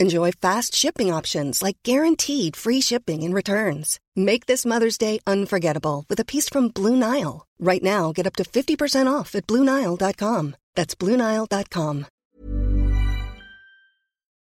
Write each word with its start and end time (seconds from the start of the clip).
Enjoy 0.00 0.30
fast 0.30 0.76
shipping 0.76 1.12
options 1.12 1.60
like 1.60 1.78
guaranteed 1.82 2.54
free 2.54 2.80
shipping 2.80 3.24
and 3.24 3.34
returns. 3.34 3.98
Make 4.14 4.46
this 4.46 4.64
Mother's 4.64 4.96
Day 4.96 5.18
unforgettable 5.26 6.04
with 6.08 6.20
a 6.20 6.24
piece 6.24 6.48
from 6.48 6.68
Blue 6.68 6.94
Nile. 6.94 7.46
Right 7.58 7.82
now, 7.82 8.12
get 8.12 8.26
up 8.26 8.36
to 8.36 8.44
50% 8.44 9.12
off 9.12 9.34
at 9.34 9.48
BlueNile.com. 9.48 10.56
That's 10.76 10.94
BlueNile.com. 10.94 12.06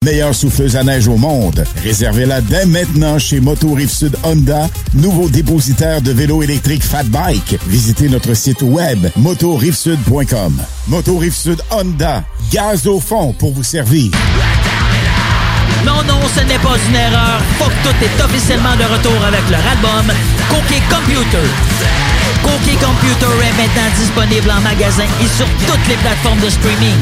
Meilleure 0.02 0.34
souffleuse 0.34 0.74
à 0.74 0.82
neige 0.82 1.06
au 1.06 1.16
monde. 1.16 1.64
Réservez-la 1.76 2.40
dès 2.40 2.66
maintenant 2.66 3.20
chez 3.20 3.38
Moto 3.38 3.72
Rive-Sud 3.72 4.16
Honda, 4.24 4.68
nouveau 4.94 5.28
dépositaire 5.28 6.02
de 6.02 6.10
vélos 6.10 6.42
électriques 6.42 6.82
Fat 6.82 7.04
Bike. 7.04 7.56
Visitez 7.68 8.08
notre 8.08 8.34
site 8.34 8.62
web 8.62 8.98
motorivesud.com. 9.14 10.60
Moto 10.88 11.18
Rive-Sud 11.18 11.62
Honda, 11.70 12.24
gaz 12.50 12.88
au 12.88 12.98
fond 12.98 13.32
pour 13.32 13.52
vous 13.52 13.62
servir. 13.62 14.10
Non, 15.86 16.02
non, 16.06 16.20
ce 16.34 16.40
n'est 16.40 16.58
pas 16.58 16.76
une 16.88 16.96
erreur. 16.96 17.40
Fuck 17.58 17.72
tout 17.82 18.04
est 18.04 18.24
officiellement 18.24 18.76
de 18.76 18.84
retour 18.84 19.24
avec 19.24 19.42
leur 19.50 19.60
album 19.66 20.14
Cookie 20.48 20.82
Computer. 20.88 21.46
Cookie 22.42 22.76
Computer 22.76 23.34
est 23.42 23.56
maintenant 23.56 23.90
disponible 23.96 24.50
en 24.50 24.60
magasin 24.60 25.04
et 25.20 25.28
sur 25.28 25.46
toutes 25.66 25.88
les 25.88 25.96
plateformes 25.96 26.40
de 26.40 26.50
streaming. 26.50 26.98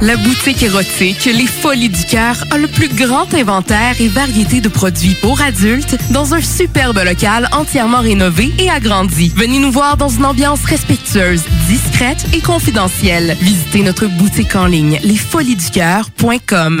La 0.00 0.16
boutique 0.16 0.62
érotique 0.62 1.24
Les 1.24 1.46
Folies 1.46 1.88
du 1.88 2.04
Cœur 2.04 2.36
a 2.52 2.58
le 2.58 2.68
plus 2.68 2.88
grand 2.88 3.32
inventaire 3.34 4.00
et 4.00 4.06
variété 4.06 4.60
de 4.60 4.68
produits 4.68 5.16
pour 5.20 5.40
adultes 5.40 5.96
dans 6.12 6.34
un 6.34 6.40
superbe 6.40 7.00
local 7.04 7.48
entièrement 7.52 8.00
rénové 8.00 8.52
et 8.58 8.70
agrandi. 8.70 9.32
Venez 9.34 9.58
nous 9.58 9.72
voir 9.72 9.96
dans 9.96 10.08
une 10.08 10.24
ambiance 10.24 10.64
respectueuse, 10.64 11.42
discrète 11.66 12.24
et 12.32 12.40
confidentielle. 12.40 13.36
Visitez 13.40 13.82
notre 13.82 14.06
boutique 14.06 14.54
en 14.54 14.66
ligne 14.66 15.00
lesfoliesducoeur.com. 15.02 16.80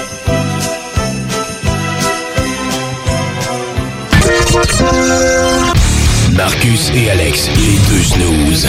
Marcus 6.33 6.91
et 6.93 7.09
Alex, 7.09 7.47
les 7.55 7.77
deux 7.89 8.03
snooze. 8.03 8.67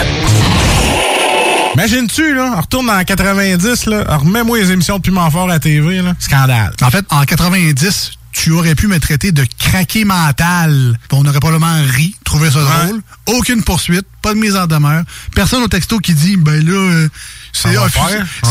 Imagine-tu, 1.75 2.34
là, 2.34 2.54
on 2.56 2.60
retourne 2.60 2.87
dans 2.87 3.03
90, 3.03 3.87
là, 3.87 4.16
remets-moi 4.19 4.59
les 4.59 4.71
émissions 4.71 4.98
de 4.98 5.03
Piment 5.03 5.28
Fort 5.31 5.50
à 5.50 5.59
TV, 5.59 6.00
là. 6.03 6.15
Scandale. 6.21 6.72
En 6.82 6.91
fait, 6.91 7.04
en 7.10 7.25
90, 7.25 8.12
tu 8.31 8.53
aurais 8.53 8.76
pu 8.76 8.87
me 8.87 9.00
traiter 9.00 9.32
de 9.32 9.44
craqué 9.59 10.04
mental. 10.04 10.98
On 11.10 11.25
aurait 11.26 11.41
probablement 11.41 11.82
ri, 11.92 12.15
trouvé 12.25 12.50
ça 12.50 12.60
drôle. 12.60 13.03
Aucune 13.26 13.65
poursuite, 13.65 14.06
pas 14.22 14.34
de 14.34 14.38
mise 14.38 14.54
en 14.54 14.66
demeure. 14.66 15.03
Personne 15.34 15.62
au 15.62 15.69
texto 15.69 15.98
qui 15.98 16.15
dit, 16.15 16.37
ben 16.37 16.65
là, 16.65 16.72
euh, 16.72 17.09
c'est 17.53 17.77
offus- 17.77 17.99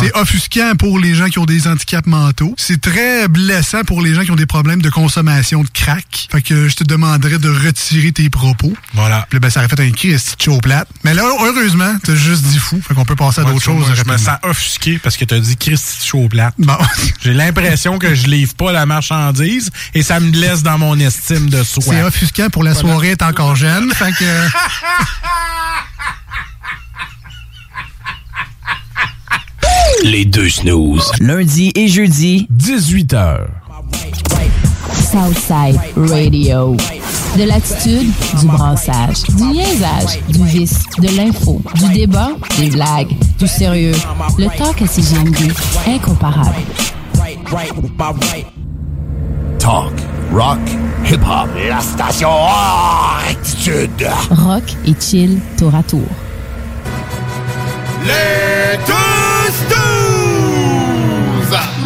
ouais. 0.01 0.11
offusquant 0.15 0.73
pour 0.77 0.99
les 0.99 1.15
gens 1.15 1.25
qui 1.27 1.39
ont 1.39 1.45
des 1.45 1.67
handicaps 1.67 2.07
mentaux. 2.07 2.53
C'est 2.57 2.79
très 2.79 3.27
blessant 3.27 3.83
pour 3.83 4.01
les 4.01 4.13
gens 4.13 4.23
qui 4.23 4.31
ont 4.31 4.35
des 4.35 4.45
problèmes 4.45 4.81
de 4.81 4.89
consommation 4.89 5.63
de 5.63 5.69
crack. 5.69 6.27
Fait 6.31 6.41
que 6.41 6.67
je 6.69 6.75
te 6.75 6.83
demanderais 6.83 7.39
de 7.39 7.49
retirer 7.49 8.11
tes 8.11 8.29
propos. 8.29 8.73
Voilà. 8.93 9.25
Puis 9.29 9.39
ben, 9.39 9.49
ça 9.49 9.59
aurait 9.61 9.69
fait 9.69 9.79
un 9.81 9.91
cri 9.91 10.13
de 10.13 10.19
show 10.41 10.57
plate? 10.59 10.87
Mais 11.03 11.13
là, 11.13 11.23
heureusement, 11.41 11.93
t'as 12.03 12.15
juste 12.15 12.43
dit 12.43 12.59
fou. 12.59 12.79
Fait 12.87 12.93
qu'on 12.93 13.05
peut 13.05 13.15
passer 13.15 13.41
à 13.41 13.43
d'autres 13.43 13.61
choses. 13.61 13.85
moi, 13.87 13.95
je 13.95 14.03
me 14.09 14.17
sens 14.17 14.37
offusqué 14.43 14.99
parce 14.99 15.17
que 15.17 15.25
tu 15.25 15.33
as 15.33 15.39
dit 15.39 15.57
Christy 15.57 16.07
chaud 16.07 16.27
plate. 16.29 16.53
Bon. 16.59 16.77
J'ai 17.23 17.33
l'impression 17.33 17.97
que 17.99 18.13
je 18.15 18.27
livre 18.27 18.53
pas 18.55 18.71
la 18.71 18.85
marchandise 18.85 19.69
et 19.93 20.03
ça 20.03 20.19
me 20.19 20.31
laisse 20.31 20.63
dans 20.63 20.77
mon 20.77 20.97
estime 20.99 21.49
de 21.49 21.63
soi. 21.63 21.83
C'est 21.87 22.03
offusquant 22.03 22.49
pour 22.49 22.63
la 22.63 22.73
Voilà. 22.73 22.87
soirée 22.89 23.09
est 23.11 23.21
encore 23.23 23.55
jeune. 23.55 23.91
Fait 23.93 24.11
que. 24.11 24.25
Les 30.03 30.25
deux 30.25 30.49
snooze. 30.49 31.11
Lundi 31.19 31.71
et 31.75 31.87
jeudi, 31.87 32.47
18h. 32.55 33.47
Southside 34.93 35.79
Radio. 35.95 36.75
De 37.37 37.43
l'attitude, 37.43 38.11
du 38.39 38.45
brassage, 38.47 39.23
du 39.35 39.43
niaisage, 39.43 40.19
du 40.29 40.43
vice, 40.45 40.83
de 40.99 41.07
l'info, 41.15 41.61
du 41.75 41.93
débat, 41.93 42.31
des 42.57 42.69
blagues, 42.69 43.15
du 43.39 43.47
sérieux. 43.47 43.95
Le 44.37 44.47
talk 44.57 44.81
à 44.81 44.87
CGMD, 44.87 45.37
incomparable. 45.87 46.55
Talk, 49.59 49.93
rock, 50.33 50.59
hip-hop. 51.05 51.49
La 51.69 51.79
station 51.79 52.29
attitude. 53.29 54.07
Rock 54.31 54.63
et 54.85 54.95
chill 54.99 55.39
tour 55.57 55.73
à 55.75 55.83
tour. 55.83 56.07
Les 58.03 58.77
deux. 58.87 59.40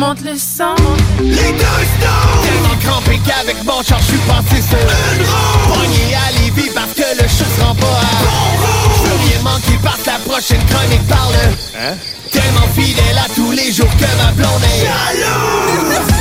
Monte 0.05 0.21
le 0.21 0.37
son. 0.37 0.75
Les 1.19 1.33
deux 1.33 1.39
snooze. 1.41 2.43
Tellement 2.43 2.77
crampé 2.83 3.19
qu'avec 3.25 3.63
mon 3.63 3.81
char, 3.81 3.97
je 4.01 4.05
suis 4.05 4.17
passé 4.19 4.61
sur 4.61 4.77
une 4.77 5.25
roue. 5.25 5.73
Pogné 5.73 6.13
à 6.13 6.31
Lévis 6.39 6.69
parce 6.75 6.93
que 6.93 7.23
le 7.23 7.27
chat 7.27 7.49
se 7.57 7.61
rend 7.63 7.73
pas 7.73 7.87
à 7.87 8.23
bon 8.23 8.51
roue. 8.61 9.17
Rien 9.25 9.41
manquer 9.41 9.79
parce 9.83 10.01
que 10.01 10.05
la 10.05 10.19
prochaine 10.19 10.63
chronique 10.67 11.07
parle. 11.07 11.33
Hein? 11.79 11.95
Tellement 12.31 12.67
fidèle 12.75 13.17
à 13.17 13.33
tous 13.33 13.49
les 13.49 13.71
jours 13.71 13.89
que 13.97 14.23
ma 14.23 14.31
blonde 14.33 14.63
est 14.63 14.85
jalouse. 14.85 16.14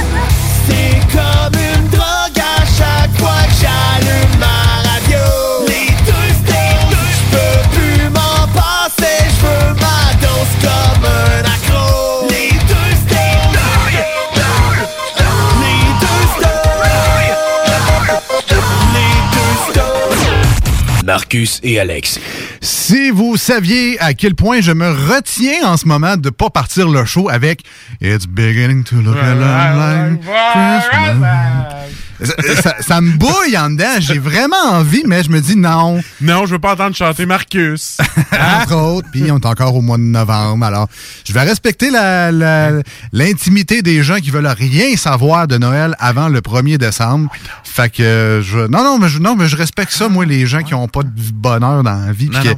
Marcus 21.34 21.60
et 21.64 21.80
Alex. 21.80 22.20
Si 22.60 23.10
vous 23.10 23.36
saviez 23.36 23.98
à 24.00 24.14
quel 24.14 24.36
point 24.36 24.60
je 24.60 24.70
me 24.70 24.88
retiens 24.88 25.66
en 25.66 25.76
ce 25.76 25.86
moment 25.86 26.16
de 26.16 26.30
pas 26.30 26.48
partir 26.48 26.88
le 26.88 27.04
show 27.04 27.28
avec 27.28 27.62
It's 28.00 28.26
beginning 28.26 28.84
to 28.84 28.96
look 28.96 29.16
a 29.16 29.34
lot 29.34 29.76
like 29.76 30.20
Christmas. 30.20 32.03
Ça, 32.22 32.34
ça- 32.62 32.76
ça 32.80 33.00
me 33.00 33.12
bouille 33.12 33.56
en 33.58 33.70
dedans. 33.70 34.00
J'ai 34.00 34.18
vraiment 34.18 34.56
envie, 34.70 35.02
mais 35.06 35.22
je 35.22 35.30
me 35.30 35.40
dis 35.40 35.56
non. 35.56 36.00
Non, 36.20 36.46
je 36.46 36.52
veux 36.52 36.58
pas 36.58 36.74
entendre 36.74 36.94
chanter 36.96 37.26
Marcus. 37.26 37.98
Entre 38.62 38.74
autres, 38.74 39.08
puis 39.12 39.30
on 39.30 39.38
est 39.38 39.46
encore 39.46 39.74
au 39.74 39.80
mois 39.80 39.96
de 39.96 40.02
novembre. 40.02 40.64
Alors, 40.64 40.88
je 41.26 41.32
vais 41.32 41.42
respecter 41.42 41.90
la- 41.90 42.30
la- 42.32 42.82
l'intimité 43.12 43.82
des 43.82 44.02
gens 44.02 44.16
qui 44.16 44.30
veulent 44.30 44.46
rien 44.46 44.96
savoir 44.96 45.46
de 45.48 45.56
Noël 45.58 45.94
avant 45.98 46.28
le 46.28 46.40
1er 46.40 46.78
décembre. 46.78 47.30
Fait 47.64 47.90
que 47.90 48.40
je. 48.44 48.58
Non, 48.68 48.84
non, 48.84 48.98
mais 48.98 49.08
je, 49.08 49.18
non, 49.18 49.34
mais 49.36 49.48
je 49.48 49.56
respecte 49.56 49.92
ça, 49.92 50.08
moi, 50.08 50.24
les 50.24 50.46
gens 50.46 50.62
qui 50.62 50.74
ont 50.74 50.88
pas 50.88 51.02
de 51.02 51.10
bonheur 51.32 51.82
dans 51.82 52.06
la 52.06 52.12
vie. 52.12 52.28
Non, 52.30 52.40
ben 52.42 52.54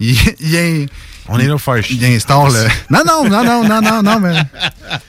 y 0.00 0.56
a- 0.56 0.86
On 1.28 1.38
est 1.38 1.46
là 1.46 1.52
pour 1.52 1.60
faire 1.74 1.82
chier. 1.84 1.96
Il 2.00 2.04
instaure 2.14 2.48
le. 2.50 2.66
Non, 2.90 3.00
non, 3.06 3.28
non, 3.28 3.44
non, 3.44 3.62
non, 3.68 3.80
non, 3.80 4.02
non, 4.02 4.20
mais. 4.20 4.34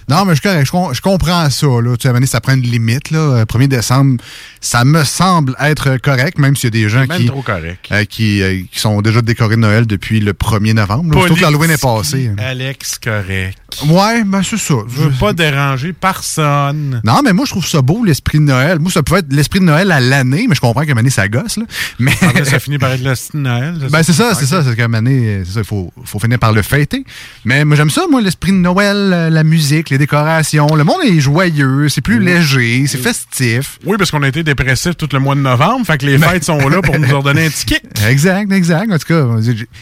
Non, 0.08 0.25
mais 0.25 0.36
je, 0.36 0.42
je, 0.66 0.69
com- 0.72 0.94
je 0.94 1.02
comprends 1.02 1.50
ça, 1.50 1.66
là. 1.68 1.96
Tu 1.98 2.08
sais, 2.10 2.25
ça 2.28 2.42
prend 2.42 2.54
une 2.54 2.62
limite, 2.62 3.10
là. 3.12 3.19
Euh, 3.19 3.46
1er 3.46 3.68
décembre, 3.68 4.22
ça 4.60 4.86
me 4.86 5.04
semble 5.04 5.56
être 5.60 5.98
correct, 5.98 6.38
même 6.38 6.56
s'il 6.56 6.66
y 6.66 6.68
a 6.80 6.84
des 6.84 6.90
gens 6.90 7.08
qui. 7.08 7.25
trop 7.25 7.42
correct. 7.42 7.88
euh, 7.92 8.04
qui, 8.06 8.42
euh, 8.44 8.62
qui 8.72 8.80
sont 8.80 9.02
déjà 9.02 9.22
décorés 9.22 9.56
de 9.56 9.62
Noël 9.62 9.88
depuis 9.88 10.19
le 10.19 10.34
1er 10.34 10.74
novembre. 10.74 11.13
Surtout 11.18 11.36
que 11.36 11.42
l'Halloween 11.42 11.72
est 11.72 11.81
passé. 11.81 12.31
Alex, 12.38 13.00
correct. 13.04 13.58
Ouais, 13.88 14.24
ben 14.25 14.44
c'est 14.44 14.58
ça. 14.58 14.75
Je 14.88 15.02
veux 15.04 15.12
pas 15.12 15.34
déranger 15.34 15.94
personne. 15.94 17.02
Non, 17.04 17.22
mais 17.24 17.34
moi, 17.34 17.46
je 17.46 17.52
trouve 17.52 17.66
ça 17.66 17.81
beau, 17.81 18.04
l'esprit 18.04 18.40
de 18.40 18.44
Noël. 18.44 18.80
Moi, 18.80 18.92
ça 18.92 19.02
peut 19.02 19.18
être 19.18 19.31
l'esprit 19.31 19.60
de 19.60 19.66
Noël 19.66 19.92
à 19.92 20.00
l'année, 20.00 20.46
mais 20.48 20.56
je 20.56 20.62
comprends 20.62 20.81
moment 20.81 20.96
donné, 20.96 21.10
ça 21.10 21.28
gosse, 21.28 21.58
là. 21.58 21.63
Mais. 22.00 22.12
Après, 22.22 22.46
ça 22.46 22.60
finit 22.60 22.78
par 22.78 22.92
être 22.92 23.04
le 23.04 23.16
style 23.16 23.40
de 23.40 23.44
Noël. 23.48 23.75
Ben, 23.90 24.04
c'est 24.04 24.13
ça, 24.13 24.34
c'est 24.36 24.46
ça. 24.46 24.62
C'est 24.63 24.78
moment 24.78 24.98
donné, 24.98 25.44
c'est 25.46 25.54
ça, 25.54 25.60
il 25.62 25.66
faut, 25.66 25.92
faut 26.12 26.19
finir 26.19 26.40
par 26.40 26.54
le 26.54 26.62
fêter. 26.62 27.04
Mais 27.46 27.66
moi, 27.66 27.75
j'aime 27.75 27.90
ça, 27.90 28.04
moi, 28.10 28.22
l'esprit 28.22 28.52
de 28.52 28.58
Noël, 28.58 28.96
euh, 29.13 29.30
la 29.30 29.44
musique, 29.44 29.90
les 29.90 29.98
décorations. 29.98 30.68
Le 30.75 30.84
monde 30.84 31.00
est 31.06 31.19
joyeux, 31.19 31.90
c'est 31.90 32.02
plus 32.02 32.19
léger, 32.19 32.86
c'est 32.88 32.98
festif. 32.98 33.80
Oui, 33.86 33.96
parce 33.98 34.12
qu'on 34.12 34.22
a 34.24 34.28
été 34.28 34.44
dépressifs 34.44 34.96
tout 34.98 35.08
le 35.13 35.19
mois 35.19 35.36
de 35.36 35.40
novembre, 35.42 35.86
fait 35.86 35.98
que 35.98 36.06
les 36.06 36.18
fêtes 36.18 36.44
sont 36.44 36.68
là 36.69 36.81
pour 36.81 36.98
nous 37.00 37.18
redonner 37.19 37.46
un 37.46 37.50
ticket. 37.50 37.81
Exact, 38.08 38.52
exact. 38.52 38.92
En 38.92 38.98
tout 38.98 39.08
cas, 39.08 39.25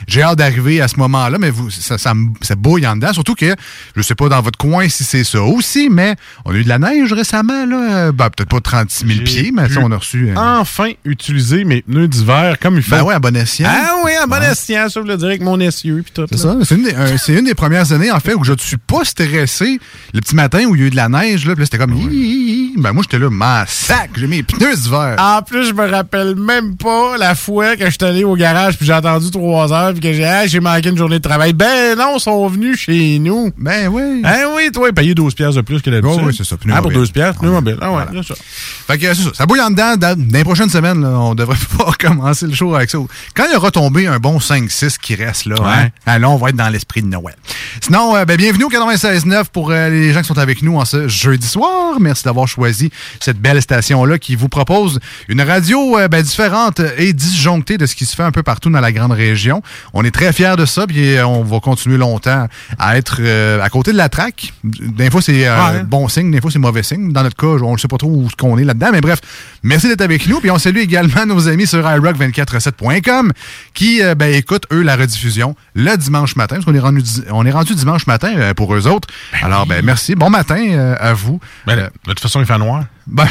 j'ai- 0.08 0.22
hâte 0.22 0.38
d'arriver 0.38 0.82
à 0.82 0.88
ce 0.88 0.98
moment-là, 0.98 1.38
mais 1.40 1.50
vous, 1.50 1.70
ça, 1.70 1.98
ça, 1.98 2.14
ça 2.42 2.56
bouille 2.56 2.86
en 2.86 2.96
dedans. 2.96 3.14
Surtout 3.14 3.34
que, 3.36 3.56
je 3.96 4.02
sais 4.02 4.16
pas 4.16 4.28
dans 4.30 4.42
votre 4.42 4.58
coin 4.58 4.90
si 4.90 5.04
c'est 5.04 5.24
ça 5.24 5.42
aussi, 5.42 5.90
mais 5.90 6.16
on 6.46 6.52
a 6.52 6.56
eu 6.56 6.64
de 6.64 6.70
la 6.70 6.80
neige 6.80 7.14
récemment, 7.14 7.66
là. 7.66 8.12
Ben, 8.12 8.30
peut-être 8.30 8.50
pas 8.50 8.60
36 8.60 9.08
000 9.08 9.20
pieds, 9.24 9.52
mais 9.54 9.70
ça, 9.70 9.80
on 9.82 9.92
a 9.92 9.98
reçu. 9.98 10.30
euh, 10.30 10.36
Enfin 10.36 10.92
utiliser 11.06 11.64
mes 11.64 11.82
pneus 11.82 12.08
d'hiver 12.08 12.58
comme 12.62 12.76
il 12.76 12.84
faut. 12.84 12.92
Ben 12.92 13.04
ouais, 13.04 13.14
à 13.14 13.20
bon 13.20 13.36
escient. 13.36 13.70
Ah 13.70 13.94
oui, 14.04 14.12
à 14.22 14.26
bon 14.28 14.36
Ouais. 14.36 14.52
escient, 14.52 14.90
ça 14.90 15.00
veut 15.02 15.16
dire 15.18 15.28
avec 15.28 15.42
mon 15.42 15.60
essieu 15.60 16.04
puis 16.14 16.24
tout. 16.24 16.28
C'est 16.32 16.38
ça. 16.38 16.56
C'est 16.64 16.76
une, 16.76 17.38
une 17.40 17.46
des 17.46 17.56
premières 17.56 17.92
années, 17.92 18.12
en 18.12 18.20
fait, 18.20 18.34
où 18.34 18.44
je 18.44 18.54
ne 18.54 18.58
suis 18.58 18.78
pas 18.78 19.04
stressé. 19.04 19.80
Le 20.14 20.22
petit 20.22 20.36
matin 20.36 20.64
où 20.66 20.76
il 20.76 20.82
y 20.82 20.84
a 20.86 20.88
eu 20.88 20.90
de 20.90 20.96
la 20.96 21.10
neige, 21.10 21.46
là, 21.46 21.54
puis 21.54 21.62
là, 21.62 21.66
c'était 21.66 21.78
comme. 21.78 21.94
Hi, 21.94 22.08
hi, 22.12 22.72
hi. 22.74 22.74
Ben, 22.78 22.94
moi, 22.94 23.04
j'étais 23.04 23.20
là, 23.20 23.30
ma 23.30 23.66
sac, 23.68 24.12
j'ai 24.16 24.28
mes 24.28 24.44
pneus 24.44 24.76
d'hiver. 24.76 25.16
En 25.20 25.42
plus, 25.42 25.68
je 25.68 25.74
me 25.74 25.90
rappelle 25.90 26.36
même 26.36 26.78
pas 26.78 27.18
la 27.18 27.36
fois 27.36 27.76
que 27.76 27.86
je 27.86 27.90
suis 27.92 28.04
allé 28.04 28.24
au 28.24 28.36
garage 28.36 28.78
puis 28.78 28.86
j'ai 28.86 28.94
attendu 28.94 29.32
trois 29.32 29.74
heures 29.74 29.92
puis 29.92 30.00
que 30.02 30.14
j'ai 30.14 30.26
ah, 30.26 30.46
j'ai 30.48 30.60
manqué 30.60 30.90
une 30.90 30.98
journée 30.98 31.20
de 31.20 31.28
travail. 31.28 31.54
Ben 31.54 31.98
non, 31.98 32.16
ils 32.18 32.20
sont 32.22 32.48
venus 32.48 32.78
chez 32.80 33.20
nous. 33.20 33.52
Ben 33.58 33.88
oui. 33.90 34.22
Hein 34.24 34.44
oui, 34.56 34.70
toi, 34.72 34.92
payé 34.94 35.14
12 35.16 35.34
pièces 35.34 35.56
de 35.56 35.62
plus 35.62 35.82
que 35.82 35.90
d'habitude. 35.90 36.20
Oh, 36.22 36.26
oui, 36.28 36.34
c'est 36.38 36.44
ça, 36.46 36.56
pneus 36.58 36.74
Ah, 36.74 36.78
pour 36.82 36.86
mobiles. 36.92 37.00
12 37.00 37.12
pièces, 37.12 37.36
pneus 37.38 37.52
mobiles. 37.52 37.78
Ah 37.82 37.92
ouais, 37.92 38.04
Voilà. 38.06 38.22
c'est 38.24 38.34
ça. 38.36 38.40
Fait 38.88 38.98
que 38.98 39.14
c'est 39.14 39.24
ça. 39.24 39.30
Ça 39.34 39.46
bouille 39.46 39.62
en 39.62 39.72
dedans. 39.72 39.98
Dans, 39.98 40.18
dans 40.18 40.38
les 40.38 40.44
prochaines 40.44 40.70
semaines, 40.70 41.02
là, 41.02 41.10
on 41.10 41.36
devrait 41.36 41.58
pas 41.78 41.92
commencer 42.00 42.46
le 42.48 42.54
show 42.54 42.74
avec 42.76 42.90
ça. 42.90 42.98
Quand 43.36 43.46
il 43.50 43.54
y 43.54 43.56
aura 43.58 43.72
tombé 43.72 44.08
un 44.08 44.20
bon 44.20 44.38
5-6 44.38 44.98
qui 45.00 45.16
reste 45.16 45.46
là, 45.46 45.56
Ouais. 45.62 45.68
hein, 45.70 45.90
là, 46.06 46.30
on 46.30 46.38
va 46.38 46.50
être 46.50 46.56
dans 46.56 46.70
l'esprit 46.70 47.02
de 47.02 47.08
Noël. 47.08 47.36
Sinon, 47.82 48.16
euh, 48.16 48.26
ben, 48.26 48.36
bienvenue 48.36 48.64
au 48.64 48.70
96.9 48.70 49.46
pour 49.54 49.72
euh, 49.72 49.90
les 49.90 50.12
gens 50.12 50.22
qui 50.22 50.28
sont 50.28 50.38
avec 50.38 50.62
nous 50.64 50.78
en 50.78 50.86
ce 50.86 51.08
jeudi 51.08 51.48
soir. 51.48 52.00
Merci 52.00 52.24
d'avoir 52.24 52.48
choisi 52.48 52.90
cette 53.20 53.38
belle 53.40 53.62
station-là 53.62 54.18
qui 54.18 54.36
vous 54.36 54.50
propose 54.50 55.00
une 55.28 55.42
radio 55.42 55.98
euh, 56.00 56.08
ben, 56.08 56.22
différente 56.24 56.82
et 56.98 57.14
disjonctée 57.14 57.78
de 57.78 57.86
ce 57.86 57.96
qui 57.96 58.06
se 58.06 58.16
fait 58.16 58.24
un 58.24 58.32
peu 58.32 58.44
partout 58.44 58.70
dans 58.70 58.80
la 58.80 58.92
grande 58.92 59.12
région. 59.12 59.62
On 59.94 60.04
est 60.04 60.12
très 60.12 60.34
fiers 60.34 60.56
de 60.58 60.66
ça, 60.66 60.88
puis 60.88 61.16
on 61.24 61.44
va 61.44 61.60
continuer 61.60 61.98
longtemps 61.98 62.48
à 62.80 62.98
être 62.98 63.22
à 63.62 63.70
côté 63.70 63.92
de 63.92 63.98
la 63.98 64.10
traque. 64.10 64.54
Des 64.64 65.10
fois, 65.10 65.22
c'est 65.22 65.50
Ouais. 65.50 65.84
bon 65.84 66.08
signe, 66.08 66.32
des 66.32 66.42
fois, 66.42 66.52
c'est 66.52 66.60
mauvais 66.60 66.84
signe. 66.84 67.12
Dans 67.12 67.24
notre 67.24 67.36
cas, 67.36 67.64
on 67.64 67.74
ne 67.74 67.78
sait 67.78 67.88
pas 67.88 67.98
trop 67.98 68.10
où 68.10 68.28
qu'on 68.38 68.58
est 68.58 68.64
là-dedans, 68.64 68.90
mais 68.92 69.02
bref, 69.02 69.20
merci 69.64 69.88
d'être 69.88 70.02
avec 70.02 70.28
nous. 70.28 70.40
Puis 70.40 70.52
on 70.52 70.58
salue 70.58 70.78
également 70.78 71.26
nos 71.28 71.48
amis 71.48 71.68
sur 71.68 71.80
iRock247.com 71.86 73.32
qui 73.74 74.02
ben, 74.18 74.34
écoutent, 74.34 74.66
eux, 74.72 74.82
la 74.82 74.96
rediffusion 74.96 75.56
le 75.74 75.89
dimanche 75.98 76.36
matin, 76.36 76.56
parce 76.56 76.66
qu'on 76.66 76.74
est 76.76 76.80
rendu, 76.80 77.02
on 77.32 77.46
est 77.46 77.52
rendu 77.52 77.76
dimanche 77.76 78.08
matin 78.08 78.32
euh, 78.36 78.54
pour 78.54 78.74
eux 78.76 78.88
autres. 78.88 79.08
Alors, 79.42 79.66
ben, 79.66 79.84
merci. 79.84 80.16
Bon 80.16 80.30
matin 80.30 80.58
euh, 80.70 80.96
à 81.00 81.14
vous. 81.14 81.40
Ben, 81.66 81.76
de 81.78 81.90
toute 82.06 82.20
façon, 82.20 82.40
il 82.40 82.46
fait 82.46 82.58
noir. 82.58 82.84
Ben, 83.08 83.26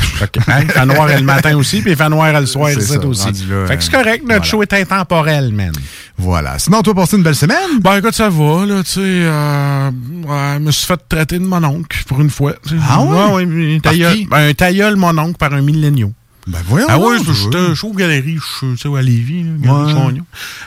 Hein, 0.49 0.61
il 0.63 0.71
fait 0.71 0.87
noir 0.87 1.07
le 1.09 1.21
matin 1.23 1.57
aussi, 1.57 1.81
puis 1.83 1.93
il 1.93 1.97
fait 1.97 2.09
noir 2.09 2.33
le 2.41 2.47
soir 2.47 2.69
C'est 2.73 2.81
ici 2.81 2.93
ça, 2.95 3.07
aussi. 3.07 3.27
là, 3.49 3.67
fait 3.67 3.77
que 3.77 3.83
c'est 3.85 3.95
euh, 3.95 3.99
correct, 3.99 4.23
notre 4.23 4.27
voilà. 4.27 4.43
show 4.45 4.63
est 4.63 4.73
intemporel, 4.73 5.53
man. 5.53 5.73
voilà. 6.17 6.59
Sinon, 6.59 6.83
toi, 6.83 6.95
passer 6.95 7.17
une 7.17 7.23
belle 7.23 7.37
semaine? 7.37 7.79
Ben 7.81 7.99
écoute, 7.99 8.15
ça 8.15 8.29
va, 8.29 8.67
là, 8.67 8.83
tu 8.83 8.91
sais. 8.91 9.01
Euh, 9.05 9.91
ouais, 10.27 10.55
je 10.55 10.59
me 10.59 10.71
suis 10.73 10.87
fait 10.87 11.01
traiter 11.09 11.39
de 11.39 11.45
mon 11.45 11.63
oncle 11.63 12.03
pour 12.07 12.21
une 12.21 12.31
fois. 12.31 12.55
Ah 12.89 13.01
ouais? 13.03 13.79
tailleul- 13.83 14.27
ben, 14.29 14.49
un 14.49 14.55
tailleul, 14.55 14.97
mon 14.97 15.17
oncle, 15.19 15.37
par 15.39 15.53
un 15.53 15.61
milléniaux. 15.63 16.13
Ben, 16.49 16.59
voyons. 16.67 16.87
Ah 16.89 16.99
oui, 16.99 17.19
je 17.27 17.33
suis 17.75 17.87
aux 17.87 17.93
galeries, 17.93 18.39
je 18.63 18.75
suis 18.77 18.97
à 18.97 19.03
Lévis, 19.03 19.45
là, 19.45 19.51
Galerie 19.59 19.95
Ouais. 19.95 20.23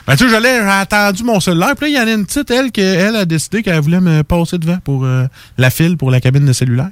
Ben 0.06 0.16
tu 0.16 0.24
sais, 0.24 0.30
j'allais, 0.30 0.60
j'ai 0.60 0.68
attendu 0.68 1.24
mon 1.24 1.40
cellulaire, 1.40 1.74
puis 1.76 1.92
là, 1.92 1.98
il 1.98 2.00
y 2.00 2.04
en 2.04 2.12
a 2.12 2.16
une 2.16 2.24
petite, 2.24 2.50
elle, 2.52 2.70
qui 2.70 2.80
elle 2.80 3.16
a 3.16 3.24
décidé 3.24 3.62
qu'elle 3.62 3.80
voulait 3.80 4.00
me 4.00 4.22
passer 4.22 4.58
devant 4.58 4.78
pour 4.78 5.04
euh, 5.04 5.26
la 5.58 5.70
file 5.70 5.96
pour 5.96 6.10
la 6.12 6.20
cabine 6.20 6.46
de 6.46 6.52
cellulaire. 6.52 6.90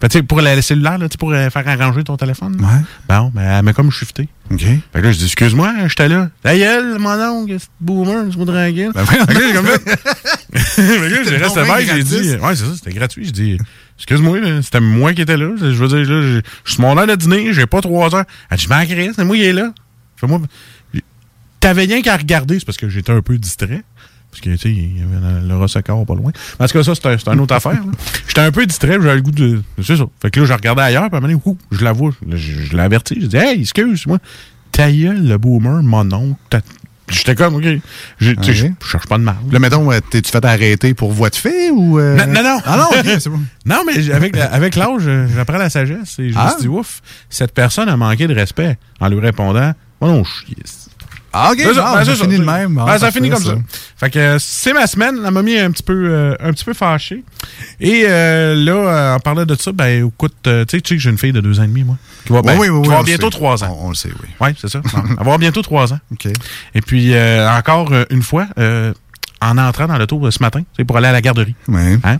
Ben, 0.00 0.06
tu 0.08 0.18
sais, 0.18 0.22
pour 0.22 0.40
la, 0.40 0.54
la 0.54 0.62
cellulaire, 0.62 0.96
là, 0.96 1.08
pour 1.18 1.32
euh, 1.32 1.50
faire 1.50 1.66
arranger 1.66 2.04
ton 2.04 2.16
téléphone. 2.16 2.56
là. 2.60 2.68
Ouais. 2.68 2.80
Bon, 3.08 3.32
ben, 3.34 3.42
elle 3.42 3.64
m'a 3.64 3.72
comme 3.72 3.90
shifté. 3.90 4.28
OK. 4.50 4.60
Fait 4.60 4.80
que 4.92 4.98
là, 4.98 5.10
je 5.10 5.18
dis, 5.18 5.24
excuse-moi, 5.24 5.74
j'étais 5.88 6.08
là. 6.08 6.28
Ta 6.42 6.56
gueule, 6.56 6.98
mon 7.00 7.20
oncle, 7.20 7.56
c'est 7.58 7.68
boomer, 7.80 8.30
je. 8.30 8.92
Ben, 8.92 9.02
voyons 9.02 9.26
Fait 9.26 9.34
que 9.34 9.40
là, 9.40 9.46
j'ai 9.48 9.52
comme 9.54 9.66
là. 9.66 9.76
Que 10.82 11.08
là, 11.10 11.22
j'ai 11.24 11.36
resté 11.36 11.60
j'ai 11.86 12.02
dit, 12.04 12.30
ouais, 12.44 12.56
c'est 12.56 12.64
ça, 12.64 12.74
c'était 12.76 12.92
gratuit. 12.92 13.24
J'ai 13.26 13.32
dit, 13.32 13.58
excuse-moi, 13.96 14.38
c'était 14.62 14.80
moi 14.80 15.12
qui 15.14 15.22
étais 15.22 15.36
là. 15.36 15.50
Je 15.58 15.66
veux 15.66 15.88
dire, 15.88 15.98
là, 15.98 16.40
je 16.64 16.72
suis 16.72 16.80
mon 16.82 16.96
heure 16.96 17.06
de 17.06 17.14
dîner, 17.14 17.52
j'ai 17.52 17.66
pas 17.66 17.80
trois 17.80 18.14
heures. 18.14 18.24
Elle 18.50 18.58
dit, 18.58 18.64
je 18.64 18.68
m'en 18.68 19.12
c'est 19.14 19.24
moi 19.24 19.36
qui 19.36 19.42
est 19.44 19.52
là. 19.52 19.72
Fais-moi. 20.16 20.40
T'avais 21.60 21.84
rien 21.84 22.02
qu'à 22.02 22.16
regarder, 22.16 22.58
c'est 22.60 22.64
parce 22.64 22.78
que 22.78 22.88
j'étais 22.88 23.12
un 23.12 23.20
peu 23.22 23.36
distrait. 23.38 23.82
Parce 24.30 24.42
que, 24.42 24.50
tu 24.50 24.58
sais, 24.58 24.70
il 24.70 24.98
y 24.98 25.02
avait 25.02 25.46
le 25.48 25.56
Rossecor 25.56 26.04
pas 26.06 26.14
loin. 26.14 26.30
Tout 26.32 26.66
cas, 26.66 26.82
ça, 26.84 26.94
c'est 26.94 27.06
un- 27.06 27.18
c'est 27.18 27.28
une 27.32 27.40
autre 27.40 27.54
affaire. 27.54 27.80
J'étais 28.28 28.42
un 28.42 28.52
peu 28.52 28.66
distrait, 28.66 28.92
j'avais 29.00 29.16
le 29.16 29.22
goût 29.22 29.30
de. 29.30 29.62
C'est 29.82 29.96
ça. 29.96 30.04
Fait 30.20 30.30
que 30.30 30.40
là, 30.40 30.46
je 30.46 30.52
regardais 30.52 30.82
ailleurs, 30.82 31.08
puis 31.08 31.14
à 31.14 31.18
un 31.18 31.20
moment 31.26 31.40
donné, 31.42 31.56
je 31.72 31.82
la 31.82 31.92
vois. 31.92 32.10
Là, 32.26 32.36
Je, 32.36 32.62
je 32.64 32.76
l'ai 32.76 32.82
averti. 32.82 33.18
Je 33.20 33.26
dis, 33.26 33.36
hey, 33.36 33.60
excuse-moi. 33.62 34.18
Ta 34.70 34.92
gueule, 34.92 35.26
le 35.26 35.38
boomer, 35.38 35.82
mon 35.82 36.12
oncle. 36.12 36.60
J'étais 37.10 37.34
comme, 37.34 37.54
OK. 37.56 37.64
Je, 38.18 38.30
sais, 38.42 38.52
je, 38.54 38.66
cherche 38.86 39.06
pas 39.06 39.18
de 39.18 39.22
mal. 39.22 39.36
Là, 39.50 39.58
mettons, 39.58 39.90
euh, 39.90 39.98
t'es-tu 40.10 40.30
fait 40.30 40.44
arrêter 40.44 40.94
pour 40.94 41.12
voie 41.12 41.30
de 41.30 41.36
fait 41.36 41.70
ou. 41.70 41.98
euh? 41.98 42.16
Non, 42.16 42.26
non, 42.26 42.42
non. 42.42 42.58
Ah 42.66 42.76
non, 42.76 43.02
c'est 43.18 43.28
bon. 43.30 43.40
Non, 43.66 43.82
mais 43.86 44.10
avec, 44.10 44.36
avec 44.36 44.76
l'âge, 44.76 45.02
euh, 45.06 45.26
j'apprends 45.34 45.58
la 45.58 45.70
sagesse. 45.70 46.18
Et 46.18 46.30
je 46.30 46.34
Ah. 46.38 46.44
me 46.46 46.50
suis 46.52 46.60
dit, 46.62 46.68
ouf, 46.68 47.00
cette 47.30 47.52
personne 47.54 47.88
a 47.88 47.96
manqué 47.96 48.26
de 48.26 48.34
respect 48.34 48.78
en 49.00 49.08
lui 49.08 49.20
répondant, 49.20 49.72
oh 50.00 50.06
non, 50.06 50.24
chier. 50.24 50.56
Ah, 51.32 51.50
ok, 51.52 51.62
bon, 51.62 51.74
ben, 51.74 52.04
ça 52.04 52.14
finit 52.14 52.38
de 52.38 52.44
même. 52.44 52.78
Ah, 52.78 52.86
Ben, 52.86 52.98
ça 52.98 53.10
finit 53.10 53.28
comme 53.30 53.42
ça. 53.42 53.54
Fait 53.98 54.10
que 54.10 54.18
euh, 54.18 54.38
c'est 54.38 54.72
ma 54.72 54.86
semaine. 54.86 55.20
Elle 55.24 55.30
m'a 55.30 55.42
mis 55.42 55.58
un 55.58 55.70
petit 55.70 55.82
peu, 55.82 55.92
euh, 56.10 56.34
un 56.40 56.52
petit 56.52 56.64
peu 56.64 56.72
fâché. 56.72 57.22
Et 57.80 58.04
euh, 58.06 58.54
là, 58.54 59.16
on 59.16 59.20
parlait 59.20 59.44
de 59.44 59.54
ça. 59.54 59.72
Ben, 59.72 60.06
écoute, 60.06 60.34
euh, 60.46 60.64
tu 60.64 60.76
sais, 60.76 60.80
tu 60.80 60.88
sais 60.88 60.96
que 60.96 61.02
j'ai 61.02 61.10
une 61.10 61.18
fille 61.18 61.32
de 61.32 61.40
deux 61.40 61.60
ans 61.60 61.64
et 61.64 61.68
demi, 61.68 61.84
moi. 61.84 61.96
Qui 62.24 62.32
va, 62.32 62.40
ben, 62.42 62.56
Oui, 62.58 62.68
oui, 62.68 62.76
oui, 62.78 62.82
qui 62.82 62.88
va 62.88 62.94
avoir 62.94 63.04
bientôt 63.04 63.30
sait. 63.30 63.36
trois 63.38 63.62
ans. 63.62 63.78
On, 63.82 63.86
on 63.86 63.88
le 63.90 63.94
sait, 63.94 64.08
oui. 64.22 64.28
Oui, 64.40 64.48
c'est 64.58 64.68
ça. 64.68 64.80
Elle 64.94 65.14
va 65.16 65.20
avoir 65.20 65.38
bientôt 65.38 65.60
trois 65.62 65.92
ans. 65.92 65.98
OK. 66.12 66.26
Et 66.74 66.80
puis, 66.80 67.14
encore 67.18 67.92
une 68.10 68.22
fois, 68.22 68.46
en 69.40 69.56
entrant 69.58 69.86
dans 69.86 69.98
l'auto 69.98 70.30
ce 70.30 70.42
matin, 70.42 70.62
c'est 70.76 70.84
pour 70.84 70.96
aller 70.96 71.06
à 71.08 71.12
la 71.12 71.20
garderie. 71.20 71.54
Oui. 71.68 71.80
Hein? 72.02 72.16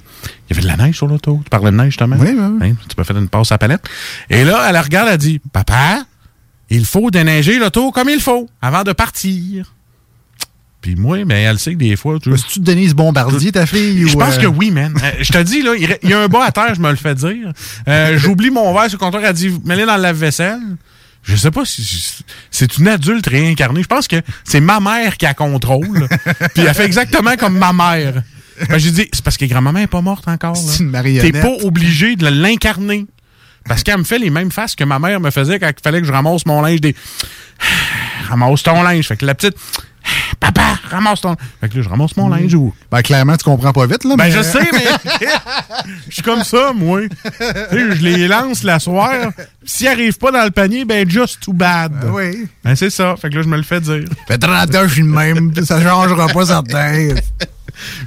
Il 0.48 0.54
y 0.56 0.58
avait 0.58 0.62
de 0.62 0.66
la 0.68 0.76
neige 0.76 0.96
sur 0.96 1.06
l'auto. 1.08 1.40
Tu 1.44 1.50
parlais 1.50 1.70
de 1.72 1.76
neige, 1.76 1.86
justement. 1.88 2.16
Oui, 2.18 2.28
oui, 2.32 2.44
oui. 2.60 2.68
Hein? 2.70 2.74
Tu 2.88 2.94
peux 2.94 3.02
faire 3.04 3.16
une 3.16 3.28
passe 3.28 3.50
à 3.50 3.54
la 3.54 3.58
palette. 3.58 3.82
Et 4.30 4.44
là, 4.44 4.66
elle 4.68 4.78
regarde, 4.78 5.08
elle 5.10 5.18
dit 5.18 5.40
Papa, 5.52 6.02
il 6.70 6.84
faut 6.84 7.10
déneiger 7.10 7.58
l'auto 7.58 7.90
comme 7.92 8.08
il 8.08 8.20
faut 8.20 8.48
avant 8.60 8.82
de 8.82 8.92
partir. 8.92 9.74
Puis 10.80 10.94
moi, 10.94 11.24
mais 11.24 11.42
elle 11.42 11.58
sait 11.58 11.72
que 11.72 11.78
des 11.78 11.96
fois. 11.96 12.18
Tu 12.20 12.30
C'est-tu 12.36 12.60
Denise 12.60 12.94
Bombardier, 12.94 13.50
ta 13.50 13.66
fille? 13.66 14.08
je 14.08 14.16
pense 14.16 14.36
euh, 14.36 14.42
que 14.42 14.46
oui, 14.46 14.70
man. 14.70 14.94
Euh, 15.02 15.10
je 15.20 15.32
te 15.32 15.42
dis, 15.42 15.62
là, 15.62 15.72
il 15.74 16.08
y 16.08 16.12
a 16.12 16.20
un 16.20 16.28
bas 16.28 16.44
à 16.44 16.52
terre, 16.52 16.74
je 16.74 16.80
me 16.80 16.90
le 16.90 16.96
fais 16.96 17.14
dire. 17.14 17.52
Euh, 17.88 18.16
J'oublie 18.16 18.50
mon 18.50 18.72
verre 18.72 18.88
sur 18.88 18.98
le 18.98 19.04
comptoir, 19.04 19.24
elle 19.24 19.32
dit 19.32 19.52
mets-le 19.64 19.86
dans 19.86 19.96
le 19.96 20.02
lave-vaisselle. 20.02 20.60
Je 21.24 21.34
sais 21.34 21.50
pas 21.50 21.64
si 21.64 22.22
c'est 22.50 22.78
une 22.78 22.88
adulte 22.88 23.26
réincarnée. 23.26 23.82
Je 23.82 23.88
pense 23.88 24.06
que 24.06 24.22
c'est 24.44 24.60
ma 24.60 24.78
mère 24.78 25.16
qui 25.16 25.26
a 25.26 25.34
contrôle. 25.34 26.08
Puis 26.54 26.64
elle 26.64 26.74
fait 26.74 26.84
exactement 26.84 27.36
comme 27.36 27.58
ma 27.58 27.72
mère. 27.72 28.22
Ben, 28.68 28.78
j'ai 28.78 28.90
dit, 28.90 29.08
c'est 29.12 29.22
parce 29.22 29.36
que 29.36 29.44
grand-maman 29.44 29.80
est 29.80 29.86
pas 29.88 30.00
morte 30.00 30.26
encore. 30.28 30.56
C'est 30.56 30.82
une 30.82 30.90
marionnette. 30.90 31.32
T'es 31.32 31.40
pas 31.40 31.52
obligé 31.64 32.16
de 32.16 32.28
l'incarner. 32.28 33.06
Parce 33.68 33.82
qu'elle 33.82 33.98
me 33.98 34.04
fait 34.04 34.18
les 34.18 34.30
mêmes 34.30 34.50
faces 34.50 34.74
que 34.74 34.84
ma 34.84 34.98
mère 34.98 35.20
me 35.20 35.30
faisait 35.30 35.58
quand 35.58 35.68
il 35.68 35.82
fallait 35.82 36.00
que 36.00 36.06
je 36.06 36.12
ramasse 36.12 36.46
mon 36.46 36.60
linge 36.62 36.80
des. 36.80 36.94
ramasse 38.28 38.62
ton 38.62 38.82
linge. 38.82 39.06
Fait 39.06 39.16
que 39.16 39.26
la 39.26 39.34
petite. 39.34 39.56
Papa, 40.40 40.62
ramasse 40.90 41.20
ton. 41.20 41.36
Fait 41.60 41.68
que 41.68 41.76
là, 41.76 41.82
je 41.82 41.88
ramasse 41.88 42.16
mon 42.16 42.28
linge 42.28 42.54
ou. 42.54 42.72
Ben, 42.90 43.02
clairement, 43.02 43.36
tu 43.36 43.44
comprends 43.44 43.72
pas 43.72 43.86
vite, 43.86 44.04
là. 44.04 44.16
Ben, 44.16 44.24
mais- 44.24 44.30
je 44.30 44.42
sais, 44.42 44.68
mais. 44.72 44.84
Je 46.08 46.14
suis 46.14 46.22
comme 46.22 46.42
ça, 46.44 46.72
moi. 46.74 47.02
Tu 47.02 47.38
sais, 47.46 47.96
je 47.96 48.02
les 48.02 48.28
lance 48.28 48.62
la 48.62 48.78
soirée. 48.78 49.28
S'ils 49.64 49.88
arrivent 49.88 50.16
pas 50.18 50.30
dans 50.30 50.44
le 50.44 50.50
panier, 50.50 50.84
ben, 50.84 51.08
just 51.08 51.40
too 51.40 51.52
bad. 51.52 51.92
Ben 51.92 52.10
oui. 52.10 52.46
Ben, 52.64 52.74
c'est 52.74 52.90
ça. 52.90 53.14
Fait 53.16 53.28
que 53.30 53.36
là, 53.36 53.42
je 53.42 53.48
me 53.48 53.56
le 53.56 53.62
fais 53.62 53.80
dire. 53.80 54.04
Fait 54.26 54.38
30 54.38 54.74
ans, 54.74 54.82
je 54.86 54.92
suis 54.94 55.02
le 55.02 55.08
même. 55.08 55.52
Ça 55.64 55.82
changera 55.82 56.26
pas, 56.28 56.46
certain. 56.46 57.08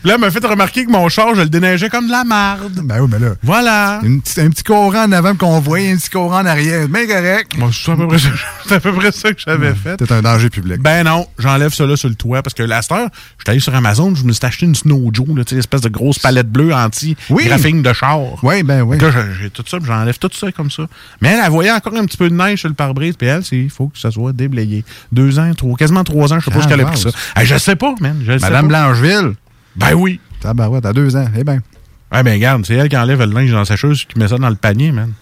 Puis 0.02 0.10
là, 0.10 0.16
elle 0.16 0.22
m'a 0.22 0.32
fait 0.32 0.46
remarquer 0.46 0.86
que 0.86 0.92
mon 0.92 1.08
char, 1.10 1.34
je 1.36 1.42
le 1.42 1.50
déneigeais 1.50 1.90
comme 1.90 2.08
de 2.08 2.12
la 2.12 2.24
marde. 2.24 2.82
Ben 2.84 3.02
oui, 3.02 3.08
ben 3.10 3.20
là. 3.20 3.30
Voilà. 3.44 4.00
Une 4.04 4.22
un 4.38 4.50
petit 4.50 4.64
courant 4.64 5.06
en 5.06 5.12
avant 5.12 5.36
qu'on 5.36 5.60
voyait, 5.60 5.92
un 5.92 5.98
petit 5.98 6.10
courant 6.10 6.42
en 6.42 6.46
arrière. 6.46 6.88
Bien 6.88 7.08
correct. 7.08 7.52
C'est 7.72 7.92
à 7.92 7.96
peu 7.96 8.08
près 8.08 8.20
ça, 8.20 8.30
c'est 8.68 8.76
à 8.76 8.80
peu 8.80 8.94
près 8.94 9.12
ça 9.12 9.32
que 9.34 9.40
j'avais 9.46 9.74
fait. 9.74 9.96
C'est 10.00 10.12
un 10.12 10.22
danger 10.22 10.50
public. 10.50 10.80
Ben 10.82 11.04
non, 11.04 11.26
j'enlève 11.40 11.74
ça 11.74 11.86
là 11.86 11.96
sur 11.96 12.10
le 12.10 12.16
toit 12.16 12.42
parce 12.44 12.54
que 12.54 12.64
la 12.64 12.82
je 12.82 12.86
suis 12.88 13.12
allé 13.48 13.60
sur 13.60 13.74
Amazon, 13.76 14.14
je 14.16 14.24
me 14.24 14.32
suis 14.34 14.46
acheté 14.46 14.66
une 14.66 14.76
Snow 14.76 15.10
Joe, 15.14 15.28
là, 15.36 15.44
l'espèce 15.52 15.82
de 15.82 15.90
grosse 15.90 16.20
palette 16.20 16.50
bleue 16.50 16.74
anti-graphing 16.74 17.82
de 17.82 17.94
char. 17.94 18.20
Oui, 18.44 18.64
ben 18.64 18.82
oui. 18.82 18.98
Là, 19.00 19.10
j'ai- 19.40 19.50
tout 19.50 19.64
ça, 19.68 19.78
puis 19.78 19.88
j'enlève 19.88 20.18
tout 20.18 20.30
ça 20.34 20.52
comme 20.52 20.72
ça. 20.72 20.84
Mais 21.22 21.30
elle, 21.30 21.42
elle 21.44 21.52
voyait 21.52 21.72
encore 21.72 21.96
un 21.96 22.06
petit 22.06 22.18
peu 22.18 22.30
de 22.30 22.36
neige 22.36 22.60
sur 22.60 22.70
le 22.70 22.76
pare-brise, 22.76 23.16
puis 23.18 23.28
elle, 23.28 23.44
c'est- 23.44 23.58
il 23.58 23.70
faut 23.70 23.88
que 23.88 24.00
ça 24.00 24.12
soit 24.12 24.34
déblayé. 24.34 24.84
Deux 25.12 25.40
ans, 25.40 25.52
trois, 25.56 25.76
quasiment 25.78 26.04
trois 26.04 26.34
ans, 26.34 26.40
je 26.40 26.46
sais 26.46 26.52
pas 26.52 26.58
Ah, 26.60 26.64
ce 26.64 26.68
qu'elle 26.68 26.82
a 26.82 26.86
pris 26.86 26.98
ça. 27.00 27.10
Ah, 27.36 27.46
je 27.46 27.58
sais 27.58 27.76
pas, 27.76 27.94
man. 28.00 28.22
Je 28.26 28.32
le 28.32 28.40
sais 28.40 28.46
Madame 28.46 28.68
pas. 28.70 28.86
Blancheville. 28.88 29.34
Ben 29.76 29.94
oui. 29.94 30.20
Tabarouette, 30.40 30.86
à 30.86 30.94
deux 30.94 31.16
ans. 31.16 31.28
Eh 31.38 31.44
ben. 31.44 31.62
Ah 32.10 32.24
ben 32.24 32.34
regarde, 32.34 32.66
c'est 32.66 32.76
elle 32.76 32.90
qui 32.90 32.98
enlève 32.98 33.20
le 33.20 33.34
linge 33.34 33.52
dans 33.52 33.64
sa 33.64 33.76
cheuse 33.78 34.04
qui 34.06 34.20
met 34.20 34.28
ça 34.28 34.38
dans 34.38 34.50
le 34.50 34.56
panier, 34.56 34.92
man. 34.92 35.14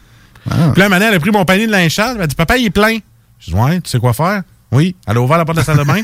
Ah. 0.49 0.71
Puis 0.73 0.81
là, 0.81 0.89
Mané, 0.89 1.05
elle 1.05 1.13
a 1.13 1.19
pris 1.19 1.31
mon 1.31 1.45
panier 1.45 1.67
de 1.67 1.71
linge 1.71 1.93
sale, 1.93 2.15
elle 2.15 2.23
a 2.23 2.27
dit 2.27 2.35
Papa, 2.35 2.57
il 2.57 2.65
est 2.65 2.71
plein. 2.71 2.97
Je 3.39 3.51
dis 3.51 3.53
Ouais, 3.53 3.79
tu 3.81 3.89
sais 3.89 3.99
quoi 3.99 4.13
faire? 4.13 4.41
Oui. 4.71 4.95
Elle 5.07 5.17
a 5.17 5.21
ouvert 5.21 5.37
la 5.39 5.45
porte 5.45 5.55
de 5.57 5.61
la 5.61 5.65
salle 5.65 5.77
de 5.79 5.83
bain. 5.83 5.95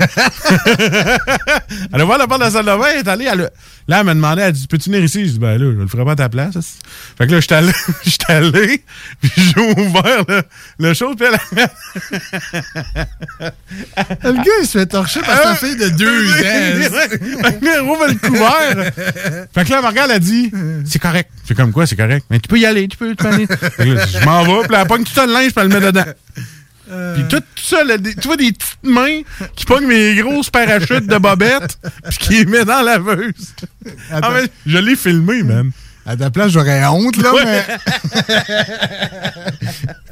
elle 1.93 2.01
a 2.01 2.05
ouvert 2.05 2.17
la 2.17 2.25
porte 2.27 2.39
de 2.39 2.45
la 2.45 2.51
salle 2.51 2.65
de 2.65 2.72
bain, 2.72 2.88
elle 2.93 2.98
est 3.00 3.07
allée. 3.07 3.27
Elle 3.31 3.41
a- 3.41 3.50
Là, 3.88 4.00
elle 4.00 4.05
m'a 4.05 4.15
demandé, 4.15 4.41
elle 4.41 4.51
dit 4.51 4.65
Peux-tu 4.65 4.89
venir 4.89 5.03
ici? 5.05 5.27
Je 5.27 5.34
dis 5.34 5.39
Ben 5.39 5.51
là, 5.60 5.72
je 5.75 5.81
le 5.81 5.88
ferai 5.88 6.03
pas 6.03 6.13
à 6.13 6.15
ta 6.15 6.27
place. 6.29 6.55
Fait 7.19 7.27
que 7.27 7.34
là, 7.34 7.39
j'étais 7.39 7.53
allé, 7.53 7.72
j'étais 8.03 8.34
allé, 8.34 8.84
puis 9.22 9.31
j'ai 9.38 9.60
ouvert 9.62 10.24
le, 10.27 10.41
le 10.79 10.93
chose, 10.95 11.15
puis 11.15 11.27
elle 11.27 11.38
Le 14.24 14.31
gars, 14.34 14.43
il 14.62 14.67
se 14.67 14.77
fait 14.79 14.86
torcher 14.88 15.22
par 15.22 15.38
sa 15.41 15.55
fille 15.55 15.75
de 15.75 15.89
deux 15.89 16.31
ans. 16.31 16.36
Fait 17.43 17.60
que 17.60 17.65
là, 17.65 17.72
elle 17.75 18.13
le 18.13 18.27
couvert. 18.27 18.91
fait 19.53 19.65
que 19.65 19.69
là, 19.69 19.79
elle 19.79 19.86
regarde, 19.86 20.12
elle 20.12 20.19
dit 20.19 20.51
C'est 20.86 20.98
correct. 21.00 21.29
C'est 21.48 21.53
comme 21.55 21.72
quoi, 21.72 21.86
c'est 21.86 21.95
correct. 21.95 22.25
Mais 22.31 22.39
tu 22.39 22.48
peux 22.48 22.57
y 22.57 22.65
aller, 22.65 22.88
tu 22.88 22.98
peux, 22.98 23.10
tu 23.10 23.15
peux 23.17 23.27
aller. 23.27 23.45
Fait 23.45 23.86
que 23.86 23.91
là, 23.91 24.05
je 24.07 24.17
m'en 24.25 24.41
vais, 24.43 24.67
puis 24.67 24.75
elle 24.79 24.88
pogne 24.88 25.03
tout 25.03 25.12
le 25.15 25.31
linge, 25.31 25.53
puis 25.53 25.63
elle 25.63 25.67
le 25.72 25.79
met 25.79 25.86
dedans. 25.86 26.05
Puis 27.15 27.24
tout, 27.30 27.39
tout 27.39 27.63
ça, 27.63 27.84
là, 27.84 27.98
des- 27.98 28.15
tu 28.15 28.27
vois 28.27 28.38
des 28.38 28.51
petites 28.51 28.77
mains 28.84 29.22
qui 29.56 29.65
pognent 29.65 29.88
mes 29.88 30.15
grosses 30.15 30.50
parachutes 30.50 31.08
de 31.08 31.18
bobettes, 31.18 31.77
puis 32.10 32.18
qui 32.20 32.34
les 32.34 32.46
met 32.46 32.63
dans 32.65 32.82
la 32.82 32.98
laveuse. 32.98 33.54
Ah, 34.12 34.30
mais 34.34 34.48
je 34.65 34.77
l'ai 34.77 34.96
filmé, 34.96 35.44
man. 35.44 35.72
À 36.08 36.15
ta 36.15 36.30
place, 36.30 36.51
j'aurais 36.51 36.86
honte, 36.86 37.18
là, 37.18 37.34
Ouais. 37.34 37.44
mais. 37.46 37.65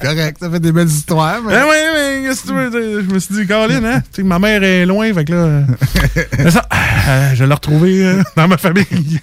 Correct, 0.02 0.38
ça 0.40 0.50
fait 0.50 0.60
des 0.60 0.72
belles 0.72 0.88
histoires. 0.88 1.40
Mais... 1.46 1.54
Ah 1.56 1.68
ouais, 1.68 1.86
mais 1.94 2.28
qu'est-ce 2.28 2.42
que 2.42 2.48
tu 2.48 2.54
veux? 2.54 3.02
Je 3.08 3.14
me 3.14 3.20
suis 3.20 3.36
dit, 3.36 3.48
Caroline, 3.48 3.86
hein? 3.86 4.00
Tu 4.02 4.08
sais 4.18 4.22
que 4.24 4.28
ma 4.28 4.40
mère 4.40 4.64
est 4.64 4.86
loin, 4.86 5.14
fait 5.14 5.26
que 5.26 5.34
là. 5.34 5.38
euh, 5.38 6.50
ça, 6.50 6.68
euh, 7.08 7.36
je 7.36 7.44
l'ai 7.44 7.54
retrouvé 7.54 8.06
euh, 8.06 8.24
dans 8.36 8.48
ma 8.48 8.58
famille. 8.58 8.86
Tu 8.90 9.20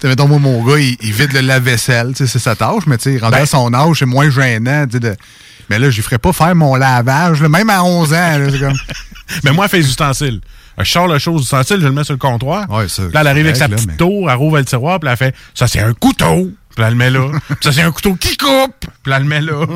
sais, 0.00 0.08
mettons, 0.08 0.28
moi, 0.28 0.38
mon 0.38 0.64
gars, 0.64 0.78
il, 0.78 0.96
il 1.02 1.12
vide 1.12 1.32
le 1.34 1.40
lave-vaisselle, 1.40 2.12
tu 2.16 2.24
sais, 2.24 2.26
c'est 2.26 2.38
sa 2.38 2.56
tâche, 2.56 2.86
mais 2.86 2.96
tu 2.96 3.12
sais, 3.12 3.18
rendu 3.18 3.32
Ben- 3.36 3.42
à 3.42 3.46
son 3.46 3.72
âge, 3.74 3.98
c'est 3.98 4.06
moins 4.06 4.30
gênant, 4.30 4.86
tu 4.86 4.92
sais, 4.94 5.00
de... 5.00 5.14
Mais 5.70 5.78
là, 5.78 5.88
je 5.88 5.96
lui 5.96 6.02
ferais 6.02 6.18
pas 6.18 6.32
faire 6.32 6.54
mon 6.54 6.74
lavage, 6.74 7.40
là, 7.40 7.48
même 7.48 7.70
à 7.70 7.82
11 7.84 8.12
ans, 8.12 8.38
là, 8.38 8.58
comme... 8.58 8.76
Mais 9.44 9.52
moi, 9.52 9.64
elle 9.66 9.70
fait 9.70 9.78
les 9.78 9.86
ustensiles. 9.88 10.40
Je 10.78 10.84
sors 10.90 11.06
la 11.06 11.18
chose 11.18 11.42
d'ustensile, 11.42 11.78
je 11.80 11.86
le 11.86 11.92
mets 11.92 12.04
sur 12.04 12.14
le 12.14 12.18
comptoir. 12.18 12.68
Ouais, 12.70 12.88
ça, 12.88 13.04
Puis 13.04 13.12
là, 13.12 13.20
elle 13.20 13.26
arrive 13.28 13.44
avec 13.46 13.56
sa 13.56 13.68
petite 13.68 13.86
mais- 13.88 13.96
tour, 13.96 14.30
elle 14.30 14.36
rouvre 14.36 14.58
le 14.58 14.64
tiroir, 14.64 14.98
puis 14.98 15.08
elle 15.10 15.16
fait 15.16 15.34
Ça, 15.54 15.66
c'est 15.68 15.80
un 15.80 15.92
couteau. 15.94 16.50
Puis 16.74 16.80
là, 16.82 16.86
elle 16.88 16.94
le 16.94 16.98
met 16.98 17.10
là. 17.10 17.30
Puis 17.48 17.56
ça, 17.62 17.72
c'est 17.72 17.82
un 17.82 17.92
couteau 17.92 18.14
qui 18.14 18.36
coupe. 18.36 18.74
Puis 19.02 19.10
là, 19.10 19.16
elle 19.16 19.22
le 19.24 19.28
met 19.28 19.40
là. 19.40 19.66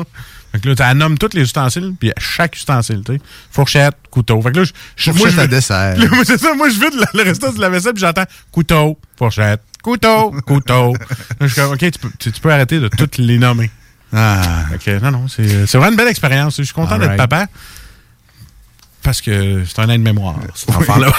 Fait 0.51 0.59
que 0.61 0.69
là, 0.69 0.91
elle 0.91 0.97
nomme 0.97 1.17
tous 1.17 1.29
les 1.33 1.41
ustensiles, 1.41 1.93
puis 1.99 2.11
chaque 2.17 2.55
ustensile, 2.55 3.01
tu 3.05 3.13
sais. 3.13 3.21
Fourchette, 3.51 3.95
couteau. 4.09 4.41
Fait 4.41 4.51
que 4.53 4.59
là, 4.59 4.63
je, 4.95 5.11
Fourchette 5.11 5.35
je- 5.35 5.39
à 5.41 5.47
dessert. 5.47 5.97
Là, 5.97 6.05
moi, 6.09 6.23
c'est 6.25 6.37
ça, 6.39 6.53
moi, 6.55 6.69
je 6.69 6.75
vide 6.75 6.93
le, 6.93 7.05
le 7.17 7.23
restant 7.23 7.51
de 7.51 7.59
la 7.59 7.69
vaisselle, 7.69 7.93
puis 7.93 8.01
j'entends 8.01 8.23
couteau, 8.53 8.97
fourchette, 9.17 9.61
couteau, 9.83 10.31
couteau. 10.47 10.93
Je 11.41 11.47
suis 11.47 11.55
comme, 11.61 11.73
OK, 11.73 11.79
tu 11.79 11.91
peux, 11.99 12.09
tu, 12.17 12.31
tu 12.31 12.39
peux 12.41 12.51
arrêter 12.53 12.79
de 12.79 12.87
toutes 12.87 13.17
les 13.17 13.37
nommer. 13.37 13.69
Ah. 14.13 14.65
Que, 14.83 14.99
non, 14.99 15.11
non, 15.11 15.27
c'est 15.27 15.65
c'est 15.65 15.77
vraiment 15.77 15.91
une 15.91 15.97
belle 15.97 16.07
expérience. 16.07 16.57
Je 16.57 16.63
suis 16.63 16.73
content 16.73 16.97
d'être 16.97 17.17
papa. 17.17 17.47
Parce 19.05 19.21
que 19.21 19.63
c'est 19.67 19.79
un 19.81 19.89
aide-mémoire, 19.89 20.39
cet 20.55 20.75
enfant-là. 20.75 21.11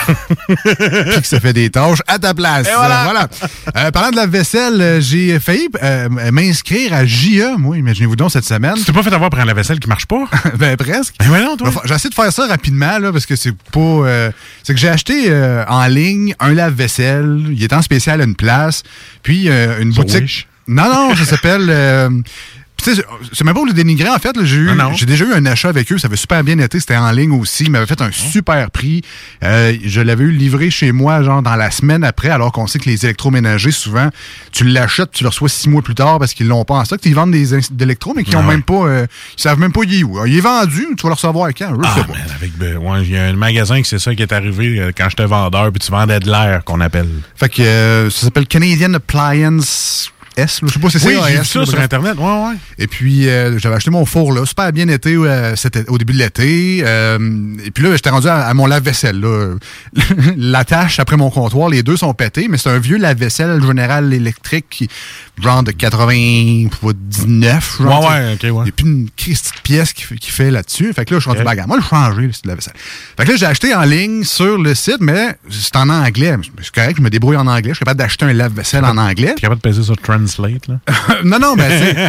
puis 0.49 1.21
que 1.21 1.27
ça 1.27 1.39
fait 1.39 1.53
des 1.53 1.71
tâches 1.71 2.03
à 2.09 2.19
ta 2.19 2.35
place. 2.35 2.67
Et 2.67 2.75
voilà. 2.75 3.05
Voilà. 3.05 3.29
Euh, 3.77 3.93
parlant 3.93 4.11
de 4.11 4.17
la 4.17 4.27
vaisselle, 4.27 5.01
j'ai 5.01 5.39
failli 5.39 5.69
euh, 5.81 6.09
m'inscrire 6.33 6.93
à 6.93 7.07
JE, 7.07 7.57
moi, 7.57 7.79
imaginez-vous 7.79 8.17
donc, 8.17 8.33
cette 8.33 8.45
semaine. 8.45 8.75
Tu 8.75 8.83
t'es 8.83 8.93
pas 8.93 9.05
fait 9.05 9.13
avoir 9.13 9.31
pour 9.31 9.39
un 9.39 9.45
lave-vaisselle 9.45 9.79
qui 9.79 9.89
marche 9.89 10.07
pas? 10.07 10.25
ben, 10.59 10.77
presque. 10.77 11.15
Ben 11.21 11.29
voyons, 11.29 11.57
toi. 11.57 11.69
Enfin, 11.69 11.83
J'ai 11.85 11.95
essayé 11.95 12.11
de 12.11 12.15
faire 12.17 12.33
ça 12.33 12.49
rapidement, 12.49 12.99
là, 12.99 13.13
parce 13.13 13.25
que 13.25 13.37
c'est 13.37 13.55
pas... 13.71 13.79
euh, 13.79 14.33
c'est 14.65 14.75
que 14.75 14.81
j'ai 14.81 14.89
acheté 14.89 15.33
en 15.69 15.87
ligne 15.87 16.35
un 16.41 16.55
lave-vaisselle. 16.55 17.47
Il 17.53 17.63
est 17.63 17.73
en 17.73 17.83
spécial 17.83 18.21
à 18.21 18.25
une 18.25 18.35
place. 18.35 18.83
Puis 19.23 19.49
une 19.49 19.93
boutique... 19.93 20.23
Wish. 20.23 20.49
Non, 20.67 20.93
non, 20.93 21.15
ça 21.15 21.25
s'appelle... 21.25 21.71
puis 22.77 22.91
tu 22.93 22.95
sais, 22.97 23.05
c'est 23.33 23.45
même 23.45 23.55
pas 23.55 23.61
pour 23.61 23.67
le 23.67 23.73
dénigrer, 23.73 24.09
en 24.11 24.19
fait. 24.19 24.37
J'ai 24.45 24.67
Ah 24.79 24.91
j'ai 24.95 25.07
déjà 25.07 25.25
eu 25.25 25.33
un 25.33 25.45
achat 25.47 25.69
avec 25.69 25.91
eux. 25.93 25.99
Ça 25.99 26.07
avait 26.09 26.17
super 26.17 26.43
bien 26.45 26.59
été. 26.59 26.79
C'était 26.81 26.97
en 26.97 27.11
ligne 27.11 27.33
aussi. 27.33 27.65
Ils 27.65 27.71
m'avaient 27.71 27.87
fait 27.87 28.01
un 28.03 28.11
super 28.13 28.71
prix. 28.71 29.03
Euh, 29.43 29.75
je 29.85 30.01
l'avais 30.01 30.25
eu 30.25 30.31
livré 30.31 30.71
chez 30.71 30.93
moi, 30.93 31.23
genre, 31.23 31.43
dans 31.43 31.57
la 31.57 31.71
semaine 31.71 32.05
après, 32.05 32.29
alors 32.31 32.53
qu'on 32.53 32.67
sait 32.67 32.79
que 32.79 32.85
les 32.89 33.05
électroménagers, 33.05 33.71
souvent, 33.71 34.11
tu 34.53 34.65
l'achètes, 34.65 35.11
tu 35.13 35.25
le 35.25 35.29
reçois 35.31 35.49
six 35.49 35.69
mois 35.69 35.83
plus 35.83 35.95
tard 35.95 36.19
parce 36.19 36.35
qu'ils 36.35 36.49
l'ont 36.49 36.65
pas 36.65 36.75
en 36.75 36.85
stock. 36.85 37.01
Ils 37.05 37.15
vendent 37.15 37.33
des 37.33 37.47
d'électro, 37.71 38.13
mais 38.15 38.25
qui 38.25 38.35
Ah 38.35 38.39
ont 38.39 38.43
ouais. 38.43 38.49
même 38.49 38.63
pas... 38.63 38.75
euh, 38.87 39.07
ils 39.39 39.41
savent 39.43 39.59
même 39.59 39.73
pas 39.73 39.81
il 39.85 40.01
est 40.01 40.03
où. 40.03 40.25
Il 40.27 40.37
est 40.37 40.41
vendu, 40.41 40.87
tu 40.97 41.03
vas 41.03 41.09
le 41.11 41.15
recevoir 41.15 41.49
quand? 41.57 41.75
Je 41.75 41.81
Ah, 41.85 41.95
sais 41.95 42.01
pas. 42.05 42.13
man, 42.13 42.23
avec, 42.37 42.57
ben, 42.59 42.77
ouais, 42.77 43.03
il 43.03 43.11
y 43.11 43.17
a 43.17 43.25
un 43.25 43.33
magasin 43.35 43.81
que 43.81 43.87
c'est 43.89 43.99
ça 43.99 44.15
qui 44.15 44.23
est 44.23 44.33
arrivé 44.33 44.79
euh, 44.79 44.91
quand 44.97 45.09
j'étais 45.09 45.25
vendeur, 45.27 45.71
puis 45.73 45.81
tu 45.81 45.91
vendais 45.91 46.21
de 46.21 46.31
l'air, 46.31 46.63
qu'on 46.65 46.81
appelle. 46.81 47.09
Fait 47.37 47.49
que 47.49 47.63
euh, 47.63 48.11
ça 48.11 48.27
s'appelle 48.27 48.47
Canadian 48.47 48.93
Appliance 48.95 50.11
S. 50.37 50.61
Je 50.63 50.73
sais 50.73 50.79
pas 50.79 50.91
si 50.91 50.99
c'est 50.99 51.09
Oui, 51.09 51.15
ça, 51.15 51.31
S, 51.31 51.49
ça 51.49 51.59
là, 51.61 51.67
sur. 51.67 51.81
Internet. 51.81 52.17
Ouais, 52.19 52.25
ouais. 52.25 52.55
Et 52.79 52.87
puis, 52.87 53.29
euh, 53.29 53.59
j'avais 53.59 53.77
acheté 53.77 53.91
mon 53.91 54.05
four 54.05 54.33
là, 54.33 54.45
super 54.47 54.73
bien 54.73 54.89
été 54.89 55.15
euh, 55.15 55.55
au 55.89 55.99
début 55.99 56.13
de 56.13 56.19
l'été. 56.19 56.83
Euh, 56.85 57.19
et 57.65 57.71
puis 57.71 57.85
là, 57.85 57.93
j'étais 57.97 58.11
rendu 58.11 58.29
à, 58.29 58.47
à 58.47 58.55
mon 58.55 58.67
lave-vaisselle. 58.67 59.21
là. 59.21 59.55
La 60.37 60.65
tâche 60.65 60.99
après 61.01 61.17
mon 61.17 61.31
comptoir, 61.31 61.69
les 61.69 61.83
deux 61.83 61.97
sont 61.97 62.13
pétés, 62.15 62.47
mais 62.49 62.59
c'est 62.59 62.71
un 62.71 62.79
vieux 62.79 62.99
lave-vaisselle 62.99 63.63
général 63.63 64.13
électrique, 64.13 64.67
qui, 64.71 64.89
genre 65.43 65.63
de 65.63 65.71
99. 65.73 67.79
Genre, 67.81 68.01
Ouais, 68.01 68.07
ouais, 68.09 68.39
ok, 68.51 68.57
ouais. 68.63 68.69
Et 68.69 68.73
puis 68.73 68.87
une 68.87 69.09
petite 69.11 69.53
pièce 69.63 69.93
qui, 69.93 70.03
fait- 70.03 70.17
qui 70.17 70.31
fait 70.31 70.51
là-dessus. 70.51 70.93
Fait 70.93 71.05
que 71.05 71.15
là, 71.15 71.21
je 71.21 71.23
suis 71.23 71.31
rendu 71.31 71.45
bagarre. 71.45 71.69
Moi, 71.69 71.77
le 71.79 71.83
changer, 71.83 72.31
c'est 72.33 72.45
de 72.45 72.49
lave-vaisselle. 72.49 72.75
Fait 73.17 73.25
que 73.25 73.31
là, 73.31 73.37
j'ai 73.37 73.47
acheté 73.47 73.75
en 73.75 73.83
ligne 73.83 74.25
sur 74.25 74.59
le 74.59 74.75
site, 74.75 74.99
mais 75.01 75.37
c'est 75.51 75.77
en 75.77 75.89
anglais. 75.89 76.35
C'est 76.63 76.75
correct, 76.75 76.97
je 76.99 77.03
me 77.03 77.11
débrouille 77.11 77.37
en 77.37 77.47
anglais. 77.47 77.71
Je 77.71 77.75
suis 77.77 77.85
capable 77.85 77.99
d'acheter 78.01 78.25
un 78.27 78.33
lave-vaisselle 78.33 78.85
en 78.85 78.97
anglais. 78.97 79.35
T'es 79.37 79.43
capable 79.43 79.61
de 79.63 79.69
peser 79.69 79.83
sur 79.83 79.97
Là? 80.69 80.81
non, 81.25 81.39
non, 81.39 81.55
mais 81.57 82.09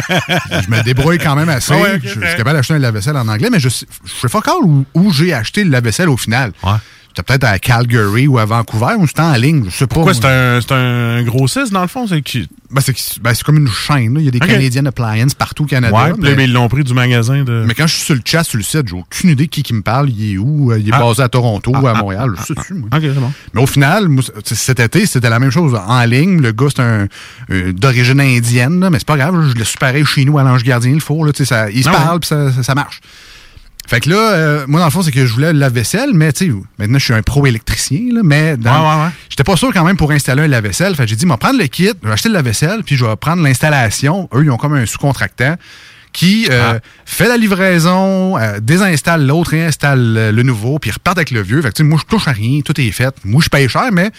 je 0.62 0.70
me 0.70 0.82
débrouille 0.82 1.18
quand 1.18 1.36
même 1.36 1.48
assez. 1.48 1.72
Ah 1.72 1.80
ouais, 1.80 2.00
je, 2.02 2.08
suis 2.08 2.20
capable 2.20 2.56
d'acheter 2.56 2.74
un 2.74 2.78
lave-vaisselle 2.78 3.16
en 3.16 3.28
anglais, 3.28 3.48
mais 3.50 3.60
je, 3.60 3.68
je 3.68 3.74
sais 3.74 4.28
pas 4.28 4.40
où, 4.62 4.84
où 4.94 5.12
j'ai 5.12 5.32
acheté 5.32 5.64
le 5.64 5.70
lave-vaisselle 5.70 6.08
au 6.08 6.16
final. 6.16 6.52
Ouais. 6.62 6.72
C'était 7.18 7.32
peut-être 7.38 7.44
à 7.52 7.58
Calgary 7.58 8.28
ou 8.28 8.38
à 8.38 8.44
Vancouver 8.44 8.94
ou 8.96 9.08
c'était 9.08 9.22
en 9.22 9.32
ligne, 9.34 9.64
je 9.68 9.76
sais 9.76 9.86
pas. 9.88 9.94
Pourquoi? 9.94 10.14
C'est 10.14 10.24
un, 10.24 10.60
un 10.72 11.22
grossiste, 11.24 11.72
dans 11.72 11.82
le 11.82 11.88
fond? 11.88 12.06
C'est 12.06 12.22
qui? 12.22 12.48
Ben, 12.70 12.80
c'est 12.80 12.94
ben, 13.20 13.34
c'est 13.34 13.42
comme 13.42 13.56
une 13.56 13.66
chaîne. 13.68 14.14
là. 14.14 14.20
Il 14.20 14.24
y 14.26 14.28
a 14.28 14.30
des. 14.30 14.38
Canadian 14.38 14.84
Appliance 14.86 15.34
partout 15.34 15.64
au 15.64 15.66
Canada. 15.66 15.96
Ouais, 15.96 16.12
mais, 16.36 16.44
ils 16.44 16.52
l'ont 16.52 16.68
pris 16.68 16.84
du 16.84 16.94
magasin 16.94 17.42
de. 17.42 17.64
mais 17.66 17.74
quand 17.74 17.88
je 17.88 17.94
suis 17.96 18.04
sur 18.04 18.14
le 18.14 18.20
chat, 18.24 18.44
sur 18.44 18.58
le 18.58 18.62
site, 18.62 18.86
j'ai 18.86 18.94
aucune 18.94 19.30
idée 19.30 19.48
qui, 19.48 19.64
qui 19.64 19.74
me 19.74 19.82
parle. 19.82 20.10
Il 20.10 20.34
est 20.34 20.38
où? 20.38 20.72
Il 20.76 20.88
est 20.88 20.92
Ah. 20.92 21.00
basé 21.00 21.22
à 21.24 21.28
Toronto 21.28 21.72
ou 21.72 21.86
à 21.88 21.94
Ah, 21.96 21.98
Montréal. 22.00 22.30
je 22.38 22.44
sais 22.54 22.54
moi. 22.74 22.88
Bon. 22.92 23.32
Mais 23.54 23.62
au 23.62 23.66
final, 23.66 24.06
moi, 24.08 24.22
cet 24.44 24.78
été, 24.78 25.04
c'était 25.06 25.30
la 25.30 25.40
même 25.40 25.50
chose 25.50 25.74
en 25.74 26.04
ligne. 26.04 26.40
Le 26.40 26.52
gars, 26.52 26.66
c'est 26.68 26.82
un 26.82 27.08
euh, 27.50 27.72
d'origine 27.72 28.20
indienne, 28.20 28.78
là, 28.78 28.90
mais 28.90 28.98
c'est 28.98 29.08
pas 29.08 29.16
grave. 29.16 29.34
Je 29.48 29.54
le 29.58 29.64
suis 29.64 29.78
pareil 29.78 30.04
chez 30.04 30.24
nous 30.24 30.38
à 30.38 30.44
l'Ange 30.44 30.62
Gardien, 30.62 30.92
il 30.92 31.00
faut. 31.00 31.24
Là, 31.24 31.32
ça, 31.34 31.68
il 31.70 31.82
se 31.82 31.88
Ah 31.88 31.92
parle, 31.92 32.20
puis 32.20 32.28
ça, 32.28 32.52
ça, 32.52 32.62
ça 32.62 32.74
marche. 32.76 33.00
Fait 33.88 34.00
que 34.00 34.10
là, 34.10 34.16
euh, 34.32 34.64
moi, 34.68 34.80
dans 34.80 34.86
le 34.86 34.92
fond, 34.92 35.00
c'est 35.02 35.10
que 35.10 35.24
je 35.24 35.32
voulais 35.32 35.50
le 35.52 35.58
lave-vaisselle, 35.58 36.10
mais 36.12 36.30
tu 36.34 36.50
sais, 36.50 36.56
maintenant, 36.78 36.98
je 36.98 37.04
suis 37.04 37.14
un 37.14 37.22
pro-électricien, 37.22 38.00
là, 38.12 38.20
mais 38.22 38.56
dans- 38.58 38.70
Ouais, 38.70 38.96
ouais, 38.98 39.04
ouais. 39.06 39.10
j'étais 39.30 39.44
pas 39.44 39.56
sûr 39.56 39.72
quand 39.72 39.82
même 39.82 39.96
pour 39.96 40.10
installer 40.12 40.42
un 40.42 40.46
lave-vaisselle. 40.46 40.94
Fait 40.94 41.04
que 41.04 41.08
j'ai 41.08 41.16
dit, 41.16 41.24
moi, 41.24 41.38
prendre 41.38 41.58
le 41.58 41.66
kit, 41.68 41.90
je 42.02 42.06
vais 42.06 42.12
acheter 42.12 42.28
le 42.28 42.34
lave-vaisselle, 42.34 42.82
puis 42.84 42.96
je 42.96 43.04
vais 43.06 43.16
prendre 43.16 43.42
l'installation. 43.42 44.28
Eux, 44.34 44.44
ils 44.44 44.50
ont 44.50 44.58
comme 44.58 44.74
un 44.74 44.84
sous-contractant 44.84 45.56
qui 46.12 46.48
euh, 46.50 46.74
Ah. 46.76 46.80
fait 47.06 47.28
la 47.28 47.38
livraison, 47.38 48.36
euh, 48.38 48.60
désinstalle 48.60 49.26
l'autre, 49.26 49.50
réinstalle 49.52 50.32
le 50.34 50.42
nouveau, 50.42 50.78
puis 50.78 50.90
ils 50.90 50.94
repartent 50.94 51.16
avec 51.18 51.30
le 51.30 51.40
vieux. 51.42 51.62
Fait 51.62 51.68
que, 51.68 51.74
tu 51.74 51.82
sais, 51.82 51.88
moi, 51.88 51.98
je 51.98 52.04
touche 52.06 52.28
à 52.28 52.32
rien, 52.32 52.60
tout 52.60 52.78
est 52.78 52.90
fait. 52.90 53.14
Moi, 53.24 53.40
je 53.42 53.48
paye 53.48 53.68
cher, 53.70 53.88
mais 53.90 54.10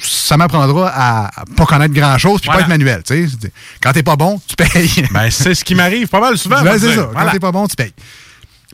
ça 0.00 0.36
m'apprendra 0.36 0.92
à, 0.94 1.30
pas 1.56 1.66
connaître 1.66 1.92
grand-chose, 1.92 2.40
puis 2.40 2.46
Voilà. 2.50 2.60
pas 2.60 2.64
être 2.66 2.78
manuel. 2.78 3.02
tu 3.04 3.26
sais. 3.28 3.36
C'est- 3.40 3.52
Quand 3.82 3.92
t'es 3.92 4.04
pas 4.04 4.14
bon, 4.14 4.40
tu 4.46 4.54
payes. 4.54 5.04
Ben, 5.10 5.28
c'est 5.28 5.54
ce 5.56 5.64
qui 5.64 5.74
m'arrive 5.74 6.06
pas 6.06 6.20
mal 6.20 6.38
souvent. 6.38 6.62
Ben, 6.62 6.78
c'est 6.78 6.94
ça. 6.94 7.02
Quand 7.02 7.10
Voilà. 7.14 7.32
t'es 7.32 7.40
pas 7.40 7.50
bon, 7.50 7.66
tu 7.66 7.74
payes. 7.74 7.92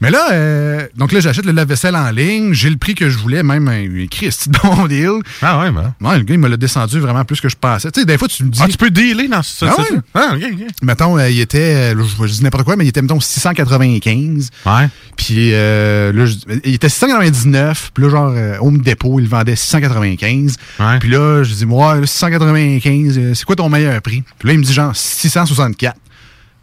Mais 0.00 0.10
là, 0.10 0.32
euh, 0.32 0.88
donc 0.96 1.12
là, 1.12 1.20
j'achète 1.20 1.46
le 1.46 1.52
lave-vaisselle 1.52 1.94
en 1.94 2.10
ligne. 2.10 2.52
J'ai 2.52 2.68
le 2.68 2.76
prix 2.76 2.96
que 2.96 3.08
je 3.08 3.16
voulais, 3.16 3.44
même 3.44 3.68
un 3.68 3.96
écrit 3.98 4.26
de 4.28 4.58
bon 4.62 4.86
deal. 4.86 5.20
Ah 5.40 5.60
ouais, 5.60 5.70
ben. 5.70 5.94
Ouais, 6.00 6.18
le 6.18 6.24
gars, 6.24 6.34
il 6.34 6.40
me 6.40 6.48
l'a 6.48 6.56
descendu 6.56 6.98
vraiment 6.98 7.24
plus 7.24 7.40
que 7.40 7.48
je 7.48 7.54
pensais. 7.54 7.92
Tu 7.92 8.00
sais, 8.00 8.06
des 8.06 8.18
fois, 8.18 8.26
tu 8.26 8.42
me 8.42 8.50
dis. 8.50 8.60
Ah, 8.62 8.66
tu 8.68 8.76
peux 8.76 8.90
dealer 8.90 9.28
dans 9.28 9.42
ce 9.42 9.64
Ah 9.64 9.76
ouais? 9.78 9.98
Ah, 10.14 10.32
ok, 10.34 10.42
ok. 10.52 10.66
Mettons, 10.82 11.16
euh, 11.16 11.30
il 11.30 11.38
était, 11.40 11.94
euh, 11.94 12.04
je, 12.20 12.32
dis 12.32 12.42
n'importe 12.42 12.64
quoi, 12.64 12.74
mais 12.74 12.84
il 12.84 12.88
était, 12.88 13.02
mettons, 13.02 13.20
695. 13.20 14.50
Ouais. 14.66 14.88
Puis 15.16 15.50
euh, 15.52 16.12
là, 16.12 16.26
je- 16.26 16.36
il 16.64 16.74
était 16.74 16.88
699. 16.88 17.92
Puis 17.94 18.02
là, 18.02 18.10
genre, 18.10 18.32
euh, 18.34 18.56
Home 18.60 18.78
Depot, 18.78 19.20
il 19.20 19.28
vendait 19.28 19.54
695. 19.56 20.56
Ouais. 20.80 20.98
Puis 20.98 21.08
là, 21.08 21.44
je 21.44 21.54
dis, 21.54 21.66
moi, 21.66 22.00
là, 22.00 22.06
695, 22.06 23.16
euh, 23.18 23.34
c'est 23.34 23.44
quoi 23.44 23.54
ton 23.54 23.68
meilleur 23.68 24.02
prix? 24.02 24.24
Puis 24.40 24.48
là, 24.48 24.54
il 24.54 24.58
me 24.58 24.64
dit, 24.64 24.72
genre, 24.72 24.94
664. 24.94 25.94
Là, 25.94 26.00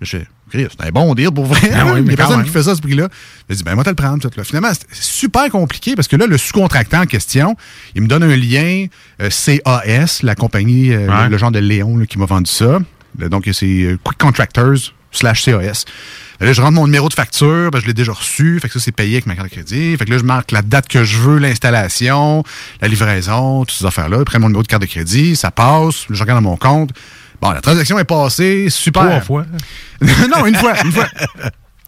je 0.01 0.17
c'est 0.53 0.87
un 0.87 0.91
bon 0.91 1.13
deal 1.15 1.31
pour 1.31 1.45
vrai. 1.45 1.71
Ah 1.73 1.85
oui, 1.87 1.91
il 1.97 2.03
y 2.03 2.07
mais 2.07 2.13
a 2.13 2.15
quand 2.15 2.15
personne 2.17 2.37
même. 2.37 2.45
qui 2.45 2.51
fait 2.51 2.63
ça 2.63 2.71
à 2.71 2.75
ce 2.75 2.81
prix-là. 2.81 3.07
Je 3.49 3.55
dis, 3.55 3.63
ben, 3.63 3.75
moi, 3.75 3.83
te 3.83 3.89
le 3.89 3.95
prendre. 3.95 4.19
tout, 4.21 4.29
là. 4.35 4.43
Finalement, 4.43 4.71
c'est 4.73 5.03
super 5.03 5.49
compliqué 5.49 5.95
parce 5.95 6.07
que 6.07 6.15
là, 6.15 6.27
le 6.27 6.37
sous-contractant 6.37 7.01
en 7.01 7.05
question, 7.05 7.55
il 7.95 8.01
me 8.03 8.07
donne 8.07 8.23
un 8.23 8.35
lien 8.35 8.85
euh, 9.21 9.29
CAS, 9.29 10.19
la 10.23 10.35
compagnie, 10.35 10.91
euh, 10.93 11.07
Ouais. 11.07 11.23
le, 11.25 11.29
le 11.29 11.37
genre 11.37 11.51
de 11.51 11.59
Léon 11.59 11.97
là, 11.97 12.05
qui 12.05 12.17
m'a 12.19 12.25
vendu 12.25 12.51
ça. 12.51 12.79
Donc, 13.17 13.49
c'est 13.51 13.65
euh, 13.65 13.97
Quick 14.03 14.17
Contractors 14.17 14.93
slash 15.11 15.43
CAS. 15.43 15.85
Là, 16.39 16.53
je 16.53 16.61
rentre 16.61 16.73
mon 16.73 16.85
numéro 16.87 17.07
de 17.09 17.13
facture, 17.13 17.69
ben, 17.69 17.79
je 17.79 17.85
l'ai 17.85 17.93
déjà 17.93 18.13
reçu, 18.13 18.59
fait 18.59 18.67
que 18.67 18.73
ça, 18.73 18.79
c'est 18.79 18.91
payé 18.93 19.15
avec 19.15 19.27
ma 19.27 19.35
carte 19.35 19.49
de 19.49 19.53
crédit. 19.53 19.95
Fait 19.97 20.05
que 20.05 20.11
là, 20.11 20.17
je 20.17 20.23
marque 20.23 20.51
la 20.51 20.61
date 20.63 20.87
que 20.87 21.03
je 21.03 21.17
veux, 21.17 21.37
l'installation, 21.37 22.43
la 22.81 22.87
livraison, 22.87 23.63
toutes 23.65 23.77
ces 23.77 23.85
affaires-là. 23.85 24.19
Je 24.19 24.23
prends 24.23 24.39
mon 24.39 24.47
numéro 24.47 24.63
de 24.63 24.67
carte 24.67 24.81
de 24.81 24.87
crédit, 24.87 25.35
ça 25.35 25.51
passe, 25.51 26.05
je 26.09 26.19
regarde 26.21 26.41
dans 26.43 26.49
mon 26.49 26.57
compte. 26.57 26.91
Bon, 27.41 27.51
la 27.51 27.61
transaction 27.61 27.97
est 27.97 28.03
passée, 28.03 28.69
super. 28.69 29.03
Trois 29.03 29.21
fois. 29.21 29.45
non, 30.01 30.45
une 30.45 30.55
fois, 30.55 30.73
une 30.83 30.91
fois. 30.91 31.07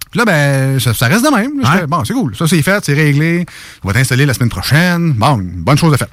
Puis 0.09 0.19
là, 0.19 0.25
ben, 0.25 0.79
ça, 0.79 0.93
ça 0.93 1.07
reste 1.07 1.23
de 1.23 1.35
même. 1.35 1.63
Fais, 1.65 1.87
bon, 1.87 2.03
c'est 2.03 2.13
cool. 2.13 2.35
Ça, 2.35 2.47
c'est 2.47 2.61
fait, 2.61 2.83
c'est 2.83 2.93
réglé. 2.93 3.45
On 3.83 3.87
va 3.87 3.93
t'installer 3.93 4.25
la 4.25 4.33
semaine 4.33 4.49
prochaine. 4.49 5.13
Bon, 5.13 5.39
une 5.39 5.63
bonne 5.63 5.77
chose 5.77 5.93
à 5.93 5.97
faire. 5.97 6.07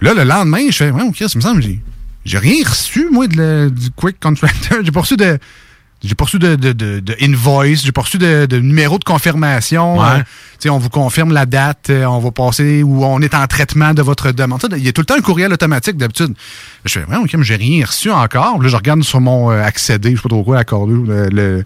Là, 0.00 0.14
le 0.14 0.24
lendemain, 0.24 0.66
je 0.68 0.76
fais, 0.76 0.90
ouais, 0.90 1.02
OK, 1.02 1.16
ça 1.18 1.26
me 1.36 1.40
semble, 1.40 1.62
j'ai, 1.62 1.80
j'ai 2.24 2.38
rien 2.38 2.64
reçu, 2.64 3.08
moi, 3.10 3.26
de 3.26 3.70
du 3.74 3.90
Quick 3.90 4.18
Contractor. 4.20 4.78
J'ai 4.84 4.90
pas 4.90 5.00
reçu 5.00 5.16
de. 5.16 5.38
J'ai 6.02 6.14
pas 6.14 6.24
reçu 6.24 6.38
de, 6.38 6.56
de, 6.56 6.72
de, 6.72 7.00
de 7.00 7.16
invoice, 7.20 7.82
j'ai 7.84 7.92
pas 7.92 8.00
reçu 8.00 8.16
de, 8.16 8.46
de 8.46 8.58
numéro 8.58 8.98
de 8.98 9.04
confirmation. 9.04 9.98
Ouais. 9.98 10.22
Sais, 10.58 10.70
on 10.70 10.78
vous 10.78 10.88
confirme 10.88 11.32
la 11.32 11.44
date, 11.46 11.88
euh, 11.90 12.04
on 12.04 12.18
va 12.20 12.30
passer 12.30 12.82
ou 12.82 13.04
on 13.04 13.20
est 13.20 13.34
en 13.34 13.46
traitement 13.46 13.92
de 13.92 14.00
votre 14.02 14.32
demande. 14.32 14.66
Il 14.76 14.84
y 14.84 14.88
a 14.88 14.92
tout 14.92 15.02
le 15.02 15.06
temps 15.06 15.16
un 15.16 15.20
courriel 15.20 15.52
automatique 15.52 15.96
d'habitude. 15.98 16.34
Je 16.86 17.00
fais, 17.00 17.04
ouais, 17.06 17.16
ok, 17.16 17.34
mais 17.34 17.44
j'ai 17.44 17.56
rien 17.56 17.84
reçu 17.84 18.10
encore. 18.10 18.62
Là, 18.62 18.68
je 18.68 18.76
regarde 18.76 19.02
sur 19.02 19.20
mon 19.20 19.50
euh, 19.50 19.62
accédé, 19.62 20.12
je 20.12 20.16
sais 20.16 20.22
pas 20.22 20.28
trop 20.30 20.42
quoi, 20.44 20.58
accordé, 20.58 20.94
le, 20.94 21.28
le- 21.28 21.64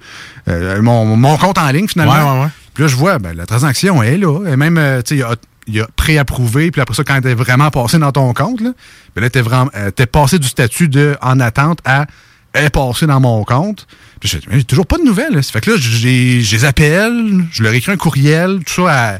euh, 0.48 0.82
mon, 0.82 1.16
mon 1.16 1.36
compte 1.36 1.58
en 1.58 1.70
ligne 1.70 1.86
finalement. 1.88 2.12
Ouais, 2.14 2.38
ouais, 2.38 2.44
ouais. 2.44 2.50
Puis 2.74 2.82
là, 2.82 2.88
je 2.88 2.96
vois, 2.96 3.18
ben, 3.20 3.36
la 3.36 3.46
transaction 3.46 4.02
est 4.02 4.16
là. 4.18 4.44
Et 4.48 4.56
même, 4.56 4.78
euh, 4.78 5.00
tu 5.02 5.10
sais, 5.10 5.14
il 5.14 5.20
y 5.20 5.22
a, 5.22 5.36
il 5.68 5.74
y 5.76 5.80
a 5.80 5.86
préapprouvé. 5.94 6.70
Puis 6.72 6.80
après 6.80 6.94
ça, 6.94 7.04
quand 7.04 7.24
est 7.24 7.34
vraiment 7.34 7.70
passée 7.70 7.98
dans 7.98 8.10
ton 8.12 8.32
compte, 8.34 8.60
là, 8.60 8.70
ben 9.14 9.22
là, 9.22 9.30
t'es 9.30 9.40
vraiment, 9.42 9.70
euh, 9.76 9.90
t'es 9.92 10.06
passé 10.06 10.38
du 10.40 10.48
statut 10.48 10.88
de 10.88 11.16
en 11.22 11.38
attente 11.40 11.78
à 11.84 12.06
est 12.54 12.70
passée 12.70 13.06
dans 13.06 13.20
mon 13.20 13.44
compte. 13.44 13.86
Puis 14.20 14.28
je 14.28 14.38
dis, 14.38 14.46
mais 14.50 14.58
j'ai 14.58 14.64
toujours 14.64 14.86
pas 14.86 14.98
de 14.98 15.02
nouvelles. 15.04 15.34
là. 15.34 15.42
Ça 15.42 15.52
fait 15.52 15.60
que 15.60 15.70
là, 15.72 15.76
j'ai, 15.78 16.40
je 16.40 16.56
les 16.56 16.64
appelle, 16.64 17.44
je 17.52 17.62
leur 17.62 17.72
écris 17.74 17.92
un 17.92 17.96
courriel, 17.96 18.60
tout 18.64 18.86
ça 18.86 19.14
à 19.14 19.18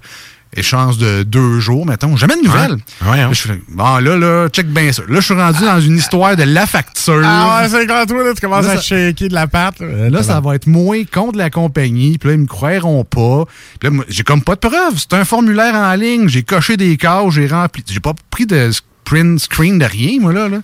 échange 0.57 0.99
de 0.99 1.25
deux 1.25 1.59
jours, 1.59 1.85
mettons. 1.85 2.17
Jamais 2.17 2.37
de 2.37 2.43
nouvelles. 2.47 2.77
Ouais, 3.03 3.11
ouais, 3.11 3.21
hein. 3.21 3.29
Là, 3.29 3.33
je 3.33 3.49
bon, 3.71 3.99
là, 3.99 4.17
là, 4.17 4.49
check 4.51 4.69
bien 4.69 4.93
ça. 4.93 5.03
Là, 5.09 5.17
je 5.19 5.25
suis 5.25 5.35
rendu 5.35 5.61
dans 5.65 5.81
une 5.81 5.97
histoire 5.97 6.37
de 6.37 6.45
la 6.45 6.65
facture. 6.65 7.23
Ah 7.25 7.61
ouais, 7.63 7.69
c'est 7.69 7.87
quand 7.89 8.07
toi, 8.07 8.23
là, 8.23 8.35
tu 8.35 8.41
commences 8.41 8.67
Là, 8.67 8.73
à 8.75 8.81
shaker 8.81 9.29
de 9.31 9.35
la 9.35 9.49
patte. 9.49 9.81
Euh, 9.81 10.11
Là, 10.11 10.23
ça 10.23 10.41
va 10.41 10.55
être 10.55 10.69
moins 10.69 11.03
contre 11.05 11.39
la 11.39 11.51
compagnie. 11.51 12.19
Puis 12.19 12.29
là, 12.29 12.35
ils 12.37 12.41
me 12.41 12.47
croiront 12.47 13.03
pas. 13.05 13.47
Puis 13.81 13.91
là, 13.91 14.05
j'ai 14.09 14.23
comme 14.23 14.43
pas 14.43 14.55
de 14.55 14.61
preuves. 14.61 14.95
C'est 14.97 15.15
un 15.15 15.25
formulaire 15.25 15.75
en 15.75 15.93
ligne. 15.95 16.29
J'ai 16.29 16.45
coché 16.45 16.77
des 16.77 16.97
cases, 16.97 17.33
j'ai 17.33 17.49
rempli. 17.49 17.83
J'ai 17.91 17.99
pas 17.99 18.15
pris 18.31 18.47
de 18.47 18.71
print 19.05 19.39
screen 19.41 19.79
de 19.79 19.85
rien, 19.85 20.21
moi, 20.21 20.33
là. 20.33 20.49
là. 20.49 20.59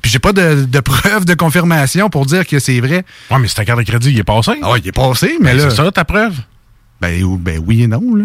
Puis 0.00 0.10
j'ai 0.10 0.18
pas 0.18 0.32
de, 0.32 0.64
de 0.64 0.80
preuve 0.80 1.24
de 1.24 1.34
confirmation 1.34 2.10
pour 2.10 2.26
dire 2.26 2.46
que 2.46 2.58
c'est 2.58 2.80
vrai. 2.80 3.04
Ouais, 3.30 3.38
mais 3.38 3.48
c'est 3.48 3.54
ta 3.54 3.64
carte 3.64 3.78
de 3.80 3.84
crédit, 3.84 4.10
il 4.10 4.18
est 4.18 4.24
passé. 4.24 4.52
Ah 4.62 4.72
ouais, 4.72 4.80
il 4.80 4.88
est 4.88 4.92
passé, 4.92 5.36
mais 5.40 5.54
là. 5.54 5.70
C'est 5.70 5.76
ça, 5.76 5.90
ta 5.92 6.04
preuve? 6.04 6.34
Ben, 7.00 7.22
ben 7.38 7.62
oui 7.66 7.82
et 7.82 7.86
non, 7.86 8.14
là. 8.14 8.24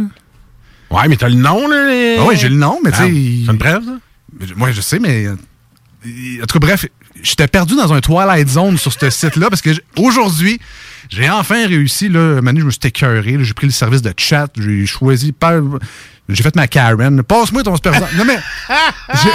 Ouais, 0.89 1.07
mais 1.09 1.17
t'as 1.17 1.29
le 1.29 1.35
nom, 1.35 1.67
là. 1.67 1.87
les- 1.89 2.15
Ah 2.19 2.23
ouais, 2.25 2.35
j'ai 2.37 2.49
le 2.49 2.55
nom, 2.55 2.79
mais 2.83 2.91
tu 2.91 2.97
Ah, 2.99 3.03
sais. 3.05 3.11
C'est 3.11 3.51
une 3.51 3.57
preuve, 3.57 3.83
ça? 3.83 4.53
Moi, 4.55 4.71
je 4.71 4.81
sais, 4.81 4.99
mais. 4.99 5.25
euh, 5.25 5.35
En 6.41 6.45
tout 6.45 6.59
cas, 6.59 6.65
bref, 6.67 6.85
j'étais 7.21 7.47
perdu 7.47 7.75
dans 7.75 7.91
un 7.93 7.99
Twilight 7.99 8.47
Zone 8.47 8.77
sur 8.77 8.93
ce 8.93 9.09
site-là 9.09 9.49
parce 9.49 9.61
que 9.61 9.71
aujourd'hui, 9.97 10.59
j'ai 11.09 11.29
enfin 11.29 11.67
réussi. 11.67 12.07
Là, 12.09 12.41
Manu, 12.41 12.61
je 12.61 12.65
me 12.65 12.71
suis 12.71 12.79
écœuré. 12.85 13.37
J'ai 13.41 13.53
pris 13.53 13.67
le 13.67 13.73
service 13.73 14.01
de 14.01 14.13
chat. 14.15 14.47
J'ai 14.57 14.85
choisi. 14.85 15.31
par- 15.31 15.61
J'ai 16.29 16.43
fait 16.43 16.55
ma 16.57 16.67
Karen. 16.67 17.23
Passe-moi 17.23 17.63
ton 17.63 17.75
superviseur. 17.75 18.09
Non, 18.17 18.25
mais. 18.25 18.37
J'ai 19.13 19.29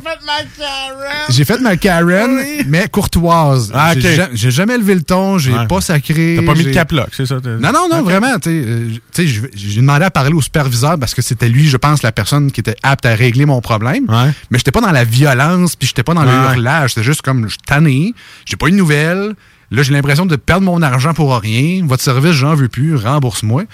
fait 0.00 0.18
ma 0.24 0.38
Karen! 0.56 1.26
j'ai 1.30 1.44
fait 1.44 1.60
ma 1.60 1.76
Karen, 1.76 2.40
mais 2.68 2.88
courtoise. 2.88 3.72
Ah, 3.74 3.92
ok. 3.94 3.98
J'ai 4.00 4.14
ja- 4.16 4.28
J'ai 4.32 4.50
jamais 4.50 4.78
levé 4.78 4.94
le 4.94 5.02
ton. 5.02 5.38
J'ai 5.38 5.52
Ouais. 5.52 5.66
pas 5.66 5.80
sacré. 5.80 6.36
T'as 6.38 6.46
pas 6.46 6.54
mis 6.54 6.64
de 6.64 6.70
caplock, 6.72 7.08
c'est 7.12 7.26
ça? 7.26 7.36
non, 7.44 7.72
non, 7.72 7.88
non, 7.90 8.02
vraiment. 8.02 8.38
tu 8.38 8.50
sais, 8.50 9.24
euh, 9.24 9.48
j'ai- 9.54 9.80
demandé 9.80 10.04
à 10.04 10.10
parler 10.10 10.32
au 10.34 10.40
superviseur 10.40 10.98
parce 10.98 11.14
que 11.14 11.22
c'était 11.22 11.48
lui, 11.48 11.68
je 11.68 11.76
pense, 11.76 12.02
la 12.02 12.12
personne 12.12 12.50
qui 12.52 12.60
était 12.60 12.76
apte 12.82 13.06
à 13.06 13.14
régler 13.14 13.46
mon 13.46 13.60
problème. 13.60 14.04
Ouais. 14.08 14.30
Mais 14.50 14.58
j'étais 14.58 14.70
pas 14.72 14.80
dans 14.80 14.90
la 14.92 15.04
violence, 15.04 15.76
puis 15.76 15.88
j'étais 15.88 16.02
pas 16.02 16.14
dans 16.14 16.22
le 16.24 16.28
Ouais. 16.30 16.54
hurlage. 16.56 16.90
C'était 16.90 17.04
juste 17.04 17.22
comme, 17.22 17.44
je 17.44 17.50
suis 17.50 17.58
tanné, 17.66 18.14
j'ai 18.44 18.56
pas 18.56 18.68
eu 18.68 18.72
de 18.72 18.76
nouvelles. 18.76 19.34
Là, 19.70 19.82
j'ai 19.82 19.92
l'impression 19.92 20.24
de 20.24 20.36
perdre 20.36 20.64
mon 20.64 20.80
argent 20.82 21.12
pour 21.14 21.36
rien. 21.38 21.84
Votre 21.86 22.02
service, 22.02 22.32
j'en 22.32 22.54
veux 22.54 22.68
plus, 22.68 22.96
rembourse-moi. 22.96 23.64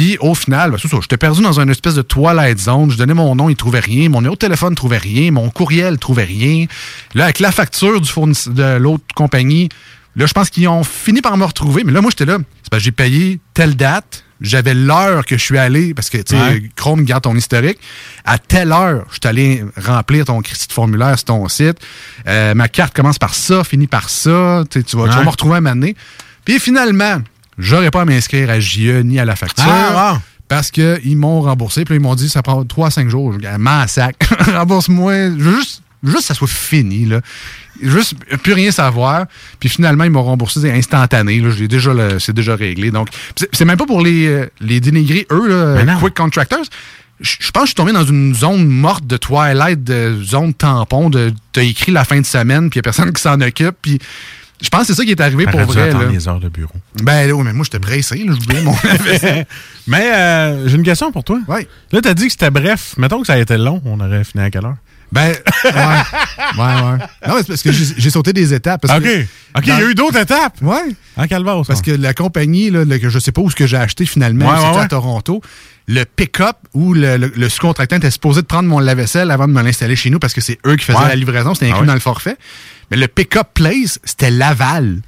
Puis 0.00 0.16
au 0.20 0.34
final, 0.34 0.70
ben, 0.70 0.78
c'est 0.80 0.88
ça, 0.88 0.96
j'étais 1.02 1.18
perdu 1.18 1.42
dans 1.42 1.60
une 1.60 1.68
espèce 1.68 1.94
de 1.94 2.00
Twilight 2.00 2.58
Zone. 2.58 2.90
Je 2.90 2.96
donnais 2.96 3.12
mon 3.12 3.34
nom, 3.34 3.50
il 3.50 3.54
trouvait 3.54 3.80
rien. 3.80 4.08
Mon 4.08 4.22
numéro 4.22 4.34
de 4.34 4.38
téléphone 4.38 4.74
trouvait 4.74 4.96
rien. 4.96 5.30
Mon 5.30 5.50
courriel 5.50 5.98
trouvait 5.98 6.24
rien. 6.24 6.64
Là, 7.14 7.24
avec 7.24 7.38
la 7.38 7.52
facture 7.52 8.00
du 8.00 8.08
fournisseur 8.08 8.54
de 8.54 8.78
l'autre 8.78 9.04
compagnie, 9.14 9.68
là, 10.16 10.24
je 10.24 10.32
pense 10.32 10.48
qu'ils 10.48 10.66
ont 10.68 10.84
fini 10.84 11.20
par 11.20 11.36
me 11.36 11.44
retrouver. 11.44 11.84
Mais 11.84 11.92
là, 11.92 12.00
moi, 12.00 12.10
j'étais 12.10 12.24
là. 12.24 12.38
C'est 12.62 12.70
parce 12.70 12.80
que 12.80 12.84
j'ai 12.86 12.92
payé 12.92 13.40
telle 13.52 13.76
date. 13.76 14.24
J'avais 14.40 14.72
l'heure 14.72 15.26
que 15.26 15.36
je 15.36 15.44
suis 15.44 15.58
allé, 15.58 15.92
parce 15.92 16.08
que 16.08 16.16
tu 16.16 16.34
sais, 16.34 16.40
Ouais. 16.42 16.70
Chrome 16.76 17.04
garde 17.04 17.24
ton 17.24 17.36
historique. 17.36 17.76
À 18.24 18.38
telle 18.38 18.72
heure, 18.72 19.04
je 19.10 19.16
suis 19.16 19.28
allé 19.28 19.62
remplir 19.76 20.24
ton 20.24 20.40
crédit 20.40 20.66
de 20.66 20.72
formulaire 20.72 21.18
sur 21.18 21.26
ton 21.26 21.46
site. 21.48 21.76
Euh, 22.26 22.54
ma 22.54 22.68
carte 22.68 22.96
commence 22.96 23.18
par 23.18 23.34
ça, 23.34 23.64
finit 23.64 23.86
par 23.86 24.08
ça. 24.08 24.64
Tu 24.70 24.78
vas, 24.78 24.84
tu 24.84 24.96
vas 24.96 25.24
me 25.24 25.28
retrouver 25.28 25.56
à 25.56 25.60
m'amener. 25.60 25.94
Puis 26.46 26.58
finalement, 26.58 27.20
j'aurais 27.60 27.90
pas 27.90 28.02
à 28.02 28.04
m'inscrire 28.04 28.50
à 28.50 28.58
JE 28.60 29.02
ni 29.02 29.18
à 29.18 29.24
la 29.24 29.36
facture. 29.36 29.64
Ah. 29.68 30.20
Parce 30.48 30.72
qu'ils 30.72 31.16
m'ont 31.16 31.42
remboursé. 31.42 31.84
Puis 31.84 31.94
ils 31.94 32.00
m'ont 32.00 32.16
dit 32.16 32.28
ça 32.28 32.42
prend 32.42 32.64
3 32.64 32.88
à 32.88 32.90
5 32.90 33.08
jours. 33.08 33.34
Je 33.40 33.56
m'en 33.56 33.86
sac. 33.86 34.16
Rembourse-moi. 34.52 35.30
Juste, 35.38 35.82
juste 36.02 36.18
que 36.18 36.24
ça 36.24 36.34
soit 36.34 36.48
fini. 36.48 37.06
Là. 37.06 37.20
Juste 37.80 38.14
plus 38.42 38.54
rien 38.54 38.72
savoir. 38.72 39.26
Puis 39.60 39.68
finalement, 39.68 40.02
ils 40.04 40.10
m'ont 40.10 40.24
remboursé 40.24 40.60
c'est 40.60 40.72
instantané. 40.72 41.38
Là. 41.40 41.50
J'ai 41.50 41.68
déjà 41.68 41.92
c'est 42.18 42.32
déjà 42.32 42.56
réglé. 42.56 42.90
Donc, 42.90 43.08
c'est 43.52 43.64
même 43.64 43.76
pas 43.76 43.86
pour 43.86 44.02
les, 44.02 44.26
euh, 44.26 44.50
les 44.60 44.80
dénigrer, 44.80 45.26
eux, 45.30 45.48
là. 45.48 45.96
Quick 46.00 46.14
Contractors. 46.14 46.64
Je 47.20 47.36
je 47.38 47.50
pense 47.50 47.62
que 47.62 47.66
je 47.66 47.70
suis 47.70 47.74
tombé 47.74 47.92
dans 47.92 48.04
une 48.04 48.34
zone 48.34 48.66
morte 48.66 49.06
de 49.06 49.18
Twilight, 49.18 49.84
de 49.84 50.18
zone 50.22 50.54
tampon, 50.54 51.10
de 51.10 51.32
t'as 51.52 51.62
écrit 51.62 51.92
la 51.92 52.04
fin 52.04 52.18
de 52.18 52.24
semaine, 52.24 52.70
puis 52.70 52.78
il 52.78 52.80
a 52.80 52.82
personne 52.82 53.12
qui 53.12 53.20
s'en 53.20 53.40
occupe. 53.42 53.76
Puis 53.82 53.98
je 54.62 54.68
pense 54.68 54.80
que 54.82 54.86
c'est 54.88 54.94
ça 54.94 55.04
qui 55.04 55.10
est 55.10 55.20
arrivé 55.20 55.44
pour 55.46 55.60
dû 55.60 55.66
vrai. 55.66 55.90
Là. 55.92 56.04
les 56.10 56.28
heures 56.28 56.40
de 56.40 56.48
bureau? 56.48 56.74
Ben 57.02 57.30
oui, 57.32 57.42
mais 57.44 57.52
moi, 57.52 57.64
j'étais 57.64 57.78
pressé. 57.78 58.16
là, 58.18 58.32
J'oubliais 58.38 58.62
mon 58.62 58.74
Mais 59.86 60.12
euh, 60.14 60.68
j'ai 60.68 60.76
une 60.76 60.82
question 60.82 61.10
pour 61.12 61.24
toi. 61.24 61.38
Ouais. 61.48 61.66
Là, 61.92 62.00
t'as 62.02 62.14
dit 62.14 62.26
que 62.26 62.32
c'était 62.32 62.50
bref. 62.50 62.94
Mettons 62.96 63.20
que 63.20 63.26
ça 63.26 63.34
a 63.34 63.38
été 63.38 63.56
long, 63.56 63.80
on 63.84 63.98
aurait 64.00 64.24
fini 64.24 64.44
à 64.44 64.50
quelle 64.50 64.64
heure? 64.64 64.76
Ben, 65.12 65.30
ouais. 65.64 65.70
ouais, 65.72 65.72
ouais. 66.58 66.98
Non, 67.26 67.34
mais 67.34 67.38
c'est 67.40 67.46
parce 67.48 67.62
que 67.62 67.72
j'ai 67.72 67.84
j'ai 67.96 68.10
sauté 68.10 68.32
des 68.32 68.54
étapes. 68.54 68.82
Parce 68.82 68.96
OK. 68.98 69.02
que- 69.04 69.22
OK, 69.58 69.62
il 69.66 69.68
y 69.68 69.72
a 69.72 69.82
eu 69.82 69.94
d'autres 69.94 70.18
étapes. 70.20 70.58
Ouais. 70.62 70.94
En 71.16 71.26
calvaire, 71.26 71.60
Parce 71.66 71.82
que 71.82 71.90
la 71.90 72.14
compagnie, 72.14 72.70
là, 72.70 72.84
le- 72.84 72.98
que 72.98 73.08
je 73.08 73.18
sais 73.18 73.32
pas 73.32 73.40
où 73.40 73.50
ce 73.50 73.56
que 73.56 73.66
j'ai 73.66 73.76
acheté 73.76 74.06
finalement, 74.06 74.46
Ouais, 74.46 74.52
ouais, 74.52 74.58
c'était 74.66 74.76
ouais. 74.78 74.84
à 74.84 74.88
Toronto. 74.88 75.40
Le 75.88 76.04
pick-up 76.04 76.56
où 76.74 76.94
le, 76.94 77.16
le- 77.16 77.32
le 77.34 77.48
sous-contractant 77.48 77.96
était 77.96 78.12
supposé 78.12 78.42
de 78.42 78.46
prendre 78.46 78.68
mon 78.68 78.78
lave-vaisselle 78.78 79.32
avant 79.32 79.48
de 79.48 79.52
me 79.52 79.60
l'installer 79.62 79.96
chez 79.96 80.10
nous 80.10 80.20
parce 80.20 80.32
que 80.32 80.40
c'est 80.40 80.58
eux 80.64 80.76
qui 80.76 80.84
faisaient 80.84 80.96
Ouais. 80.98 81.08
la 81.08 81.16
livraison, 81.16 81.54
c'était 81.54 81.66
inclus 81.66 81.78
Ah 81.78 81.80
ouais. 81.80 81.86
dans 81.88 81.94
le 81.94 82.00
forfait. 82.00 82.36
Mais 82.90 82.96
le 82.96 83.08
pick-up 83.08 83.48
place, 83.54 83.98
c'était 84.04 84.30
Laval. 84.30 85.00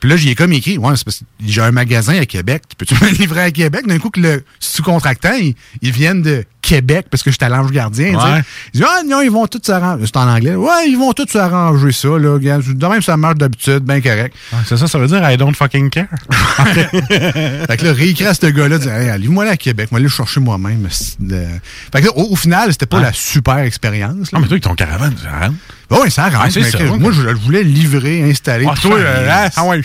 Puis 0.00 0.08
là, 0.08 0.16
j'y 0.16 0.30
ai 0.30 0.34
comme 0.34 0.52
écrit, 0.52 0.78
ouais, 0.78 0.96
c'est 0.96 1.04
parce 1.04 1.18
que 1.18 1.24
j'ai 1.44 1.60
un 1.60 1.72
magasin 1.72 2.18
à 2.18 2.24
Québec, 2.24 2.62
tu 2.68 2.76
peux-tu 2.76 2.94
me 3.04 3.10
livrer 3.10 3.42
à 3.42 3.50
Québec? 3.50 3.86
D'un 3.86 3.98
coup, 3.98 4.10
que 4.10 4.20
le 4.20 4.44
sous-contractant, 4.58 5.34
ils, 5.34 5.54
ils 5.82 5.92
viennent 5.92 6.22
de 6.22 6.44
Québec 6.62 7.06
parce 7.10 7.22
que 7.22 7.30
j'étais 7.30 7.46
à 7.46 7.48
l'ange 7.48 7.70
gardien. 7.70 8.14
Ouais. 8.14 8.42
Ils 8.74 8.80
disent, 8.80 8.86
ah 8.88 9.00
non, 9.06 9.20
ils 9.22 9.30
vont 9.30 9.46
tous 9.46 9.60
s'arranger. 9.62 10.04
C'est 10.06 10.16
en 10.16 10.28
anglais. 10.28 10.54
Ouais, 10.54 10.88
ils 10.88 10.96
vont 10.96 11.12
tous 11.12 11.26
s'arranger 11.28 11.92
ça, 11.92 12.08
là. 12.08 12.38
De 12.38 12.86
même, 12.86 13.02
ça 13.02 13.16
marche 13.16 13.36
d'habitude, 13.36 13.80
bien 13.80 14.00
correct. 14.00 14.34
Ah, 14.52 14.56
c'est 14.66 14.76
ça, 14.76 14.86
ça 14.86 14.98
veut 14.98 15.06
dire 15.06 15.28
I 15.30 15.36
don't 15.36 15.54
fucking 15.54 15.90
care. 15.90 16.06
Fait 16.68 17.76
que 17.76 17.84
là, 17.84 17.92
réécrit 17.92 18.26
à 18.26 18.34
ce 18.34 18.46
gars-là, 18.46 18.78
dit, 18.78 18.88
hey, 18.88 19.18
livre-moi 19.18 19.44
là 19.44 19.52
à 19.52 19.56
Québec, 19.56 19.88
moi, 19.90 19.98
aller 19.98 20.04
le 20.04 20.10
chercher 20.10 20.40
moi-même. 20.40 20.86
Fait 20.90 22.00
que 22.00 22.06
là, 22.06 22.12
au, 22.16 22.32
au 22.32 22.36
final, 22.36 22.72
c'était 22.72 22.86
pas 22.86 22.98
Ouais. 22.98 23.02
la 23.04 23.12
super 23.12 23.58
expérience. 23.58 24.30
là. 24.32 24.38
Ah, 24.38 24.38
mais 24.40 24.46
toi, 24.46 24.52
avec 24.54 24.62
ton 24.64 24.74
caravane, 24.74 25.14
ça 25.22 25.46
rentre. 25.46 25.54
Ouais, 26.02 26.10
ça 26.10 26.24
rentre. 26.24 26.36
Ah, 26.42 26.48
mais 26.54 26.62
ça, 26.70 26.78
moi, 26.98 27.10
je 27.12 27.20
voulais 27.44 27.62
livrer, 27.64 28.22
installer. 28.30 28.66
Ah, 28.70 28.74
toi, 28.80 28.96
euh, 28.98 29.48
ah, 29.56 29.64
ouais. 29.64 29.80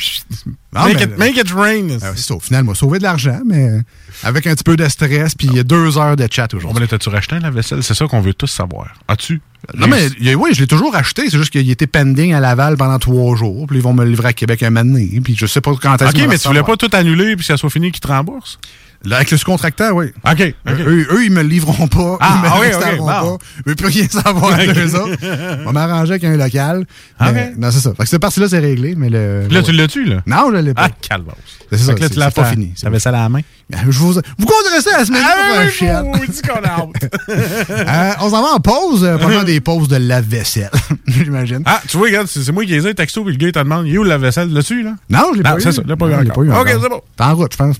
Non, 0.75 0.85
make, 0.85 0.95
mais- 0.95 1.03
it, 1.03 1.17
make 1.17 1.38
it 1.38 1.51
rain. 1.51 1.97
Ah, 2.01 2.11
c'est 2.15 2.23
ça, 2.23 2.35
au 2.35 2.39
final, 2.39 2.63
m'a 2.65 2.75
sauvé 2.75 2.97
de 2.99 3.03
l'argent, 3.03 3.39
mais 3.45 3.79
avec 4.23 4.45
un 4.47 4.53
petit 4.53 4.63
peu 4.63 4.75
de 4.75 4.88
stress, 4.88 5.33
puis 5.35 5.47
il 5.47 5.55
y 5.55 5.59
a 5.59 5.63
deux 5.63 5.97
heures 5.97 6.15
de 6.15 6.27
chat 6.29 6.53
aujourd'hui. 6.53 6.81
va 6.81 6.88
t'as-tu 6.88 7.09
racheté 7.09 7.35
un 7.35 7.39
lave-vaisselle? 7.39 7.81
C'est 7.83 7.93
ça 7.93 8.05
qu'on 8.07 8.21
veut 8.21 8.33
tous 8.33 8.47
savoir. 8.47 8.93
As-tu? 9.07 9.41
Non, 9.73 9.88
mais 9.88 10.09
oui, 10.35 10.51
je 10.53 10.61
l'ai 10.61 10.67
toujours 10.67 10.95
acheté. 10.95 11.29
C'est 11.29 11.38
juste 11.38 11.51
qu'il 11.51 11.69
était 11.69 11.88
pending 11.88 12.33
à 12.33 12.39
Laval 12.39 12.77
pendant 12.77 12.99
trois 12.99 13.35
jours. 13.35 13.65
Puis 13.67 13.77
ils 13.77 13.81
vont 13.81 13.93
me 13.93 14.05
livrer 14.05 14.29
à 14.29 14.33
Québec 14.33 14.61
un 14.63 14.69
moment 14.69 14.85
donné. 14.85 15.19
Puis 15.23 15.35
je 15.35 15.45
sais 15.47 15.61
pas 15.61 15.71
quand 15.81 15.99
est-ce 16.01 16.11
OK, 16.11 16.27
mais 16.29 16.38
tu 16.38 16.47
voulais 16.47 16.61
pas 16.63 16.77
tout 16.77 16.89
annuler 16.93 17.35
puis 17.35 17.38
que 17.38 17.45
ça 17.45 17.57
soit 17.57 17.69
fini 17.69 17.91
qu'ils 17.91 18.01
te 18.01 18.07
remboursent? 18.07 18.59
Là, 19.03 19.17
avec 19.17 19.31
le 19.31 19.38
sous-contracteur, 19.38 19.95
oui. 19.95 20.08
OK. 20.25 20.53
OK. 20.67 20.79
Eux, 20.79 21.08
eux, 21.12 21.25
ils 21.25 21.31
me 21.31 21.41
le 21.43 21.47
livreront 21.47 21.88
pas. 21.88 22.17
Ah, 22.21 22.34
ils 22.38 22.41
me 22.41 22.47
ah 22.47 22.58
oui, 22.60 22.67
le 22.69 22.75
installeront 22.75 23.08
ok, 23.08 23.21
bon. 23.21 23.38
pas. 23.38 23.45
Je 23.58 23.69
veux 23.69 23.75
plus 23.75 23.86
rien 23.88 24.08
savoir 24.10 24.58
d'eux 24.73 24.95
autres. 24.95 25.17
On 25.62 25.65
va 25.65 25.71
m'arranger 25.71 26.12
avec 26.13 26.23
un 26.23 26.38
local. 26.38 26.86
Ok. 27.21 27.27
Mais- 27.34 27.53
Non, 27.58 27.69
c'est 27.71 27.79
ça. 27.81 27.91
Fait 27.95 28.03
que 28.03 28.10
cette 28.10 28.21
partie-là, 28.21 28.47
c'est 28.49 28.60
réglé. 28.60 28.95
Mais 28.95 29.10
le. 29.10 29.43
Puis 29.47 29.55
là, 29.55 29.62
tu 29.63 29.71
l'as-tu, 29.73 30.05
là? 30.05 30.21
Non, 30.25 30.49
je 30.51 30.58
l'ai 30.58 30.73
pas. 30.73 30.86
Ah, 30.86 30.89
calvasse. 31.08 31.36
C'est 31.71 31.77
ça, 31.79 31.91
Fait 31.91 31.95
que 31.95 32.01
là, 32.03 32.10
tu 32.10 32.19
l'as 32.19 32.31
pas 32.31 32.45
fini. 32.45 32.73
T'avais 32.81 32.99
ça 32.99 33.10
à 33.10 33.13
la 33.13 33.29
main? 33.29 33.41
Je 33.71 33.97
vous, 33.97 34.13
vous 34.13 34.45
compterez 34.45 34.81
ça 34.81 34.97
la 34.99 35.05
semaine 35.05 35.23
Ah, 35.25 35.62
prochaine. 35.63 36.12
oui, 36.13 36.27
dis 36.29 36.41
qu'on 36.41 36.63
a. 36.63 36.88
Euh, 37.86 38.12
on 38.21 38.29
s'en 38.29 38.41
va 38.41 38.49
en 38.55 38.60
pause 38.60 39.03
euh, 39.03 39.17
pendant 39.17 39.43
des 39.43 39.60
pauses 39.60 39.88
de 39.88 39.95
lave-vaisselle. 39.97 40.69
J'imagine. 41.08 41.62
Ah, 41.65 41.81
tu 41.88 41.97
vois, 41.97 42.08
regarde, 42.08 42.27
c'est 42.27 42.51
moi 42.51 42.63
qui 42.65 42.71
les 42.71 42.88
ai 42.88 42.93
texto, 42.93 43.23
puis 43.23 43.34
le 43.34 43.38
gars, 43.38 43.47
il 43.47 43.51
te 43.51 43.60
demande, 43.60 43.88
il 43.88 43.95
est 43.95 43.97
où 43.97 44.03
la 44.03 44.17
vaisselle? 44.17 44.51
L'as-tu, 44.51 44.84
là? 44.84 44.91
Non, 45.10 45.31
je 45.34 45.38
l'ai 45.38 45.43
pas 45.43 45.58
eu. 45.58 45.62
c'est 45.62 45.71
ça, 45.71 45.81
je 45.84 45.88
l'ai 45.89 45.95
pas 45.95 46.08
eu 46.08 46.13
encore. 46.15 46.62
OK, 46.62 46.67
c'est 46.69 46.89
bon. 46.89 47.01
T'es 47.17 47.23
en 47.23 47.36
route, 47.36 47.51
je 47.51 47.58
pense. 47.58 47.75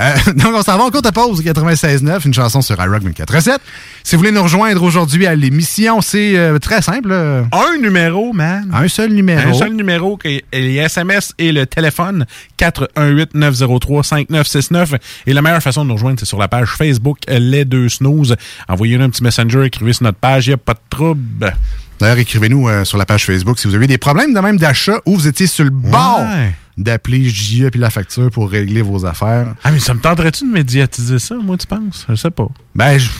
Euh, 0.00 0.14
donc, 0.36 0.54
on 0.54 0.62
s'en 0.62 0.78
va 0.78 0.84
en 0.84 0.90
courte 0.90 1.10
pause, 1.12 1.42
96.9, 1.44 2.26
une 2.26 2.32
chanson 2.34 2.62
sur 2.62 2.80
iRock 2.82 3.02
24.7. 3.02 3.58
Si 4.02 4.16
vous 4.16 4.20
voulez 4.20 4.32
nous 4.32 4.42
rejoindre 4.42 4.82
aujourd'hui 4.82 5.26
à 5.26 5.34
l'émission, 5.34 6.00
c'est 6.00 6.36
euh, 6.38 6.58
très 6.58 6.80
simple. 6.80 7.10
euh, 7.12 7.42
Un 7.52 7.76
numéro, 7.80 8.32
man. 8.32 8.70
Un 8.72 8.88
seul 8.88 9.12
numéro. 9.12 9.46
Un 9.48 9.52
seul 9.52 9.74
numéro, 9.74 10.16
qui 10.16 10.28
est 10.28 10.44
les 10.58 10.76
SMS 10.76 11.34
et 11.38 11.52
le 11.52 11.66
téléphone, 11.66 12.24
418-903-5969. 12.58 14.96
Et 15.26 15.32
la 15.32 15.42
meilleure 15.42 15.62
façon 15.62 15.84
de 15.84 15.88
nous 15.88 15.94
rejoindre, 15.94 16.18
c'est 16.18 16.26
sur 16.26 16.38
la 16.38 16.48
page 16.48 16.68
Facebook 16.70 17.18
euh, 17.28 17.38
Les 17.38 17.64
Deux 17.64 17.88
Snooze. 17.88 18.36
Envoyez-nous 18.68 19.04
un 19.04 19.10
petit 19.10 19.22
messenger, 19.22 19.64
écrivez 19.64 19.92
sur 19.92 20.04
notre 20.04 20.18
page, 20.18 20.46
il 20.46 20.50
n'y 20.50 20.54
a 20.54 20.58
pas 20.58 20.74
de 20.74 20.80
trouble. 20.88 21.54
D'ailleurs, 22.00 22.18
écrivez-nous 22.18 22.68
euh, 22.68 22.84
sur 22.84 22.96
la 22.98 23.04
page 23.06 23.26
Facebook 23.26 23.58
si 23.58 23.68
vous 23.68 23.74
avez 23.74 23.86
des 23.86 23.98
problèmes 23.98 24.32
de 24.34 24.40
même 24.40 24.56
d'achat 24.56 24.98
ou 25.06 25.16
vous 25.16 25.26
étiez 25.28 25.46
sur 25.46 25.64
le 25.64 25.70
bord 25.70 26.20
Ouais. 26.20 26.54
d'appeler 26.78 27.28
JE 27.28 27.68
puis 27.70 27.78
la 27.80 27.90
facture 27.90 28.30
pour 28.30 28.50
régler 28.50 28.80
vos 28.82 29.04
affaires. 29.04 29.54
Ah, 29.64 29.70
mais 29.70 29.80
ça 29.80 29.92
me 29.94 30.00
tenterait-tu 30.00 30.44
de 30.46 30.52
médiatiser 30.52 31.18
ça, 31.18 31.34
moi, 31.36 31.56
tu 31.58 31.66
penses? 31.66 32.06
Je 32.08 32.14
sais 32.14 32.30
pas. 32.30 32.48
Ben, 32.74 32.96
je- 32.98 33.10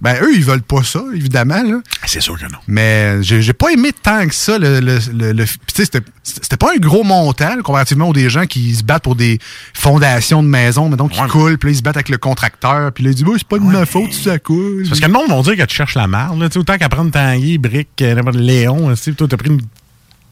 ben 0.00 0.16
eux, 0.22 0.34
ils 0.34 0.44
veulent 0.44 0.62
pas 0.62 0.82
ça, 0.82 1.02
évidemment. 1.14 1.62
Là. 1.62 1.80
C'est 2.06 2.20
sûr 2.20 2.38
que 2.38 2.44
non. 2.44 2.58
Mais 2.66 3.22
j'ai 3.22 3.42
j'ai 3.42 3.52
pas 3.52 3.70
aimé 3.72 3.90
tant 3.92 4.26
que 4.26 4.34
ça. 4.34 4.58
Le, 4.58 4.80
le, 4.80 4.98
le- 5.12 5.32
le- 5.32 5.44
puis 5.44 5.58
tu 5.66 5.74
sais, 5.74 5.84
c'était 5.84 6.00
c'était 6.22 6.56
pas 6.56 6.72
un 6.74 6.78
gros 6.78 7.02
montant 7.04 7.56
là, 7.56 7.62
comparativement 7.62 8.08
aux 8.08 8.12
des 8.12 8.30
gens 8.30 8.46
qui 8.46 8.74
se 8.74 8.82
battent 8.82 9.02
pour 9.04 9.16
des 9.16 9.38
fondations 9.74 10.42
de 10.42 10.48
maisons, 10.48 10.88
mais 10.88 10.96
donc 10.96 11.10
qui 11.12 11.18
Ouais, 11.20 11.26
mais- 11.26 11.30
coulent, 11.30 11.58
puis 11.58 11.68
là, 11.68 11.72
ils 11.72 11.76
se 11.76 11.82
battent 11.82 11.96
avec 11.96 12.08
le 12.08 12.18
contracteur, 12.18 12.92
puis 12.92 13.04
là, 13.04 13.10
ils 13.10 13.14
disent, 13.14 13.24
Bah, 13.24 13.32
c'est 13.36 13.46
pas 13.48 13.58
de 13.58 13.64
ma 13.64 13.84
faute 13.86 14.12
si 14.12 14.22
ça 14.24 14.38
coule. 14.38 14.84
Parce 14.88 15.00
que 15.00 15.06
le 15.06 15.12
monde 15.12 15.28
va 15.28 15.42
dire 15.42 15.56
que 15.56 15.68
tu 15.70 15.76
cherches 15.76 15.94
la 15.96 16.06
marde. 16.06 16.38
là. 16.40 16.48
Tu 16.48 16.54
sais, 16.54 16.58
Autant 16.60 16.78
qu'apprendre 16.78 17.10
Tanguy, 17.10 17.58
Brick, 17.58 17.88
euh, 18.02 18.22
Léon, 18.32 18.94
toi, 19.16 19.26
t'as 19.28 19.36
pris 19.36 19.50
une 19.50 19.60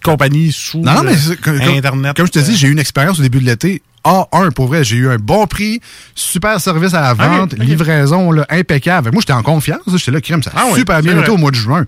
compagnie 0.02 0.52
sous 0.52 0.78
Non, 0.81 0.94
non, 0.94 1.02
mais 1.04 1.12
euh, 1.12 1.16
c'est- 1.16 1.40
comme, 1.40 1.59
comme- 1.59 1.68
Internet. 1.76 2.16
comme 2.16 2.26
je 2.26 2.33
te 2.33 2.38
dis, 2.38 2.57
j'ai 2.57 2.68
eu 2.68 2.72
une 2.72 2.78
expérience 2.78 3.18
au 3.18 3.22
début 3.22 3.40
de 3.40 3.44
l'été. 3.46 3.83
A1, 4.04 4.52
pour 4.52 4.66
vrai, 4.68 4.84
j'ai 4.84 4.96
eu 4.96 5.08
un 5.08 5.16
bon 5.16 5.46
prix, 5.46 5.80
super 6.14 6.61
service 6.61 6.94
à 6.94 7.00
la 7.00 7.14
vente, 7.14 7.52
Ok, 7.54 7.58
ok. 7.61 7.66
livraison 7.66 8.30
là, 8.32 8.46
impeccable. 8.50 9.11
Moi, 9.12 9.20
j'étais 9.20 9.32
en 9.32 9.42
confiance. 9.42 9.80
J'étais 9.96 10.11
là, 10.11 10.20
crème, 10.20 10.42
ça 10.42 10.50
a 10.54 10.61
Ah 10.61 10.64
oui, 10.72 10.78
super 10.78 11.00
bien 11.02 11.18
été 11.20 11.30
au 11.30 11.37
mois 11.37 11.50
de 11.50 11.56
juin. 11.56 11.84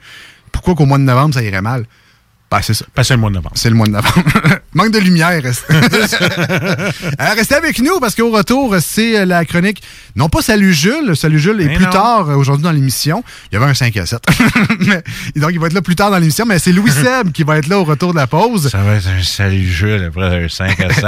Pourquoi 0.53 0.75
qu'au 0.75 0.87
mois 0.87 0.99
de 0.99 1.05
novembre, 1.05 1.35
ça 1.35 1.43
irait 1.43 1.63
mal? 1.63 1.87
Ben, 2.51 2.59
c'est 2.63 2.75
ça. 2.75 2.85
Passer 2.95 3.15
le 3.15 3.21
mois 3.21 3.31
de 3.31 3.37
novembre. 3.37 3.55
C'est 3.55 3.71
le 3.71 3.77
mois 3.77 3.87
de 3.87 3.93
novembre. 3.93 4.25
Manque 4.75 4.93
de 4.93 4.99
lumière. 4.99 5.43
Euh, 7.21 7.35
restez 7.37 7.55
avec 7.55 7.79
nous 7.81 7.99
parce 8.01 8.15
qu'au 8.15 8.31
retour, 8.31 8.77
c'est 8.81 9.19
euh, 9.21 9.25
la 9.25 9.45
chronique. 9.45 9.83
Non 10.17 10.29
pas 10.29 10.43
Salut 10.43 10.73
Jules. 10.73 11.15
Salut 11.17 11.39
Jules 11.39 11.61
est 11.61 11.67
Mais 11.67 11.75
plus 11.75 11.85
non. 11.85 11.91
tard 11.91 12.31
euh, 12.31 12.35
aujourd'hui 12.37 12.63
dans 12.65 12.71
l'émission. 12.73 13.23
Il 13.51 13.55
y 13.55 13.59
avait 13.59 13.71
un 13.71 13.75
5 13.75 13.97
à 13.97 14.07
7. 14.07 14.21
Mais- 14.81 15.03
donc, 15.41 15.51
il 15.53 15.59
va 15.61 15.67
être 15.67 15.73
là 15.73 15.83
plus 15.83 15.97
tard 15.97 16.11
dans 16.11 16.19
l'émission. 16.19 16.45
Mais 16.47 16.59
c'est 16.59 16.73
Louis 16.73 16.91
Seb 17.03 17.33
qui 17.33 17.43
va 17.43 17.59
être 17.59 17.67
là 17.69 17.79
au 17.79 17.85
retour 17.85 18.13
de 18.13 18.19
la 18.19 18.27
pause. 18.27 18.69
Ça 18.71 18.79
va 18.79 18.95
être 18.95 19.07
un 19.09 19.23
salut 19.23 19.67
Jules 19.69 20.05
après 20.09 20.45
un 20.45 20.49
5 20.49 20.81
à 20.81 20.93
7. 20.93 21.05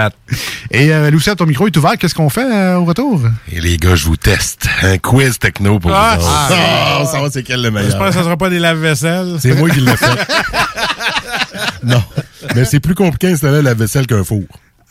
Et 0.70 0.92
euh, 0.92 1.10
Louis 1.10 1.20
Seb, 1.22 1.36
ton 1.36 1.46
micro 1.46 1.66
est 1.66 1.76
ouvert. 1.76 1.96
Qu'est-ce 1.98 2.14
qu'on 2.14 2.30
fait 2.30 2.44
euh, 2.52 2.76
au 2.76 2.84
retour? 2.84 3.22
Et 3.50 3.60
les 3.60 3.76
gars, 3.76 3.94
je 3.94 4.04
vous 4.04 4.16
teste. 4.16 4.68
Un 4.82 4.98
quiz 4.98 5.38
techno 5.38 5.78
pour 5.78 5.92
Ah, 5.94 6.16
vous. 6.18 6.24
autres. 6.24 6.32
ah, 6.34 6.48
Ah, 6.50 6.98
on 7.02 7.06
savoir 7.06 7.30
c'est 7.32 7.42
quel 7.42 7.62
le 7.62 7.70
J'espère 7.70 7.82
meilleur. 7.92 8.08
que 8.08 8.14
ça 8.14 8.22
sera 8.24 8.36
pas 8.36 8.50
des 8.50 8.58
lave-vaisselle. 8.58 9.36
C'est 9.40 9.54
moi 9.54 9.68
qui 9.70 9.80
l'ai 9.80 9.96
fait. 9.96 10.06
non. 11.84 12.02
Mais 12.56 12.64
c'est 12.64 12.80
plus 12.80 12.94
compliqué 12.96 13.36
la 13.60 13.74
vaisselle 13.74 14.06
qu'un 14.06 14.24
four. 14.24 14.44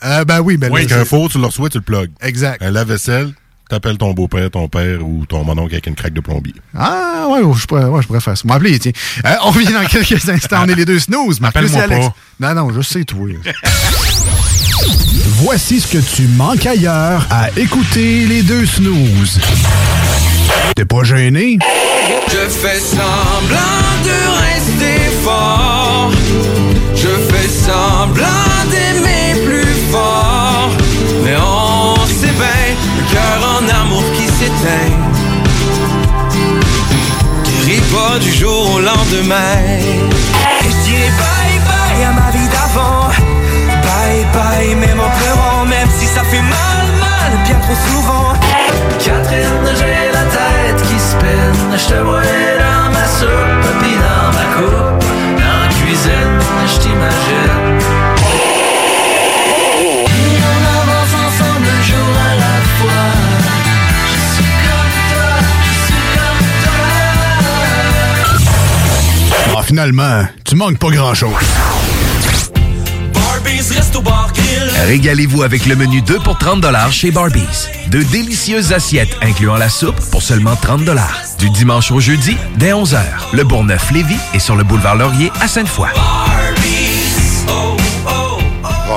Euh, 0.04 0.24
ben 0.24 0.40
oui, 0.40 0.56
ben 0.56 0.68
Parce 0.70 0.82
là, 0.82 0.88
qu'un 0.88 1.04
four, 1.04 1.28
tu 1.28 1.38
le 1.38 1.46
reçois, 1.46 1.68
tu 1.68 1.78
le 1.78 1.82
plugues. 1.82 2.10
Exact. 2.20 2.60
Un 2.62 2.70
lave-vaisselle, 2.70 3.32
t'appelles 3.68 3.98
ton 3.98 4.12
beau-père, 4.12 4.50
ton 4.50 4.68
père 4.68 5.06
ou 5.06 5.24
ton 5.26 5.44
mononcle 5.44 5.72
avec 5.72 5.86
une 5.86 5.94
craque 5.94 6.12
de 6.12 6.20
plombier. 6.20 6.54
Ah, 6.76 7.26
ouais, 7.30 7.40
je 7.56 7.66
pourrais, 7.66 7.84
ouais, 7.84 8.02
je 8.02 8.06
pourrais 8.06 8.20
faire 8.20 8.36
ça. 8.36 8.42
M'appeler, 8.46 8.78
tiens. 8.78 8.92
Euh, 9.24 9.34
on 9.44 9.50
revient 9.50 9.72
dans 9.72 9.84
quelques 9.86 10.28
instants. 10.28 10.62
On 10.64 10.68
est 10.68 10.74
les 10.74 10.84
deux 10.84 10.98
snooze. 10.98 11.40
Marcus 11.40 11.72
et 11.74 11.80
Alex. 11.80 12.06
Non, 12.40 12.54
non, 12.54 12.72
je 12.72 12.80
sais, 12.82 13.04
toi. 13.04 13.28
Voici 15.44 15.80
ce 15.80 15.86
que 15.86 15.98
tu 15.98 16.22
manques 16.28 16.66
ailleurs 16.66 17.26
à 17.30 17.48
écouter 17.56 18.26
les 18.26 18.42
deux 18.42 18.66
snooze. 18.66 19.40
T'es 20.74 20.84
pas 20.84 21.04
gêné? 21.04 21.58
Je 22.28 22.48
fais 22.48 22.80
semblant 22.80 24.02
de 24.04 24.40
rester 24.40 25.10
fort. 25.22 26.10
Semblant 27.66 28.62
d'aimer 28.70 29.46
plus 29.46 29.76
fort. 29.90 30.70
Mais 31.24 31.36
on 31.36 31.94
sait 32.06 32.34
bien, 32.40 32.62
le 32.96 33.02
cœur 33.12 33.38
en 33.54 33.62
amour 33.80 34.04
qui 34.16 34.26
s'éteint. 34.26 34.94
Guérit 37.44 37.80
pas 37.94 38.18
du 38.18 38.32
jour 38.32 38.74
au 38.74 38.80
lendemain. 38.80 39.56
Et 40.64 40.70
je 40.70 40.78
dirais 40.84 41.12
bye 41.22 41.58
bye 41.68 42.04
à 42.04 42.12
ma 42.20 42.28
vie 42.36 42.48
d'avant. 42.54 43.08
Bye 43.86 44.26
bye, 44.34 44.74
même 44.74 45.00
en 45.00 45.10
pleurant, 45.18 45.64
même 45.66 45.90
si 45.98 46.06
ça 46.06 46.22
fait 46.24 46.42
mal, 46.42 46.86
mal, 46.98 47.32
bien 47.44 47.58
trop 47.60 47.78
souvent. 47.88 48.32
Catherine, 48.98 49.66
j'ai 49.78 50.10
la 50.12 50.24
tête 50.36 50.82
qui 50.88 50.98
spinne. 50.98 51.76
Je 51.76 51.94
te 51.94 51.98
vois 52.00 52.22
dans 52.62 52.90
ma 52.92 53.06
soupe, 53.06 53.51
finalement, 69.72 70.26
tu 70.44 70.54
manques 70.54 70.76
pas 70.76 70.90
grand-chose. 70.90 71.32
Régalez-vous 74.86 75.42
avec 75.42 75.64
le 75.64 75.76
menu 75.76 76.02
2 76.02 76.18
pour 76.18 76.36
30 76.36 76.66
chez 76.90 77.10
Barbies. 77.10 77.68
De 77.90 78.02
délicieuses 78.02 78.74
assiettes 78.74 79.16
incluant 79.22 79.56
la 79.56 79.70
soupe 79.70 79.98
pour 80.10 80.20
seulement 80.20 80.56
30 80.56 80.82
Du 81.38 81.48
dimanche 81.48 81.90
au 81.90 82.00
jeudi, 82.00 82.36
dès 82.58 82.72
11h. 82.72 83.00
Le 83.32 83.44
Bourgneuf-Lévis 83.44 84.20
est 84.34 84.40
sur 84.40 84.56
le 84.56 84.64
boulevard 84.64 84.96
Laurier 84.96 85.32
à 85.40 85.48
Sainte-Foy. 85.48 85.88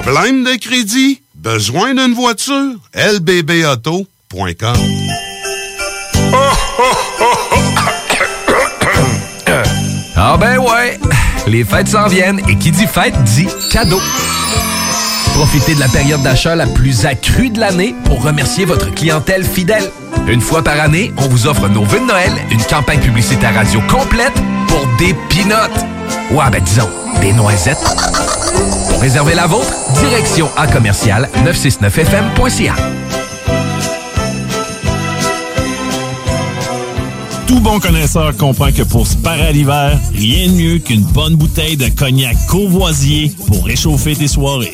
Problème 0.02 0.44
de 0.44 0.60
crédit? 0.60 1.22
Besoin 1.36 1.94
d'une 1.94 2.14
voiture? 2.14 2.74
lbbauto.com 2.94 4.76
Ah 10.18 10.36
ben 10.38 10.58
ouais, 10.58 11.00
les 11.48 11.64
fêtes 11.64 11.88
s'en 11.88 12.08
viennent 12.08 12.42
et 12.50 12.58
qui 12.58 12.72
dit 12.72 12.88
fête 12.88 13.14
dit 13.24 13.48
cadeau. 13.72 14.02
Profitez 15.34 15.76
de 15.76 15.80
la 15.80 15.88
période 15.88 16.22
d'achat 16.24 16.56
la 16.56 16.68
plus 16.68 17.06
accrue 17.06 17.50
de 17.50 17.62
l'année 17.62 17.96
pour 18.04 18.22
remercier 18.22 18.66
votre 18.66 18.94
clientèle 18.94 19.46
fidèle. 19.46 19.90
Une 20.28 20.42
fois 20.42 20.62
par 20.62 20.78
année, 20.78 21.14
on 21.18 21.30
vous 21.30 21.48
offre 21.48 21.70
nos 21.70 21.86
vœux 21.86 22.02
de 22.02 22.06
Noël, 22.06 22.34
une 22.52 22.62
campagne 22.64 23.00
publicitaire 23.00 23.54
radio 23.54 23.80
complète 23.90 24.36
pour 24.68 24.86
des 25.00 25.14
pinottes. 25.30 25.86
Ouais, 26.32 26.50
ben 26.52 26.62
disons, 26.62 26.90
des 27.22 27.32
noisettes. 27.32 27.80
Pour 28.90 29.00
réserver 29.02 29.36
la 29.36 29.48
vôtre, 29.48 29.72
direction 30.00 30.50
à 30.58 30.68
commercial 30.68 31.30
969fm.ca. 31.46 32.76
Tout 37.48 37.60
bon 37.60 37.80
connaisseur 37.80 38.36
comprend 38.36 38.72
que 38.72 38.82
pour 38.82 39.08
se 39.08 39.16
parer 39.18 39.48
à 39.48 39.52
l'hiver, 39.52 40.00
rien 40.14 40.48
de 40.48 40.54
mieux 40.54 40.78
qu'une 40.80 41.04
bonne 41.04 41.36
bouteille 41.36 41.78
de 41.78 41.90
cognac 41.90 42.36
courvoisier 42.48 43.32
pour 43.48 43.66
réchauffer 43.66 44.16
tes 44.16 44.28
soirées. 44.28 44.74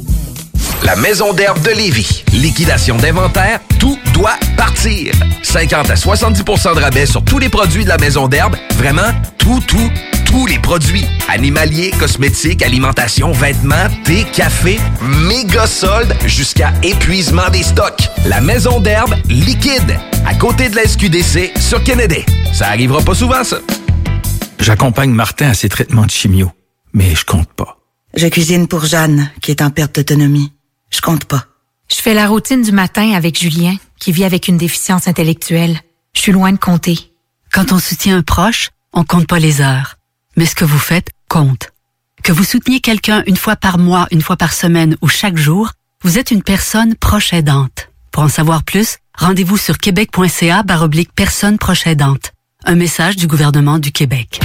La 0.83 0.95
Maison 0.95 1.31
d'herbe 1.33 1.61
de 1.61 1.69
Lévis. 1.69 2.23
Liquidation 2.33 2.97
d'inventaire, 2.97 3.59
tout 3.79 3.99
doit 4.13 4.37
partir. 4.57 5.13
50 5.43 5.89
à 5.91 5.93
70% 5.93 6.75
de 6.75 6.79
rabais 6.81 7.05
sur 7.05 7.23
tous 7.23 7.37
les 7.37 7.49
produits 7.49 7.83
de 7.83 7.89
la 7.89 7.97
Maison 7.97 8.27
d'herbe. 8.27 8.55
Vraiment, 8.77 9.11
tout, 9.37 9.59
tout, 9.67 9.91
tous 10.25 10.47
les 10.47 10.57
produits. 10.57 11.05
Animaliers, 11.29 11.91
cosmétiques, 11.99 12.63
alimentation, 12.63 13.31
vêtements, 13.31 13.89
thé, 14.05 14.25
café, 14.33 14.79
méga 15.01 15.67
soldes 15.67 16.15
jusqu'à 16.25 16.73
épuisement 16.81 17.49
des 17.51 17.63
stocks. 17.63 18.09
La 18.25 18.41
Maison 18.41 18.79
d'herbe 18.79 19.13
liquide. 19.29 19.99
À 20.25 20.33
côté 20.33 20.67
de 20.69 20.75
la 20.75 20.87
SQDC 20.87 21.51
sur 21.59 21.83
Kennedy. 21.83 22.25
Ça 22.53 22.67
arrivera 22.67 23.01
pas 23.01 23.13
souvent, 23.13 23.43
ça. 23.43 23.57
J'accompagne 24.59 25.11
Martin 25.11 25.49
à 25.49 25.53
ses 25.53 25.69
traitements 25.69 26.05
de 26.05 26.11
chimio, 26.11 26.51
mais 26.93 27.13
je 27.15 27.25
compte 27.25 27.51
pas. 27.53 27.77
Je 28.15 28.27
cuisine 28.27 28.67
pour 28.67 28.85
Jeanne, 28.85 29.31
qui 29.41 29.51
est 29.51 29.61
en 29.61 29.69
perte 29.69 29.95
d'autonomie. 29.95 30.51
Je 30.91 31.01
compte 31.01 31.25
pas. 31.25 31.45
Je 31.89 31.95
fais 31.95 32.13
la 32.13 32.27
routine 32.27 32.61
du 32.61 32.71
matin 32.71 33.13
avec 33.13 33.39
Julien, 33.39 33.75
qui 33.99 34.11
vit 34.11 34.23
avec 34.23 34.47
une 34.47 34.57
déficience 34.57 35.07
intellectuelle. 35.07 35.79
Je 36.13 36.21
suis 36.21 36.31
loin 36.31 36.51
de 36.51 36.57
compter. 36.57 37.11
Quand 37.51 37.71
on 37.71 37.79
soutient 37.79 38.17
un 38.17 38.21
proche, 38.21 38.69
on 38.93 39.03
compte 39.03 39.27
pas 39.27 39.39
les 39.39 39.61
heures. 39.61 39.95
Mais 40.37 40.45
ce 40.45 40.55
que 40.55 40.65
vous 40.65 40.79
faites 40.79 41.11
compte. 41.27 41.71
Que 42.23 42.31
vous 42.31 42.43
souteniez 42.43 42.81
quelqu'un 42.81 43.23
une 43.25 43.35
fois 43.35 43.55
par 43.55 43.77
mois, 43.77 44.07
une 44.11 44.21
fois 44.21 44.37
par 44.37 44.53
semaine 44.53 44.95
ou 45.01 45.07
chaque 45.07 45.37
jour, 45.37 45.71
vous 46.03 46.17
êtes 46.17 46.31
une 46.31 46.43
personne 46.43 46.95
proche 46.95 47.33
aidante. 47.33 47.89
Pour 48.11 48.23
en 48.23 48.29
savoir 48.29 48.63
plus, 48.63 48.97
rendez-vous 49.17 49.57
sur 49.57 49.77
québec.ca 49.77 50.63
baroblique 50.63 51.13
personne 51.15 51.57
proche 51.57 51.87
aidante. 51.87 52.31
Un 52.65 52.75
message 52.75 53.15
du 53.15 53.27
gouvernement 53.27 53.79
du 53.79 53.91
Québec. 53.91 54.39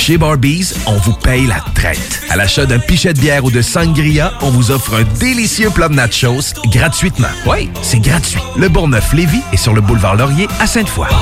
Chez 0.00 0.16
Barbies, 0.16 0.72
on 0.86 0.94
vous 0.94 1.12
paye 1.12 1.46
la 1.46 1.60
traite. 1.74 2.22
À 2.30 2.36
l'achat 2.36 2.64
d'un 2.64 2.78
pichet 2.78 3.12
de 3.12 3.20
bière 3.20 3.44
ou 3.44 3.50
de 3.50 3.60
sangria, 3.60 4.32
on 4.40 4.48
vous 4.48 4.70
offre 4.70 4.94
un 4.94 5.02
délicieux 5.18 5.68
plat 5.68 5.88
de 5.88 5.94
nachos 5.94 6.54
gratuitement. 6.72 7.28
Oui, 7.44 7.68
c'est 7.82 8.00
gratuit. 8.00 8.40
Le 8.56 8.70
Bourgneuf-Lévis 8.70 9.42
est 9.52 9.58
sur 9.58 9.74
le 9.74 9.82
boulevard 9.82 10.16
Laurier 10.16 10.48
à 10.58 10.66
Sainte-Foy. 10.66 11.06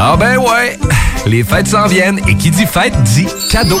Ah 0.00 0.16
ben 0.16 0.38
ouais, 0.38 0.78
les 1.26 1.42
fêtes 1.42 1.66
s'en 1.66 1.88
viennent 1.88 2.20
et 2.28 2.36
qui 2.36 2.50
dit 2.52 2.66
fête 2.66 2.94
dit 3.02 3.26
cadeau. 3.50 3.80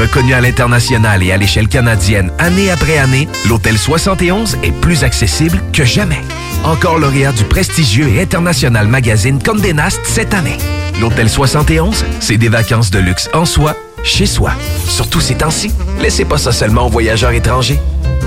Reconnu 0.00 0.32
à 0.32 0.40
l'international 0.40 1.22
et 1.22 1.30
à 1.30 1.36
l'échelle 1.36 1.68
canadienne 1.68 2.32
année 2.38 2.70
après 2.70 2.96
année, 2.96 3.28
l'Hôtel 3.46 3.76
71 3.76 4.56
est 4.62 4.72
plus 4.72 5.04
accessible 5.04 5.60
que 5.74 5.84
jamais. 5.84 6.22
Encore 6.64 6.98
lauréat 6.98 7.32
du 7.32 7.44
prestigieux 7.44 8.08
et 8.08 8.22
international 8.22 8.88
magazine 8.88 9.42
Condé 9.42 9.74
Nast 9.74 10.00
cette 10.04 10.32
année. 10.32 10.56
L'Hôtel 11.02 11.28
71, 11.28 12.06
c'est 12.18 12.38
des 12.38 12.48
vacances 12.48 12.90
de 12.90 12.98
luxe 12.98 13.28
en 13.34 13.44
soi, 13.44 13.76
chez 14.02 14.24
soi. 14.24 14.52
Surtout 14.86 15.20
ces 15.20 15.34
temps-ci, 15.34 15.70
laissez 16.00 16.24
pas 16.24 16.38
ça 16.38 16.52
seulement 16.52 16.86
aux 16.86 16.90
voyageurs 16.90 17.32
étrangers. 17.32 17.78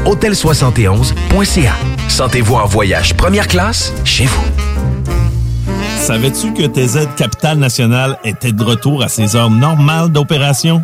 Hôtel71.ca. 0.05 1.73
Sentez-vous 2.07 2.53
en 2.53 2.67
voyage 2.67 3.15
première 3.15 3.47
classe 3.47 3.93
chez 4.05 4.25
vous. 4.25 4.43
Savais-tu 5.97 6.53
que 6.53 6.67
TZ 6.67 7.07
Capital 7.15 7.57
National 7.57 8.19
était 8.23 8.51
de 8.51 8.63
retour 8.63 9.01
à 9.01 9.07
ses 9.07 9.35
heures 9.35 9.49
normales 9.49 10.09
d'opération? 10.09 10.83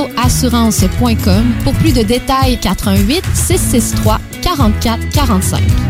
rousseauassurance.com 0.00 1.52
pour 1.64 1.72
plus 1.74 1.92
de 1.92 2.02
détails 2.02 2.58
88 2.58 3.24
663 3.34 4.18
44 4.42 5.08
45. 5.10 5.89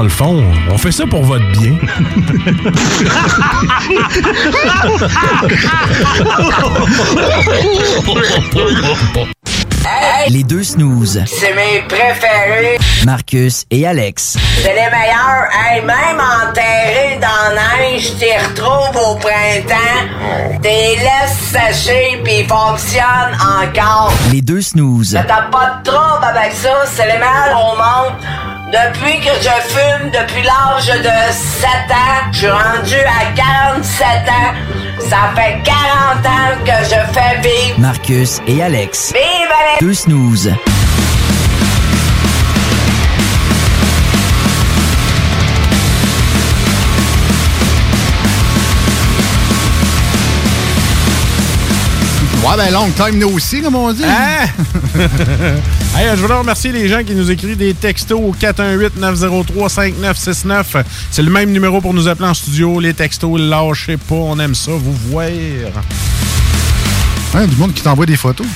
Dans 0.00 0.04
le 0.04 0.08
fond, 0.08 0.42
on 0.70 0.78
fait 0.78 0.92
ça 0.92 1.04
pour 1.06 1.22
votre 1.24 1.44
bien. 1.52 1.76
Les 10.28 10.42
deux 10.42 10.62
snooze. 10.62 11.22
C'est 11.26 11.52
mes 11.54 11.82
préférés. 11.86 12.78
Marcus 13.04 13.66
et 13.70 13.86
Alex. 13.86 14.38
C'est 14.62 14.68
les 14.68 14.88
meilleurs. 14.90 15.48
Hey, 15.52 15.82
même 15.82 16.18
enterrés 16.18 17.20
dans 17.20 17.54
neige, 17.54 18.14
t'y 18.16 18.32
retrouves 18.38 18.96
au 18.96 19.16
printemps. 19.16 20.62
T'es 20.62 20.96
laisses 20.96 21.52
sécher 21.52 22.22
puis 22.24 22.38
ils 22.38 22.46
fonctionnent 22.46 23.36
encore. 23.38 24.14
Les 24.32 24.40
deux 24.40 24.62
snooze. 24.62 25.12
T'as 25.28 25.42
pas 25.42 25.80
de 25.84 25.90
trouble 25.90 26.24
avec 26.24 26.52
ça. 26.52 26.86
C'est 26.86 27.04
les 27.04 27.18
meilleurs 27.18 27.72
au 27.72 27.76
monde. 27.76 28.59
Depuis 28.70 29.18
que 29.18 29.32
je 29.42 29.50
fume, 29.72 30.10
depuis 30.10 30.42
l'âge 30.44 30.86
de 30.86 31.32
7 31.32 31.68
ans, 31.90 32.30
je 32.30 32.38
suis 32.38 32.48
rendu 32.48 32.94
à 32.94 33.32
47 33.34 34.06
ans. 34.28 35.00
Ça 35.00 35.32
fait 35.34 35.60
40 35.64 36.24
ans 36.24 36.64
que 36.64 36.84
je 36.84 37.12
fais 37.12 37.40
vivre. 37.40 37.80
Marcus 37.80 38.40
et 38.46 38.62
Alex. 38.62 39.12
Vive 39.12 39.22
les... 39.80 39.84
Deux 39.84 39.94
snooze. 39.94 40.52
Ouais, 52.42 52.56
ben, 52.56 52.72
long 52.72 52.88
time 52.90 53.18
no 53.18 53.38
see, 53.38 53.60
comme 53.60 53.74
on 53.76 53.92
dit. 53.92 54.02
Hein? 54.04 54.46
Hey, 55.96 56.06
je 56.14 56.20
voudrais 56.20 56.38
remercier 56.38 56.70
les 56.70 56.88
gens 56.88 57.02
qui 57.02 57.14
nous 57.16 57.32
écrivent 57.32 57.56
des 57.56 57.74
textos 57.74 58.16
au 58.18 58.32
418-903-5969. 58.40 60.84
C'est 61.10 61.22
le 61.22 61.30
même 61.30 61.50
numéro 61.50 61.80
pour 61.80 61.92
nous 61.92 62.06
appeler 62.06 62.28
en 62.28 62.34
studio. 62.34 62.78
Les 62.78 62.94
textos, 62.94 63.40
lâchez 63.40 63.96
pas, 63.96 64.14
on 64.14 64.38
aime 64.38 64.54
ça, 64.54 64.70
vous 64.70 64.94
voir. 65.10 65.26
Ouais, 67.34 67.46
du 67.48 67.56
monde 67.56 67.74
qui 67.74 67.82
t'envoie 67.82 68.06
des 68.06 68.16
photos. 68.16 68.46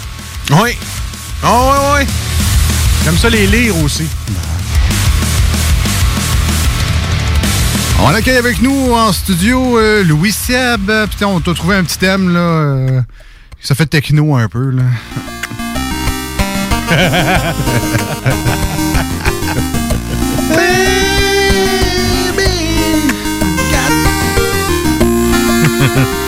Oui. 0.52 0.76
Oh, 1.44 1.70
ouais, 1.72 1.94
ouais. 1.98 2.06
J'aime 3.04 3.18
ça 3.18 3.28
les 3.28 3.48
lire 3.48 3.76
aussi. 3.82 4.06
On 8.00 8.06
accueille 8.08 8.36
avec 8.36 8.62
nous 8.62 8.92
en 8.94 9.12
studio 9.12 9.78
euh, 9.78 10.04
Louis 10.04 10.32
Seb. 10.32 10.90
Putain, 11.10 11.26
on 11.26 11.40
t'a 11.40 11.52
trouvé 11.52 11.74
un 11.76 11.82
petit 11.84 11.98
thème, 11.98 12.32
là. 12.32 12.40
euh, 12.40 13.00
ça 13.64 13.74
fait 13.74 13.87
techno 13.87 14.37
un 14.37 14.48
peu, 14.48 14.70
là. 14.70 14.83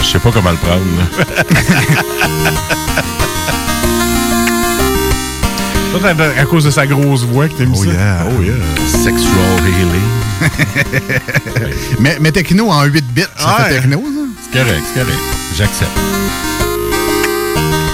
Je 0.02 0.06
sais 0.06 0.18
pas 0.18 0.30
comment 0.32 0.50
le 0.50 0.56
prendre. 0.56 0.84
là. 0.98 1.04
À, 6.04 6.40
à 6.40 6.44
cause 6.44 6.64
de 6.64 6.70
sa 6.70 6.86
grosse 6.86 7.24
voix 7.24 7.48
que 7.48 7.54
t'aimes 7.54 7.72
Oh 7.74 7.82
ça. 7.84 7.90
yeah. 7.90 8.26
Oh 8.28 8.42
yeah. 8.42 8.52
Sexual 8.86 9.60
healing. 9.66 10.02
mais, 11.98 12.18
mais 12.20 12.30
techno 12.32 12.70
en 12.70 12.84
8 12.84 13.04
bits, 13.12 13.22
ça 13.36 13.56
Ouais. 13.58 13.64
fait 13.70 13.80
techno, 13.80 14.02
ça? 14.02 14.20
C'est 14.44 14.58
correct, 14.58 14.82
c'est 14.94 15.00
correct. 15.00 15.18
J'accepte. 15.56 15.90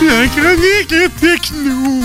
La 0.07 0.27
chronique 0.27 1.11
techno. 1.21 2.01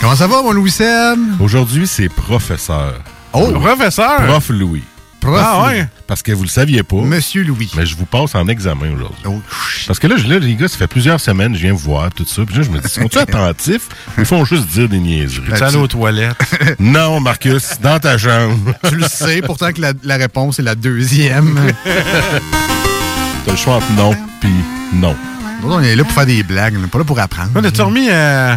Comment 0.00 0.14
ça 0.14 0.26
va, 0.26 0.42
mon 0.42 0.52
Louis 0.52 0.70
Seb? 0.70 1.18
Aujourd'hui, 1.40 1.86
c'est 1.86 2.08
professeur. 2.08 3.00
Oh, 3.32 3.50
professeur? 3.52 4.16
Prof 4.26 4.50
Louis. 4.50 4.84
Prof 5.20 5.40
Ah 5.42 5.66
ouais? 5.66 5.88
Parce 6.06 6.22
que 6.22 6.32
vous 6.32 6.42
le 6.42 6.48
saviez 6.48 6.82
pas. 6.82 6.96
Monsieur 6.96 7.44
Louis. 7.44 7.70
Mais 7.76 7.86
je 7.86 7.96
vous 7.96 8.04
passe 8.04 8.34
en 8.34 8.46
examen 8.48 8.90
aujourd'hui. 8.92 9.22
Oh, 9.26 9.40
Parce 9.86 9.98
que 9.98 10.06
là, 10.06 10.16
les 10.38 10.54
gars, 10.54 10.68
ça 10.68 10.76
fait 10.76 10.86
plusieurs 10.86 11.18
semaines, 11.18 11.54
je 11.54 11.60
viens 11.62 11.72
vous 11.72 11.78
voir, 11.78 12.12
tout 12.12 12.26
ça. 12.26 12.42
Puis 12.44 12.56
là, 12.56 12.62
je 12.62 12.70
me 12.70 12.78
dis, 12.78 12.88
sont-ils 12.88 13.18
attentifs? 13.18 13.88
Ils 14.18 14.26
font 14.26 14.44
juste 14.44 14.66
dire 14.68 14.88
des 14.88 14.98
niaiseries? 14.98 15.46
Tu 15.56 15.62
allé 15.62 15.76
aux 15.76 15.88
toilettes? 15.88 16.36
non, 16.78 17.20
Marcus, 17.20 17.80
dans 17.80 17.98
ta 17.98 18.18
chambre. 18.18 18.74
tu 18.88 18.96
le 18.96 19.08
sais, 19.08 19.40
pourtant 19.40 19.72
que 19.72 19.80
la, 19.80 19.92
la 20.02 20.16
réponse 20.16 20.58
est 20.58 20.62
la 20.62 20.74
deuxième. 20.74 21.58
T'as 23.46 23.50
le 23.52 23.56
choix 23.56 23.76
entre 23.76 23.92
non 23.92 24.14
puis 24.40 24.50
non. 24.92 25.16
Nous 25.62 25.72
on 25.72 25.80
est 25.80 25.96
là 25.96 26.04
pour 26.04 26.12
faire 26.12 26.26
des 26.26 26.42
blagues, 26.42 26.74
on 26.76 26.80
n'est 26.82 26.86
pas 26.88 26.98
là 26.98 27.04
pour 27.04 27.18
apprendre. 27.18 27.50
Ouais, 27.54 27.62
T'as-tu 27.62 27.82
remis. 27.82 28.08
Euh... 28.10 28.54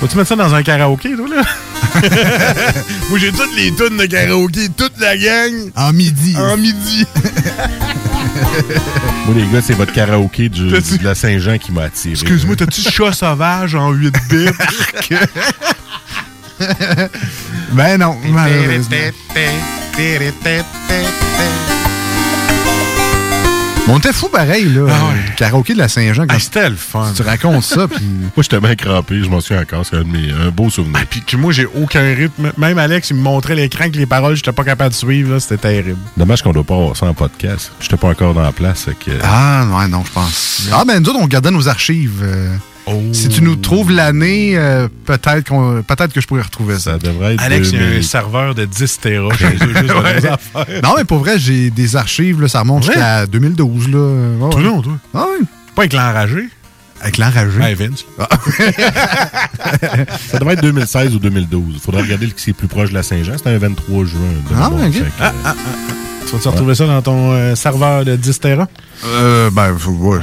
Vas-tu 0.00 0.16
mettre 0.16 0.28
ça 0.28 0.36
dans 0.36 0.52
un 0.54 0.62
karaoké, 0.62 1.14
toi, 1.14 1.26
là? 1.28 1.42
Moi, 3.10 3.18
j'ai 3.20 3.30
toutes 3.30 3.54
les 3.54 3.72
tunes 3.72 3.96
de 3.96 4.06
karaoké, 4.06 4.68
toute 4.76 4.98
la 4.98 5.16
gang. 5.16 5.52
En 5.76 5.92
midi. 5.92 6.34
En 6.36 6.56
midi. 6.56 7.06
Moi, 9.26 9.34
les 9.36 9.46
gars, 9.52 9.60
c'est 9.64 9.74
votre 9.74 9.92
karaoké 9.92 10.48
du, 10.48 10.66
du- 10.66 10.98
de 10.98 11.04
la 11.04 11.14
Saint-Jean 11.14 11.58
qui 11.58 11.70
m'a 11.70 11.82
attiré. 11.84 12.12
Excuse-moi, 12.14 12.56
t'as-tu 12.56 12.80
chat 12.82 13.12
sauvage 13.12 13.76
en 13.76 13.92
8 13.92 14.14
bits? 14.28 14.48
ben 17.72 17.98
non, 17.98 18.16
malheureusement. 18.30 18.96
On 23.86 23.98
était 23.98 24.14
fou 24.14 24.28
pareil, 24.30 24.64
là. 24.70 24.86
Ah 24.88 25.12
Le 25.14 25.36
karaoké 25.36 25.74
de 25.74 25.78
la 25.78 25.88
Saint-Jean. 25.88 26.26
quand 26.26 26.38
C'était 26.38 26.70
le 26.70 26.74
fun. 26.76 27.12
Tu 27.14 27.20
racontes 27.20 27.62
ça, 27.64 27.86
puis... 27.86 28.02
Moi, 28.34 28.42
j'étais 28.42 28.58
bien 28.58 28.74
crampé, 28.76 29.22
je 29.22 29.28
m'en 29.28 29.40
suis 29.42 29.54
encore. 29.56 29.84
C'est 29.84 29.96
un, 29.96 30.02
de 30.04 30.08
mes- 30.08 30.30
un 30.32 30.48
beau 30.50 30.70
souvenir. 30.70 31.04
Puis 31.10 31.20
que 31.22 31.36
moi, 31.36 31.52
j'ai 31.52 31.66
aucun 31.66 32.00
rythme. 32.14 32.50
Même 32.56 32.78
Alex, 32.78 33.10
il 33.10 33.16
me 33.16 33.20
montrait 33.22 33.54
l'écran 33.54 33.90
que 33.90 33.96
les 33.98 34.06
paroles, 34.06 34.36
j'étais 34.36 34.52
pas 34.52 34.64
capable 34.64 34.90
de 34.90 34.94
suivre. 34.96 35.34
là. 35.34 35.40
C'était 35.40 35.58
terrible. 35.58 35.98
Dommage 36.16 36.40
qu'on 36.42 36.52
doit 36.52 36.64
pas 36.64 36.74
avoir 36.74 36.96
ça 36.96 37.06
en 37.06 37.14
podcast. 37.14 37.72
J'étais 37.78 37.98
pas 37.98 38.08
encore 38.08 38.32
dans 38.32 38.42
la 38.42 38.52
place. 38.52 38.86
que- 39.04 39.10
Ah, 39.22 39.66
ouais, 39.78 39.88
non, 39.88 40.02
je 40.06 40.12
pense. 40.12 40.62
Ah, 40.72 40.84
ben 40.86 41.00
nous 41.02 41.10
autres, 41.10 41.18
on 41.20 41.26
gardait 41.26 41.50
nos 41.50 41.68
archives. 41.68 42.20
euh. 42.22 42.56
Oh. 42.86 43.00
Si 43.12 43.28
tu 43.30 43.42
nous 43.42 43.56
trouves 43.56 43.90
l'année, 43.90 44.58
euh, 44.58 44.88
peut-être 45.06 45.48
qu'on, 45.48 45.82
peut-être 45.86 46.12
que 46.12 46.20
je 46.20 46.26
pourrais 46.26 46.42
retrouver 46.42 46.74
ça. 46.74 46.92
Ça 46.92 46.98
devrait 46.98 47.34
être 47.34 47.42
Alex, 47.42 47.70
il 47.72 47.78
y 47.78 47.78
a 47.78 47.82
un 47.86 47.88
2000. 47.88 48.04
serveur 48.04 48.54
de 48.54 48.64
10 48.66 49.00
Tera 49.00 49.34
chez 49.36 49.46
eux, 49.46 49.50
juste 49.58 49.74
de 49.82 49.86
nos 49.88 50.00
Ouais. 50.02 50.16
affaires. 50.16 50.38
Non, 50.82 50.94
mais 50.98 51.04
pour 51.04 51.18
vrai, 51.20 51.38
j'ai 51.38 51.70
des 51.70 51.96
archives, 51.96 52.42
là, 52.42 52.48
ça 52.48 52.60
remonte 52.60 52.82
Ouais. 52.86 52.92
jusqu'à 52.92 53.26
2012. 53.26 53.88
Là. 53.88 53.92
Toi 54.50 54.56
ouais. 54.56 54.62
non, 54.66 54.82
toi. 54.82 54.92
Ah 55.14 55.24
oui. 55.40 55.46
Pas 55.74 55.82
avec 55.82 55.92
l'enragé. 55.94 56.48
Avec 57.04 57.18
l'enragé. 57.18 57.74
Vince. 57.74 58.04
Ça 60.30 60.38
devrait 60.38 60.54
être 60.54 60.62
2016 60.62 61.14
ou 61.14 61.18
2012. 61.18 61.64
Il 61.74 61.80
faudrait 61.80 62.00
regarder 62.02 62.28
ce 62.28 62.34
qui 62.42 62.50
est 62.50 62.54
plus 62.54 62.66
proche 62.66 62.88
de 62.90 62.94
la 62.94 63.02
Saint-Jean. 63.02 63.34
C'était 63.36 63.50
un 63.50 63.58
23 63.58 64.04
juin. 64.06 64.18
Ah, 64.56 64.70
mémoire. 64.70 64.88
ok. 64.88 64.92
Fait 64.94 65.00
que, 65.00 65.04
Ah, 65.20 65.32
euh, 65.46 65.52
Tu 66.26 66.32
vas-tu 66.34 66.48
retrouver 66.48 66.74
ça 66.74 66.86
dans 66.86 67.02
ton 67.02 67.32
euh, 67.32 67.54
serveur 67.54 68.06
de 68.06 68.16
10 68.16 68.40
Tera? 68.40 68.66
Euh, 69.04 69.50
ben, 69.50 69.76
ouais. 69.86 70.18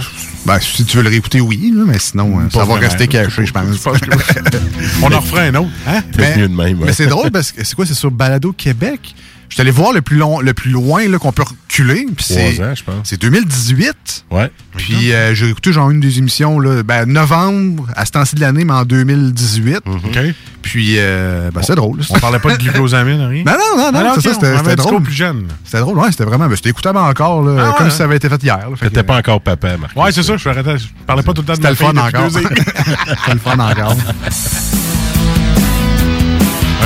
Ben, 0.47 0.59
si 0.59 0.83
tu 0.83 0.97
veux 0.97 1.03
le 1.03 1.09
réécouter, 1.09 1.39
oui, 1.39 1.71
mais 1.85 1.99
sinon, 1.99 2.39
euh, 2.39 2.49
ça 2.51 2.65
va 2.65 2.73
rester 2.75 3.07
caché, 3.07 3.45
je 3.45 3.53
pense. 3.53 3.85
On 5.03 5.11
en 5.11 5.19
refera 5.19 5.41
un 5.41 5.53
autre. 5.55 5.69
Hein? 5.87 6.01
Mais 6.17 6.93
c'est 6.93 7.05
drôle 7.05 7.29
parce 7.29 7.51
que 7.51 7.63
c'est 7.63 7.75
quoi? 7.75 7.85
C'est 7.85 7.93
sur 7.93 8.09
Balado 8.09 8.51
Québec? 8.53 9.13
Je 9.51 9.55
suis 9.55 9.61
allé 9.63 9.71
voir 9.71 9.91
le 9.91 10.01
plus, 10.01 10.15
long, 10.15 10.39
le 10.39 10.53
plus 10.53 10.71
loin 10.71 11.01
qu'on 11.17 11.33
peut 11.33 11.43
reculer. 11.43 12.05
c'est- 12.19 12.53
Trois 12.53 12.67
ans, 12.67 12.73
je 12.73 12.83
pense. 12.85 12.95
C'est 13.03 13.19
2018. 13.21 14.23
Ouais. 14.31 14.49
Puis 14.77 15.11
euh, 15.11 15.35
j'ai 15.35 15.49
écouté 15.49 15.73
genre 15.73 15.89
une 15.89 15.99
des 15.99 16.19
émissions, 16.19 16.57
là, 16.57 16.83
ben, 16.83 17.05
novembre, 17.05 17.85
à 17.97 18.05
ce 18.05 18.11
temps-ci 18.11 18.35
de 18.35 18.39
l'année, 18.39 18.63
mais 18.63 18.71
en 18.71 18.85
2018. 18.85 19.79
OK. 19.85 20.19
Puis, 20.61 20.93
euh, 20.99 21.51
ben, 21.53 21.61
c'est 21.63 21.75
drôle. 21.75 21.99
On 22.11 22.19
parlait 22.19 22.39
pas 22.39 22.55
de 22.55 22.63
glucosamine, 22.63 23.19
rien? 23.29 23.43
Non, 23.45 23.51
non, 23.51 23.77
non, 23.77 23.91
non, 23.91 24.09
Ah, 24.11 24.15
c'est 24.21 24.29
ok, 24.29 24.35
ça, 24.41 24.57
c'était 24.59 24.75
drôle. 24.77 25.03
plus 25.03 25.13
jeune. 25.13 25.47
C'était 25.65 25.79
drôle, 25.79 25.97
ouais, 25.97 26.11
c'était 26.11 26.23
vraiment. 26.23 26.47
ben, 26.47 26.55
c'était 26.55 26.69
écoutable 26.69 26.99
encore, 26.99 27.43
là, 27.43 27.51
Ah, 27.59 27.69
ouais, 27.71 27.75
comme 27.77 27.87
hein? 27.87 27.89
si 27.89 27.97
ça 27.97 28.05
avait 28.05 28.15
été 28.15 28.29
fait 28.29 28.41
hier. 28.41 28.59
T'étais 28.79 29.03
pas 29.03 29.17
encore 29.17 29.41
papa, 29.41 29.75
Marc. 29.75 29.97
Ouais, 29.97 30.13
c'est 30.13 30.23
ça. 30.23 30.37
Je, 30.37 30.43
je 30.49 30.85
parlais 31.05 31.23
pas 31.23 31.33
tout 31.33 31.41
le 31.41 31.47
temps 31.47 31.53
de 31.53 31.57
C'était 31.57 31.69
le 31.71 31.75
fun 31.75 31.97
encore. 31.97 32.31
C'était 32.31 33.33
le 33.33 33.39
fun 33.39 33.59
encore. 33.59 33.95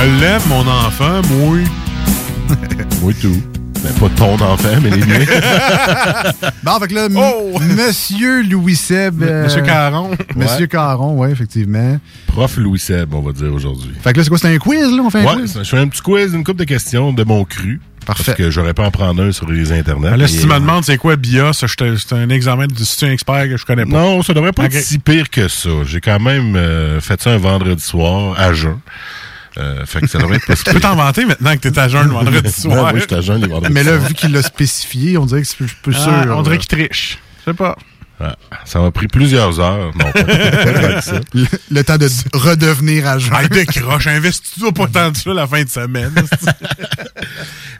Elle 0.02 0.18
l'aime, 0.18 0.42
mon 0.48 0.66
enfant, 0.66 1.22
moi. 1.30 1.58
Moi, 3.02 3.12
tout. 3.20 3.42
Ben, 3.82 3.92
pas 4.00 4.08
ton 4.16 4.34
enfant, 4.40 4.68
mais 4.82 4.90
les 4.90 5.04
miens. 5.04 5.24
Bon, 6.62 6.78
fait 6.80 6.88
que 6.88 6.94
là, 6.94 7.06
m- 7.06 7.16
Oh! 7.16 7.58
Monsieur 7.60 8.42
Louis 8.42 8.74
Seb. 8.74 9.22
euh, 9.22 9.44
Monsieur 9.44 9.62
Caron. 9.62 10.10
Monsieur 10.34 10.60
Ouais. 10.62 10.68
Caron, 10.68 11.14
oui, 11.22 11.30
effectivement. 11.30 11.98
Prof 12.28 12.56
Louis 12.56 12.78
Seb, 12.78 13.14
on 13.14 13.20
va 13.20 13.32
dire 13.32 13.52
aujourd'hui. 13.52 13.92
Fait 14.02 14.12
que 14.12 14.18
là, 14.18 14.24
c'est 14.24 14.30
quoi? 14.30 14.38
C'est 14.38 14.52
un 14.54 14.58
quiz, 14.58 14.90
là? 14.90 15.02
On 15.04 15.10
fait 15.10 15.20
un 15.20 15.24
Ouais, 15.26 15.42
quiz? 15.42 15.58
je 15.62 15.68
fais 15.68 15.78
un 15.78 15.88
petit 15.88 16.02
quiz, 16.02 16.32
une 16.34 16.42
couple 16.42 16.60
de 16.60 16.64
questions 16.64 17.12
de 17.12 17.22
mon 17.22 17.44
cru. 17.44 17.80
Parfait. 18.04 18.22
Parce 18.24 18.38
que 18.38 18.50
j'aurais 18.52 18.72
pas 18.72 18.84
en 18.86 18.90
prendre 18.92 19.20
un 19.22 19.32
sur 19.32 19.50
les 19.50 19.72
internets. 19.72 20.16
Là, 20.16 20.28
si 20.28 20.38
tu 20.40 20.46
me 20.46 20.54
demandes 20.54 20.84
c'est 20.84 20.96
quoi 20.96 21.16
BIOS, 21.16 21.52
c'est 21.54 22.12
un 22.12 22.28
examen 22.30 22.68
de 22.68 22.78
si 22.78 22.96
tu 22.96 23.04
es 23.04 23.08
un 23.08 23.12
expert 23.12 23.48
que 23.48 23.56
je 23.56 23.64
connais 23.66 23.84
pas. 23.84 23.90
Non, 23.90 24.22
ça 24.22 24.32
devrait 24.32 24.52
pas 24.52 24.66
être 24.66 24.80
si 24.80 24.98
pire 25.00 25.28
que 25.28 25.48
ça. 25.48 25.68
J'ai 25.84 26.00
quand 26.00 26.20
même 26.20 26.54
euh, 26.54 27.00
fait 27.00 27.20
ça 27.20 27.30
un 27.30 27.36
vendredi 27.38 27.82
soir 27.82 28.38
à 28.38 28.52
jeun. 28.52 28.78
Euh, 29.58 29.86
fait 29.86 30.00
que 30.02 30.06
ça 30.06 30.18
devrait 30.18 30.36
être 30.36 30.46
pas 30.46 30.56
si 30.56 30.64
Tu 30.64 30.72
peux 30.72 30.80
t'en 30.80 30.96
vanter 30.96 31.24
maintenant 31.24 31.54
que 31.56 31.60
t'es 31.68 31.78
à 31.78 31.88
jeun 31.88 32.04
le 32.08 32.12
vendredi 32.12 32.50
soir. 32.60 32.86
Ben 32.86 32.94
oui, 32.94 33.00
j'étais 33.00 33.14
à 33.16 33.20
jeun 33.22 33.40
les 33.40 33.48
vendredis 33.48 33.72
Mais 33.72 33.84
là, 33.84 33.96
vu 33.96 34.14
qu'il 34.14 34.32
l'a 34.32 34.42
spécifié, 34.42 35.16
on 35.18 35.26
dirait 35.26 35.42
que 35.42 35.46
c'est 35.48 35.56
plus, 35.56 35.74
plus 35.82 35.96
Ah, 35.98 36.22
sûr. 36.24 36.36
on 36.36 36.42
dirait 36.42 36.58
qu'il 36.58 36.68
triche. 36.68 37.18
Je 37.44 37.50
sais 37.50 37.56
pas. 37.56 37.76
Ah, 38.18 38.34
ça 38.64 38.80
m'a 38.80 38.90
pris 38.90 39.08
plusieurs 39.08 39.60
heures. 39.60 39.92
Non, 39.94 40.04
pas, 40.10 40.12
pas 40.12 40.22
tant 40.22 40.94
que 40.94 41.00
ça. 41.02 41.20
le, 41.34 41.44
le 41.70 41.84
temps 41.84 41.98
de 41.98 42.08
redevenir 42.32 43.06
à 43.06 43.18
jeun. 43.18 43.30
Ah, 43.36 43.46
décroche, 43.46 44.06
investis-toi 44.06 44.72
pas 44.72 44.86
tant 44.86 45.10
de 45.10 45.16
ça 45.18 45.34
la 45.34 45.46
fin 45.46 45.62
de 45.62 45.68
semaine. 45.68 46.12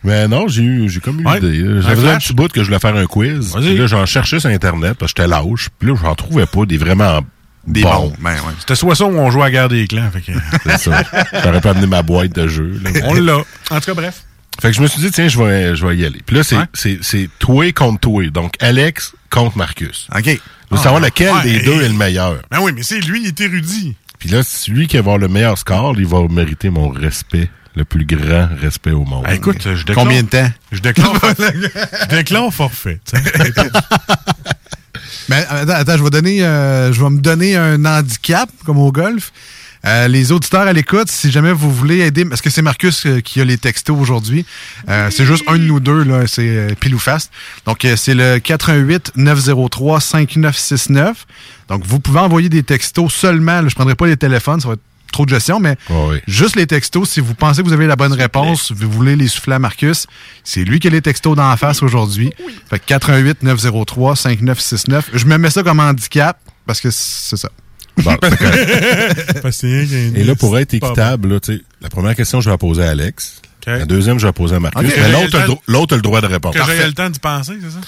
Mais 0.05 0.29
non, 0.29 0.47
j'ai 0.49 0.63
eu, 0.63 0.89
j'ai 0.89 1.01
comme 1.01 1.21
eu 1.21 1.25
Ouais. 1.27 1.41
l'idée. 1.41 1.67
Un 1.67 1.81
J'avais 1.81 2.01
un 2.07 2.11
flash? 2.13 2.27
petit 2.29 2.35
bout 2.35 2.49
que 2.53 2.61
je 2.61 2.67
voulais 2.67 2.79
faire 2.79 2.95
un 2.97 3.07
quiz. 3.07 3.55
Vas-y. 3.55 3.65
Puis 3.71 3.79
là, 3.79 3.87
j'en 3.87 4.07
cherchais 4.07 4.39
sur 4.39 4.51
Internet 4.51 4.97
parce 4.99 5.13
que 5.13 5.23
j'étais 5.23 5.29
lâche. 5.35 5.69
Puis 5.79 5.89
là, 5.89 5.95
j'en 6.03 6.15
trouvais 6.15 6.47
pas 6.47 6.65
des 6.67 6.77
vraiment 6.79 7.21
Des 7.67 7.83
bons. 7.83 7.91
bons. 8.09 8.13
Ben, 8.21 8.33
ouais. 8.33 8.53
C'était 8.61 8.75
soit 8.77 8.95
ça 8.95 9.05
ou 9.07 9.17
on 9.19 9.31
jouait 9.31 9.43
à 9.43 9.47
la 9.47 9.51
guerre 9.51 9.69
des 9.69 9.87
clans. 9.87 10.11
Fait 10.11 10.21
que, 10.21 10.33
C'est 10.67 10.79
ça. 10.79 11.03
J'aurais 11.45 11.61
pas 11.61 11.71
amené 11.71 11.87
ma 11.87 12.03
boîte 12.03 12.33
de 12.35 12.47
jeu. 12.49 12.81
là. 12.83 12.91
on 13.05 13.15
l'a. 13.15 13.39
En 13.71 13.81
tout 13.81 13.87
cas, 13.87 13.95
bref. 13.95 14.23
Fait 14.61 14.69
que 14.71 14.77
je 14.77 14.81
me 14.81 14.87
suis 14.87 15.01
dit, 15.03 15.11
tiens, 15.11 15.29
je 15.29 15.39
vais, 15.39 15.77
je 15.77 15.87
vais 15.87 15.97
y 15.97 16.07
aller. 16.07 16.23
Puis 16.25 16.35
là, 16.37 16.43
c'est, 16.43 16.57
Ouais. 16.57 16.65
c'est, 16.73 16.99
c'est 17.03 17.29
toi 17.39 17.71
contre 17.73 18.01
toi. 18.01 18.27
Donc, 18.31 18.55
Alex 18.61 19.13
contre 19.31 19.59
Marcus. 19.59 20.09
OK. 20.17 20.25
Je 20.25 20.75
veux 20.77 20.83
savoir 20.83 21.01
lequel 21.01 21.31
ouais, 21.35 21.43
des 21.43 21.55
et- 21.57 21.63
deux 21.63 21.83
est 21.83 21.89
le 21.89 21.95
meilleur. 21.95 22.41
Ben 22.51 22.61
oui, 22.61 22.73
mais 22.75 22.83
c'est 22.83 23.01
lui, 23.01 23.21
il 23.23 23.27
est 23.29 23.41
érudit. 23.41 23.97
Puis 24.19 24.31
là, 24.31 24.43
celui 24.43 24.87
qui 24.87 24.97
va 24.97 25.01
avoir 25.01 25.19
le 25.19 25.29
meilleur 25.29 25.59
score, 25.59 25.95
il 25.99 26.07
va 26.07 26.27
mériter 26.29 26.71
mon 26.71 26.89
respect, 26.89 27.51
le 27.75 27.85
plus 27.85 28.07
grand 28.07 28.49
respect 28.61 28.93
au 28.93 29.05
monde. 29.05 29.25
Ah, 29.29 29.35
écoute, 29.35 29.59
je 29.63 29.85
déclare. 29.85 29.97
Combien 30.05 30.23
de 30.23 30.29
temps? 30.29 30.49
Je 30.73 30.79
déclare, 30.81 31.13
je 31.39 32.17
déclare 32.17 32.51
forfait. 32.53 32.99
tu 35.27 35.33
sais. 35.33 35.47
Ben, 35.47 35.47
attends, 35.49 35.73
attends, 35.73 35.97
je 35.97 36.05
vais 36.05 36.11
donner, 36.11 36.45
euh, 36.45 36.93
je 36.93 37.03
vais 37.03 37.11
me 37.11 37.19
donner 37.19 37.57
un 37.57 37.85
handicap, 37.85 38.51
comme 38.65 38.79
au 38.79 38.93
golf. 38.93 39.33
Euh, 39.85 40.09
les 40.09 40.33
auditeurs 40.33 40.63
à 40.63 40.73
l'écoute, 40.73 41.09
si 41.11 41.31
jamais 41.31 41.53
vous 41.53 41.73
voulez 41.73 42.01
aider, 42.01 42.25
parce 42.25 42.41
que 42.41 42.51
c'est 42.51 42.63
Marcus 42.63 43.07
euh, 43.07 43.21
qui 43.21 43.41
a 43.41 43.45
les 43.45 43.57
textos 43.57 43.97
aujourd'hui, 43.97 44.45
euh, 44.89 45.11
c'est 45.11 45.25
juste 45.25 45.45
un 45.47 45.59
de 45.59 45.63
nous 45.63 45.79
deux, 45.79 46.03
là, 46.03 46.27
c'est 46.27 46.49
euh, 46.49 46.69
pile 46.79 46.95
ou 46.95 46.99
face. 46.99 47.31
Donc, 47.67 47.85
euh, 47.85 47.95
c'est 47.97 48.15
le 48.15 48.39
88 48.39 49.13
903 49.15 50.01
5969. 50.01 51.27
Donc, 51.69 51.85
vous 51.87 52.01
pouvez 52.01 52.19
envoyer 52.19 52.49
des 52.49 52.65
textos 52.65 53.13
seulement, 53.13 53.61
là, 53.61 53.69
je 53.69 53.75
prendrai 53.77 53.95
pas 53.95 54.07
les 54.07 54.17
téléphones, 54.17 54.61
ça 54.61 54.69
va 54.69 54.75
être 54.75 54.81
trop 55.17 55.25
de 55.25 55.31
gestion, 55.31 55.61
mais 55.61 55.77
ouais. 55.89 56.23
juste 56.27 56.57
les 56.57 56.67
textos, 56.67 57.09
si 57.09 57.21
vous 57.21 57.35
pensez 57.35 57.63
que 57.63 57.67
vous 57.67 57.73
avez 57.73 57.87
la 57.87 57.97
bonne 57.97 58.13
réponse, 58.13 58.71
vous 58.71 58.91
voulez 58.91 59.17
les 59.17 59.29
souffler 59.29 59.55
à 59.55 59.59
Marcus, 59.59 60.07
c'est 60.45 60.63
lui 60.63 60.79
qui 60.79 60.89
a 60.89 60.91
les 60.91 61.01
textos 61.01 61.35
d'en 61.35 61.57
face 61.57 61.83
aujourd'hui. 61.83 62.31
Fait 62.69 62.79
que 62.79 62.85
88 62.85 63.43
903 63.43 64.15
5969. 64.15 65.11
Je 65.15 65.25
me 65.25 65.39
mets 65.39 65.49
ça 65.49 65.63
comme 65.63 65.81
handicap 65.81 66.39
parce 66.67 66.83
que 66.83 66.91
c'est 66.91 67.39
ça. 67.39 67.49
Bon, 67.97 68.15
Et 69.63 70.25
là, 70.25 70.35
pour 70.35 70.59
être 70.59 70.75
équitable, 70.75 71.33
là, 71.33 71.41
la 71.81 71.89
première 71.89 72.15
question, 72.15 72.43
je 72.43 72.47
vais 72.51 72.53
la 72.53 72.59
poser 72.59 72.85
à 72.85 72.91
Alex. 72.91 73.41
La 73.67 73.87
deuxième, 73.87 74.19
je 74.19 74.25
vais 74.25 74.29
la 74.29 74.33
poser 74.35 74.57
à 74.57 74.61
Marcus. 74.61 74.83
Mais 74.83 75.11
l'autre 75.11 75.95
a, 75.95 75.97
le 75.97 76.03
droit 76.03 76.21
de 76.21 76.27
répondre. 76.27 76.55
Que 76.55 76.73
j'ai 76.77 76.87
le 76.87 76.93
temps 76.93 77.09
d'y 77.09 77.19
penser, 77.19 77.55
c'est 77.63 77.71
ça? 77.71 77.81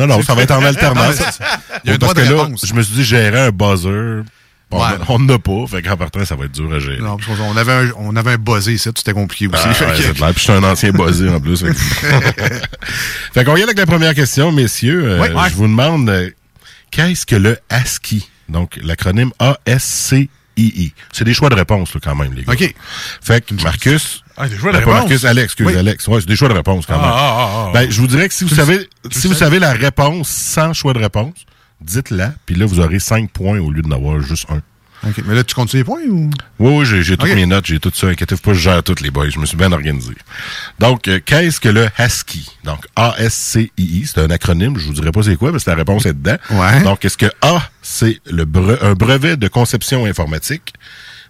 Non, 0.00 0.06
non, 0.08 0.22
ça 0.22 0.34
va 0.34 0.42
être 0.42 0.50
en 0.50 0.64
alternance. 0.64 1.16
Il 1.84 1.90
y 1.90 1.92
a 1.92 1.94
un 1.94 1.98
droit 1.98 2.12
Parce 2.12 2.26
de 2.26 2.30
que 2.30 2.34
là, 2.34 2.42
réponse. 2.44 2.66
je 2.66 2.74
me 2.74 2.82
suis 2.82 2.94
dit, 2.94 3.04
gérer 3.04 3.38
un 3.38 3.50
buzzer, 3.50 4.24
on 4.72 5.14
on 5.14 5.18
n'a 5.20 5.38
pas. 5.38 5.66
Fait 5.68 5.82
qu'en 5.82 5.96
partant, 5.96 6.24
ça 6.24 6.34
va 6.36 6.44
être 6.46 6.52
dur 6.52 6.72
à 6.72 6.78
gérer. 6.78 6.98
Non, 6.98 7.16
parce 7.16 7.38
qu'on 7.38 7.56
avait 7.56 7.72
un, 7.72 7.90
on 7.98 8.14
avait 8.16 8.32
un 8.32 8.36
buzzé 8.38 8.72
ici, 8.74 8.88
c'était 8.96 9.12
compliqué 9.12 9.46
aussi. 9.48 9.62
Ah, 9.64 9.68
ouais, 9.86 9.96
que-. 9.96 10.12
Puis 10.12 10.32
je 10.36 10.40
suis 10.40 10.52
un 10.52 10.64
ancien 10.64 10.90
buzzé 10.90 11.28
en 11.28 11.40
plus. 11.40 11.60
fait 11.64 11.72
fait 13.34 13.44
qu'on 13.44 13.56
y 13.56 13.62
avec 13.62 13.76
la 13.78 13.86
première 13.86 14.14
question, 14.14 14.52
messieurs. 14.52 15.04
Euh, 15.12 15.20
Ouais. 15.20 15.32
Ouais. 15.32 15.48
Je 15.50 15.54
vous 15.54 15.66
demande, 15.68 16.08
euh, 16.10 16.30
qu'est-ce 16.90 17.26
que 17.26 17.36
le 17.36 17.58
ASCII? 17.68 18.28
Donc, 18.48 18.78
l'acronyme 18.82 19.30
A-S-C-I-I. 19.38 20.92
C'est 21.12 21.24
des 21.24 21.34
choix 21.34 21.48
de 21.48 21.54
réponse, 21.54 21.94
là, 21.94 22.00
quand 22.02 22.14
même, 22.14 22.34
les 22.34 22.42
gars. 22.44 22.52
OK. 22.52 22.74
Fait 23.22 23.44
que 23.44 23.54
Marcus... 23.62 24.22
Ah, 24.36 24.48
des 24.48 24.56
choix 24.56 24.72
de 24.72 24.78
Ben, 24.78 24.84
réponse? 24.84 24.94
Marcus, 25.00 25.24
Alex, 25.24 25.44
excuse, 25.44 25.66
Oui. 25.66 25.76
Alex. 25.76 26.06
Ouais, 26.08 26.20
c'est 26.20 26.26
des 26.26 26.36
choix 26.36 26.48
de 26.48 26.54
réponse, 26.54 26.86
quand 26.86 26.94
Ah, 26.94 27.00
même. 27.02 27.10
ah, 27.12 27.36
ah, 27.38 27.66
ah. 27.68 27.70
Ben, 27.74 27.90
je 27.90 28.00
vous 28.00 28.06
dirais 28.06 28.28
que 28.28 28.34
si 28.34 28.44
vous 28.44 28.54
savez, 28.54 28.88
si 29.10 29.26
vous 29.28 29.34
savez 29.34 29.58
la 29.58 29.72
réponse 29.72 30.28
sans 30.28 30.72
choix 30.72 30.92
de 30.94 30.98
réponse, 30.98 31.34
dites-la, 31.84 32.34
puis 32.46 32.54
là, 32.54 32.66
vous 32.66 32.80
aurez 32.80 32.98
5 32.98 33.30
points 33.30 33.58
au 33.58 33.70
lieu 33.70 33.82
d'en 33.82 33.96
avoir 33.96 34.20
juste 34.20 34.46
un. 34.50 34.60
OK. 35.08 35.16
Mais 35.26 35.34
là, 35.34 35.42
tu 35.42 35.52
comptes 35.54 35.72
les 35.72 35.82
points 35.82 35.98
ou? 36.08 36.30
Oui, 36.60 36.78
oui, 36.78 36.86
j'ai, 36.86 37.02
j'ai 37.02 37.16
toutes 37.16 37.34
mes 37.34 37.44
notes, 37.46 37.66
j'ai 37.66 37.80
tout 37.80 37.90
ça. 37.92 38.06
Inquiétez-vous 38.06 38.40
pas, 38.40 38.52
je 38.54 38.60
gère 38.60 38.82
toutes 38.84 39.00
les 39.00 39.10
boys. 39.10 39.28
Je 39.30 39.38
me 39.40 39.46
suis 39.46 39.56
bien 39.56 39.72
organisé. 39.72 40.12
Donc, 40.78 41.08
euh, 41.08 41.18
qu'est-ce 41.24 41.58
que 41.58 41.68
le 41.68 41.88
ASCII? 41.96 42.48
Donc, 42.62 42.86
A-S-C-I-I, 42.94 44.06
c'est 44.06 44.20
un 44.20 44.30
acronyme. 44.30 44.78
Je 44.78 44.86
vous 44.86 44.92
dirai 44.92 45.10
pas 45.10 45.22
c'est 45.24 45.34
quoi, 45.36 45.50
parce 45.50 45.64
que 45.64 45.70
la 45.70 45.76
réponse 45.76 46.06
est 46.06 46.12
dedans. 46.14 46.36
Ouais. 46.50 46.82
Donc, 46.84 47.04
est-ce 47.04 47.16
que 47.18 47.26
A, 47.40 47.68
c'est 47.82 48.20
le 48.30 48.44
bre- 48.44 48.78
un 48.82 48.92
brevet 48.94 49.36
de 49.36 49.48
conception 49.48 50.04
informatique? 50.06 50.72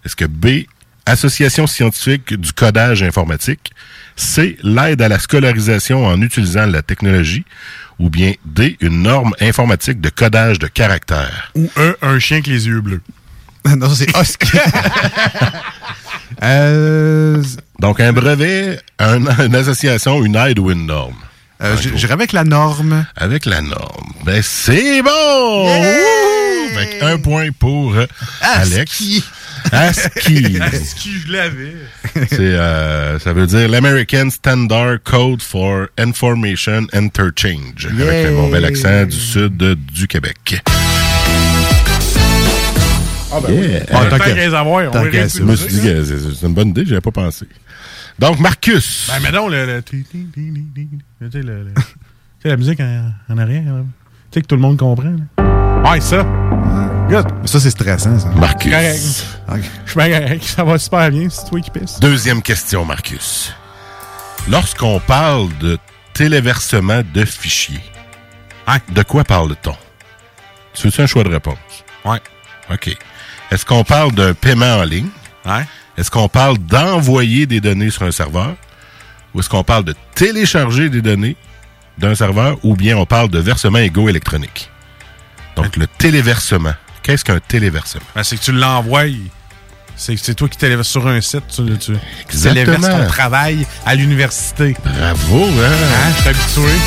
Est-ce 0.05 0.15
que 0.15 0.25
B, 0.25 0.65
Association 1.07 1.65
scientifique 1.67 2.33
du 2.33 2.53
codage 2.53 3.01
informatique? 3.03 3.71
C, 4.15 4.57
l'aide 4.61 5.01
à 5.01 5.07
la 5.09 5.17
scolarisation 5.17 6.05
en 6.05 6.21
utilisant 6.21 6.67
la 6.67 6.83
technologie? 6.83 7.43
Ou 8.03 8.09
bien 8.09 8.33
D, 8.43 8.75
une 8.81 9.01
norme 9.03 9.33
informatique 9.39 10.01
de 10.01 10.09
codage 10.09 10.59
de 10.59 10.67
caractères? 10.67 11.51
Ou 11.55 11.69
un, 11.77 11.93
un 12.01 12.19
chien 12.19 12.37
avec 12.37 12.47
les 12.47 12.67
yeux 12.67 12.81
bleus. 12.81 13.01
non, 13.65 13.87
ça, 13.89 13.95
c'est 13.95 14.19
Husky. 14.19 14.57
euh, 16.43 17.41
Donc, 17.79 18.01
un 18.01 18.11
brevet, 18.11 18.79
un- 18.99 19.45
une 19.45 19.55
association, 19.55 20.23
une 20.25 20.35
aide 20.35 20.59
ou 20.59 20.69
une 20.69 20.85
norme? 20.85 21.15
euh, 21.61 21.77
J'irai 21.95 22.11
avec 22.13 22.33
la 22.33 22.43
norme. 22.43 23.05
Avec 23.15 23.45
la 23.45 23.61
norme. 23.61 24.11
Ben, 24.25 24.41
c'est 24.43 25.01
bon! 25.01 25.65
Que 25.69 27.05
un 27.05 27.17
point 27.19 27.47
pour 27.57 27.93
euh, 27.95 28.05
Alex. 28.41 29.01
ASCII. 29.71 30.59
qui 30.97 31.19
je 31.19 31.31
l'avais? 31.31 31.73
C'est, 32.29 32.39
euh, 32.39 33.17
ça 33.19 33.33
veut 33.33 33.47
dire 33.47 33.67
l'American 33.69 34.29
Standard 34.29 34.97
Code 35.03 35.41
for 35.41 35.87
Information 35.97 36.87
Interchange. 36.93 37.87
Avec 37.99 38.27
un 38.27 38.31
bon 38.33 38.49
bel 38.49 38.65
accent 38.65 39.05
du 39.05 39.17
sud 39.17 39.57
de- 39.57 39.73
du 39.75 40.07
Québec. 40.07 40.61
Ah, 43.35 43.39
ben 43.41 43.51
Yeah. 43.53 43.61
oui. 43.79 43.85
Ah, 43.91 44.05
tant 44.09 44.17
qu'à- 44.19 44.59
avoir, 44.59 44.87
on 44.87 44.91
tant 44.91 45.03
va. 45.03 45.09
Je 45.27 45.41
me 45.41 45.55
suis 45.55 45.73
dit 45.73 45.81
que 45.81 46.03
c'est 46.03 46.45
une 46.45 46.53
bonne 46.53 46.69
idée, 46.69 46.85
j'avais 46.85 47.01
pas 47.01 47.11
pensé. 47.11 47.47
Donc, 48.19 48.39
Marcus. 48.39 49.07
Ben, 49.07 49.19
mais 49.23 49.31
non, 49.31 49.47
le. 49.49 49.65
le 49.65 49.81
ti- 49.81 50.03
ti- 50.03 50.27
ti- 50.31 50.53
ti- 50.53 50.67
ti- 50.75 50.87
Tu 51.19 51.31
sais, 51.31 51.39
le- 51.41 51.63
le- 51.63 51.73
tu 51.73 51.81
sais, 52.43 52.49
la 52.49 52.57
musique 52.57 52.79
en, 52.79 53.11
en 53.29 53.37
arrière. 53.39 53.63
Tu 53.63 54.35
sais, 54.35 54.41
que 54.41 54.47
tout 54.47 54.55
le 54.55 54.61
monde 54.61 54.77
comprend. 54.77 55.15
là. 55.37 55.91
Ouais, 55.91 55.99
ça. 55.99 56.23
Good. 57.09 57.27
Ça, 57.47 57.59
c'est 57.59 57.69
stressant, 57.69 58.17
ça. 58.19 58.29
Marcus. 58.29 58.71
Correct. 58.71 59.65
Je 59.85 59.91
suis 59.91 59.95
correct. 60.11 60.43
Ça 60.43 60.63
va 60.63 60.77
super 60.79 61.09
bien. 61.11 61.29
C'est 61.29 61.49
toi 61.49 61.59
qui 61.59 61.69
pisse. 61.69 61.99
Deuxième 61.99 62.41
question, 62.41 62.85
Marcus. 62.85 63.53
Lorsqu'on 64.49 64.99
parle 64.99 65.49
de 65.59 65.77
téléversement 66.13 67.01
de 67.13 67.25
fichiers, 67.25 67.81
Hein? 68.67 68.77
de 68.89 69.03
quoi 69.03 69.23
parle-t-on? 69.23 69.75
Tu 70.73 70.87
veux 70.89 71.03
un 71.03 71.07
choix 71.07 71.23
de 71.23 71.29
réponse? 71.29 71.57
Ouais. 72.05 72.21
OK. 72.71 72.95
Est-ce 73.51 73.65
qu'on 73.65 73.83
parle 73.83 74.13
d'un 74.13 74.33
paiement 74.33 74.77
en 74.77 74.83
ligne? 74.83 75.09
Ouais. 75.45 75.65
Est-ce 75.97 76.09
qu'on 76.09 76.29
parle 76.29 76.57
d'envoyer 76.57 77.45
des 77.45 77.59
données 77.61 77.89
sur 77.89 78.03
un 78.03 78.11
serveur? 78.11 78.55
Ou 79.33 79.39
est-ce 79.41 79.49
qu'on 79.49 79.63
parle 79.63 79.83
de 79.83 79.95
télécharger 80.15 80.89
des 80.89 81.01
données? 81.01 81.35
d'un 81.99 82.15
serveur? 82.15 82.57
Ou 82.63 82.75
bien 82.75 82.97
on 82.97 83.05
parle 83.05 83.29
de 83.29 83.37
versement 83.37 83.77
égaux 83.77 84.09
électronique. 84.09 84.71
Donc, 85.55 85.75
le 85.77 85.85
téléversement. 85.85 86.73
Qu'est-ce 87.03 87.25
qu'un 87.25 87.39
téléversement? 87.39 88.03
Ben, 88.15 88.23
c'est 88.23 88.37
que 88.37 88.43
tu 88.43 88.51
l'envoies. 88.53 89.03
C'est 89.95 90.17
c'est 90.17 90.33
toi 90.33 90.47
qui 90.47 90.57
téléverses 90.57 90.87
sur 90.87 91.05
un 91.07 91.21
site. 91.21 91.43
Tu, 91.53 91.77
tu, 91.77 91.91
tu 92.29 92.37
téléverses 92.37 92.87
ton 92.87 93.05
travail 93.07 93.67
à 93.85 93.93
l'université. 93.93 94.75
Bravo, 94.83 95.45
hein? 95.45 95.69
Hein, 95.71 96.11
je 96.15 96.21
suis 96.21 96.29
habitué. 96.29 96.79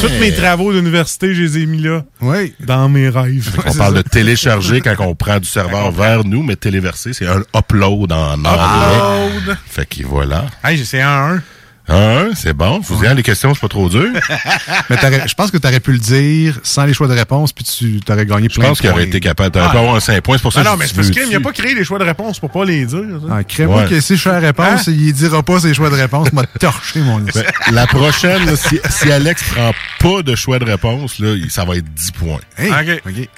Tous 0.00 0.20
mes 0.20 0.32
travaux 0.32 0.72
d'université, 0.72 1.34
je 1.34 1.42
les 1.42 1.58
ai 1.58 1.66
mis 1.66 1.82
là. 1.82 2.04
Oui. 2.20 2.54
Dans 2.60 2.88
mes 2.88 3.08
rêves. 3.08 3.50
On 3.66 3.74
parle 3.74 3.94
de 3.94 4.02
télécharger 4.02 4.80
quand 4.84 4.94
on 5.00 5.16
prend 5.16 5.40
du 5.40 5.48
serveur 5.48 5.90
vers 5.90 6.24
nous, 6.24 6.44
mais 6.44 6.54
téléverser, 6.54 7.12
c'est 7.12 7.26
un 7.26 7.42
upload 7.54 8.12
en 8.12 8.44
anglais. 8.44 9.36
Upload. 9.40 9.58
Fait 9.66 9.86
que 9.86 10.06
voilà. 10.06 10.46
Hey, 10.62 10.84
c'est 10.84 11.02
un 11.02 11.34
1. 11.34 11.42
Un, 11.90 12.34
c'est 12.34 12.52
bon. 12.52 12.80
Vous 12.80 13.00
dire 13.00 13.14
les 13.14 13.22
questions, 13.22 13.54
c'est 13.54 13.60
pas 13.60 13.68
trop 13.68 13.88
dur. 13.88 14.10
Mais 14.90 14.96
je 15.26 15.34
pense 15.34 15.50
que 15.50 15.56
tu 15.56 15.66
aurais 15.66 15.80
pu 15.80 15.92
le 15.92 15.98
dire 15.98 16.58
sans 16.62 16.84
les 16.84 16.92
choix 16.92 17.08
de 17.08 17.14
réponse, 17.14 17.52
puis 17.54 17.64
tu 17.64 18.00
aurais 18.12 18.26
gagné 18.26 18.48
Je 18.50 18.56
plein 18.58 18.68
pense 18.68 18.76
de 18.78 18.82
qu'il 18.82 18.90
aurait 18.90 19.00
points. 19.04 19.08
été 19.08 19.20
capable. 19.20 19.52
T'aurais 19.52 19.66
Ah. 19.70 19.72
pas 19.72 19.78
avoir 19.78 19.94
un 19.96 20.00
5 20.00 20.20
points. 20.22 20.36
C'est 20.36 20.42
pour 20.42 20.52
ça 20.52 20.60
Ah 20.60 20.64
que 20.64 20.68
non, 20.68 20.74
je 20.74 20.78
mais 20.80 20.84
dis, 20.84 20.90
c'est 20.90 20.96
parce 20.96 21.10
qu'il 21.10 21.30
n'a 21.32 21.40
pas 21.40 21.52
créé 21.52 21.74
les 21.74 21.84
choix 21.84 21.98
de 21.98 22.04
réponse 22.04 22.38
pour 22.40 22.50
pas 22.50 22.64
les 22.66 22.84
dire. 22.84 23.00
Ah, 23.30 23.42
Crée-moi 23.42 23.84
Ouais. 23.84 23.88
que 23.88 24.00
si 24.00 24.16
je 24.16 24.22
fais 24.22 24.32
la 24.32 24.38
réponse, 24.40 24.86
il 24.88 25.12
dira 25.14 25.42
pas 25.42 25.60
ses 25.60 25.72
choix 25.72 25.88
de 25.88 25.94
réponse, 25.94 26.30
m'a 26.34 26.44
torché 26.44 27.00
mon. 27.00 27.20
Ben, 27.20 27.44
la 27.72 27.86
prochaine, 27.86 28.54
si, 28.56 28.78
si 28.90 29.10
Alex 29.10 29.42
prend 29.50 29.72
pas 30.00 30.22
de 30.22 30.34
choix 30.34 30.58
de 30.58 30.64
réponse, 30.66 31.18
là, 31.20 31.34
ça 31.48 31.64
va 31.64 31.76
être 31.76 31.92
10 31.94 32.10
points. 32.12 32.40
OK. 32.60 33.28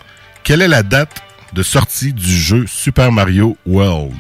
Quelle 0.43 0.63
est 0.63 0.69
la 0.69 0.83
date 0.83 1.23
de 1.53 1.63
sortie 1.63 2.13
du 2.13 2.37
jeu 2.37 2.65
Super 2.67 3.13
Mario 3.13 3.57
World? 3.65 4.17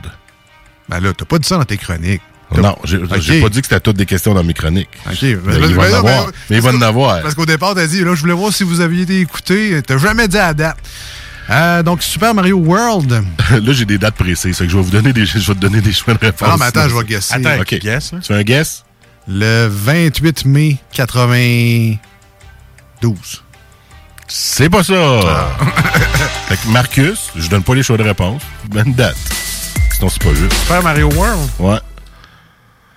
Ben 0.88 1.00
là, 1.00 1.12
t'as 1.16 1.24
pas 1.24 1.38
dit 1.38 1.48
ça 1.48 1.56
dans 1.56 1.64
tes 1.64 1.76
chroniques. 1.78 2.22
Non, 2.56 2.76
j'ai 2.84 2.98
pas 3.40 3.48
dit 3.48 3.60
que 3.60 3.66
c'était 3.68 3.80
toutes 3.80 3.96
des 3.96 4.06
questions 4.06 4.34
dans 4.34 4.42
mes 4.44 4.54
chroniques. 4.54 4.88
OK. 5.06 5.22
Mais 5.22 5.34
Ben, 5.36 5.68
il 5.68 5.74
va 5.74 5.82
en 5.82 5.94
avoir. 5.94 6.26
ben, 6.26 6.32
Mais 6.50 6.56
il 6.56 6.62
va 6.62 6.70
parce 6.70 6.74
en 6.74 6.78
qu'au- 6.78 6.84
avoir. 6.84 7.22
Parce 7.22 7.34
qu'au 7.34 7.46
départ, 7.46 7.74
t'as 7.74 7.86
dit, 7.86 8.02
là, 8.04 8.14
je 8.14 8.20
voulais 8.20 8.32
voir 8.34 8.52
si 8.52 8.64
vous 8.64 8.80
aviez 8.80 9.02
été 9.02 9.20
écouté. 9.20 9.80
T'as 9.86 9.98
jamais 9.98 10.26
dit 10.28 10.36
la 10.36 10.52
date. 10.54 10.76
Euh, 11.48 11.82
donc, 11.82 12.02
Super 12.02 12.32
Mario 12.34 12.56
World. 12.58 13.10
là, 13.50 13.72
j'ai 13.72 13.84
des 13.84 13.98
dates 13.98 14.14
précises. 14.14 14.56
fait 14.56 14.64
que 14.66 14.70
je 14.70 14.76
vais 14.76 14.82
vous 14.82 14.90
donner 14.90 15.12
des, 15.12 15.26
je 15.26 15.38
vais 15.38 15.54
te 15.54 15.58
donner 15.60 15.80
des 15.80 15.92
choix 15.92 16.14
de 16.14 16.18
réponse. 16.20 16.48
Ah, 16.52 16.56
mais 16.58 16.66
attends, 16.66 16.88
je 16.88 16.94
vais 16.96 17.04
guesser. 17.04 17.34
Attends, 17.34 17.60
OK. 17.60 17.74
guess, 17.80 18.12
là. 18.12 18.18
Tu 18.20 18.26
fais 18.28 18.34
un 18.34 18.42
guess? 18.42 18.84
Le 19.28 19.66
28 19.70 20.44
mai 20.44 20.76
92. 20.92 21.98
C'est 24.28 24.70
pas 24.70 24.84
ça. 24.84 24.94
fait 26.48 26.56
que 26.56 26.68
Marcus, 26.68 27.30
je 27.36 27.48
donne 27.48 27.62
pas 27.64 27.74
les 27.74 27.82
choix 27.82 27.96
de 27.96 28.02
réponse. 28.04 28.42
Bonne 28.68 28.92
date. 28.94 29.16
Sinon, 29.96 30.08
c'est 30.08 30.22
pas 30.22 30.34
juste. 30.34 30.52
Super 30.52 30.82
Mario 30.82 31.08
World? 31.14 31.40
Ouais. 31.58 31.78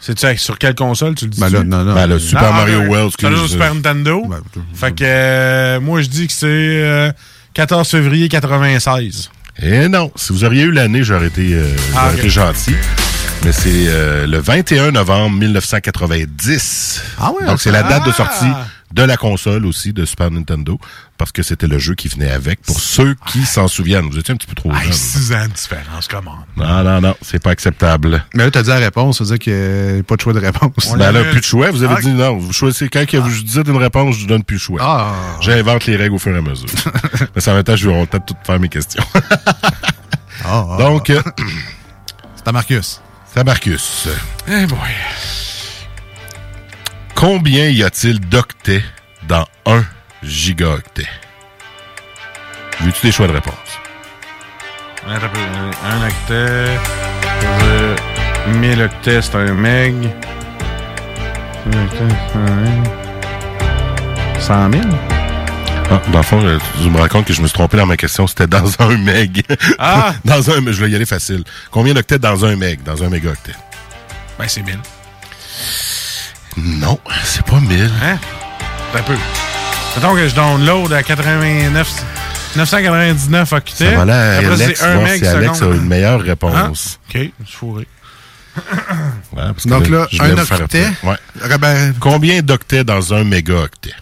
C'est-tu 0.06 0.38
sur 0.38 0.58
quelle 0.58 0.76
console 0.76 1.16
tu 1.16 1.26
le 1.26 1.32
dis? 1.32 1.40
Ben 1.40 1.50
là, 1.50 1.64
non, 1.64 1.86
non. 1.86 1.94
Ben, 1.94 2.08
le 2.08 2.20
Super 2.20 2.44
Non, 2.44 2.54
Mario. 2.54 2.80
World, 2.82 3.14
Ça, 3.18 3.30
là, 3.30 3.36
excuse. 3.36 3.52
Super 3.54 3.74
Nintendo. 3.74 4.26
Ben, 4.28 4.42
Fait 4.74 4.92
que 4.94 5.04
euh, 5.06 5.80
moi, 5.80 6.02
je 6.02 6.10
dis 6.10 6.28
que 6.28 6.34
c'est 6.34 6.48
euh, 6.50 7.10
14 7.54 7.88
février 7.88 8.28
96. 8.28 9.32
Eh 9.62 9.88
non, 9.88 10.12
si 10.18 10.34
vous 10.34 10.44
auriez 10.44 10.64
eu 10.64 10.72
l'année, 10.72 11.04
j'aurais 11.04 11.28
été, 11.28 11.54
euh, 11.54 11.70
Ah, 11.96 12.12
été 12.18 12.30
gentil. 12.30 12.76
Mais 13.46 13.54
c'est 13.54 13.88
euh, 13.88 14.28
le 14.28 14.40
21 14.40 14.92
novembre 14.92 15.38
1990. 15.38 17.04
Ah 17.18 17.32
ouais, 17.32 17.46
Donc 17.46 17.62
c'est 17.62 17.72
la 17.72 17.84
date 17.84 18.06
de 18.06 18.12
ah! 18.12 18.14
sortie 18.14 18.52
de 18.94 19.02
la 19.04 19.18
console 19.18 19.66
aussi 19.66 19.92
de 19.92 20.06
Super 20.06 20.30
Nintendo 20.32 20.80
parce 21.18 21.32
que 21.32 21.42
c'était 21.44 21.68
le 21.68 21.80
jeu 21.80 21.96
qui 21.96 22.08
venait 22.10 22.30
avec. 22.32 22.62
Pour 22.62 22.80
ceux 22.80 23.16
qui 23.28 23.44
s'en 23.46 23.68
souviennent, 23.68 24.08
vous 24.10 24.18
étiez 24.20 24.34
un 24.34 24.38
petit 24.38 24.46
peu 24.48 24.56
trop 24.56 24.72
Hey, 24.72 24.84
jeune. 24.84 24.94
6 24.94 25.34
ans 25.34 25.48
de 25.48 25.54
différence, 25.54 26.08
comment? 26.08 26.38
Non, 26.56 26.84
non, 26.84 27.02
non, 27.02 27.16
c'est 27.22 27.42
pas 27.42 27.50
acceptable. 27.52 28.24
Mais 28.36 28.44
là, 28.46 28.52
t'as 28.52 28.62
dit 28.62 28.70
la 28.70 28.78
réponse, 28.78 29.18
ça 29.18 29.24
veut 29.24 29.30
dire 29.32 29.40
qu'il 29.40 29.54
n'y 29.54 30.00
a 30.00 30.04
pas 30.04 30.16
de 30.16 30.22
choix 30.22 30.34
de 30.34 30.40
réponse. 30.40 30.96
Ben 30.98 31.12
là, 31.12 31.24
plus 31.32 31.40
de 31.40 31.46
choix. 31.46 31.72
Vous 31.72 31.82
avez 31.84 31.96
Ah. 31.98 32.02
dit 32.02 32.12
non. 32.12 32.38
Vous 32.38 32.54
choisissez 32.54 32.88
quand 32.90 33.06
que 33.06 33.18
vous 33.18 33.30
dites 33.44 33.68
une 33.68 33.78
réponse, 33.78 34.16
je 34.16 34.22
vous 34.22 34.28
donne 34.28 34.44
plus 34.44 34.58
de 34.58 34.62
choix. 34.62 34.80
Ah. 34.82 35.14
J'invente 35.42 35.86
les 35.88 35.96
règles 35.96 36.16
au 36.16 36.20
fur 36.20 36.34
et 36.36 36.38
à 36.38 36.42
mesure. 36.42 36.68
Mais 37.36 37.42
ça 37.42 37.54
va 37.54 37.60
être, 37.60 37.76
je 37.76 37.90
vais 37.90 38.06
peut-être 38.06 38.26
tout 38.26 38.36
faire 38.46 38.60
mes 38.60 38.70
questions. 38.70 39.04
Ah, 40.46 40.66
ah, 40.72 40.78
Donc, 40.78 41.10
euh, 41.10 41.22
C'est 42.36 42.48
à 42.48 42.52
Marcus. 42.52 43.02
c'est 43.34 43.40
à 43.40 43.44
Marcus. 43.44 44.08
Eh 44.48 44.66
boy. 44.66 44.78
Combien 47.26 47.70
y 47.70 47.84
a-t-il 47.84 48.20
d'octets 48.20 48.84
dans 49.30 49.48
un 49.66 49.86
gigaoctet? 50.24 51.08
Veux-tu 52.82 53.08
des 53.08 53.14
choix 53.14 53.28
de 53.28 53.32
réponse? 53.32 53.56
Un. 55.08 55.16
Un 55.16 56.06
octet. 56.06 56.78
euh, 57.62 57.96
1000 58.56 58.82
octets, 58.82 59.22
c'est 59.22 59.36
un 59.36 59.54
meg. 59.54 59.96
100 61.64 61.86
octets, 61.86 62.16
c'est 62.28 62.38
un 62.40 62.56
meg. 62.56 62.92
100 64.42 64.72
000? 64.74 64.84
Ah, 65.92 66.02
dans 66.12 66.18
le 66.18 66.24
fond, 66.26 66.44
euh, 66.44 66.60
je 66.84 66.90
me 66.90 66.98
rends 66.98 67.08
compte 67.08 67.26
que 67.26 67.34
je 67.34 67.42
me 67.42 67.48
suis 67.48 67.54
trompé 67.54 67.78
dans 67.78 67.86
ma 67.86 67.96
question. 67.96 68.28
C'était 68.28 68.48
dans 68.48 68.66
un 68.80 68.98
meg. 68.98 69.44
Ah! 69.80 70.14
dans 70.26 70.52
un, 70.52 70.56
je 70.56 70.84
vais 70.84 70.90
y 70.90 70.96
aller 70.98 71.06
facile. 71.06 71.46
Combien 71.72 71.94
d'octets 71.94 72.20
dans 72.20 72.44
un 72.44 72.58
meg, 72.58 72.84
dans 72.84 73.02
un 73.02 73.08
mégaoctet? 73.08 73.56
Ben, 74.38 74.50
c'est 74.50 74.62
1000. 74.62 74.78
Non, 76.58 77.00
c'est 77.24 77.46
pas 77.46 77.60
1000. 77.60 77.92
Hein? 78.04 78.18
Attends 78.94 79.00
un 79.00 79.04
peu. 79.04 79.16
Mettons 79.96 80.16
que 80.16 80.28
je 80.28 80.36
download 80.36 80.94
à 80.94 81.04
89... 81.04 82.06
999 82.56 83.52
octets. 83.54 83.92
Ça 83.92 83.98
va 83.98 84.06
là, 84.06 84.38
Après, 84.38 84.64
Alex, 84.64 84.80
c'est 84.80 84.86
un 84.86 84.96
voir 84.98 85.10
si 85.10 85.26
Alex 85.26 85.62
a 85.62 85.66
une 85.66 85.88
meilleure 85.88 86.22
réponse. 86.22 86.54
Ah, 86.56 86.70
OK, 86.70 87.32
je 87.42 87.46
suis 87.48 87.58
fourré. 87.58 87.88
Ouais, 89.34 89.42
parce 89.48 89.64
que 89.64 89.70
Donc 89.70 89.88
là, 89.90 90.08
je 90.12 90.22
un 90.22 90.38
octet. 90.38 90.88
Ouais. 91.02 91.58
Ben, 91.60 91.94
Combien 92.00 92.44
d'octets 92.44 92.84
dans 92.84 93.12
un 93.16 93.24
mégaoctet? 93.24 93.96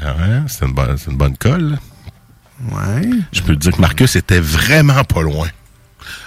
Ah 0.00 0.12
ouais, 0.14 0.42
c'est 0.46 0.64
une, 0.64 0.72
bonne- 0.72 0.96
c'est 0.96 1.10
une 1.10 1.16
bonne 1.16 1.36
colle. 1.36 1.78
ouais. 2.70 3.08
Je 3.32 3.42
peux 3.42 3.54
te 3.56 3.60
dire 3.60 3.72
que 3.72 3.80
Marcus 3.80 4.14
était 4.14 4.38
vraiment 4.40 5.02
pas 5.02 5.22
loin. 5.22 5.48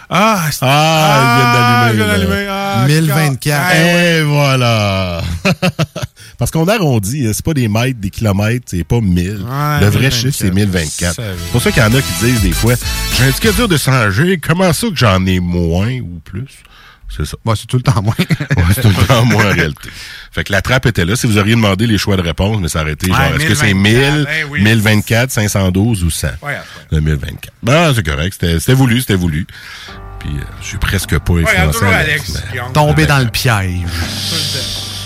Ah, 0.09 0.45
c'est- 0.51 0.59
Ah, 0.61 1.89
il 1.91 1.95
vient 1.97 2.05
je 2.05 2.09
viens 2.11 2.17
d'allumer. 2.27 2.47
Ah, 2.49 2.85
1024. 2.87 3.75
Et 3.75 4.21
voilà! 4.23 5.21
Parce 6.37 6.51
qu'on 6.51 6.67
arrondit, 6.67 7.25
hein, 7.27 7.31
c'est 7.33 7.43
pas 7.43 7.53
des 7.53 7.67
mètres, 7.67 7.99
des 7.99 8.09
kilomètres, 8.11 8.65
c'est 8.69 8.83
pas 8.83 9.01
1000. 9.01 9.31
Ouais, 9.31 9.79
le 9.81 9.87
vrai 9.87 10.09
1024, 10.09 10.13
chiffre, 10.13 10.37
c'est 10.37 10.51
1024. 10.53 11.11
je 11.11 11.15
savais. 11.15 11.35
C'est 11.43 11.51
pour 11.51 11.61
ça 11.61 11.71
qu'il 11.71 11.81
y 11.81 11.85
en 11.85 11.93
a 11.93 12.01
qui 12.01 12.13
disent 12.25 12.41
des 12.41 12.51
fois, 12.51 12.75
j'ai 13.17 13.23
un 13.23 13.27
indicateur 13.27 13.67
de 13.67 13.75
100 13.77 14.11
G, 14.11 14.39
comment 14.41 14.71
ça 14.71 14.87
que 14.87 14.95
j'en 14.95 15.25
ai 15.25 15.39
moins 15.39 15.93
ou 15.99 16.19
plus? 16.23 16.45
C'est 17.09 17.25
ça. 17.25 17.37
Bon, 17.43 17.55
c'est 17.55 17.65
tout 17.67 17.77
le 17.77 17.83
temps 17.83 18.01
moins. 18.01 18.13
Ouais, 18.19 18.63
c'est 18.75 18.81
tout 18.81 18.89
le 18.89 19.07
temps 19.07 19.25
moins 19.25 19.45
en 19.45 19.53
réalité. 19.53 19.89
Fait 20.37 20.43
que 20.43 20.51
la 20.51 20.61
trappe 20.61 20.85
était 20.85 21.03
là. 21.03 21.15
Si 21.15 21.25
vous 21.25 21.39
auriez 21.39 21.55
demandé 21.55 21.87
les 21.87 21.97
choix 21.97 22.15
de 22.15 22.21
réponse, 22.21 22.59
mais 22.61 22.67
ça 22.67 22.81
aurait 22.83 22.91
été 22.91 23.07
genre, 23.07 23.17
Ouais, 23.31 23.37
est-ce 23.37 23.45
que 23.47 23.55
c'est 23.55 23.73
1024, 23.73 24.13
1000, 24.13 24.27
eh 24.39 24.43
oui. 24.43 24.61
1024, 24.61 25.31
512 25.31 26.03
ou 26.03 26.11
100? 26.11 26.27
Ouais, 26.43 26.57
Le 26.91 26.99
1024. 26.99 27.51
Ben, 27.63 27.91
c'est 27.95 28.05
correct. 28.05 28.37
C'était 28.39 28.59
c'était 28.59 28.73
voulu, 28.75 28.99
c'était 29.01 29.15
voulu. 29.15 29.47
Puis, 30.19 30.29
euh, 30.29 30.43
je 30.61 30.67
suis 30.67 30.77
presque 30.77 31.17
pas 31.17 31.33
influencé. 31.33 31.71
toujours 31.79 31.87
Alex, 31.91 32.33
mais-. 32.53 32.59
Tombé 32.71 33.07
dans 33.07 33.17
le 33.17 33.29
piège. 33.29 33.79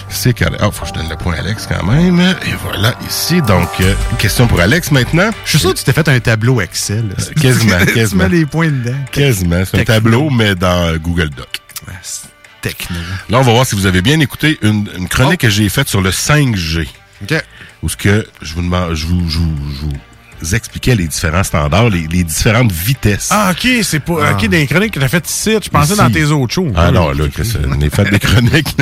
C'est 0.10 0.38
correct. 0.38 0.58
Ah, 0.60 0.70
faut 0.70 0.82
que 0.84 0.90
je 0.90 0.94
donne 0.96 1.10
le 1.10 1.16
point 1.16 1.36
à 1.36 1.40
Alex 1.40 1.66
quand 1.66 1.84
même. 1.86 2.20
Et 2.20 2.54
voilà, 2.62 2.94
ici. 3.10 3.42
Donc, 3.42 3.70
euh, 3.80 3.94
question 4.20 4.48
pour 4.48 4.60
Alex 4.60 4.92
maintenant. 4.92 5.30
Je 5.46 5.52
suis 5.52 5.60
sûr 5.60 5.74
que 5.74 5.80
tu 5.80 5.86
t'es 5.86 5.94
fait 5.94 6.10
un 6.10 6.20
tableau 6.20 6.60
Excel. 6.60 7.08
là. 7.08 7.16
Euh, 7.18 7.42
quasiment, 7.42 7.78
tu 7.88 7.94
quasiment. 7.94 8.24
mets 8.28 8.36
les 8.38 8.46
points 8.46 8.68
dedans. 8.70 8.98
Quasiment. 9.14 9.64
C'est 9.64 9.80
un 9.80 9.86
tableau, 9.86 10.30
mais 10.30 10.56
dans 10.56 10.94
Google 10.98 11.30
Doc. 11.30 11.48
Ouais, 11.88 11.94
c'est 12.02 12.24
Techno. 12.62 12.98
Là, 13.30 13.40
on 13.40 13.42
va 13.42 13.52
voir 13.52 13.66
si 13.66 13.76
vous 13.76 13.86
avez 13.86 14.02
bien 14.02 14.20
écouté 14.20 14.58
une, 14.62 14.90
une 14.98 15.08
chronique 15.08 15.42
que 15.42 15.50
j'ai 15.50 15.68
faite 15.70 15.90
sur 15.90 16.02
le 16.02 16.12
5G. 16.12 16.88
OK. 17.24 17.44
Où 17.84 17.90
ce 17.90 17.98
que 17.98 18.28
je 18.42 18.54
vous 18.54 18.62
demande, 18.62 18.94
je 18.94 19.08
vous, 19.08 19.30
je 19.30 19.38
vous, 19.40 19.56
je 19.74 19.82
vous 19.82 20.56
expliquais 20.56 20.96
les 20.96 21.08
différents 21.08 21.44
standards, 21.44 21.90
les, 21.90 22.08
les 22.08 22.24
différentes 22.24 22.72
vitesses. 22.72 23.30
Ah, 23.32 23.52
OK, 23.52 23.68
c'est 23.84 24.00
pas... 24.00 24.30
Ah. 24.30 24.34
OK, 24.34 24.48
les 24.50 24.68
chroniques 24.68 24.94
que 24.94 25.00
t'as 25.00 25.08
faites 25.08 25.30
ici, 25.30 25.52
je 25.64 25.70
pensais 25.70 25.94
Ici. 25.94 26.02
dans 26.02 26.12
tes 26.12 26.26
autres 26.26 26.54
shows. 26.54 26.72
Ah 26.76 26.92
non, 26.92 27.12
là, 27.12 27.28
Chris, 27.32 27.54
on 27.68 27.80
est 27.80 27.94
fait 27.94 28.10
des 28.10 28.20
chroniques. 28.20 28.76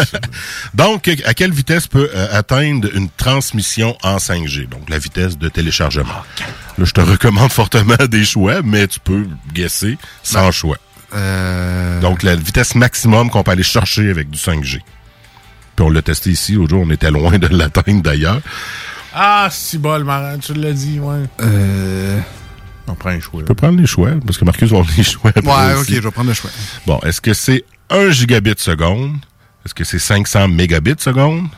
Donc, 0.74 1.08
à 1.24 1.34
quelle 1.34 1.52
vitesse 1.52 1.86
peut 1.86 2.10
euh, 2.14 2.28
atteindre 2.32 2.88
une 2.94 3.08
transmission 3.10 3.96
en 4.02 4.16
5G? 4.16 4.68
Donc, 4.68 4.88
la 4.88 4.98
vitesse 4.98 5.38
de 5.38 5.48
téléchargement. 5.48 6.22
Là, 6.78 6.84
je 6.84 6.92
te 6.92 7.00
recommande 7.00 7.52
fortement 7.52 7.96
des 8.08 8.24
choix, 8.24 8.62
mais 8.62 8.86
tu 8.86 9.00
peux 9.00 9.26
guesser 9.52 9.98
sans 10.22 10.50
choix. 10.50 10.78
Euh, 11.14 12.00
Donc, 12.00 12.22
la 12.22 12.34
vitesse 12.36 12.74
maximum 12.74 13.30
qu'on 13.30 13.42
peut 13.42 13.52
aller 13.52 13.62
chercher 13.62 14.10
avec 14.10 14.28
du 14.30 14.38
5G. 14.38 14.80
Puis 15.76 15.84
on 15.84 15.90
l'a 15.90 16.02
testé 16.02 16.30
ici. 16.30 16.54
Jour, 16.54 16.82
on 16.86 16.90
était 16.90 17.10
loin 17.10 17.38
de 17.38 17.46
l'atteindre 17.48 18.02
d'ailleurs. 18.02 18.40
Ah, 19.14 19.48
si 19.50 19.78
bol, 19.78 20.04
Marin, 20.04 20.38
tu 20.38 20.52
l'as 20.54 20.72
dit, 20.72 20.98
ouais. 21.00 21.22
euh, 21.42 22.20
On 22.86 22.94
prend 22.94 23.10
un 23.10 23.20
choix. 23.20 23.40
Tu 23.40 23.46
peux 23.46 23.54
prendre 23.54 23.78
les 23.80 23.86
choix, 23.86 24.10
parce 24.26 24.36
que 24.38 24.44
Marcus 24.44 24.70
va 24.70 24.78
avoir 24.78 24.94
les 24.96 25.04
choix. 25.04 25.30
après 25.34 25.42
ouais, 25.42 25.74
ok, 25.74 25.80
aussi. 25.80 25.94
je 25.96 26.00
vais 26.00 26.10
prendre 26.10 26.28
le 26.28 26.34
choix. 26.34 26.50
Bon, 26.86 26.98
est-ce 27.00 27.20
que 27.20 27.32
c'est 27.34 27.64
1 27.90 28.10
gigabit 28.10 28.54
seconde? 28.58 29.16
Est-ce 29.64 29.74
que 29.74 29.84
c'est 29.84 29.98
500 29.98 30.48
mégabits 30.48 30.94
seconde? 30.98 31.48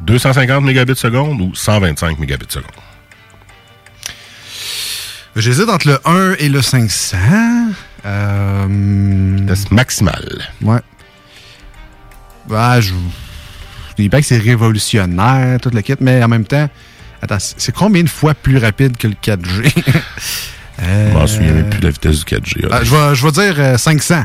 250 0.00 0.62
mégabits 0.64 0.96
seconde 0.96 1.40
ou 1.40 1.54
125 1.54 2.18
mégabits 2.18 2.46
seconde? 2.48 2.70
J'hésite 5.36 5.68
entre 5.68 5.88
le 5.88 5.98
1 6.04 6.34
et 6.38 6.48
le 6.48 6.62
500. 6.62 7.16
Euh, 8.04 9.36
Vitesse 9.38 9.70
maximale. 9.70 10.48
ouais. 10.62 10.80
Ah, 12.50 12.80
je... 12.80 12.94
dis 13.96 14.08
pas 14.08 14.20
que 14.20 14.26
c'est 14.26 14.38
révolutionnaire, 14.38 15.60
toute 15.60 15.74
la 15.74 15.82
kit, 15.82 15.96
mais 16.00 16.22
en 16.22 16.28
même 16.28 16.46
temps, 16.46 16.68
attends, 17.20 17.36
c'est 17.38 17.74
combien 17.74 18.02
de 18.02 18.08
fois 18.08 18.32
plus 18.34 18.56
rapide 18.58 18.96
que 18.96 19.08
le 19.08 19.14
4G? 19.14 19.72
Je 20.80 21.12
m'en 21.12 21.26
souviens 21.26 21.52
même 21.52 21.68
plus 21.70 21.80
de 21.80 21.84
la 21.86 21.90
vitesse 21.90 22.24
du 22.24 22.36
4G. 22.36 22.68
Ah, 22.70 22.84
je, 22.84 22.94
vais, 22.94 23.14
je 23.16 23.26
vais 23.26 23.32
dire 23.32 23.54
euh, 23.58 23.76
500. 23.76 24.24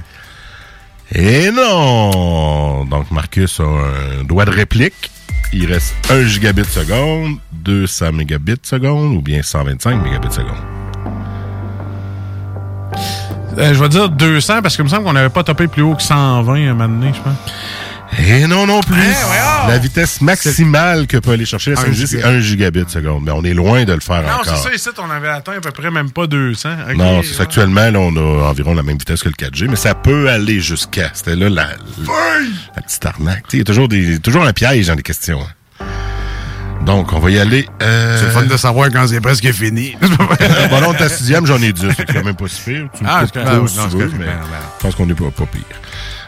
Et 1.15 1.49
non! 1.51 2.86
Donc, 2.86 3.09
Marcus 3.09 3.59
a 3.59 3.63
un 3.63 4.24
doigt 4.24 4.45
de 4.45 4.51
réplique. 4.51 5.09
Il 5.51 5.65
reste 5.65 5.95
1 6.11 6.26
gigabit 6.28 6.65
seconde, 6.65 7.38
200 7.53 8.11
mégabits 8.13 8.53
seconde 8.61 9.15
ou 9.17 9.21
bien 9.21 9.41
125 9.41 10.03
mégabits 10.03 10.32
seconde. 10.32 10.61
Euh, 13.58 13.74
je 13.74 13.80
vais 13.80 13.89
dire 13.89 14.10
200 14.10 14.62
parce 14.62 14.76
qu'il 14.76 14.84
me 14.84 14.89
semble 14.89 15.04
qu'on 15.04 15.14
n'avait 15.14 15.30
pas 15.30 15.43
topé 15.43 15.68
plus 15.68 15.82
haut 15.84 15.95
que 15.95 16.01
120 16.04 16.54
un 16.54 16.74
moment 16.74 16.88
donné, 16.88 17.14
je 17.14 17.22
pense. 17.22 17.36
Et 18.20 18.45
non, 18.45 18.68
non 18.68 18.80
plus. 18.82 18.95
Hein, 19.01 19.68
La 19.68 19.80
vitesse 19.80 20.22
maximale 20.22 21.08
que 21.08 21.18
peut 21.18 21.32
aller 21.32 21.45
chercher 21.45 21.72
la 21.74 21.80
Un 21.82 21.86
5G, 21.86 21.93
c'est 22.06 22.18
giga. 22.18 22.28
1 22.30 22.39
gigabit 22.41 22.84
seconde. 22.88 23.24
Mais 23.26 23.32
on 23.32 23.43
est 23.43 23.56
loin 23.56 23.86
de 23.86 23.93
le 23.93 23.99
faire 24.01 24.22
Non, 24.22 24.34
encore. 24.41 24.45
c'est 24.56 24.70
ça, 24.70 24.74
ici, 24.76 24.89
on 25.04 25.10
avait 25.10 25.30
atteint 25.30 25.54
à 25.54 25.62
peu 25.62 25.72
près 25.72 25.89
même 25.89 26.12
pas 26.12 26.28
200. 26.28 26.70
Ok, 26.91 26.95
Non, 26.95 27.24
c'est 27.24 27.34
ça. 27.34 27.43
Actuellement, 27.43 27.89
là, 27.89 27.99
on 27.99 28.16
a 28.16 28.49
environ 28.49 28.76
la 28.76 28.84
même 28.84 28.97
vitesse 28.99 29.24
que 29.24 29.30
le 29.30 29.34
4G, 29.36 29.68
mais 29.68 29.76
ça 29.76 29.95
peut 29.95 30.30
aller 30.30 30.60
jusqu'à. 30.60 31.10
C'était 31.14 31.36
là 31.36 31.49
la, 31.49 31.68
la 32.76 32.82
petite 32.84 33.04
arnaque. 33.06 33.45
Il 33.54 33.60
y 33.60 33.62
a 33.62 33.66
toujours, 33.66 33.88
des, 33.88 34.20
toujours 34.20 34.43
un 34.45 34.54
piège 34.54 34.88
dans 34.88 34.95
les 34.95 35.01
questions. 35.04 35.39
hein. 35.41 35.47
Donc, 36.86 37.13
on 37.13 37.19
va 37.19 37.31
y 37.31 37.39
aller. 37.39 37.67
Euh... 37.81 38.17
C'est 38.19 38.25
le 38.25 38.31
fun 38.31 38.43
de 38.43 38.57
savoir 38.57 38.89
quand 38.91 39.07
c'est 39.07 39.21
presque 39.21 39.49
fini. 39.51 39.95
bon, 40.69 40.81
non, 40.81 40.93
ta 40.93 41.07
sixième, 41.07 41.45
j'en 41.45 41.61
ai 41.61 41.71
10. 41.71 41.91
C'est 41.95 42.05
quand 42.05 42.23
même 42.23 42.36
pas 42.36 42.47
si 42.47 42.61
pire. 42.61 42.89
Tu 42.93 43.03
Ah, 43.05 43.23
c'est 43.31 43.39
si 43.67 43.95
veux, 43.95 44.11
mais 44.17 44.25
je 44.25 44.81
pense 44.81 44.95
qu'on 44.95 45.05
n'est 45.05 45.13
pas, 45.13 45.31
pas 45.31 45.45
pire. 45.45 45.61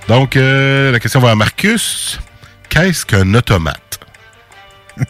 Donc, 0.07 0.35
euh, 0.37 0.91
la 0.91 0.99
question 0.99 1.19
va 1.19 1.31
à 1.31 1.35
Marcus. 1.35 2.19
Qu'est-ce 2.69 3.05
qu'un 3.05 3.33
automate? 3.33 3.99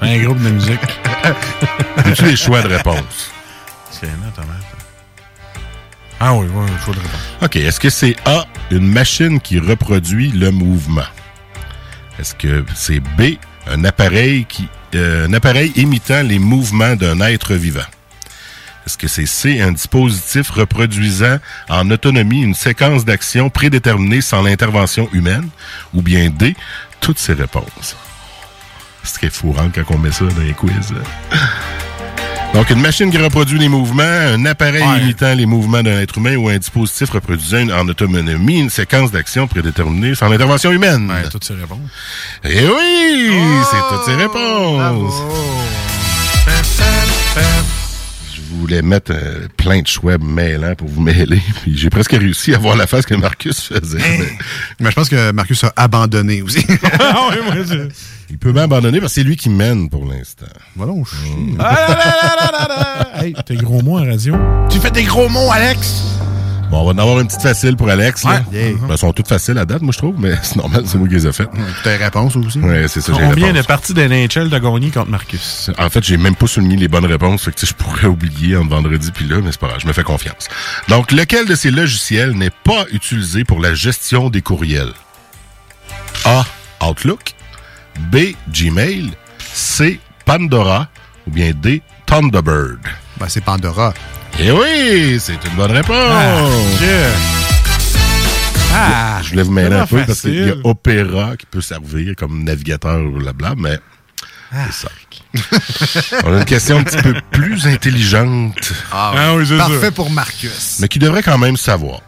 Un 0.00 0.18
groupe 0.22 0.42
de 0.42 0.50
musique. 0.50 0.80
As-tu 1.96 2.24
les 2.24 2.36
choix 2.36 2.62
de 2.62 2.68
réponse? 2.68 3.32
C'est 3.90 4.06
un 4.06 4.28
automate. 4.28 4.56
Ah 6.20 6.34
oui, 6.34 6.46
oui, 6.52 6.66
faut 6.80 6.92
de 6.92 6.98
réponse. 6.98 7.20
OK. 7.42 7.56
Est-ce 7.56 7.80
que 7.80 7.90
c'est 7.90 8.16
A, 8.24 8.46
une 8.70 8.86
machine 8.86 9.40
qui 9.40 9.58
reproduit 9.58 10.30
le 10.30 10.50
mouvement? 10.50 11.02
Est-ce 12.18 12.34
que 12.34 12.64
c'est 12.74 13.00
B, 13.00 13.36
un 13.68 13.84
appareil 13.84 14.44
qui 14.46 14.68
euh, 14.94 15.26
un 15.26 15.32
appareil 15.34 15.72
imitant 15.76 16.22
les 16.22 16.38
mouvements 16.38 16.96
d'un 16.96 17.20
être 17.20 17.54
vivant? 17.54 17.80
Est-ce 18.86 18.96
que 18.96 19.08
c'est 19.08 19.26
C, 19.26 19.60
un 19.60 19.72
dispositif 19.72 20.48
reproduisant 20.48 21.38
en 21.68 21.90
autonomie 21.90 22.40
une 22.40 22.54
séquence 22.54 23.04
d'actions 23.04 23.50
prédéterminée 23.50 24.22
sans 24.22 24.40
l'intervention 24.40 25.10
humaine? 25.12 25.50
Ou 25.92 26.00
bien 26.00 26.30
D, 26.30 26.56
toutes 27.00 27.18
ces 27.18 27.34
réponses? 27.34 27.96
C'est 29.02 29.14
ce 29.14 29.18
qui 29.18 29.26
est 29.26 29.34
fourrant 29.34 29.68
quand 29.74 29.94
on 29.94 29.98
met 29.98 30.10
ça 30.10 30.24
dans 30.24 30.42
les 30.42 30.54
quiz. 30.54 30.94
Donc, 32.54 32.70
une 32.70 32.80
machine 32.80 33.10
qui 33.10 33.18
reproduit 33.18 33.58
les 33.58 33.68
mouvements, 33.68 34.02
un 34.02 34.44
appareil 34.46 34.82
imitant 35.02 35.34
les 35.34 35.46
mouvements 35.46 35.82
d'un 35.82 36.00
être 36.00 36.18
humain 36.18 36.36
ou 36.36 36.48
un 36.48 36.58
dispositif 36.58 37.10
reproduisant 37.10 37.68
en 37.70 37.86
autonomie 37.88 38.58
une 38.58 38.70
séquence 38.70 39.12
d'actions 39.12 39.46
prédéterminée 39.46 40.14
sans 40.14 40.32
intervention 40.32 40.72
humaine. 40.72 41.12
toutes 41.30 41.44
ces 41.44 41.54
réponses. 41.54 41.78
Eh 42.44 42.66
oui! 42.66 43.30
c'est 43.70 43.94
toutes 43.94 44.04
ces 44.06 44.14
réponses! 44.14 45.22
Voulais 48.56 48.82
mettre 48.82 49.12
euh, 49.14 49.46
plein 49.56 49.80
de 49.82 49.86
choix 49.86 50.18
mêlants 50.18 50.74
pour 50.74 50.88
vous 50.88 51.00
mêler, 51.00 51.40
puis 51.62 51.76
j'ai 51.76 51.90
presque 51.90 52.12
réussi 52.12 52.54
à 52.54 52.58
voir 52.58 52.76
la 52.76 52.86
face 52.86 53.06
que 53.06 53.14
Marcus 53.14 53.60
faisait. 53.68 53.98
mais- 53.98 54.38
Mais 54.80 54.90
je 54.90 54.94
pense 54.94 55.08
que 55.08 55.32
Marcus 55.32 55.62
a 55.64 55.72
abandonné 55.76 56.42
aussi. 56.42 56.64
ah. 57.00 57.30
Il 58.30 58.36
peut 58.38 58.52
m'abandonner 58.52 59.00
parce 59.00 59.14
que 59.14 59.20
c'est 59.20 59.26
lui 59.26 59.36
qui 59.36 59.48
mène 59.48 59.88
pour 59.88 60.04
l'instant. 60.04 60.46
Voilà, 60.76 60.92
on 60.92 61.04
chie. 61.04 61.16
Hey, 63.14 63.34
tes 63.46 63.56
gros 63.56 63.80
mots 63.82 63.98
en 63.98 64.04
radio. 64.04 64.36
Tu 64.70 64.78
fais 64.78 64.90
des 64.90 65.04
gros 65.04 65.28
mots, 65.28 65.50
Alex! 65.50 66.04
Bon, 66.70 66.80
on 66.80 66.84
va 66.84 66.92
en 66.92 66.98
avoir 66.98 67.20
une 67.20 67.26
petite 67.26 67.40
facile 67.42 67.76
pour 67.76 67.88
Alex. 67.88 68.24
là. 68.24 68.42
Ouais. 68.52 68.58
Yeah. 68.58 68.72
Ben, 68.80 68.88
elles 68.90 68.98
sont 68.98 69.12
toutes 69.12 69.28
faciles 69.28 69.56
à 69.56 69.64
date, 69.64 69.80
moi, 69.80 69.92
je 69.92 69.98
trouve, 69.98 70.16
mais 70.18 70.34
c'est 70.42 70.56
normal, 70.56 70.82
c'est 70.86 70.98
moi 70.98 71.08
qui 71.08 71.14
les 71.14 71.26
ai 71.26 71.32
faites. 71.32 71.48
T'as 71.82 71.96
une 71.96 72.02
réponse 72.02 72.36
aussi? 72.36 72.58
Ouais, 72.58 72.86
c'est 72.88 73.00
ça, 73.00 73.12
j'ai 73.14 73.20
Combien 73.20 73.52
de 73.52 73.62
parties 73.62 73.94
de 73.94 74.06
gagné 74.06 74.90
contre 74.90 75.10
Marcus? 75.10 75.70
En 75.78 75.88
fait, 75.88 76.04
j'ai 76.04 76.16
même 76.18 76.36
pas 76.36 76.46
souligné 76.46 76.76
les 76.76 76.88
bonnes 76.88 77.06
réponses, 77.06 77.44
fait 77.44 77.52
que 77.52 77.66
je 77.66 77.72
pourrais 77.72 78.06
oublier 78.06 78.56
entre 78.56 78.70
vendredi 78.70 79.10
puis 79.12 79.26
là, 79.26 79.36
mais 79.42 79.50
c'est 79.52 79.60
pas 79.60 79.68
grave, 79.68 79.80
je 79.80 79.86
me 79.86 79.92
fais 79.92 80.02
confiance. 80.02 80.48
Donc, 80.88 81.10
lequel 81.12 81.46
de 81.46 81.54
ces 81.54 81.70
logiciels 81.70 82.32
n'est 82.32 82.50
pas 82.50 82.84
utilisé 82.92 83.44
pour 83.44 83.60
la 83.60 83.74
gestion 83.74 84.28
des 84.28 84.42
courriels? 84.42 84.92
A. 86.24 86.44
Outlook. 86.86 87.34
B. 88.12 88.34
Gmail. 88.52 89.12
C. 89.52 90.00
Pandora. 90.24 90.88
Ou 91.26 91.30
bien 91.30 91.52
D. 91.54 91.82
Thunderbird? 92.06 92.80
Ben, 93.18 93.26
c'est 93.28 93.42
Pandora. 93.42 93.94
Eh 94.40 94.52
oui, 94.52 95.18
c'est 95.20 95.32
une 95.44 95.56
bonne 95.56 95.72
réponse. 95.72 95.96
Ah, 98.72 99.20
je 99.22 99.30
voulais 99.30 99.42
vous 99.42 99.50
mêler 99.50 99.74
un 99.74 99.86
peu 99.86 100.04
parce 100.04 100.20
qu'il 100.20 100.46
y 100.46 100.50
a. 100.50 100.54
Opera 100.64 101.36
qui 101.36 101.46
peut 101.46 101.60
servir 101.60 102.14
comme 102.16 102.44
navigateur 102.44 103.00
ou 103.00 103.18
blabla, 103.18 103.54
mais 103.56 103.78
c'est 104.70 104.86
ça. 104.86 104.88
On 106.24 106.32
a 106.34 106.38
une 106.38 106.44
question 106.44 106.78
un 106.78 106.82
petit 106.84 106.96
peu 107.02 107.14
plus 107.32 107.66
intelligente. 107.66 108.72
Ah, 108.92 109.12
Ah 109.16 109.34
oui, 109.34 109.44
c'est 109.46 109.56
Parfait 109.58 109.80
ça. 109.80 109.90
pour 109.90 110.10
Marcus. 110.10 110.78
mais 110.80 110.88
qui 110.88 110.98
devrait 110.98 111.22
quand 111.22 111.38
même 111.38 111.56
savoir. 111.56 112.00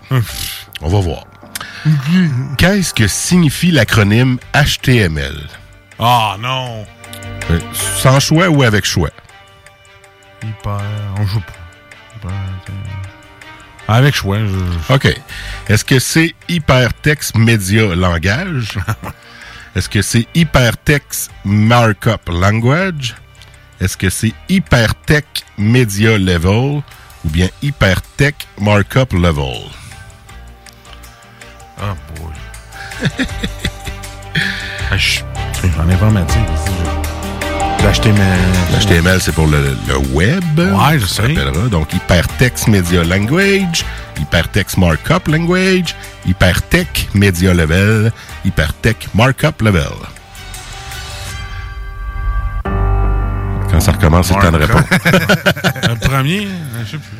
On 0.81 0.89
va 0.89 1.01
voir. 1.01 1.25
Qu'est-ce 2.59 2.95
que 2.95 3.09
signifie 3.09 3.71
l'acronyme 3.73 4.39
HTML? 4.55 5.37
Ah 5.99 6.37
non. 6.41 6.87
Euh, 7.51 7.59
Sans 7.99 8.21
choix 8.21 8.49
ou 8.49 8.63
avec 8.63 8.85
choix? 8.85 9.11
Hyper. 10.43 10.81
On 11.19 11.27
joue 11.27 11.41
pas. 11.41 11.53
Avec 13.89 14.15
choix. 14.15 14.39
Je... 14.39 14.95
OK. 14.95 15.15
Est-ce 15.69 15.85
que 15.85 15.99
c'est 15.99 16.35
hypertexte 16.49 17.37
média 17.37 17.95
langage? 17.95 18.79
Est-ce 19.77 19.89
que 19.89 20.03
c'est 20.03 20.27
hypertext 20.35 21.31
markup 21.45 22.29
language? 22.29 23.15
Est-ce 23.81 23.97
que 23.97 24.11
c'est 24.11 24.33
hypertech 24.49 25.25
media 25.59 26.19
level 26.19 26.83
ou 27.25 27.29
bien 27.31 27.49
hypertech 27.63 28.35
markup 28.59 29.13
level? 29.13 29.63
Ah, 31.79 31.95
boy. 32.17 32.33
Ah, 34.93 34.97
je- 34.97 35.21
J'en 35.77 35.89
ai 35.89 35.95
informatique. 35.95 36.37
ici. 36.53 36.80
L'HTML. 37.83 38.39
L'HTML, 38.73 39.21
c'est 39.21 39.33
pour 39.33 39.47
le, 39.47 39.77
le 39.89 39.97
web. 40.15 40.45
Ouais, 40.59 40.99
je 40.99 41.07
sais. 41.07 41.35
Donc, 41.71 41.93
Hypertext 41.95 42.69
Media 42.69 43.03
Language, 43.03 43.85
Hypertext 44.19 44.77
Markup 44.77 45.27
Language, 45.29 45.95
Hypertech 46.27 47.09
Media 47.15 47.55
Level, 47.55 48.13
Hypertech 48.45 49.09
Markup 49.15 49.63
Level. 49.63 49.83
Quand 53.71 53.81
ça 53.81 53.93
recommence, 53.93 54.29
c'est 54.29 54.35
le 54.35 54.43
temps 54.43 54.53
de 54.53 54.59
répondre. 54.59 54.85
Le 55.89 56.09
premier, 56.09 56.49
je 56.85 56.91
sais 56.91 56.97
plus. 56.99 57.19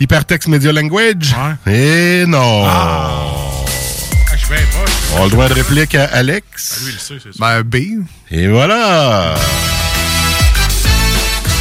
Hypertext 0.00 0.48
Media 0.48 0.72
Language? 0.72 1.34
Eh 1.66 2.24
non! 2.26 2.64
Ah, 2.66 3.26
suis 4.36 4.48
bien 4.48 4.66
proche. 4.72 4.90
On 5.16 5.20
a 5.20 5.24
le 5.24 5.30
droit 5.30 5.48
de 5.48 5.54
réplique 5.54 5.94
à 5.94 6.04
Alex? 6.06 6.78
Ah, 6.80 6.84
lui, 6.84 6.92
il 6.94 7.00
sait, 7.00 7.14
c'est 7.22 7.38
ça. 7.38 7.38
Ben, 7.38 7.62
B. 7.62 7.76
Et 8.30 8.48
voilà! 8.48 9.34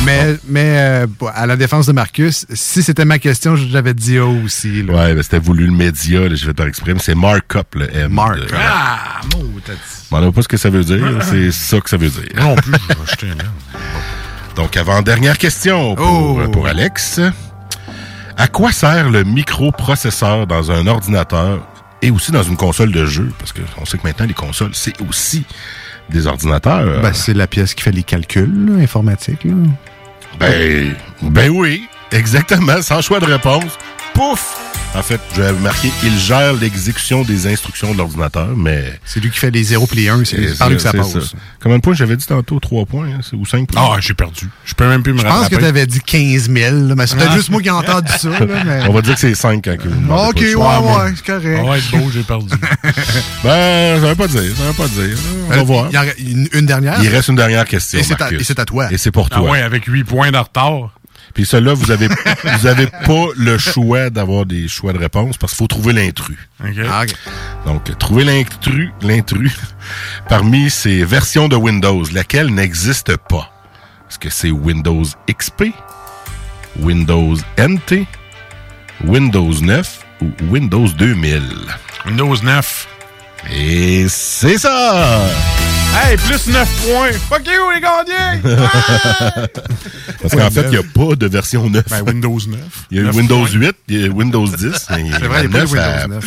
Mais, 0.09 0.35
mais 0.47 0.77
euh, 0.79 1.07
à 1.33 1.45
la 1.45 1.55
défense 1.55 1.85
de 1.85 1.91
Marcus, 1.91 2.45
si 2.53 2.83
c'était 2.83 3.05
ma 3.05 3.19
question, 3.19 3.55
j'avais 3.55 3.93
dit 3.93 4.17
A 4.17 4.25
aussi. 4.25 4.83
Là. 4.83 4.93
Ouais, 4.93 5.13
ben, 5.15 5.23
c'était 5.23 5.39
voulu 5.39 5.65
le 5.67 5.71
média, 5.71 6.21
là, 6.27 6.35
je 6.35 6.45
vais 6.45 6.53
te 6.53 6.61
l'exprimer. 6.63 6.99
C'est 7.01 7.15
markup, 7.15 7.75
le 7.75 7.93
M. 7.95 8.11
Mark. 8.11 8.35
de- 8.37 8.47
Ah, 8.55 9.21
mon, 9.33 9.43
t'as 9.65 9.73
dit. 9.73 9.79
Je 10.11 10.15
m'en 10.15 10.31
pas 10.31 10.41
ce 10.41 10.47
que 10.47 10.57
ça 10.57 10.69
veut 10.69 10.83
dire. 10.83 11.19
C'est 11.21 11.51
ça 11.51 11.79
que 11.79 11.89
ça 11.89 11.97
veut 11.97 12.09
dire. 12.09 12.23
Non 12.37 12.55
plus, 12.55 12.71
je 12.73 12.87
vais 12.95 13.05
jeter 13.09 13.25
un 13.27 13.35
merde. 13.35 13.49
Donc, 14.55 14.75
avant-dernière 14.75 15.37
question 15.37 15.95
pour, 15.95 16.41
Oh. 16.45 16.49
pour 16.51 16.67
Alex. 16.67 17.21
À 18.37 18.47
quoi 18.47 18.71
sert 18.71 19.09
le 19.09 19.23
microprocesseur 19.23 20.47
dans 20.47 20.71
un 20.71 20.87
ordinateur 20.87 21.67
et 22.01 22.09
aussi 22.09 22.31
dans 22.31 22.43
une 22.43 22.55
console 22.57 22.91
de 22.91 23.05
jeu? 23.05 23.29
Parce 23.37 23.51
qu'on 23.53 23.85
sait 23.85 23.97
que 23.97 24.07
maintenant, 24.07 24.25
les 24.25 24.33
consoles, 24.33 24.71
c'est 24.73 24.93
aussi 25.01 25.45
des 26.09 26.25
ordinateurs. 26.25 27.01
Ben, 27.01 27.13
c'est 27.13 27.33
la 27.33 27.47
pièce 27.47 27.73
qui 27.73 27.83
fait 27.83 27.91
les 27.91 28.03
calculs 28.03 28.65
là, 28.67 28.81
informatiques. 28.81 29.43
Là. 29.43 29.53
Ben, 30.39 30.95
ben 31.21 31.49
oui, 31.49 31.87
exactement, 32.11 32.81
sans 32.81 33.01
choix 33.01 33.19
de 33.19 33.25
réponse. 33.25 33.77
Pouf! 34.13 34.68
En 34.95 35.03
fait, 35.03 35.21
je 35.35 35.41
vais 35.43 35.53
marquer, 35.53 35.91
il 36.03 36.17
gère 36.17 36.53
l'exécution 36.53 37.21
des 37.23 37.45
instructions 37.45 37.93
de 37.93 37.97
l'ordinateur, 37.99 38.49
mais... 38.57 38.99
C'est 39.05 39.19
lui 39.19 39.29
qui 39.29 39.37
fait 39.37 39.51
les 39.51 39.63
0 39.63 39.85
puis 39.85 39.97
les 40.01 40.09
1, 40.09 40.25
c'est 40.25 40.57
par 40.57 40.67
lui 40.67 40.77
que 40.77 40.81
ça 40.81 40.91
passe. 40.91 41.35
Combien 41.61 41.77
de 41.77 41.81
points 41.83 41.93
j'avais 41.93 42.15
dit 42.17 42.25
tantôt? 42.25 42.59
3 42.59 42.85
points, 42.85 43.07
hein, 43.07 43.19
ou 43.33 43.45
5 43.45 43.67
points? 43.67 43.81
Ah, 43.95 43.97
j'ai 44.01 44.15
perdu. 44.15 44.49
Je 44.65 44.73
peux 44.73 44.87
même 44.89 45.03
plus 45.03 45.13
me 45.13 45.19
Je 45.19 45.23
pense 45.25 45.47
que 45.47 45.55
tu 45.55 45.63
avais 45.63 45.85
dit 45.85 45.99
15 46.01 46.49
000, 46.49 46.75
là, 46.87 46.95
mais 46.95 47.05
c'est 47.05 47.15
peut-être 47.17 47.29
Ah. 47.33 47.37
juste 47.37 47.49
moi 47.51 47.61
qui 47.61 47.67
ai 47.67 47.71
entendu 47.71 48.11
ça. 48.17 48.29
Là, 48.29 48.39
mais... 48.65 48.81
On 48.89 48.93
va 48.93 49.01
dire 49.03 49.13
que 49.13 49.19
c'est 49.21 49.35
5 49.35 49.63
quand 49.63 49.77
que 49.77 49.87
vous 49.87 50.01
demandez 50.01 50.29
Ok, 50.31 50.35
ouais, 50.41 50.51
choix. 50.53 50.79
ouais, 51.05 51.13
c'est 51.15 51.25
correct. 51.25 51.59
Ah 51.61 51.69
ouais, 51.69 51.79
c'est 51.91 51.97
beau, 51.97 52.09
j'ai 52.11 52.23
perdu. 52.23 52.47
Ben, 53.43 54.01
ça 54.01 54.07
veut 54.09 54.15
pas 54.15 54.27
dire, 54.27 54.41
ça 54.57 54.63
veut 54.63 54.73
pas 54.73 54.87
dire. 54.87 55.17
On 55.45 55.49
va 55.49 55.57
Euh, 55.59 55.63
voir. 55.63 55.87
il 55.89 55.93
y 55.93 55.97
a 55.97 56.03
une, 56.57 56.65
dernière? 56.65 57.01
Il 57.03 57.09
reste 57.09 57.29
une 57.29 57.35
dernière 57.35 57.65
question, 57.65 57.99
Et 57.99 58.03
c'est 58.03 58.19
à- 58.21 58.29
et 58.33 58.65
toi. 58.65 58.91
Et 58.91 58.97
c'est 58.97 59.11
pour 59.11 59.27
Ah 59.31 59.35
toi. 59.35 59.51
ouais, 59.51 59.61
avec 59.61 59.85
8 59.85 60.03
points 60.03 60.31
de 60.31 60.37
retard. 60.37 60.98
Puis 61.33 61.45
celui-là, 61.45 61.73
vous 61.73 61.91
avez, 61.91 62.07
vous 62.57 62.67
avez 62.67 62.87
pas 62.87 63.25
le 63.35 63.57
choix 63.57 64.09
d'avoir 64.09 64.45
des 64.45 64.67
choix 64.67 64.93
de 64.93 64.97
réponse 64.97 65.37
parce 65.37 65.53
qu'il 65.53 65.57
faut 65.59 65.67
trouver 65.67 65.93
l'intrus. 65.93 66.37
OK. 66.63 66.75
Ah. 66.89 67.03
Donc, 67.65 67.97
trouver 67.97 68.23
l'intrus, 68.23 68.91
l'intrus 69.01 69.57
parmi 70.29 70.69
ces 70.69 71.03
versions 71.03 71.47
de 71.47 71.55
Windows, 71.55 72.03
laquelle 72.13 72.53
n'existe 72.53 73.15
pas? 73.17 73.51
Est-ce 74.09 74.19
que 74.19 74.29
c'est 74.29 74.51
Windows 74.51 75.03
XP, 75.29 75.65
Windows 76.79 77.35
NT, 77.59 78.07
Windows 79.05 79.53
9 79.61 80.05
ou 80.21 80.31
Windows 80.49 80.87
2000? 80.87 81.43
Windows 82.05 82.35
9. 82.41 82.87
Et 83.51 84.07
c'est 84.09 84.57
ça! 84.57 85.21
Hey, 85.95 86.17
plus 86.17 86.47
9 86.47 86.69
points. 86.85 87.11
Fuck 87.29 87.47
you, 87.47 87.71
les 87.73 87.81
gagnants! 87.81 88.41
Parce 90.21 90.35
qu'en 90.35 90.51
fait, 90.51 90.63
il 90.63 90.69
n'y 90.69 90.77
a 90.77 90.83
pas 90.83 91.15
de 91.15 91.27
version 91.27 91.69
9. 91.69 91.83
Ben, 91.89 92.01
Windows 92.03 92.39
9. 92.47 92.59
Il 92.91 92.97
y 92.97 92.99
a 92.99 93.03
eu 93.03 93.05
9 93.05 93.15
Windows 93.15 93.45
points. 93.45 93.59
8, 93.59 93.75
il 93.87 94.01
y 94.01 94.05
a 94.05 94.09
Windows 94.09 94.47
10. 94.47 94.55
C'est 94.57 94.93
vrai, 94.93 95.01
il 95.01 95.05
n'y 95.05 95.13
a 95.13 95.19
pas 95.19 95.43
de 95.43 95.47
Windows 95.47 96.07
9. 96.07 96.25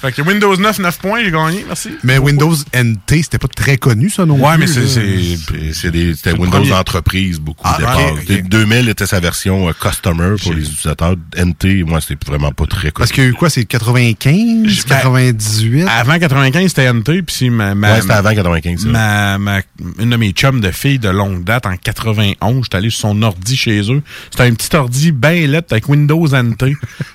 Fait 0.00 0.12
que 0.12 0.22
Windows 0.22 0.56
9, 0.56 0.78
9 0.78 0.98
points, 0.98 1.24
j'ai 1.24 1.30
gagné, 1.30 1.64
merci. 1.66 1.90
Mais 2.04 2.18
Windows 2.18 2.54
NT, 2.72 3.22
c'était 3.22 3.38
pas 3.38 3.48
très 3.48 3.76
connu, 3.76 4.10
ça, 4.10 4.24
non 4.26 4.36
Ouais, 4.36 4.54
plus, 4.56 4.60
mais 4.60 4.66
c'est- 4.66 4.80
là. 4.80 4.86
c'est- 4.86 5.72
C'est 5.72 5.90
des- 5.90 6.14
C'était 6.14 6.32
Windows. 6.32 6.58
Entreprise, 6.72 7.40
beaucoup 7.40 7.62
Ah, 7.64 7.74
au 7.76 7.78
départ. 7.78 8.12
ok, 8.12 8.18
ok. 8.30 8.48
2000 8.48 8.88
était 8.88 9.06
sa 9.06 9.20
version 9.20 9.68
euh, 9.68 9.72
Customer 9.72 10.34
pour 10.42 10.52
les 10.52 10.62
utilisateurs. 10.62 11.14
NT, 11.36 11.82
moi, 11.84 12.00
c'était 12.00 12.24
vraiment 12.26 12.52
pas 12.52 12.66
très 12.66 12.90
connu. 12.90 12.92
Parce 12.98 13.12
qu'il 13.12 13.24
y 13.24 13.26
a 13.26 13.30
eu 13.30 13.34
quoi, 13.34 13.50
c'est 13.50 13.64
95, 13.64 14.84
Ben, 14.88 14.96
98? 15.00 15.86
Avant 15.88 16.18
95, 16.18 16.68
c'était 16.68 16.86
NT, 16.92 17.22
puis 17.22 17.34
si 17.34 17.50
ma, 17.50 17.74
ma, 17.74 17.94
Ouais, 17.94 18.00
c'était 18.00 18.12
avant 18.14 18.34
95. 18.34 18.82
ça. 18.82 18.88
ma, 18.88 19.38
ma- 19.38 19.60
une 19.98 20.10
de 20.10 20.16
mes 20.16 20.30
chums 20.32 20.60
de 20.60 20.70
filles 20.70 20.98
de 20.98 21.08
longue 21.08 21.44
date, 21.44 21.66
en 21.66 21.76
91, 21.76 22.64
j'étais 22.64 22.76
allé 22.76 22.90
sur 22.90 23.00
son 23.00 23.22
ordi 23.22 23.56
chez 23.56 23.80
eux. 23.92 24.02
C'était 24.30 24.44
un 24.44 24.54
petit 24.54 24.74
ordi 24.76 25.12
bien 25.12 25.46
lettre 25.46 25.68
avec 25.72 25.88
Windows 25.88 26.26
NT. 26.28 26.74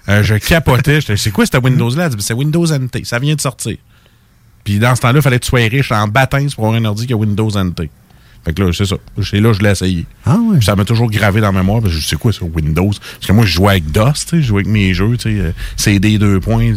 Euh, 0.09 0.23
je 0.23 0.35
capotais. 0.35 1.01
J'étais, 1.01 1.17
c'est 1.17 1.31
quoi 1.31 1.45
cette 1.45 1.63
Windows-là? 1.63 2.09
Dit, 2.09 2.17
c'est 2.19 2.33
Windows 2.33 2.65
NT. 2.73 3.05
Ça 3.05 3.19
vient 3.19 3.35
de 3.35 3.41
sortir. 3.41 3.77
Puis 4.63 4.79
dans 4.79 4.95
ce 4.95 5.01
temps-là, 5.01 5.19
il 5.19 5.21
fallait 5.21 5.39
que 5.39 5.45
tu 5.45 5.49
sois 5.49 5.67
riche 5.67 5.91
en 5.91 6.07
baptême 6.07 6.49
pour 6.51 6.65
avoir 6.65 6.79
un 6.79 6.85
ordi 6.85 7.05
qui 7.05 7.13
a 7.13 7.17
Windows 7.17 7.49
NT. 7.49 7.89
Fait 8.45 8.53
que 8.53 8.61
là, 8.61 8.71
c'est 8.73 8.85
ça. 8.85 8.97
C'est 9.23 9.39
là 9.39 9.51
que 9.51 9.57
je 9.57 9.61
l'ai 9.61 9.69
essayé. 9.69 10.05
Ah 10.25 10.35
ouais. 10.35 10.57
Puis 10.57 10.65
ça 10.65 10.75
m'a 10.75 10.83
toujours 10.83 11.09
gravé 11.09 11.39
dans 11.39 11.51
la 11.51 11.57
mémoire. 11.59 11.81
Parce 11.81 11.93
que 11.93 11.99
je 11.99 12.05
sais 12.05 12.17
quoi, 12.17 12.33
ça, 12.33 12.43
Windows? 12.43 12.91
Parce 12.91 13.25
que 13.25 13.31
moi, 13.31 13.45
je 13.45 13.53
jouais 13.53 13.71
avec 13.71 13.91
DOS, 13.91 14.11
tu 14.13 14.19
sais, 14.19 14.37
je 14.37 14.47
jouais 14.47 14.61
avec 14.61 14.71
mes 14.71 14.93
jeux, 14.93 15.15
tu 15.17 15.31
sais, 15.33 15.39
euh, 15.39 15.51
CD 15.77 16.17
2 16.17 16.41
points. 16.41 16.73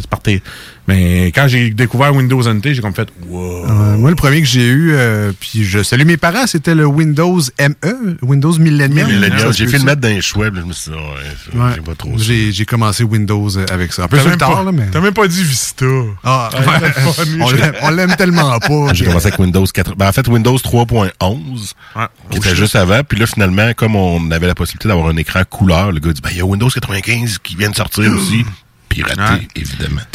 Mais 0.87 1.27
quand 1.27 1.47
j'ai 1.49 1.69
découvert 1.71 2.15
Windows 2.15 2.41
NT, 2.41 2.73
j'ai 2.73 2.81
comme 2.81 2.93
fait, 2.93 3.09
wow. 3.27 3.65
Euh, 3.65 3.97
moi, 3.97 4.09
le 4.09 4.15
premier 4.15 4.39
que 4.41 4.47
j'ai 4.47 4.65
eu, 4.67 4.91
euh, 4.93 5.33
puis 5.37 5.65
je 5.65 5.83
salue 5.83 6.05
mes 6.05 6.15
parents, 6.15 6.47
c'était 6.47 6.75
le 6.75 6.85
Windows 6.85 7.39
ME, 7.59 8.17
Windows 8.21 8.57
Millennium. 8.57 9.07
Millennium, 9.09 9.51
j'ai 9.53 9.67
fait 9.67 9.79
le 9.79 9.83
mettre 9.83 9.99
dans 10.01 10.07
les 10.07 10.15
là, 10.15 10.21
je 10.55 10.61
me 10.61 10.71
suis 10.73 10.91
dit, 10.91 10.97
ouais, 10.97 11.03
ça, 11.51 11.57
Ouais. 11.65 11.71
j'ai 11.75 11.81
pas 11.81 11.95
trop 11.95 12.17
ça. 12.17 12.23
J'ai 12.23 12.51
j'ai 12.53 12.65
commencé 12.65 13.03
Windows 13.03 13.49
euh, 13.57 13.65
avec 13.69 13.91
ça. 13.91 14.03
Un 14.03 14.07
peu 14.07 14.17
sur 14.19 14.29
le 14.29 14.37
tard, 14.37 14.55
pas, 14.55 14.63
là, 14.63 14.71
mais... 14.71 14.87
t'as 14.91 15.01
même 15.01 15.13
pas 15.13 15.27
dit 15.27 15.43
Vista. 15.43 15.85
Ah, 16.23 16.49
Ouais, 16.57 16.65
ouais. 16.65 17.23
on 17.41 17.51
l'aime- 17.51 17.73
on 17.81 17.89
l'aime 17.89 18.15
tellement 18.15 18.57
pas. 18.59 18.93
J'ai 18.93 19.05
commencé 19.05 19.27
avec 19.27 19.39
Windows 19.39 19.65
4. 19.65 19.95
Ben, 19.97 20.07
en 20.07 20.11
fait, 20.13 20.27
Windows 20.27 20.57
3.11, 20.57 21.73
Ouais. 21.95 22.05
qui 22.29 22.37
Oh, 22.37 22.37
était 22.37 22.55
juste 22.55 22.75
avant. 22.77 23.01
Puis 23.03 23.19
là, 23.19 23.25
finalement, 23.27 23.73
comme 23.75 23.95
on 23.97 24.31
avait 24.31 24.47
la 24.47 24.55
possibilité 24.55 24.87
d'avoir 24.87 25.07
un 25.09 25.17
écran 25.17 25.41
couleur, 25.49 25.91
le 25.91 25.99
gars 25.99 26.13
dit, 26.13 26.21
ben, 26.21 26.29
il 26.31 26.37
y 26.37 26.41
a 26.41 26.45
Windows 26.45 26.69
95 26.69 27.39
qui 27.43 27.55
vient 27.55 27.69
de 27.69 27.75
sortir 27.75 28.11
aussi. 28.13 28.45
Piraté, 28.89 29.47
évidemment. 29.55 30.01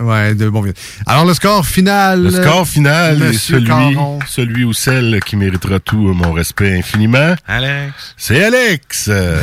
Ouais, 0.00 0.34
de 0.34 0.48
bon 0.48 0.62
vieux. 0.62 0.74
Alors, 1.06 1.24
le 1.24 1.34
score 1.34 1.66
final. 1.66 2.22
Le 2.22 2.30
score 2.30 2.66
final 2.68 3.20
est 3.20 3.32
celui, 3.32 3.66
Caron. 3.66 4.20
celui 4.28 4.62
ou 4.64 4.72
celle 4.72 5.18
qui 5.26 5.34
méritera 5.36 5.80
tout 5.80 6.14
mon 6.14 6.32
respect 6.32 6.78
infiniment. 6.78 7.34
Alex. 7.48 8.14
C'est 8.16 8.44
Alex. 8.44 9.06
Euh, 9.08 9.40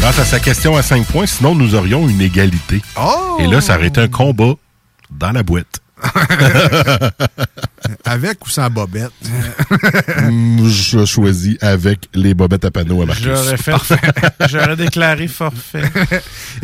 grâce 0.00 0.18
à 0.18 0.24
sa 0.24 0.40
question 0.40 0.76
à 0.76 0.82
5 0.82 1.06
points, 1.06 1.26
sinon 1.26 1.54
nous 1.54 1.76
aurions 1.76 2.08
une 2.08 2.20
égalité. 2.20 2.82
Oh! 2.98 3.38
Et 3.40 3.46
là, 3.46 3.60
ça 3.60 3.76
aurait 3.76 3.86
été 3.86 4.00
un 4.00 4.08
combat 4.08 4.54
dans 5.12 5.30
la 5.30 5.44
boîte. 5.44 5.80
Avec 8.04 8.44
ou 8.44 8.48
sans 8.48 8.70
bobette? 8.70 9.12
Je 10.66 11.04
choisis 11.04 11.56
avec 11.62 12.08
les 12.14 12.34
bobettes 12.34 12.64
à 12.64 12.70
panneaux 12.70 13.02
à 13.02 13.06
Marcus. 13.06 13.24
J'aurais 13.24 13.56
fait. 13.56 13.72
J'aurais 14.48 14.76
déclaré 14.76 15.28
forfait. 15.28 15.82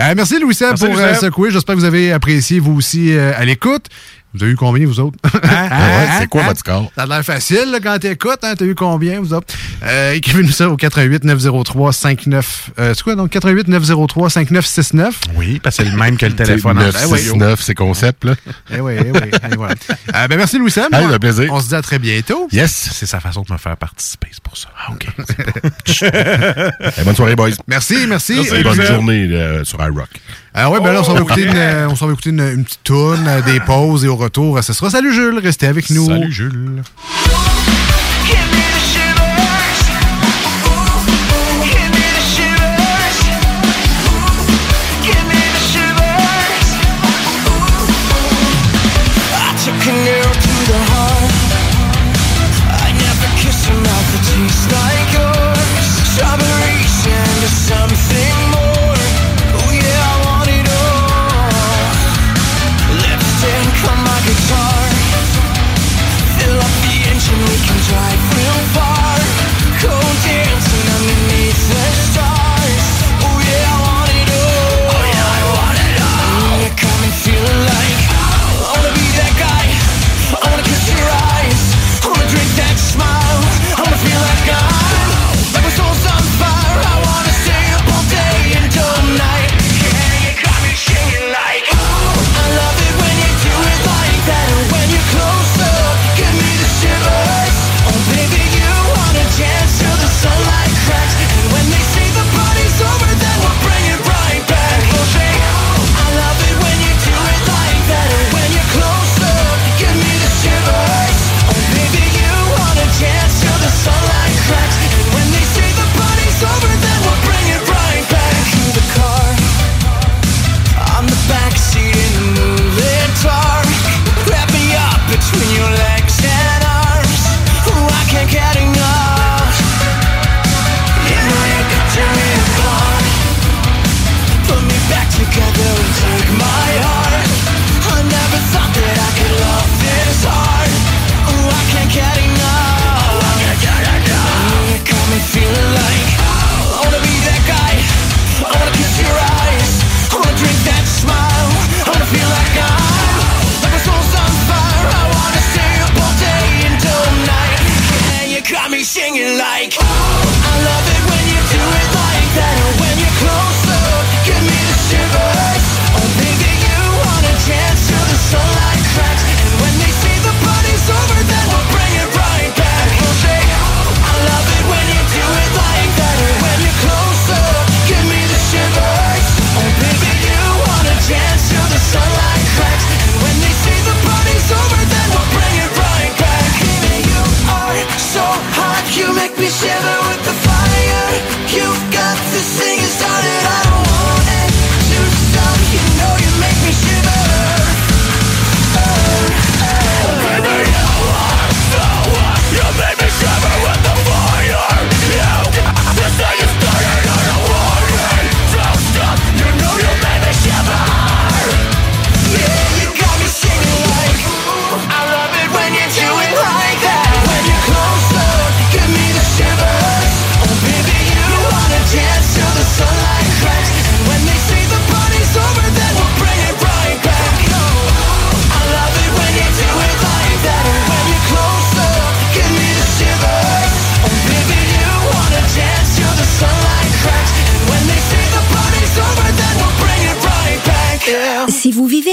Euh, 0.01 0.15
merci 0.17 0.41
Louis-Seb 0.41 0.79
pour 0.79 0.99
euh, 0.99 1.15
ce 1.15 1.27
quiz. 1.27 1.53
J'espère 1.53 1.75
que 1.75 1.81
vous 1.81 1.87
avez 1.87 2.13
apprécié, 2.13 2.59
vous 2.59 2.75
aussi, 2.75 3.13
euh, 3.13 3.33
à 3.37 3.45
l'écoute. 3.45 3.87
Vous 4.33 4.45
avez 4.45 4.53
eu 4.53 4.57
combien, 4.57 4.87
vous 4.87 5.01
autres? 5.01 5.19
Ah 5.25 5.29
ouais, 5.43 6.09
c'est 6.21 6.27
quoi 6.29 6.45
votre 6.45 6.61
score? 6.61 6.93
Ça 6.97 7.03
a 7.03 7.07
l'air 7.07 7.25
facile 7.25 7.71
là, 7.73 7.79
quand 7.83 7.99
t'écoutes. 7.99 8.39
Hein? 8.43 8.55
T'as 8.57 8.65
eu 8.65 8.77
combien, 8.77 9.21
vous 9.21 9.35
autres? 9.35 9.53
Euh, 9.83 10.13
Écrivez-nous 10.13 10.53
ça 10.53 10.69
au 10.69 10.77
88 10.77 11.25
903 11.25 11.93
59... 11.93 12.71
Euh, 12.79 12.95
c'est 12.95 13.03
quoi, 13.03 13.17
donc? 13.17 13.31
88 13.31 13.67
903 13.67 14.31
5969. 14.31 15.21
Oui, 15.35 15.59
parce 15.61 15.77
que 15.77 15.83
c'est 15.85 15.91
le 15.91 15.97
même 15.97 16.17
que 16.17 16.27
le 16.27 16.33
téléphone 16.37 16.79
en 16.79 16.83
969, 16.83 17.61
c'est 17.61 17.75
concept, 17.75 18.25
là. 18.25 18.35
Eh 18.73 18.81
oui, 18.81 18.93
eh 18.99 19.11
oui. 19.11 19.31
eh 19.53 19.57
voilà. 19.57 19.75
Euh, 20.15 20.27
ben, 20.29 20.37
merci 20.37 20.59
Louis-Seb. 20.59 20.93
Hey, 20.93 21.05
un 21.05 21.19
plaisir. 21.19 21.53
On 21.53 21.61
se 21.61 21.69
dit 21.69 21.75
à 21.75 21.83
très 21.83 21.99
bientôt. 21.99 22.49
Yes. 22.53 22.91
C'est 22.93 23.07
sa 23.07 23.21
façon 23.21 23.43
de 23.43 23.53
me 23.53 23.59
faire 23.59 23.77
participer, 23.77 24.29
c'est 24.33 24.43
pour 24.43 24.57
ça. 24.57 24.69
Ah, 24.77 24.93
OK. 24.93 25.07
Bonne 27.05 27.15
soirée, 27.17 27.37
boys. 27.37 27.51
Merci, 27.69 28.07
merci. 28.09 28.35
Merci, 28.35 28.55
Et 28.55 28.63
Bonne 28.63 28.83
journée 28.83 29.29
euh, 29.31 29.65
sur 29.65 29.81
iRock. 29.81 30.09
Ah 30.53 30.69
ouais, 30.71 30.81
ben 30.81 30.93
là, 30.93 31.01
on 31.01 31.05
s'en 31.05 31.15
va 31.15 31.21
Oh, 31.21 31.25
écouter, 31.25 31.43
yeah. 31.43 31.85
une, 31.85 31.91
on 31.93 31.97
s'en 31.97 32.07
va 32.07 32.13
écouter 32.13 32.31
une, 32.31 32.41
une 32.41 32.65
petite 32.65 32.83
toune, 32.83 33.25
euh, 33.27 33.41
des 33.43 33.61
pauses 33.61 34.05
et 34.05 34.09
au 34.09 34.17
retour, 34.17 34.63
ce 34.65 34.73
sera 34.73 34.91
Salut 34.91 35.13
Jules, 35.15 35.39
restez 35.39 35.67
avec 35.67 35.91
nous. 35.91 36.07
Salut, 36.07 36.33
Jules. 36.33 36.83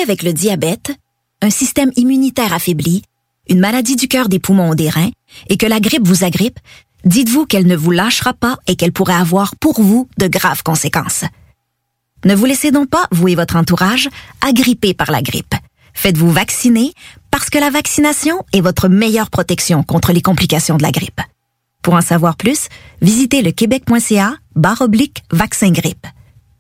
Avec 0.08 0.24
le 0.24 0.32
diabète, 0.32 0.94
un 1.42 1.50
système 1.50 1.92
immunitaire 1.98 2.54
affaibli, 2.54 3.04
une 3.50 3.60
maladie 3.60 3.98
du 3.98 4.08
cœur, 4.08 4.30
des 4.30 4.40
poumons 4.40 4.70
ou 4.70 4.76
des 4.76 4.90
reins, 4.90 5.12
et 5.50 5.58
que 5.58 5.66
la 5.66 5.82
grippe 5.82 6.08
vous 6.08 6.24
agrippe, 6.24 6.60
dites-vous 7.04 7.46
qu'elle 7.46 7.68
ne 7.68 7.76
vous 7.76 7.92
lâchera 7.92 8.34
pas 8.34 8.58
et 8.68 8.78
qu'elle 8.78 8.94
pourrait 8.94 9.16
avoir 9.16 9.58
pour 9.58 9.82
vous 9.82 10.08
de 10.18 10.28
graves 10.28 10.64
conséquences. 10.64 11.26
Ne 12.24 12.36
vous 12.36 12.46
laissez 12.46 12.72
donc 12.72 12.90
pas, 12.90 13.06
vous 13.12 13.28
et 13.28 13.36
votre 13.36 13.58
entourage, 13.58 14.10
agripper 14.40 14.94
par 14.94 15.12
la 15.12 15.22
grippe. 15.22 15.56
Faites-vous 15.94 16.32
vacciner 16.32 16.94
parce 17.30 17.50
que 17.50 17.58
la 17.58 17.70
vaccination 17.70 18.46
est 18.54 18.62
votre 18.62 18.88
meilleure 18.88 19.30
protection 19.30 19.84
contre 19.84 20.14
les 20.14 20.22
complications 20.22 20.78
de 20.78 20.84
la 20.84 20.92
grippe. 20.92 21.20
Pour 21.84 21.96
en 21.96 22.02
savoir 22.02 22.38
plus, 22.38 22.70
visitez 23.02 23.42
le 23.42 23.52
québec.ca 23.52 24.36
barre 24.56 24.82
oblique 24.82 25.24
vaccin 25.32 25.72
grippe. 25.72 26.08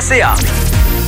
cégeplevy.ca 0.00 1.07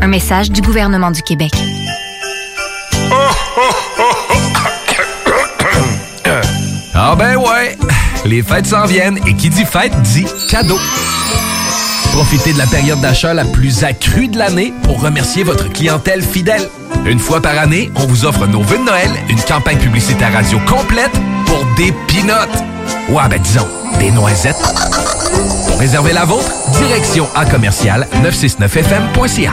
Un 0.00 0.06
message 0.06 0.50
du 0.50 0.60
gouvernement 0.62 1.10
du 1.10 1.22
Québec. 1.22 1.52
Ah 6.94 7.14
ben 7.16 7.36
ouais, 7.36 7.76
les 8.24 8.42
fêtes 8.42 8.66
s'en 8.66 8.84
viennent 8.86 9.18
et 9.26 9.34
qui 9.34 9.48
dit 9.48 9.64
fête 9.64 9.92
dit 10.02 10.26
cadeau. 10.48 10.78
Profitez 12.12 12.52
de 12.52 12.58
la 12.58 12.66
période 12.66 13.00
d'achat 13.00 13.34
la 13.34 13.44
plus 13.44 13.84
accrue 13.84 14.28
de 14.28 14.38
l'année 14.38 14.72
pour 14.82 15.00
remercier 15.00 15.44
votre 15.44 15.70
clientèle 15.70 16.22
fidèle. 16.22 16.68
Une 17.06 17.18
fois 17.18 17.40
par 17.40 17.56
année, 17.58 17.90
on 17.96 18.06
vous 18.06 18.24
offre 18.24 18.46
nos 18.46 18.62
vœux 18.62 18.78
de 18.78 18.84
Noël, 18.84 19.10
une 19.28 19.40
campagne 19.40 19.78
publicitaire 19.78 20.32
radio 20.32 20.58
complète 20.66 21.12
pour 21.46 21.64
des 21.76 21.92
pinottes. 22.08 22.62
Ouais, 23.08 23.28
ben 23.30 23.40
disons, 23.40 23.68
des 23.98 24.10
noisettes. 24.10 24.56
Pour 25.68 25.78
réserver 25.78 26.12
la 26.12 26.24
vôtre, 26.24 26.50
direction 26.78 27.28
à 27.34 27.44
commercial 27.46 28.06
969fm.ca. 28.22 29.52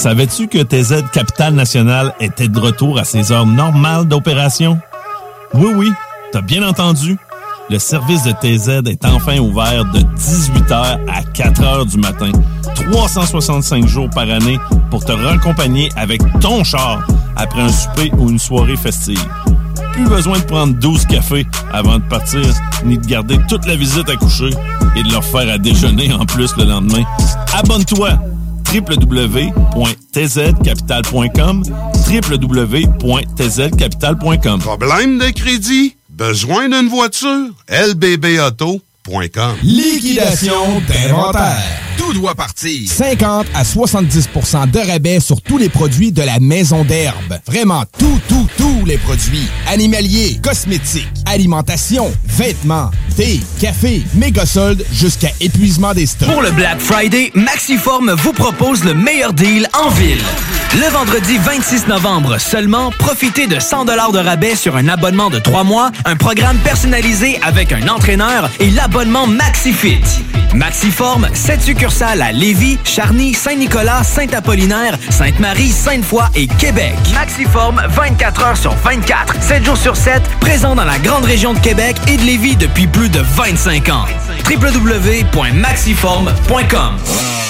Savais-tu 0.00 0.48
que 0.48 0.62
TZ 0.62 1.04
Capital 1.12 1.52
National 1.52 2.14
était 2.20 2.48
de 2.48 2.58
retour 2.58 2.98
à 2.98 3.04
ses 3.04 3.32
heures 3.32 3.44
normales 3.44 4.06
d'opération? 4.06 4.80
Oui, 5.52 5.72
oui, 5.76 5.92
t'as 6.32 6.40
bien 6.40 6.66
entendu. 6.66 7.18
Le 7.68 7.78
service 7.78 8.22
de 8.22 8.32
TZ 8.32 8.88
est 8.88 9.04
enfin 9.04 9.36
ouvert 9.40 9.84
de 9.92 9.98
18h 9.98 11.00
à 11.06 11.20
4h 11.20 11.86
du 11.86 11.98
matin, 11.98 12.32
365 12.90 13.86
jours 13.86 14.08
par 14.08 14.22
année 14.22 14.58
pour 14.90 15.04
te 15.04 15.12
raccompagner 15.12 15.90
avec 15.96 16.22
ton 16.40 16.64
char 16.64 17.06
après 17.36 17.60
un 17.60 17.68
souper 17.68 18.10
ou 18.16 18.30
une 18.30 18.38
soirée 18.38 18.78
festive. 18.78 19.22
Plus 19.92 20.08
besoin 20.08 20.38
de 20.38 20.44
prendre 20.44 20.78
12 20.78 21.04
cafés 21.04 21.46
avant 21.74 21.98
de 21.98 22.04
partir, 22.04 22.40
ni 22.86 22.96
de 22.96 23.06
garder 23.06 23.38
toute 23.50 23.66
la 23.66 23.76
visite 23.76 24.08
à 24.08 24.16
coucher 24.16 24.48
et 24.96 25.02
de 25.02 25.12
leur 25.12 25.24
faire 25.24 25.52
à 25.52 25.58
déjeuner 25.58 26.10
en 26.10 26.24
plus 26.24 26.56
le 26.56 26.64
lendemain. 26.64 27.04
Abonne-toi 27.52 28.18
www.tzcapital.com 28.72 31.62
www.tzcapital.com 32.08 34.60
Problème 34.60 35.18
de 35.18 35.30
crédit? 35.30 35.96
Besoin 36.08 36.68
d'une 36.68 36.88
voiture? 36.88 37.48
Liquidation 39.64 40.80
d'inventaire. 40.86 41.56
Tout 41.98 42.12
doit 42.12 42.36
partir. 42.36 42.88
50 42.88 43.46
à 43.54 43.64
70% 43.64 44.70
de 44.70 44.78
rabais 44.78 45.18
sur 45.18 45.42
tous 45.42 45.58
les 45.58 45.68
produits 45.68 46.12
de 46.12 46.22
la 46.22 46.38
maison 46.38 46.84
d'herbe. 46.84 47.40
Vraiment 47.46 47.82
tout, 47.98 48.20
tout, 48.28 48.46
tous 48.56 48.84
les 48.86 48.98
produits. 48.98 49.48
Animaliers, 49.68 50.38
cosmétiques, 50.42 51.08
alimentation, 51.26 52.12
vêtements, 52.26 52.90
thé, 53.16 53.40
café, 53.60 54.02
méga 54.14 54.46
soldes 54.46 54.84
jusqu'à 54.92 55.30
épuisement 55.40 55.92
des 55.92 56.06
stocks. 56.06 56.30
Pour 56.30 56.42
le 56.42 56.52
Black 56.52 56.78
Friday, 56.80 57.32
Maxiform 57.34 58.12
vous 58.12 58.32
propose 58.32 58.84
le 58.84 58.94
meilleur 58.94 59.32
deal 59.32 59.66
en 59.74 59.90
ville. 59.90 60.22
Le 60.74 60.88
vendredi 60.92 61.36
26 61.36 61.88
novembre 61.88 62.38
seulement, 62.38 62.92
profitez 62.92 63.48
de 63.48 63.58
100 63.58 63.86
de 63.86 64.18
rabais 64.18 64.54
sur 64.54 64.76
un 64.76 64.86
abonnement 64.86 65.28
de 65.28 65.40
3 65.40 65.64
mois, 65.64 65.90
un 66.04 66.14
programme 66.14 66.58
personnalisé 66.58 67.40
avec 67.42 67.72
un 67.72 67.88
entraîneur 67.88 68.48
et 68.60 68.70
l'abonnement 68.70 68.99
MaxiFit. 69.08 70.02
Maxiform, 70.54 71.26
7 71.32 71.62
succursales 71.62 72.20
à 72.20 72.32
Lévis, 72.32 72.78
Charny, 72.84 73.32
Saint-Nicolas, 73.32 74.04
Saint-Apollinaire, 74.04 74.98
Sainte-Marie, 75.08 75.70
Sainte-Foy 75.70 76.24
et 76.34 76.46
Québec. 76.46 76.92
Maxiform, 77.14 77.80
24 77.88 78.42
heures 78.42 78.58
sur 78.58 78.74
24, 78.74 79.42
7 79.42 79.64
jours 79.64 79.78
sur 79.78 79.96
7, 79.96 80.22
présent 80.40 80.74
dans 80.74 80.84
la 80.84 80.98
grande 80.98 81.24
région 81.24 81.54
de 81.54 81.58
Québec 81.60 81.96
et 82.08 82.18
de 82.18 82.22
Lévis 82.22 82.56
depuis 82.56 82.86
plus 82.86 83.08
de 83.08 83.20
25 83.20 83.88
ans. 83.88 84.04
www.maxiform.com 84.50 87.49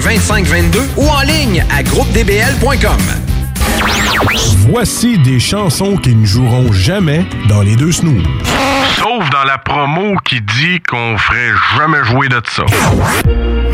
2522 0.00 0.80
ou 0.96 1.08
en 1.08 1.22
ligne 1.22 1.64
à 1.74 1.82
groupedbl.com. 1.82 2.98
Voici 4.68 5.18
des 5.18 5.38
chansons 5.38 5.96
qui 5.96 6.14
ne 6.14 6.26
joueront 6.26 6.72
jamais 6.72 7.24
dans 7.48 7.62
les 7.62 7.76
deux 7.76 7.92
snooze. 7.92 8.24
Sauf 8.96 9.28
dans 9.30 9.44
la 9.44 9.58
promo 9.58 10.16
qui 10.24 10.40
dit 10.40 10.80
qu'on 10.88 11.16
ferait 11.16 11.52
jamais 11.76 12.04
jouer 12.04 12.28
de 12.28 12.40
ça. 12.48 12.64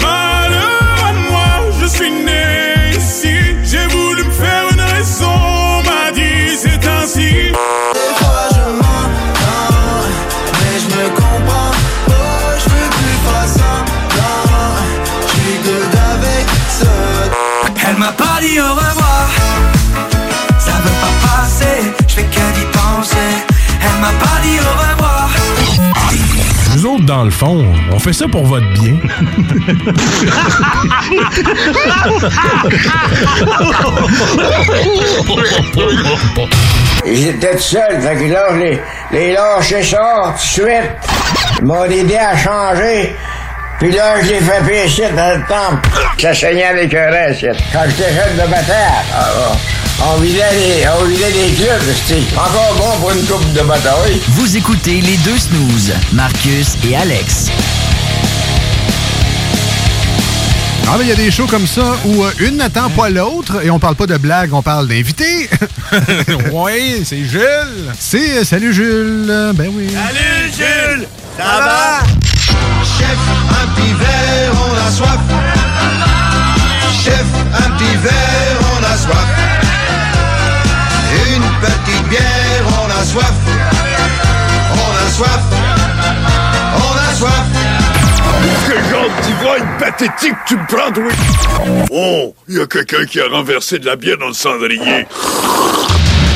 Malheur 0.01 1.05
à 1.05 1.12
moi, 1.12 1.70
je 1.81 1.87
suis 1.87 2.11
né 2.11 2.41
dit 18.43 18.61
au 18.61 18.74
revoir. 18.74 19.28
Ça 20.59 20.72
veut 20.84 20.99
pas 21.01 21.14
passer, 21.26 21.93
je 22.09 22.14
fais 22.14 22.24
que 22.24 22.45
d'y 22.57 22.66
penser. 22.72 23.30
Elle 23.80 24.01
m'a 24.01 24.12
pas 24.24 24.40
dit 24.43 24.59
au 24.59 24.72
revoir. 24.82 25.30
Nous 26.74 26.86
autres, 26.86 27.05
dans 27.05 27.24
le 27.24 27.30
fond, 27.30 27.64
on 27.93 27.99
fait 27.99 28.12
ça 28.12 28.26
pour 28.26 28.45
votre 28.47 28.66
bien. 28.72 28.97
J'étais 37.05 37.57
tout 37.57 37.62
seul, 37.62 38.01
fait 38.01 38.16
que 38.16 38.32
là, 38.32 38.47
je 38.53 38.57
les, 38.59 38.80
les 39.12 39.32
lâché 39.32 39.82
ça 39.82 40.24
tout 40.26 40.32
de 40.32 40.38
suite. 40.38 40.90
Ils 41.61 41.64
m'ont 41.64 41.84
aidé 41.84 42.16
à 42.16 42.36
changer. 42.36 43.14
Puis 43.83 43.91
là, 43.91 44.14
je 44.22 44.28
l'ai 44.28 44.39
fait 44.39 44.64
pécher 44.64 45.11
dans 45.16 45.37
le 45.37 45.43
temple. 45.49 45.89
Ça 46.16 46.33
saignait 46.33 46.66
avec 46.66 46.95
un 46.95 47.11
reste. 47.11 47.49
Quand 47.72 47.80
j'étais 47.89 48.14
jeune 48.14 48.37
de 48.37 48.49
bataille, 48.49 48.93
ah, 49.12 49.53
on 50.07 50.20
vidait 50.20 50.53
les, 50.53 50.85
on 51.01 51.05
vidait 51.05 51.33
les 51.33 51.53
clubs, 51.53 51.83
c'était 52.07 52.22
encore 52.37 52.76
bon 52.78 53.01
pour 53.01 53.11
une 53.11 53.24
coupe 53.24 53.53
de 53.53 53.62
bataille. 53.62 54.20
Vous 54.28 54.57
écoutez 54.57 55.01
les 55.01 55.16
deux 55.16 55.37
snooze, 55.37 55.93
Marcus 56.12 56.76
et 56.89 56.95
Alex. 56.95 57.49
Ah, 60.89 60.95
mais 60.97 61.05
il 61.07 61.09
y 61.09 61.12
a 61.12 61.16
des 61.16 61.33
shows 61.33 61.49
comme 61.49 61.66
ça 61.66 61.97
où 62.05 62.22
euh, 62.22 62.30
une 62.39 62.59
n'attend 62.59 62.89
pas 62.91 63.11
l'autre 63.11 63.64
et 63.64 63.70
on 63.70 63.80
parle 63.80 63.97
pas 63.97 64.07
de 64.07 64.16
blagues, 64.16 64.55
on 64.55 64.62
parle 64.62 64.87
d'invités. 64.87 65.51
oui, 66.53 67.03
c'est 67.05 67.24
Jules. 67.24 67.91
C'est 67.99 68.39
euh, 68.39 68.45
Salut 68.45 68.72
Jules. 68.72 69.53
Ben 69.55 69.72
oui. 69.74 69.89
Salut 69.91 70.53
Jules, 70.57 71.09
ça 71.37 71.45
va? 71.45 72.03
Chef, 72.85 73.20
un 73.51 73.66
petit 73.74 73.93
verre, 73.95 74.53
on 74.66 74.74
a 74.74 74.91
soif. 74.91 75.20
Chef, 77.05 77.24
un 77.55 77.70
petit 77.70 77.97
verre, 77.97 78.59
on 78.72 78.85
a 78.85 78.97
soif. 78.97 79.28
Une 81.35 81.49
petite 81.61 82.09
bière, 82.09 82.64
on 82.66 82.91
a 82.91 83.05
soif. 83.05 83.39
On 84.72 84.93
a 85.07 85.11
soif. 85.11 85.43
On 86.76 86.95
a 86.99 87.14
soif. 87.14 87.47
Quel 88.66 88.83
genre 88.91 89.11
d'ivrogne 89.22 89.68
pathétique 89.78 90.37
tu 90.47 90.57
me 90.57 90.66
prends, 90.66 90.93
toi? 90.93 91.12
Oh, 91.91 92.35
il 92.49 92.57
y 92.57 92.61
a 92.61 92.66
quelqu'un 92.66 93.05
qui 93.07 93.20
a 93.20 93.28
renversé 93.28 93.78
de 93.78 93.87
la 93.87 93.97
bière 93.97 94.18
dans 94.18 94.28
le 94.28 94.35
cendrier. 94.35 95.07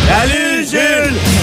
Salut 0.08 0.64
Jules! 0.70 1.35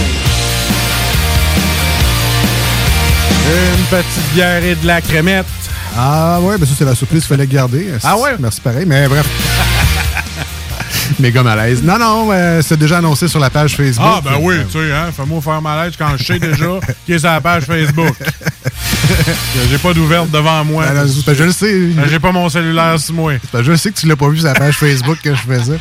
Une 3.46 3.84
petite 3.86 4.34
bière 4.34 4.64
et 4.64 4.76
de 4.76 4.88
la 4.88 5.02
crémette. 5.02 5.46
Ah 5.98 6.40
ouais, 6.42 6.58
ben 6.58 6.66
ça 6.66 6.74
c'est 6.78 6.86
la 6.86 6.96
surprise 6.96 7.22
qu'il 7.22 7.36
fallait 7.36 7.48
garder. 7.48 7.90
Ah 8.04 8.18
ouais? 8.18 8.32
Merci 8.40 8.62
pareil, 8.62 8.86
mais 8.88 9.08
bref. 9.08 9.26
Méga 11.20 11.44
malaise. 11.44 11.84
Non, 11.84 12.00
non, 12.00 12.30
euh, 12.32 12.62
c'est 12.64 12.78
déjà 12.78 12.98
annoncé 13.00 13.28
sur 13.28 13.40
la 13.40 13.50
page 13.50 13.76
Facebook. 13.76 14.08
Ah, 14.10 14.22
ben 14.24 14.38
oui, 14.40 14.56
tu 14.72 14.80
sais, 14.80 14.92
hein, 14.92 15.10
fais-moi 15.16 15.42
faire 15.42 15.62
malaise 15.62 15.94
quand 15.98 16.16
je 16.18 16.24
sais 16.24 16.40
déjà 16.40 16.80
qui 17.06 17.14
est 17.14 17.20
sur 17.20 17.30
la 17.30 17.42
page 17.42 17.64
Facebook. 17.64 18.16
J'ai 19.70 19.78
pas 19.78 19.94
d'ouverte 19.94 20.32
devant 20.32 20.64
moi. 20.64 20.86
Ben, 20.88 21.06
ben, 21.26 21.36
je 21.36 21.44
le 21.44 21.52
sais. 21.52 21.88
Ben, 21.88 22.06
J'ai 22.10 22.20
pas 22.20 22.32
mon 22.32 22.48
cellulaire 22.50 23.00
sur 23.00 23.14
moi. 23.14 23.34
Ben, 23.52 23.62
je 23.62 23.76
sais 23.76 23.92
que 23.92 24.00
tu 24.00 24.08
l'as 24.08 24.16
pas 24.16 24.30
vu 24.30 24.38
sur 24.38 24.48
la 24.48 24.54
page 24.54 24.76
Facebook 24.78 25.18
que 25.22 25.36
je 25.36 25.42
faisais. 25.42 25.80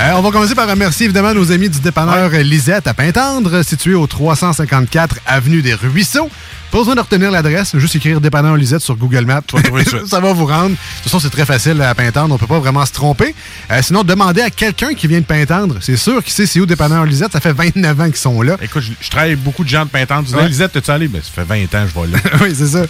Euh, 0.00 0.12
on 0.16 0.22
va 0.22 0.30
commencer 0.30 0.54
par 0.54 0.68
remercier 0.68 1.04
évidemment 1.04 1.34
nos 1.34 1.50
amis 1.50 1.68
du 1.68 1.80
dépanneur 1.80 2.30
Lisette 2.30 2.86
à 2.86 2.94
Pintendre, 2.94 3.62
situé 3.62 3.94
au 3.94 4.06
354 4.06 5.16
Avenue 5.26 5.62
des 5.62 5.74
Ruisseaux. 5.74 6.30
Pas 6.74 6.80
besoin 6.80 6.96
de 6.96 7.00
retenir 7.02 7.30
l'adresse, 7.30 7.78
juste 7.78 7.94
écrire 7.94 8.20
dépanneur 8.20 8.56
Lisette 8.56 8.80
sur 8.80 8.96
Google 8.96 9.26
Maps. 9.26 9.42
ça 10.08 10.18
va 10.18 10.32
vous 10.32 10.44
rendre. 10.44 10.70
De 10.70 10.74
toute 10.74 11.04
façon, 11.04 11.20
c'est 11.20 11.30
très 11.30 11.44
facile 11.46 11.80
à 11.80 11.94
Pintendre, 11.94 12.34
on 12.34 12.36
peut 12.36 12.48
pas 12.48 12.58
vraiment 12.58 12.84
se 12.84 12.90
tromper. 12.90 13.32
Euh, 13.70 13.78
sinon, 13.80 14.02
demandez 14.02 14.40
à 14.40 14.50
quelqu'un 14.50 14.92
qui 14.92 15.06
vient 15.06 15.20
de 15.20 15.24
Pintendre. 15.24 15.76
C'est 15.80 15.96
sûr 15.96 16.20
qu'il 16.24 16.32
sait 16.32 16.46
c'est 16.46 16.58
où 16.58 16.66
dépanneur 16.66 17.04
Lisette, 17.04 17.30
ça 17.30 17.38
fait 17.38 17.52
29 17.52 18.00
ans 18.00 18.06
qu'ils 18.06 18.16
sont 18.16 18.42
là. 18.42 18.56
Écoute, 18.60 18.82
je, 18.82 18.90
je 19.00 19.08
travaille 19.08 19.30
avec 19.34 19.44
beaucoup 19.44 19.62
de 19.62 19.68
gens 19.68 19.84
de 19.84 19.90
Pintendre. 19.90 20.24
Tu 20.24 20.30
dis, 20.30 20.34
Ouais. 20.34 20.48
Lisette, 20.48 20.72
t'es-tu 20.72 20.90
allé? 20.90 21.06
Ben, 21.06 21.22
ça 21.22 21.30
fait 21.30 21.44
20 21.44 21.62
ans 21.62 21.86
que 21.86 21.92
je 21.94 22.00
vais 22.00 22.06
là. 22.08 22.18
oui, 22.42 22.52
c'est 22.56 22.66
ça. 22.66 22.82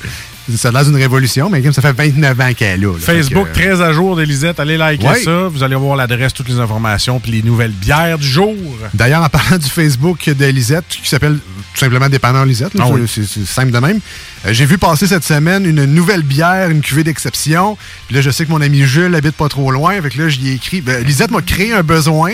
Ça 0.57 0.69
a 0.69 0.73
l'air 0.73 0.85
d'une 0.85 0.97
révolution, 0.97 1.49
mais 1.49 1.63
comme 1.63 1.73
ça 1.73 1.81
fait 1.81 1.93
29 1.93 2.41
ans 2.41 2.53
qu'elle 2.55 2.81
est 2.81 2.85
là. 2.85 2.93
là. 2.93 2.99
Facebook 2.99 3.47
que, 3.53 3.61
euh, 3.61 3.63
très 3.77 3.81
à 3.83 3.93
jour 3.93 4.15
d'Elisette. 4.17 4.61
Allez 4.61 4.77
liker 4.77 5.07
ça. 5.25 5.49
Vous 5.49 5.63
allez 5.63 5.75
voir 5.77 5.97
l'adresse, 5.97 6.35
toutes 6.35 6.49
les 6.49 6.59
informations, 6.59 7.19
puis 7.19 7.33
les 7.33 7.43
nouvelles 7.43 7.71
bières 7.73 8.19
du 8.19 8.27
jour. 8.27 8.55
D'ailleurs, 8.93 9.23
en 9.23 9.29
parlant 9.31 9.57
du 9.57 9.69
Facebook 9.69 10.29
de 10.29 10.45
Lisette, 10.47 10.85
qui 10.89 11.09
s'appelle 11.09 11.39
tout 11.73 11.81
simplement 11.81 12.09
Dépanneur 12.09 12.45
Lisette, 12.45 12.73
Ah 12.79 12.85
c'est- 12.87 12.93
oui. 12.93 13.01
c'est 13.07 13.25
c'est 13.27 13.47
simple 13.47 13.73
de 13.73 13.79
même, 13.79 13.99
euh, 14.47 14.53
j'ai 14.53 14.65
vu 14.67 14.77
passer 14.79 15.07
cette 15.07 15.25
semaine 15.25 15.65
une 15.65 15.87
nouvelle 15.87 16.23
bière, 16.23 16.71
une 16.71 16.83
cuvée 16.83 17.03
d'exception. 17.05 17.77
Puis 18.07 18.15
là, 18.15 18.21
je 18.23 18.31
sais 18.31 18.45
que 18.45 18.51
mon 18.51 18.61
ami 18.61 18.83
Jules 18.85 19.15
habite 19.15 19.35
pas 19.37 19.49
trop 19.49 19.71
loin. 19.71 20.01
Fait 20.03 20.11
que 20.11 20.23
là, 20.23 20.29
j'y 20.29 20.51
ai 20.51 20.53
écrit. 20.53 20.81
ben, 20.83 21.03
Lisette 21.05 21.31
m'a 21.31 21.41
créé 21.41 21.73
un 21.73 21.83
besoin 21.83 22.33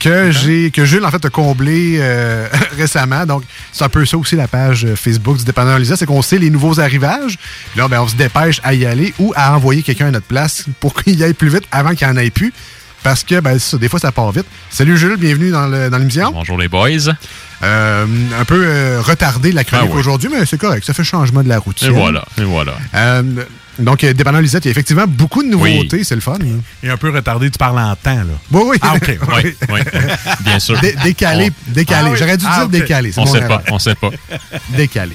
que 0.00 0.30
j'ai 0.32 0.70
que 0.70 0.84
Jules, 0.84 1.04
en 1.04 1.10
fait, 1.10 1.24
a 1.24 1.30
comblé 1.30 1.98
euh, 2.00 2.46
récemment. 2.76 3.26
Donc, 3.26 3.42
c'est 3.72 3.84
un 3.84 3.88
peu 3.88 4.04
ça 4.06 4.16
aussi 4.16 4.34
la 4.34 4.48
page 4.48 4.86
Facebook 4.96 5.36
du 5.38 5.44
Dépanneur 5.44 5.78
Lisette. 5.78 5.98
C'est 5.98 6.06
qu'on 6.06 6.22
sait 6.22 6.38
les 6.38 6.50
nouveaux 6.50 6.80
arrivages. 6.80 7.33
Puis 7.70 7.80
là, 7.80 7.88
ben, 7.88 8.00
on 8.00 8.08
se 8.08 8.16
dépêche 8.16 8.60
à 8.64 8.74
y 8.74 8.84
aller 8.86 9.14
ou 9.18 9.32
à 9.36 9.54
envoyer 9.56 9.82
quelqu'un 9.82 10.06
à 10.06 10.10
notre 10.10 10.26
place 10.26 10.64
pour 10.80 10.94
qu'il 11.02 11.18
y 11.18 11.24
aille 11.24 11.34
plus 11.34 11.48
vite 11.48 11.64
avant 11.72 11.94
qu'il 11.94 12.06
n'y 12.08 12.12
en 12.12 12.16
ait 12.16 12.30
plus. 12.30 12.52
Parce 13.02 13.22
que, 13.22 13.38
ben, 13.40 13.58
c'est 13.58 13.72
ça, 13.72 13.76
des 13.76 13.88
fois, 13.90 14.00
ça 14.00 14.12
part 14.12 14.32
vite. 14.32 14.46
Salut 14.70 14.96
Jules, 14.96 15.16
bienvenue 15.18 15.50
dans 15.50 15.66
le- 15.66 15.90
dans 15.90 15.98
l'émission. 15.98 16.30
Bonjour 16.32 16.56
les 16.56 16.68
boys. 16.68 16.88
Euh, 17.62 18.06
un 18.40 18.44
peu 18.46 18.62
euh, 18.66 19.00
retardé 19.02 19.52
la 19.52 19.62
chronique 19.64 19.88
Ah 19.90 19.94
oui. 19.94 20.00
aujourd'hui, 20.00 20.30
mais 20.32 20.46
c'est 20.46 20.56
correct. 20.58 20.84
Ça 20.86 20.94
fait 20.94 21.04
changement 21.04 21.42
de 21.42 21.48
la 21.48 21.58
routine. 21.58 21.88
Et 21.88 21.90
voilà, 21.90 22.24
et 22.38 22.44
voilà. 22.44 22.72
Euh, 22.94 23.22
donc, 23.78 24.04
euh, 24.04 24.12
dépendant 24.14 24.38
Lisette, 24.40 24.64
il 24.64 24.68
y 24.68 24.70
a 24.70 24.72
effectivement 24.72 25.04
beaucoup 25.06 25.42
de 25.42 25.48
nouveautés. 25.48 25.96
Oui. 25.98 26.04
C'est 26.04 26.14
le 26.14 26.20
fun. 26.22 26.38
là. 26.38 26.46
Et 26.82 26.88
un 26.88 26.96
peu 26.96 27.10
retardé, 27.10 27.50
tu 27.50 27.58
parles 27.58 27.78
en 27.78 27.94
temps, 27.96 28.14
là. 28.14 28.24
Oui, 28.50 28.62
oui. 28.68 28.76
Ah, 28.80 28.94
OK. 28.96 29.18
Oui, 29.44 29.54
oui. 29.70 29.80
Bien 30.40 30.58
sûr. 30.58 30.80
Dé- 30.80 30.94
décalé, 31.02 31.50
On- 31.68 31.72
décalé. 31.72 32.06
Ah 32.08 32.10
oui. 32.12 32.18
J'aurais 32.18 32.36
dû 32.38 32.44
Ah, 32.48 32.54
dire 32.56 32.64
ok. 32.66 32.70
décalé. 32.70 33.12
c'est 33.12 33.20
On 33.20 33.26
sait 33.26 33.38
erreur. 33.38 33.60
pas, 33.62 33.72
on 33.72 33.78
sait 33.78 33.94
pas. 33.96 34.10
décalé. 34.70 35.12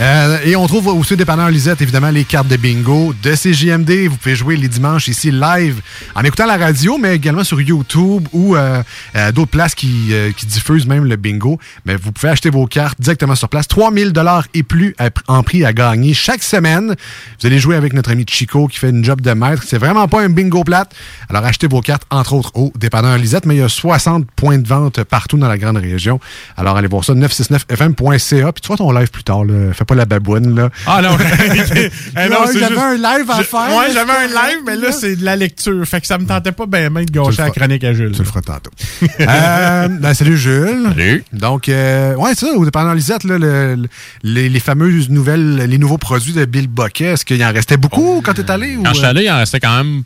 Euh, 0.00 0.38
et 0.44 0.54
on 0.54 0.64
trouve 0.68 0.86
aussi 0.88 1.14
au 1.14 1.16
dépanneur 1.16 1.50
Lisette, 1.50 1.82
évidemment, 1.82 2.10
les 2.10 2.24
cartes 2.24 2.46
de 2.46 2.56
bingo 2.56 3.12
de 3.20 3.34
CJMD. 3.34 4.06
Vous 4.08 4.16
pouvez 4.16 4.36
jouer 4.36 4.56
les 4.56 4.68
dimanches 4.68 5.08
ici 5.08 5.32
live 5.32 5.80
en 6.14 6.22
écoutant 6.22 6.46
la 6.46 6.56
radio, 6.56 6.98
mais 6.98 7.16
également 7.16 7.42
sur 7.42 7.60
YouTube 7.60 8.28
ou 8.32 8.54
euh, 8.54 8.80
euh, 9.16 9.32
d'autres 9.32 9.50
places 9.50 9.74
qui, 9.74 10.12
diffusent 10.46 10.86
même 10.86 11.04
le 11.04 11.16
bingo. 11.16 11.58
Mais 11.84 11.96
vous 11.96 12.12
pouvez 12.12 12.28
acheter 12.28 12.48
vos 12.48 12.66
cartes 12.66 13.00
directement 13.00 13.34
sur 13.34 13.48
place. 13.48 13.66
3000 13.66 14.12
dollars 14.12 14.46
et 14.54 14.62
plus 14.62 14.94
en 15.26 15.42
prix 15.42 15.64
à 15.64 15.72
gagner 15.72 16.14
chaque 16.14 16.44
semaine. 16.44 16.94
Vous 17.40 17.46
allez 17.46 17.58
jouer 17.58 17.74
avec 17.74 17.92
notre 17.92 18.12
ami 18.12 18.24
Chico 18.28 18.68
qui 18.68 18.78
fait 18.78 18.90
une 18.90 19.04
job 19.04 19.20
de 19.20 19.32
maître. 19.32 19.64
C'est 19.66 19.78
vraiment 19.78 20.06
pas 20.06 20.22
un 20.22 20.28
bingo 20.28 20.62
plate. 20.62 20.94
Alors 21.28 21.44
achetez 21.44 21.66
vos 21.66 21.80
cartes, 21.80 22.04
entre 22.10 22.34
autres, 22.34 22.52
au 22.54 22.72
dépanneur 22.78 23.18
Lisette. 23.18 23.46
Mais 23.46 23.56
il 23.56 23.60
y 23.60 23.64
a 23.64 23.68
60 23.68 24.30
points 24.36 24.58
de 24.58 24.68
vente 24.68 25.02
partout 25.02 25.38
dans 25.38 25.48
la 25.48 25.58
grande 25.58 25.78
région. 25.78 26.20
Alors 26.56 26.76
allez 26.76 26.88
voir 26.88 27.04
ça, 27.04 27.14
969fm.ca. 27.14 28.52
Puis 28.52 28.62
tu 28.62 28.68
vois 28.68 28.76
ton 28.76 28.92
live 28.92 29.10
plus 29.10 29.24
tard. 29.24 29.44
Là. 29.44 29.72
Pas 29.88 29.94
la 29.96 30.04
baboune. 30.04 30.54
Là. 30.54 30.68
Ah 30.86 31.00
non, 31.02 31.16
Eh 31.18 32.28
non, 32.28 32.36
j'avais 32.46 32.58
juste- 32.68 32.78
un 32.78 32.94
live 32.94 33.30
à 33.30 33.38
Je- 33.38 33.42
faire. 33.44 33.76
Ouais, 33.76 33.86
j'avais 33.92 34.12
un 34.12 34.26
live, 34.26 34.58
mais 34.66 34.76
là, 34.76 34.92
c'est 34.92 35.16
de 35.16 35.24
la 35.24 35.34
lecture. 35.34 35.84
Fait 35.86 36.00
que 36.00 36.06
ça 36.06 36.18
me 36.18 36.26
tentait 36.26 36.52
pas 36.52 36.66
bien 36.66 36.90
ben 36.90 37.04
de 37.04 37.10
gâcher 37.10 37.42
la 37.42 37.50
chronique 37.50 37.82
à 37.84 37.92
Jules. 37.92 38.12
Tu 38.12 38.18
le 38.18 38.24
feras 38.24 38.42
tantôt. 38.42 38.70
Euh, 39.20 39.88
ben, 39.88 40.14
salut 40.14 40.36
Jules. 40.38 40.84
Salut. 40.88 41.24
Donc, 41.32 41.68
euh, 41.68 42.14
ouais, 42.14 42.30
c'est 42.36 42.46
ça, 42.46 42.52
au 42.52 42.64
dépendant 42.64 42.92
Lisette, 42.92 43.24
là, 43.24 43.38
le- 43.38 43.74
le- 43.74 43.88
les, 44.22 44.48
les 44.48 44.60
fameuses 44.60 45.08
nouvelles, 45.08 45.56
les 45.56 45.78
nouveaux 45.78 45.98
produits 45.98 46.32
de 46.32 46.44
Bill 46.44 46.68
Bucket, 46.68 47.14
est-ce 47.14 47.24
qu'il 47.24 47.42
en 47.44 47.52
restait 47.52 47.76
beaucoup 47.76 48.20
quand 48.24 48.34
t'es 48.34 48.48
allé? 48.50 48.76
ou, 48.76 48.82
Quand 48.82 48.90
je 48.90 48.98
suis 48.98 49.06
euh? 49.06 49.10
allé, 49.10 49.24
il 49.24 49.30
en 49.30 49.38
restait 49.38 49.60
quand 49.60 49.76
même 49.82 50.02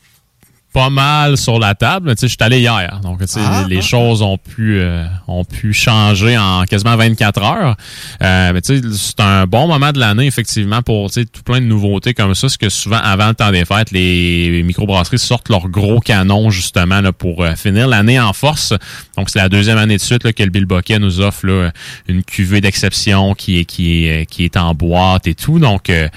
pas 0.73 0.91
mal 0.91 1.37
sur 1.37 1.59
la 1.59 1.75
table. 1.75 2.09
mais 2.09 2.15
Tu 2.15 2.21
sais, 2.21 2.29
je 2.29 2.33
suis 2.33 2.45
allé 2.45 2.61
hier. 2.61 3.01
Donc, 3.03 3.21
tu 3.21 3.27
sais, 3.27 3.41
Ah, 3.45 3.65
les 3.69 3.83
choses 3.83 4.23
ont 4.23 4.39
pu, 4.39 4.79
euh, 4.79 5.05
ont 5.29 5.45
pu 5.45 5.73
changer 5.73 6.39
en 6.39 6.65
quasiment 6.65 6.97
24 6.97 7.43
heures. 7.43 7.77
Euh, 8.23 8.53
mais 8.53 8.61
tu 8.63 8.81
sais, 8.81 8.89
c'est 8.97 9.21
un 9.21 9.47
bon 9.47 9.67
moment 9.69 9.93
de 9.93 9.99
l'année, 9.99 10.27
effectivement, 10.27 10.83
pour 10.83 11.11
tu 11.11 11.21
sais, 11.21 11.27
tout 11.27 11.43
plein 11.43 11.61
de 11.61 11.67
nouveautés 11.67 12.15
comme 12.15 12.35
ça. 12.35 12.49
C'est 12.49 12.59
que 12.59 12.69
souvent, 12.69 13.01
avant 13.03 13.29
le 13.29 13.35
temps 13.35 13.51
des 13.51 13.65
fêtes, 13.65 13.91
les 13.91 14.63
microbrasseries 14.65 15.19
sortent 15.19 15.49
leur 15.49 15.69
gros 15.69 16.01
canon, 16.01 16.51
justement, 16.51 17.01
là, 17.01 17.13
pour 17.13 17.43
euh, 17.45 17.55
finir 17.55 17.87
l'année 17.89 18.19
en 18.19 18.33
force. 18.33 18.73
Donc, 19.17 19.29
c'est 19.31 19.39
la 19.39 19.49
deuxième 19.49 19.79
année 19.79 19.97
de 19.97 20.03
suite 20.03 20.25
là, 20.25 20.33
que 20.33 20.43
le 20.43 20.51
Bill 20.51 20.65
Bucket 20.65 21.01
nous 21.01 21.21
offre 21.21 21.47
là, 21.47 21.71
une 22.09 22.23
cuvée 22.23 22.61
d'exception 22.61 23.35
qui 23.35 23.59
est, 23.59 23.65
qui, 23.65 24.07
est, 24.07 24.27
qui 24.27 24.45
est 24.45 24.57
en 24.57 24.75
boîte 24.75 25.27
et 25.27 25.35
tout. 25.35 25.59
Donc, 25.59 25.91
euh, 25.91 26.09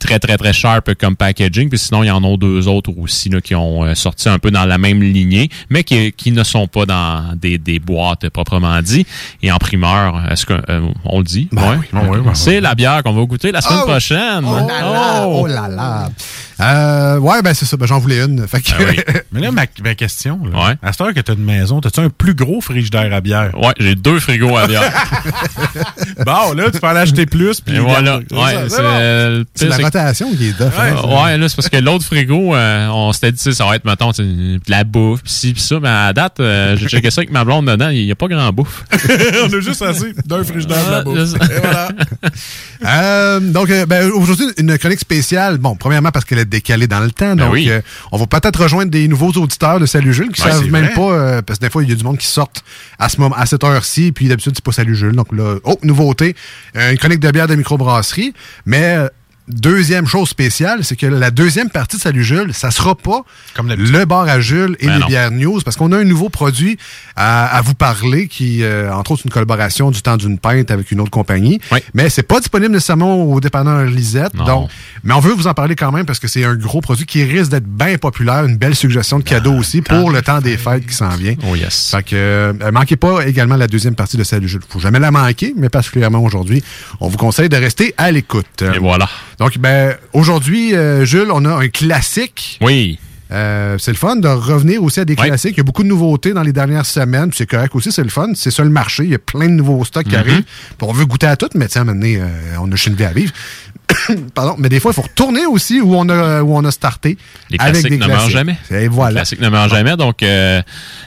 très 0.00 0.18
très 0.18 0.36
très 0.36 0.52
sharp 0.52 0.94
comme 0.94 1.14
packaging 1.14 1.68
puis 1.68 1.78
sinon 1.78 2.02
il 2.02 2.06
y 2.08 2.10
en 2.10 2.24
a 2.24 2.36
deux 2.36 2.66
autres 2.66 2.90
aussi 2.98 3.28
là, 3.28 3.40
qui 3.40 3.54
ont 3.54 3.84
euh, 3.84 3.94
sorti 3.94 4.28
un 4.28 4.38
peu 4.38 4.50
dans 4.50 4.64
la 4.64 4.78
même 4.78 5.02
lignée 5.02 5.48
mais 5.68 5.84
qui, 5.84 6.10
qui 6.12 6.32
ne 6.32 6.42
sont 6.42 6.66
pas 6.66 6.86
dans 6.86 7.34
des, 7.36 7.58
des 7.58 7.78
boîtes 7.78 8.24
euh, 8.24 8.30
proprement 8.30 8.80
dit 8.82 9.06
et 9.42 9.52
en 9.52 9.58
primeur 9.58 10.20
est-ce 10.30 10.46
qu'on 10.46 11.18
le 11.18 11.24
dit? 11.24 11.48
Ben 11.52 11.62
Ouais. 11.70 11.76
oui, 11.80 11.86
ben 11.92 12.00
oui, 12.08 12.18
ben 12.18 12.22
oui. 12.26 12.30
c'est 12.34 12.60
la 12.60 12.74
bière 12.74 13.02
qu'on 13.02 13.12
va 13.12 13.24
goûter 13.24 13.52
la 13.52 13.60
semaine 13.60 13.80
Oh! 13.82 13.86
prochaine 13.86 14.44
Oh 14.44 14.54
là 14.66 14.80
là, 14.80 15.24
Oh! 15.28 15.40
oh 15.42 15.46
là 15.46 15.68
là. 15.68 16.08
Euh, 16.60 17.18
ouais, 17.18 17.42
ben 17.42 17.54
c'est 17.54 17.64
ça, 17.64 17.76
ben, 17.76 17.86
j'en 17.86 17.98
voulais 17.98 18.20
une. 18.24 18.46
Fait 18.46 18.60
que- 18.60 18.70
Mais 19.32 19.40
là, 19.40 19.50
ma, 19.50 19.62
ma 19.82 19.94
question, 19.94 20.40
là, 20.52 20.66
Ouais. 20.68 20.74
à 20.82 20.92
cette 20.92 21.00
heure 21.00 21.14
que 21.14 21.20
tu 21.20 21.30
as 21.30 21.34
une 21.34 21.44
maison, 21.44 21.80
as-tu 21.80 22.00
un 22.00 22.10
plus 22.10 22.34
gros 22.34 22.60
frigidaire 22.60 23.12
à 23.14 23.20
bière? 23.20 23.50
Ouais, 23.58 23.72
j'ai 23.78 23.94
deux 23.94 24.18
frigos 24.20 24.56
à 24.56 24.66
bière. 24.66 24.82
bon, 26.26 26.52
là, 26.54 26.70
tu 26.72 26.78
peux 26.80 26.86
aller 26.86 27.00
acheter 27.00 27.26
plus. 27.26 27.60
Puis 27.60 27.76
Et 27.76 27.78
voilà. 27.78 28.20
C'est 28.28 28.36
Ouais, 28.36 28.68
c'est 28.68 28.82
bon. 28.82 28.88
euh, 28.88 29.44
la 29.60 29.76
rotation 29.76 30.34
qui 30.34 30.48
est 30.48 30.52
duff. 30.58 30.78
hein, 30.78 30.96
ça. 31.00 31.06
ouais, 31.06 31.38
là, 31.38 31.48
c'est 31.48 31.56
parce 31.56 31.68
que 31.68 31.76
l'autre 31.78 32.04
frigo, 32.04 32.54
euh, 32.54 32.88
on 32.88 33.12
s'était 33.12 33.32
dit, 33.32 33.54
ça 33.54 33.64
va 33.66 33.76
être, 33.76 33.84
mettons, 33.84 34.12
tu 34.12 34.22
sais, 34.22 34.28
de 34.28 34.60
la 34.68 34.84
bouffe, 34.84 35.22
pis 35.22 35.32
ci, 35.32 35.52
pis 35.54 35.60
ça. 35.60 35.78
Mais 35.80 35.88
à 35.88 36.06
la 36.06 36.12
date, 36.12 36.40
euh, 36.40 36.76
j'ai 36.76 36.88
checké 36.88 37.10
ça 37.10 37.20
avec 37.20 37.30
ma 37.30 37.44
blonde 37.44 37.66
dedans, 37.66 37.88
il 37.88 38.04
n'y 38.04 38.12
a 38.12 38.16
pas 38.16 38.28
grand 38.28 38.52
bouffe. 38.52 38.84
On 39.44 39.52
a 39.52 39.60
juste 39.60 39.82
assez 39.82 40.12
d'un 40.26 40.44
frigidaire 40.44 40.84
de 40.86 40.90
la 40.90 40.98
Ah, 40.98 41.02
bouffe. 41.02 41.34
Et 41.34 41.60
voilà. 41.62 41.88
Euh, 42.86 43.40
donc, 43.40 43.68
ben, 43.88 44.10
aujourd'hui, 44.10 44.46
une 44.58 44.76
chronique 44.78 45.00
spéciale. 45.00 45.58
Bon, 45.58 45.74
premièrement, 45.76 46.10
parce 46.10 46.24
qu'elle 46.24 46.38
est 46.38 46.44
décalée 46.50 46.86
dans 46.86 47.00
le 47.00 47.10
temps. 47.10 47.34
Ben 47.34 47.44
donc, 47.46 47.52
oui. 47.54 47.70
euh, 47.70 47.80
on 48.12 48.18
va 48.18 48.26
peut-être 48.26 48.62
rejoindre 48.62 48.90
des 48.90 49.08
nouveaux 49.08 49.30
auditeurs 49.32 49.80
de 49.80 49.86
Salut 49.86 50.12
Jules 50.12 50.32
qui 50.32 50.42
Ouais, 50.42 50.50
savent 50.50 50.68
même 50.70 50.86
vrai. 50.86 50.94
pas, 50.94 51.12
euh, 51.12 51.42
parce 51.42 51.58
que 51.58 51.64
des 51.64 51.70
fois, 51.70 51.82
il 51.82 51.88
y 51.88 51.92
a 51.92 51.94
du 51.94 52.04
monde 52.04 52.18
qui 52.18 52.26
sortent 52.26 52.62
à 52.98 53.08
ce 53.08 53.18
moment, 53.20 53.34
à 53.36 53.46
cette 53.46 53.64
heure-ci, 53.64 54.12
puis 54.12 54.28
d'habitude, 54.28 54.52
c'est 54.54 54.64
pas 54.64 54.72
Salut 54.72 54.94
Jules. 54.96 55.14
Donc 55.16 55.32
là, 55.32 55.56
oh, 55.64 55.78
nouveauté, 55.82 56.34
euh, 56.76 56.90
une 56.92 56.98
chronique 56.98 57.20
de 57.20 57.30
bière 57.30 57.46
de 57.48 57.54
microbrasserie. 57.54 58.34
Mais, 58.66 58.96
deuxième 59.50 60.06
chose 60.06 60.28
spéciale, 60.28 60.84
c'est 60.84 60.96
que 60.96 61.06
la 61.06 61.30
deuxième 61.30 61.70
partie 61.70 61.96
de 61.96 62.02
Salut 62.02 62.24
Jules, 62.24 62.52
ça 62.54 62.70
sera 62.70 62.94
pas 62.94 63.22
le 63.58 64.04
bar 64.04 64.28
à 64.28 64.40
Jules 64.40 64.76
et 64.80 64.86
Ben 64.86 64.94
les 64.94 64.98
non. 65.00 65.06
bières 65.06 65.30
news, 65.30 65.60
parce 65.64 65.76
qu'on 65.76 65.92
a 65.92 65.98
un 65.98 66.04
nouveau 66.04 66.28
produit 66.28 66.78
à, 67.16 67.46
à 67.46 67.60
vous 67.62 67.74
parler 67.74 68.28
qui, 68.28 68.62
euh, 68.62 68.92
entre 68.92 69.12
autres, 69.12 69.22
une 69.24 69.30
collaboration 69.30 69.90
du 69.90 70.02
temps 70.02 70.16
d'une 70.16 70.38
pinte 70.38 70.70
avec 70.70 70.90
une 70.90 71.00
autre 71.00 71.10
compagnie. 71.10 71.60
Mais 71.94 72.08
c'est 72.08 72.22
pas 72.22 72.40
disponible 72.40 72.72
nécessairement 72.72 73.24
au 73.24 73.40
dépanneur 73.40 73.84
Lisette. 73.84 74.34
Non. 74.34 74.44
Donc, 74.44 74.70
mais 75.04 75.14
on 75.14 75.20
veut 75.20 75.32
vous 75.32 75.46
en 75.46 75.54
parler 75.54 75.76
quand 75.76 75.92
même 75.92 76.06
parce 76.06 76.18
que 76.18 76.28
c'est 76.28 76.44
un 76.44 76.54
gros 76.56 76.80
produit 76.80 77.06
qui 77.06 77.24
risque 77.24 77.50
d'être 77.50 77.66
bien 77.66 77.96
populaire, 77.98 78.44
une 78.44 78.56
belle 78.56 78.74
suggestion 78.74 79.18
de 79.18 79.24
cadeau 79.24 79.54
aussi 79.54 79.82
pour 79.82 80.10
le 80.10 80.22
temps 80.22 80.40
des 80.40 80.56
fêtes 80.56 80.86
qui 80.86 80.94
s'en 80.94 81.10
vient. 81.10 81.34
Oh 81.50 81.56
yes. 81.56 81.90
Fait 81.90 82.02
que 82.02 82.14
euh, 82.14 82.52
manquez 82.72 82.96
pas 82.96 83.26
également 83.26 83.56
la 83.56 83.66
deuxième 83.66 83.94
partie 83.94 84.16
de 84.16 84.24
Salut 84.24 84.48
Jules. 84.48 84.60
Faut 84.68 84.80
jamais 84.80 84.98
la 84.98 85.10
manquer, 85.10 85.54
mais 85.56 85.68
particulièrement 85.68 86.22
aujourd'hui, 86.22 86.62
on 87.00 87.08
vous 87.08 87.16
conseille 87.18 87.48
de 87.48 87.56
rester 87.56 87.94
à 87.96 88.10
l'écoute. 88.10 88.62
Et 88.62 88.78
voilà. 88.78 89.08
Donc, 89.40 89.58
ben, 89.58 89.96
aujourd'hui, 90.12 90.74
euh, 90.76 91.04
Jules, 91.04 91.30
on 91.32 91.44
a 91.46 91.54
un 91.64 91.68
classique. 91.68 92.58
Oui. 92.60 92.98
Euh, 93.32 93.78
c'est 93.78 93.92
le 93.92 93.96
fun 93.96 94.16
de 94.16 94.26
revenir 94.28 94.82
aussi 94.82 94.98
à 95.00 95.04
des 95.04 95.14
classiques. 95.16 95.52
Il 95.54 95.58
y 95.58 95.60
a 95.60 95.64
beaucoup 95.64 95.84
de 95.84 95.88
nouveautés 95.88 96.32
dans 96.32 96.42
les 96.42 96.52
dernières 96.52 96.84
semaines. 96.84 97.30
C'est 97.32 97.46
correct 97.46 97.74
aussi, 97.76 97.92
c'est 97.92 98.02
le 98.02 98.08
fun. 98.10 98.32
C'est 98.34 98.50
ça 98.50 98.64
le 98.64 98.70
marché. 98.70 99.04
Il 99.04 99.10
y 99.10 99.14
a 99.14 99.18
plein 99.20 99.46
de 99.46 99.52
nouveaux 99.54 99.84
stocks 99.84 100.04
qui 100.04 100.10
Mhm. 100.14 100.18
arrivent. 100.20 100.42
Puis 100.42 100.88
on 100.88 100.92
veut 100.92 101.06
goûter 101.06 101.26
à 101.28 101.36
tout, 101.36 101.48
mais 101.54 101.68
tiens, 101.68 101.84
maintenant, 101.84 102.06
euh, 102.06 102.26
on 102.60 102.70
a 102.70 102.76
une 102.86 102.94
vie 102.94 103.04
à 103.04 103.12
vivre. 103.12 103.32
Pardon. 104.34 104.54
Mais 104.58 104.68
des 104.68 104.80
fois, 104.80 104.92
il 104.92 104.94
faut 104.94 105.02
retourner 105.02 105.46
aussi 105.46 105.80
où 105.80 105.94
on 105.96 106.08
a, 106.08 106.42
où 106.42 106.56
on 106.56 106.64
a 106.64 106.70
starté. 106.70 107.16
Les 107.50 107.56
avec 107.58 107.72
classiques 107.74 107.90
des 107.90 107.98
ne 107.98 108.06
meurent 108.06 108.30
jamais. 108.30 108.56
Et 108.70 108.74
Les 108.74 108.88
voilà. 108.88 109.16
classiques 109.20 109.40
ne 109.40 109.48
meurent 109.48 109.68
jamais. 109.68 109.96
Donc, 109.96 110.22
euh, 110.22 110.60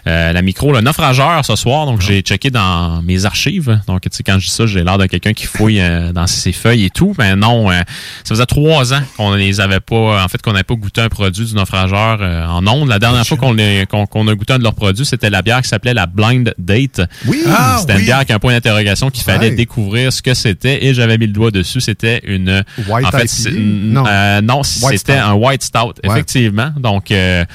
euh, 0.08 0.34
la 0.34 0.42
micro, 0.42 0.72
le 0.74 0.82
naufrageur 0.82 1.44
ce 1.46 1.56
soir. 1.56 1.86
Donc, 1.86 2.02
j'ai 2.02 2.22
checké 2.22 2.50
dans 2.50 3.02
mes 3.02 3.26
archives. 3.26 3.80
Donc, 3.88 4.02
tu 4.02 4.10
sais, 4.12 4.24
quand 4.24 4.40
je 4.40 4.46
dis 4.48 4.52
ça, 4.52 4.66
j'ai 4.66 4.84
l'air 4.84 4.98
de 4.98 5.06
quelqu'un 5.06 5.34
qui 5.34 5.46
fouille 5.46 5.80
euh, 5.82 6.12
dans 6.12 6.28
ses 6.28 6.52
feuilles 6.52 6.86
et 6.86 6.90
tout. 6.90 7.14
Mais 7.18 7.36
non, 7.36 7.70
euh, 7.72 7.76
ça 8.24 8.36
faisait 8.36 8.46
trois 8.46 8.94
ans 8.94 9.02
qu'on 9.18 9.34
les 9.36 9.62
avait 9.62 9.80
pas, 9.80 10.24
en 10.24 10.28
fait, 10.28 10.42
qu'on 10.42 10.52
n'avait 10.54 10.64
pas 10.64 10.76
goûté 10.76 11.02
un 11.02 11.10
produit 11.10 11.46
du 11.46 11.56
naufrageur 11.56 12.20
euh, 12.22 12.46
en 12.48 12.66
ondes. 12.68 12.90
La 12.90 13.00
dernière 13.00 13.26
fois 13.26 13.38
qu'on 13.38 13.54
les- 13.54 13.82
a 13.92 14.36
goûté 14.36 14.54
un 14.54 14.58
de 14.60 14.64
leurs 14.64 14.76
produits, 14.76 15.06
c'était 15.06 15.30
la 15.30 15.42
bière 15.42 15.62
qui 15.62 15.70
s'appelait 15.70 15.94
la 15.94 16.06
Blind 16.06 16.54
Date. 16.58 17.02
Oui. 17.26 17.44
Ah, 17.48 17.78
c'était 17.80 17.94
oui. 17.94 18.00
une 18.00 18.06
bière 18.06 18.18
avec 18.18 18.32
un 18.32 18.40
point 18.40 18.54
d'interrogation 18.54 19.10
qu'il 19.10 19.24
fallait 19.24 19.50
Ouais. 19.50 19.56
découvrir 19.56 20.12
ce 20.14 20.22
que 20.22 20.34
c'était 20.34 20.86
et 20.86 20.94
j'avais 20.94 21.18
mis 21.18 21.28
le 21.28 21.34
doigt 21.34 21.52
dessus. 21.52 21.82
C'était 21.82 22.22
une... 22.26 22.64
White 22.88 23.06
en 23.06 23.12
fait, 23.12 23.26
IPA? 23.26 23.50
Non. 23.60 24.04
euh, 24.08 24.42
non, 24.42 24.64
c'était 24.64 25.14
un 25.18 25.34
White 25.34 25.64
Stout, 25.64 25.94
Ouais. 26.04 26.10
effectivement. 26.12 26.72
Donc, 26.78 27.12
euh, 27.12 27.46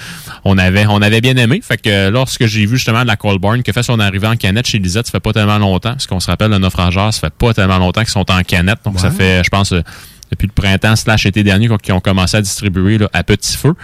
on 0.44 0.56
avait 0.58 0.86
on 0.88 1.02
avait 1.02 1.20
bien 1.20 1.36
aimé. 1.36 1.60
Fait 1.62 1.76
que 1.80 2.08
lorsque 2.10 2.46
j'ai 2.46 2.66
vu 2.66 2.76
justement 2.76 3.02
de 3.02 3.06
la 3.08 3.16
Colborn 3.16 3.62
qui 3.62 3.70
a 3.70 3.72
fait 3.72 3.82
son 3.82 3.98
arrivée 4.00 4.26
en 4.28 4.36
canette 4.36 4.66
chez 4.66 4.78
Lisette, 4.78 5.06
ça 5.06 5.12
fait 5.12 5.20
pas 5.20 5.32
tellement 5.32 5.58
longtemps. 5.58 5.90
Parce 5.92 6.06
qu'on 6.06 6.20
se 6.20 6.30
rappelle, 6.30 6.50
le 6.50 6.58
naufrageur, 6.58 7.12
ça 7.12 7.20
fait 7.20 7.34
pas 7.34 7.52
tellement 7.54 7.78
longtemps 7.78 8.00
qu'ils 8.02 8.10
sont 8.10 8.30
en 8.30 8.42
canette. 8.42 8.78
Donc, 8.84 9.00
ça 9.00 9.10
fait, 9.10 9.42
je 9.44 9.48
pense, 9.50 9.72
euh, 9.72 9.82
depuis 10.30 10.46
le 10.46 10.52
printemps 10.52 10.94
slash 10.96 11.26
été 11.26 11.42
dernier 11.42 11.68
qu'ils 11.82 11.94
ont 11.94 12.00
commencé 12.00 12.36
à 12.36 12.42
distribuer 12.42 12.98
là, 12.98 13.08
à 13.12 13.22
petit 13.24 13.56
feu. 13.56 13.74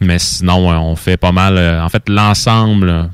Mais 0.00 0.18
sinon, 0.18 0.70
euh, 0.72 0.76
on 0.76 0.96
fait 0.96 1.16
pas 1.16 1.30
mal. 1.32 1.56
euh, 1.56 1.80
en 1.82 1.88
fait, 1.88 2.08
l'ensemble 2.08 2.88
euh, 2.88 3.04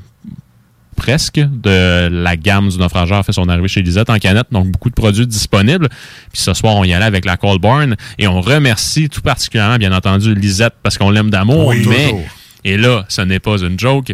presque 0.99 1.39
de 1.39 2.09
la 2.11 2.35
gamme 2.35 2.67
du 2.67 2.77
naufrageur 2.77 3.23
fait 3.25 3.31
son 3.31 3.47
arrivée 3.47 3.69
chez 3.69 3.81
Lisette 3.81 4.09
en 4.09 4.17
canette. 4.19 4.47
Donc, 4.51 4.67
beaucoup 4.67 4.89
de 4.89 4.95
produits 4.95 5.25
disponibles. 5.25 5.87
Puis 6.33 6.41
ce 6.41 6.53
soir, 6.53 6.75
on 6.75 6.83
y 6.83 6.93
allait 6.93 7.05
avec 7.05 7.23
la 7.23 7.37
Colborn. 7.37 7.95
Et 8.17 8.27
on 8.27 8.41
remercie 8.41 9.07
tout 9.07 9.21
particulièrement, 9.21 9.77
bien 9.77 9.93
entendu, 9.93 10.35
Lisette 10.35 10.73
parce 10.83 10.97
qu'on 10.97 11.09
l'aime 11.09 11.29
d'amour. 11.29 11.67
Oui, 11.67 11.85
mais, 11.87 12.09
toujours. 12.09 12.21
et 12.65 12.77
là, 12.77 13.05
ce 13.07 13.21
n'est 13.21 13.39
pas 13.39 13.57
une 13.59 13.79
joke. 13.79 14.13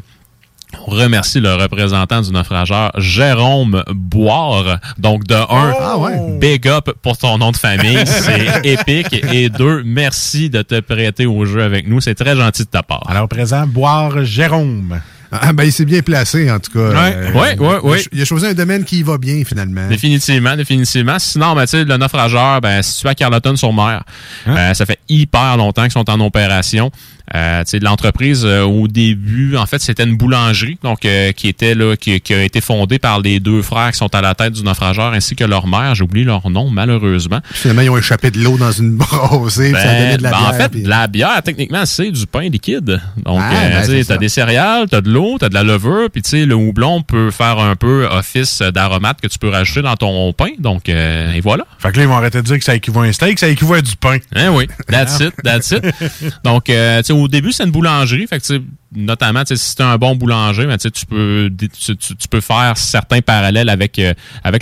On 0.88 0.92
remercie 0.92 1.40
le 1.40 1.54
représentant 1.56 2.22
du 2.22 2.32
naufrageur, 2.32 2.92
Jérôme 2.98 3.84
Boire. 3.94 4.80
Donc, 5.00 5.26
de 5.26 5.34
un, 5.34 5.74
Ah 5.82 5.98
ouais. 5.98 6.38
big 6.40 6.68
up 6.68 6.92
pour 7.02 7.18
ton 7.18 7.38
nom 7.40 7.52
de 7.52 7.58
famille. 7.58 7.98
C'est 8.06 8.64
épique. 8.64 9.14
Et 9.34 9.50
deux, 9.50 9.82
merci 9.84 10.50
de 10.52 10.62
te 10.62 10.80
prêter 10.82 11.26
au 11.26 11.46
jeu 11.46 11.64
avec 11.64 11.88
nous. 11.88 12.00
C'est 12.00 12.16
très 12.16 12.36
gentil 12.36 12.64
de 12.64 12.68
ta 12.68 12.84
part. 12.84 13.04
Alors, 13.08 13.28
présent, 13.28 13.66
boire 13.66 14.24
Jérôme. 14.24 15.00
Ah, 15.42 15.54
ben, 15.54 15.64
il 15.64 15.72
s'est 15.72 15.86
bien 15.86 16.02
placé, 16.02 16.50
en 16.52 16.60
tout 16.60 16.72
cas. 16.72 16.90
Ouais. 16.90 17.32
Ouais, 17.34 17.58
ouais, 17.60 17.80
ouais. 17.80 17.80
Il 17.84 17.94
a 17.94 17.98
cho- 18.04 18.10
Il 18.14 18.22
a 18.22 18.26
choisi 18.26 18.46
un 18.48 18.54
domaine 18.54 18.84
qui 18.84 19.00
y 19.00 19.04
va 19.04 19.18
bien, 19.18 19.44
finalement. 19.46 19.88
Définitivement, 19.88 20.56
définitivement. 20.56 21.18
Sinon, 21.20 21.56
ben, 21.56 21.62
tu 21.66 21.72
sais, 21.72 21.84
le 21.84 21.98
naufrageur, 21.98 22.62
ben, 22.62 22.82
situé 22.82 23.10
à 23.10 23.16
Carleton-sur-Mer, 23.16 24.04
Hein? 24.48 24.56
euh, 24.58 24.74
ça 24.74 24.86
fait 24.86 25.00
hyper 25.10 25.58
longtemps 25.58 25.84
qu'ils 25.84 25.92
sont 25.92 26.10
en 26.10 26.20
opération. 26.20 26.92
Euh, 27.34 27.64
tu 27.64 27.72
sais, 27.72 27.80
l'entreprise, 27.80 28.44
euh, 28.46 28.64
au 28.64 28.88
début, 28.88 29.58
en 29.58 29.66
fait, 29.66 29.80
c'était 29.82 30.04
une 30.04 30.16
boulangerie, 30.16 30.78
donc 30.84 31.06
euh, 31.06 31.32
qui 31.32 31.48
était 31.48 31.74
là, 31.74 31.96
qui, 31.96 32.22
qui 32.22 32.34
a 32.34 32.44
été 32.44 32.62
fondée 32.62 33.00
par 33.00 33.20
les 33.20 33.40
deux 33.40 33.62
frères 33.64 33.92
qui 33.92 33.98
sont 33.98 34.14
à 34.14 34.22
la 34.22 34.36
tête 34.36 34.54
du 34.54 34.64
naufrageur, 34.64 35.14
ainsi 35.14 35.36
que 35.36 35.44
leur 35.44 35.66
mère. 35.68 35.96
J'ai 35.96 36.04
oublié 36.04 36.26
leur 36.26 36.48
nom, 36.50 36.70
malheureusement. 36.70 37.40
Finalement, 37.52 37.82
ils 37.82 37.90
ont 37.90 37.98
échappé 37.98 38.30
de 38.32 38.40
l'eau 38.40 38.58
dans 38.58 38.72
une 38.72 39.00
ça 39.50 39.66
a 39.66 39.70
donné 39.70 39.72
Ben, 39.72 40.18
de 40.18 40.24
la 40.24 40.30
ben, 40.32 40.38
bière. 40.38 40.50
en 40.50 40.54
fait, 40.54 40.70
puis- 40.70 40.84
la 40.84 41.08
bière, 41.08 41.42
techniquement, 41.44 41.86
c'est 41.86 42.12
du 42.12 42.28
pain 42.28 42.48
liquide. 42.50 43.02
Donc, 43.26 43.40
Ah, 43.42 43.52
euh, 43.54 43.88
ben, 43.88 44.04
t'as 44.06 44.18
des 44.18 44.30
céréales, 44.30 44.86
t'as 44.90 45.02
de 45.02 45.10
l'eau, 45.10 45.38
t'as 45.40 45.50
de 45.50 45.54
la 45.56 45.64
levure, 45.64 46.10
puis 46.12 46.22
tu 46.22 46.30
sais, 46.30 46.46
le 46.46 46.56
houblon 46.56 47.02
peut 47.02 47.32
faire 47.32 47.58
un 47.60 47.76
peu 47.76 48.06
office 48.12 48.62
d'aromate 48.62 49.20
que 49.22 49.28
tu 49.28 49.40
peux 49.40 49.50
rajouter 49.50 49.82
dans 49.82 49.96
ton 49.96 50.32
pain. 50.34 50.50
Donc, 50.60 50.90
euh, 50.90 51.34
et 51.34 51.42
voilà. 51.42 51.66
Fait 51.80 51.92
que 51.92 51.98
là, 51.98 52.04
ils 52.04 52.08
vont 52.08 52.18
arrêter 52.18 52.38
de 52.40 52.44
dire 52.48 52.58
que 52.60 52.64
ça 52.64 52.76
équivaut 52.76 53.02
à 53.02 53.06
un 53.06 53.12
steak, 53.12 53.40
ça 53.40 53.48
équivaut 53.48 53.74
à 53.74 53.82
du 53.82 53.96
pain. 53.96 54.18
Hein, 54.36 54.50
oui, 54.54 54.68
that's 54.88 55.20
it, 55.20 55.34
that's 55.44 55.72
it. 55.72 55.84
Donc, 56.44 56.70
euh, 56.70 57.00
tu 57.00 57.06
sais, 57.08 57.14
au 57.24 57.28
début, 57.28 57.52
c'est 57.52 57.64
une 57.64 57.72
boulangerie. 57.72 58.28
Fait 58.28 58.40
que, 58.40 58.46
tu 58.46 58.62
notamment, 58.96 59.44
tu 59.44 59.58
si 59.58 59.76
t'es 59.76 59.84
un 59.84 59.98
bon 59.98 60.16
boulanger, 60.16 60.66
ben, 60.66 60.78
tu 60.78 60.90
tu 60.90 61.06
peux, 61.06 61.52
tu, 61.58 61.96
tu- 61.98 62.16
tu 62.16 62.28
faire 62.42 62.78
certains 62.78 63.22
parallèles 63.22 63.70
avec, 63.70 64.00
euh, 64.00 64.14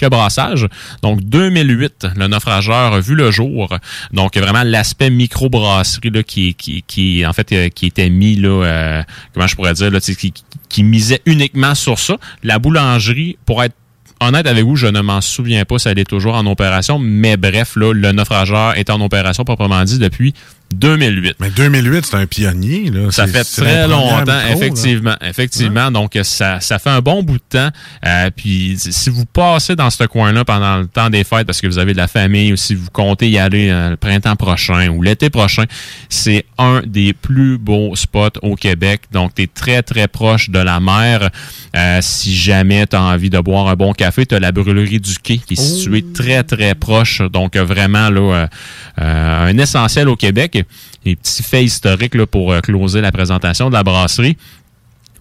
le 0.02 0.10
brassage. 0.10 0.68
Donc, 1.02 1.22
2008, 1.22 2.08
le 2.16 2.28
naufrageur 2.28 2.94
a 2.94 3.00
vu 3.00 3.16
le 3.16 3.32
jour. 3.32 3.78
Donc, 4.12 4.36
vraiment, 4.38 4.64
l'aspect 4.64 5.10
microbrasserie, 5.10 6.10
là, 6.10 6.24
qui, 6.24 6.56
qui, 6.56 6.84
euh, 7.54 7.70
était 7.88 8.10
mis, 8.10 8.40
euh, 8.44 9.04
comment 9.34 9.48
je 9.48 9.56
pourrais 9.56 9.74
dire, 9.74 9.92
tu 10.02 10.16
qui, 10.16 10.84
misait 10.84 11.22
uniquement 11.26 11.76
sur 11.76 12.00
ça. 12.00 12.18
La 12.44 12.60
boulangerie, 12.60 13.38
pour 13.46 13.64
être 13.64 13.76
honnête 14.20 14.48
avec 14.48 14.64
vous, 14.64 14.76
je 14.76 14.88
ne 14.88 15.02
m'en 15.02 15.22
souviens 15.22 15.66
pas 15.66 15.78
si 15.80 15.88
elle 15.90 16.00
toujours 16.06 16.36
en 16.36 16.46
opération, 16.46 16.98
mais 16.98 17.38
bref, 17.38 17.76
le 17.76 18.12
naufrageur 18.12 18.78
est 18.78 18.90
en 18.90 19.00
opération 19.02 19.44
proprement 19.44 19.84
dit 19.84 20.00
depuis 20.00 20.34
2008. 20.74 21.36
Mais 21.40 21.50
2008, 21.50 22.06
c'est 22.06 22.16
un 22.16 22.26
pionnier. 22.26 22.90
Là. 22.90 23.12
Ça 23.12 23.28
fait 23.28 23.44
très 23.44 23.88
longtemps, 23.88 24.20
micro, 24.20 24.26
là. 24.26 24.52
effectivement. 24.52 25.16
Effectivement. 25.22 25.92
Donc, 25.92 26.18
ça, 26.24 26.60
ça 26.60 26.80
fait 26.80 26.90
un 26.90 27.02
bon 27.02 27.24
bout 27.24 27.38
de 27.38 27.44
temps. 27.50 27.70
Euh, 28.06 28.30
puis, 28.36 28.76
si 28.78 29.10
vous 29.10 29.26
passez 29.26 29.76
dans 29.76 29.90
ce 29.90 30.04
coin-là 30.06 30.44
pendant 30.46 30.78
le 30.78 30.88
temps 30.88 31.10
des 31.10 31.24
fêtes, 31.24 31.46
parce 31.46 31.62
que 31.62 31.68
vous 31.68 31.78
avez 31.78 31.94
de 31.94 31.98
la 31.98 32.08
famille, 32.08 32.54
ou 32.54 32.58
si 32.58 32.76
vous 32.76 32.90
comptez 32.92 33.30
y 33.30 33.38
aller 33.38 33.70
euh, 33.70 33.92
le 33.92 33.98
printemps 33.98 34.36
prochain 34.36 34.90
ou 34.90 35.02
l'été 35.02 35.30
prochain, 35.30 35.66
c'est 36.10 36.46
un 36.58 36.82
des 36.86 37.14
plus 37.14 37.58
beaux 37.58 37.96
spots 37.96 38.40
au 38.42 38.56
Québec. 38.56 39.02
Donc, 39.12 39.36
tu 39.36 39.44
es 39.44 39.48
très, 39.48 39.84
très 39.84 40.08
proche 40.08 40.50
de 40.50 40.60
la 40.60 40.80
mer. 40.80 41.30
Euh, 41.76 42.00
si 42.02 42.36
jamais 42.36 42.88
tu 42.88 42.96
as 42.96 43.02
envie 43.02 43.30
de 43.30 43.40
boire 43.40 43.68
un 43.68 43.76
bon 43.76 43.94
café, 43.94 44.26
tu 44.26 44.36
as 44.36 44.40
la 44.40 44.52
brûlerie 44.52 45.00
du 45.00 45.18
quai 45.20 45.38
qui 45.38 45.54
est 45.54 45.62
située 45.62 46.04
très, 46.14 46.44
très 46.44 46.76
proche. 46.76 47.22
Donc, 47.22 47.56
vraiment, 47.56 48.10
là, 48.10 48.48
euh, 49.02 49.48
un 49.48 49.58
essentiel 49.58 50.08
au 50.10 50.16
Québec. 50.16 50.53
Les 51.06 51.16
petits 51.16 51.44
faits 51.44 51.64
historiques 51.64 52.26
pour 52.26 52.52
euh, 52.52 52.60
closer 52.62 53.02
la 53.02 53.12
présentation 53.12 53.70
de 53.70 53.74
la 53.74 53.84
brasserie. 53.84 54.38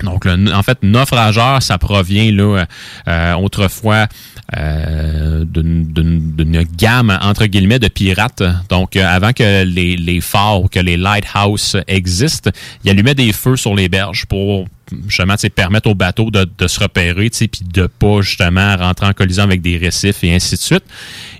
Donc, 0.02 0.26
en 0.26 0.62
fait, 0.62 0.78
naufrageur, 0.82 1.62
ça 1.62 1.78
provient 1.78 2.32
là 2.32 2.64
euh, 3.06 3.34
autrefois 3.34 4.08
euh, 4.56 5.44
d'une 5.44 6.64
gamme 6.76 7.16
entre 7.22 7.46
guillemets 7.46 7.78
de 7.78 7.88
pirates. 7.88 8.42
Donc, 8.68 8.96
avant 8.96 9.32
que 9.32 9.62
les, 9.64 9.96
les 9.96 10.20
phares 10.20 10.62
ou 10.62 10.68
que 10.68 10.80
les 10.80 10.96
lighthouses 10.96 11.80
existent, 11.86 12.50
ils 12.84 12.90
allumaient 12.90 13.14
des 13.14 13.32
feux 13.32 13.56
sur 13.56 13.74
les 13.74 13.88
berges 13.88 14.26
pour 14.26 14.66
justement 15.06 15.34
permettre 15.54 15.88
aux 15.90 15.94
bateaux 15.94 16.30
de, 16.30 16.48
de 16.58 16.68
se 16.68 16.80
repérer, 16.80 17.30
tu 17.30 17.38
sais, 17.38 17.48
puis 17.48 17.62
de 17.64 17.86
pas 17.86 18.20
justement 18.20 18.76
rentrer 18.76 19.06
en 19.06 19.12
collision 19.12 19.42
avec 19.44 19.60
des 19.62 19.76
récifs 19.76 20.22
et 20.24 20.34
ainsi 20.34 20.54
de 20.54 20.60
suite. 20.60 20.84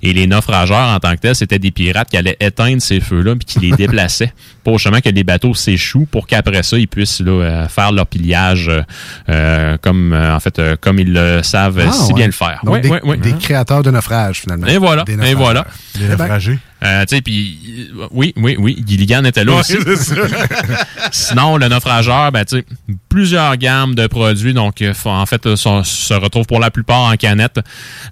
Et 0.03 0.13
les 0.13 0.27
naufrageurs 0.27 0.89
en 0.95 0.99
tant 0.99 1.15
que 1.15 1.21
tels, 1.21 1.37
c'était 1.37 1.59
des 1.59 1.71
pirates 1.71 2.11
qui 2.11 2.17
allaient 2.17 2.37
éteindre 2.41 2.83
ces 2.83 3.01
feux-là 3.01 3.35
puis 3.37 3.47
qui 3.47 3.61
les 3.61 3.77
déplaçaient 3.77 4.33
pour 4.65 4.79
justement 4.79 5.01
que 5.01 5.09
les 5.09 5.25
bateaux 5.25 5.55
s'échouent 5.55 6.07
pour 6.11 6.27
qu'après 6.27 6.63
ça, 6.63 6.79
ils 6.79 6.89
puissent 6.89 7.21
là, 7.21 7.31
euh, 7.33 7.69
faire 7.69 7.93
leur 7.93 8.07
pillage 8.07 8.69
euh, 8.69 8.83
euh, 9.29 9.77
comme 9.81 10.13
en 10.13 10.41
fait 10.41 10.61
comme 10.81 10.99
ils 10.99 11.13
le 11.13 11.43
savent 11.43 11.83
Ah, 11.87 11.93
si 11.93 12.09
ouais. 12.09 12.15
bien 12.15 12.27
le 12.27 12.33
faire. 12.33 12.61
Donc, 12.65 12.75
Ouais, 12.75 12.81
des, 12.81 12.89
ouais, 12.89 13.17
des 13.17 13.33
créateurs 13.35 13.83
de 13.83 13.91
naufrages, 13.91 14.41
finalement. 14.41 14.67
Et 14.67 14.79
voilà, 14.79 15.05
Des 15.05 15.13
et 15.15 15.35
voilà. 15.35 15.67
Des 15.99 16.09
naufragés. 16.09 16.59
Euh, 16.83 17.05
tu 17.07 17.17
sais, 17.17 17.23
puis 17.23 17.91
euh, 17.99 18.07
oui, 18.11 18.33
oui, 18.37 18.57
oui, 18.59 18.83
Gilligan 18.87 19.25
était 19.25 19.45
là 19.45 19.53
Ouais, 19.53 19.61
aussi. 19.61 19.77
Sinon, 21.11 21.57
le 21.57 21.69
naufrageur, 21.69 22.33
ben, 22.33 22.45
tu 22.45 22.57
sais, 22.59 22.65
plusieurs 23.09 23.57
gammes 23.57 23.95
de 23.95 24.07
produits, 24.07 24.55
donc 24.55 24.83
euh, 24.83 24.93
en 25.05 25.27
fait, 25.27 25.45
euh, 25.47 25.57
sont- 25.57 25.85
se 25.85 26.15
retrouvent 26.15 26.47
pour 26.47 26.61
la 26.61 26.71
plupart 26.71 27.03
en 27.03 27.17
canette. 27.17 27.61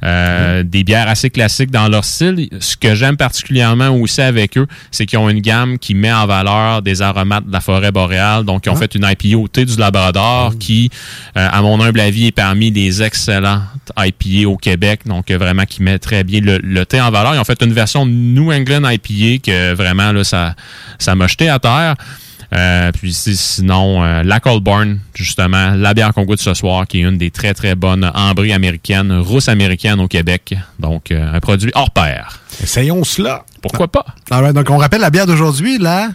Euh, 0.02 0.62
Des 0.62 0.84
bières 0.84 1.08
assez 1.08 1.30
classiques 1.30 1.70
dans 1.70 1.88
leur 1.88 2.04
style. 2.04 2.48
Ce 2.60 2.76
que 2.76 2.94
j'aime 2.94 3.16
particulièrement 3.16 3.88
aussi 3.90 4.20
avec 4.20 4.56
eux, 4.58 4.66
c'est 4.90 5.06
qu'ils 5.06 5.18
ont 5.18 5.28
une 5.28 5.40
gamme 5.40 5.78
qui 5.78 5.94
met 5.94 6.12
en 6.12 6.26
valeur 6.26 6.82
des 6.82 7.02
aromates 7.02 7.46
de 7.46 7.52
la 7.52 7.60
forêt 7.60 7.92
boréale. 7.92 8.44
Donc, 8.44 8.66
ils 8.66 8.70
ont 8.70 8.76
fait 8.76 8.94
une 8.94 9.04
IPA 9.08 9.36
au 9.38 9.48
thé 9.48 9.64
du 9.64 9.76
Labrador 9.76 10.54
qui, 10.58 10.90
euh, 11.36 11.48
à 11.50 11.62
mon 11.62 11.80
humble 11.80 12.00
avis, 12.00 12.26
est 12.28 12.32
parmi 12.32 12.70
les 12.70 13.02
excellentes 13.02 13.62
IPA 13.98 14.48
au 14.48 14.56
Québec. 14.56 15.00
Donc, 15.06 15.30
vraiment, 15.30 15.64
qui 15.64 15.82
met 15.82 15.98
très 15.98 16.24
bien 16.24 16.40
le, 16.40 16.58
le 16.62 16.84
thé 16.86 17.00
en 17.00 17.10
valeur. 17.10 17.34
Ils 17.34 17.38
ont 17.38 17.44
fait 17.44 17.62
une 17.62 17.72
version 17.72 18.04
New 18.06 18.52
England 18.60 18.88
IPA 18.88 19.42
que 19.44 19.74
vraiment, 19.74 20.12
là, 20.12 20.24
ça, 20.24 20.54
ça 20.98 21.14
m'a 21.14 21.26
jeté 21.26 21.48
à 21.48 21.58
terre. 21.58 21.94
Euh, 22.52 22.90
puis 22.90 23.12
sinon, 23.14 24.02
euh, 24.02 24.24
la 24.24 24.40
Coldborn, 24.40 24.98
justement, 25.14 25.70
la 25.76 25.94
bière 25.94 26.12
qu'on 26.12 26.24
goûte 26.24 26.40
ce 26.40 26.52
soir, 26.52 26.84
qui 26.86 26.98
est 26.98 27.02
une 27.04 27.16
des 27.16 27.30
très 27.30 27.54
très 27.54 27.76
bonnes 27.76 28.10
ambrées 28.12 28.52
américaines, 28.52 29.12
rousses 29.20 29.48
américaines 29.48 30.00
au 30.00 30.08
Québec. 30.08 30.56
Donc, 30.80 31.12
euh, 31.12 31.32
un 31.32 31.38
produit 31.38 31.70
hors 31.76 31.90
pair. 31.92 32.40
Essayons 32.60 33.04
cela. 33.04 33.44
Pourquoi 33.62 33.86
pas? 33.86 34.04
All 34.32 34.42
right, 34.42 34.54
donc, 34.54 34.68
on 34.68 34.78
rappelle 34.78 35.00
la 35.00 35.10
bière 35.10 35.26
d'aujourd'hui, 35.26 35.78
la... 35.78 36.08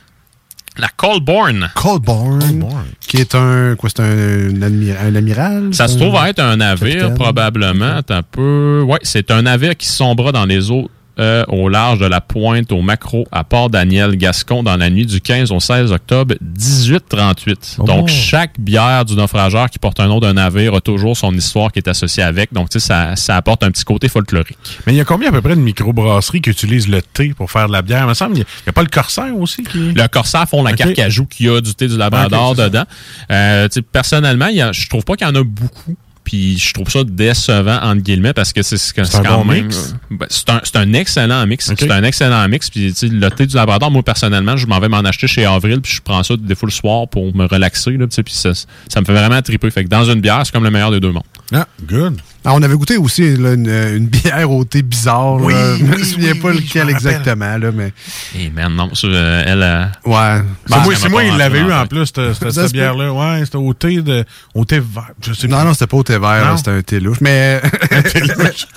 La 0.77 0.89
Coldborn. 0.89 1.69
Coldborn. 1.73 2.65
Qui 2.99 3.15
est 3.15 3.33
un... 3.33 3.77
Quoi, 3.77 3.89
c'est 3.89 4.01
un, 4.01 4.49
admi- 4.59 4.93
un 4.93 5.15
amiral? 5.15 5.73
Ça 5.73 5.87
se 5.87 5.97
trouve 5.97 6.17
à 6.17 6.27
être 6.29 6.39
un 6.41 6.57
navire, 6.57 6.95
capitaine? 6.95 7.13
probablement. 7.13 8.01
Un 8.09 8.21
peu. 8.23 8.83
Ouais, 8.85 8.99
c'est 9.03 9.31
un 9.31 9.43
navire 9.43 9.77
qui 9.77 9.87
sombra 9.87 10.33
dans 10.33 10.43
les 10.43 10.69
eaux 10.71 10.91
euh, 11.19 11.45
au 11.47 11.69
large 11.69 11.99
de 11.99 12.05
la 12.05 12.21
pointe 12.21 12.71
au 12.71 12.81
macro 12.81 13.25
à 13.31 13.43
Port-Daniel, 13.43 14.17
Gascon, 14.17 14.63
dans 14.63 14.77
la 14.77 14.89
nuit 14.89 15.05
du 15.05 15.21
15 15.21 15.51
au 15.51 15.59
16 15.59 15.91
octobre 15.91 16.35
1838. 16.41 17.77
Oh. 17.79 17.83
Donc, 17.83 18.09
chaque 18.09 18.59
bière 18.59 19.05
du 19.05 19.15
naufrageur 19.15 19.69
qui 19.69 19.79
porte 19.79 19.99
un 19.99 20.07
nom 20.07 20.19
d'un 20.19 20.33
navire 20.33 20.73
a 20.75 20.81
toujours 20.81 21.15
son 21.15 21.33
histoire 21.33 21.71
qui 21.71 21.79
est 21.79 21.87
associée 21.87 22.23
avec. 22.23 22.53
Donc, 22.53 22.69
tu 22.69 22.79
sais, 22.79 22.87
ça, 22.87 23.15
ça 23.15 23.37
apporte 23.37 23.63
un 23.63 23.71
petit 23.71 23.83
côté 23.83 24.09
folklorique. 24.09 24.57
Mais 24.85 24.93
il 24.93 24.97
y 24.97 25.01
a 25.01 25.05
combien 25.05 25.29
à 25.29 25.31
peu 25.31 25.41
près 25.41 25.55
de 25.55 25.61
microbrasseries 25.61 26.41
qui 26.41 26.49
utilisent 26.49 26.89
le 26.89 27.01
thé 27.01 27.33
pour 27.33 27.51
faire 27.51 27.67
de 27.67 27.73
la 27.73 27.81
bière? 27.81 28.03
Il 28.03 28.09
me 28.09 28.13
semble 28.13 28.33
qu'il 28.35 28.43
n'y 28.43 28.69
a, 28.69 28.73
pas 28.73 28.83
le 28.83 28.89
corsaire 28.89 29.37
aussi 29.37 29.63
qui. 29.63 29.93
Le 29.93 30.07
Corsair 30.07 30.47
font 30.47 30.63
la 30.63 30.73
carcajou 30.73 31.25
qui 31.25 31.49
a 31.49 31.61
du 31.61 31.73
thé 31.75 31.87
du 31.87 31.97
Labrador 31.97 32.55
dedans. 32.55 32.83
Euh, 33.31 33.67
tu 33.67 33.75
sais, 33.75 33.81
personnellement, 33.81 34.47
il 34.47 34.57
y 34.57 34.61
a- 34.61 34.71
je 34.71 34.87
trouve 34.87 35.03
pas 35.03 35.15
qu'il 35.15 35.27
y 35.27 35.29
en 35.29 35.35
a 35.35 35.43
beaucoup. 35.43 35.95
Puis 36.25 36.57
je 36.57 36.73
trouve 36.73 36.89
ça 36.89 37.03
décevant, 37.03 37.79
entre 37.81 38.01
guillemets, 38.01 38.33
parce 38.33 38.51
que 38.51 38.63
c'est 38.63 38.77
C'est 38.77 38.99
un 38.99 39.23
quand 39.23 39.37
bon 39.37 39.45
même... 39.45 39.65
mix? 39.65 39.95
Ben, 40.11 40.27
c'est 40.29 40.75
un, 40.75 40.93
excellent 40.93 41.45
mix. 41.47 41.71
C'est 41.77 41.91
un 41.91 42.03
excellent 42.03 42.47
mix. 42.49 42.69
Puis 42.69 42.93
le 43.03 43.29
thé 43.29 43.45
du 43.45 43.55
Labrador, 43.55 43.91
moi, 43.91 44.03
personnellement, 44.03 44.57
je 44.57 44.67
m'en 44.67 44.79
vais 44.79 44.89
m'en 44.89 44.97
acheter 44.99 45.27
chez 45.27 45.45
Avril, 45.45 45.79
puis 45.81 45.93
je 45.93 46.01
prends 46.01 46.23
ça 46.23 46.35
des 46.37 46.55
fois 46.55 46.67
le 46.67 46.73
soir 46.73 47.07
pour 47.07 47.33
me 47.35 47.45
relaxer. 47.45 47.91
Là, 47.91 48.07
puis 48.07 48.23
ça, 48.33 48.51
ça 48.53 48.99
me 48.99 49.05
fait 49.05 49.13
vraiment 49.13 49.41
triper. 49.41 49.69
Fait 49.69 49.83
que 49.83 49.89
dans 49.89 50.03
une 50.03 50.19
bière, 50.19 50.41
c'est 50.43 50.51
comme 50.51 50.63
le 50.63 50.71
meilleur 50.71 50.91
des 50.91 50.99
deux 50.99 51.11
mondes. 51.11 51.23
Ah, 51.53 51.67
good. 51.87 52.19
Ah, 52.45 52.53
on 52.53 52.61
avait 52.61 52.75
goûté 52.75 52.97
aussi 52.97 53.35
là, 53.37 53.53
une, 53.53 53.67
une 53.69 54.05
bière 54.07 54.51
au 54.51 54.63
thé 54.65 54.81
bizarre. 54.83 55.35
Oui, 55.41 55.53
là. 55.53 55.77
je 55.77 55.83
me 55.83 55.95
oui, 55.95 56.05
souviens 56.05 56.33
oui, 56.33 56.39
pas 56.39 56.49
oui, 56.49 56.57
lequel 56.57 56.89
exactement, 56.91 57.57
là, 57.57 57.71
mais. 57.73 57.91
Et 58.37 58.49
man, 58.51 58.73
non, 58.75 58.93
ça, 58.93 59.07
euh, 59.07 59.43
elle... 59.45 59.63
euh, 59.63 59.85
Ouais. 60.05 60.41
C'est 60.67 60.79
moi, 60.83 60.93
c'est 60.95 61.09
moi, 61.09 61.23
il 61.23 61.35
l'avait 61.37 61.59
eu 61.61 61.71
en 61.73 61.87
plus, 61.87 62.05
cette, 62.05 62.71
bière-là. 62.71 63.11
Ouais, 63.11 63.45
c'était 63.45 63.57
au 63.57 63.73
thé 63.73 64.01
de, 64.01 64.23
au 64.53 64.63
thé 64.63 64.79
vert. 64.79 65.11
Je 65.25 65.33
sais 65.33 65.47
Non, 65.47 65.63
non, 65.63 65.73
c'était 65.73 65.87
pas 65.87 65.97
au 65.97 66.03
thé 66.03 66.17
vert, 66.19 66.53
c'était 66.57 66.71
un 66.71 66.81
thé 66.81 66.99
louche. 66.99 67.17
Mais. 67.21 67.61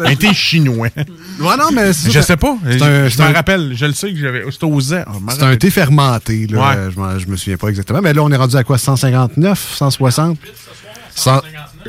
Un 0.01 0.15
thé 0.15 0.29
chinois. 0.35 0.89
Ouais, 0.97 1.57
non, 1.59 1.69
mais 1.73 1.93
Je 1.93 2.21
sais 2.21 2.37
pas. 2.37 2.57
c'est 2.65 2.83
un- 2.83 3.09
je 3.09 3.15
c'est 3.17 3.23
me 3.23 3.29
un- 3.29 3.33
rappelle. 3.33 3.73
Je 3.77 3.85
le 3.87 3.93
sais 3.93 4.13
que 4.13 4.19
j'avais. 4.19 4.45
C'était 4.51 4.65
au 4.65 4.81
zè. 4.81 5.05
Oh, 5.07 5.11
je 5.19 5.25
m'en 5.25 5.31
C'est 5.33 5.43
un 5.43 5.57
thé 5.57 5.71
fermenté, 5.71 6.47
là. 6.47 6.59
Ouais. 6.71 6.91
Je, 6.95 6.99
m'en- 6.99 7.19
je 7.19 7.27
me 7.27 7.37
souviens 7.37 7.57
pas 7.59 7.69
exactement. 7.69 8.01
Mais 8.03 8.13
là, 8.15 8.23
on 8.23 8.31
est 8.31 8.37
rendu 8.37 8.57
à 8.57 8.65
quoi? 8.65 8.79
159 8.79 9.75
160 9.77 10.39
100 11.19 11.41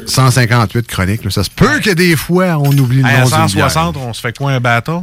158 0.06 0.88
chroniques. 0.88 1.24
là. 1.24 1.30
Ça 1.32 1.44
se 1.44 1.50
peut 1.50 1.80
que 1.80 1.92
des 1.92 2.16
fois, 2.16 2.58
on 2.58 2.72
oublie 2.78 3.02
le 3.02 3.08
Hey, 3.10 3.16
à 3.16 3.20
nom 3.22 3.26
d'une 3.26 3.46
bière. 3.56 3.72
160, 3.72 3.98
on 3.98 4.14
se 4.14 4.22
fait 4.22 4.38
quoi, 4.38 4.52
un 4.52 4.60
battle? 4.60 5.02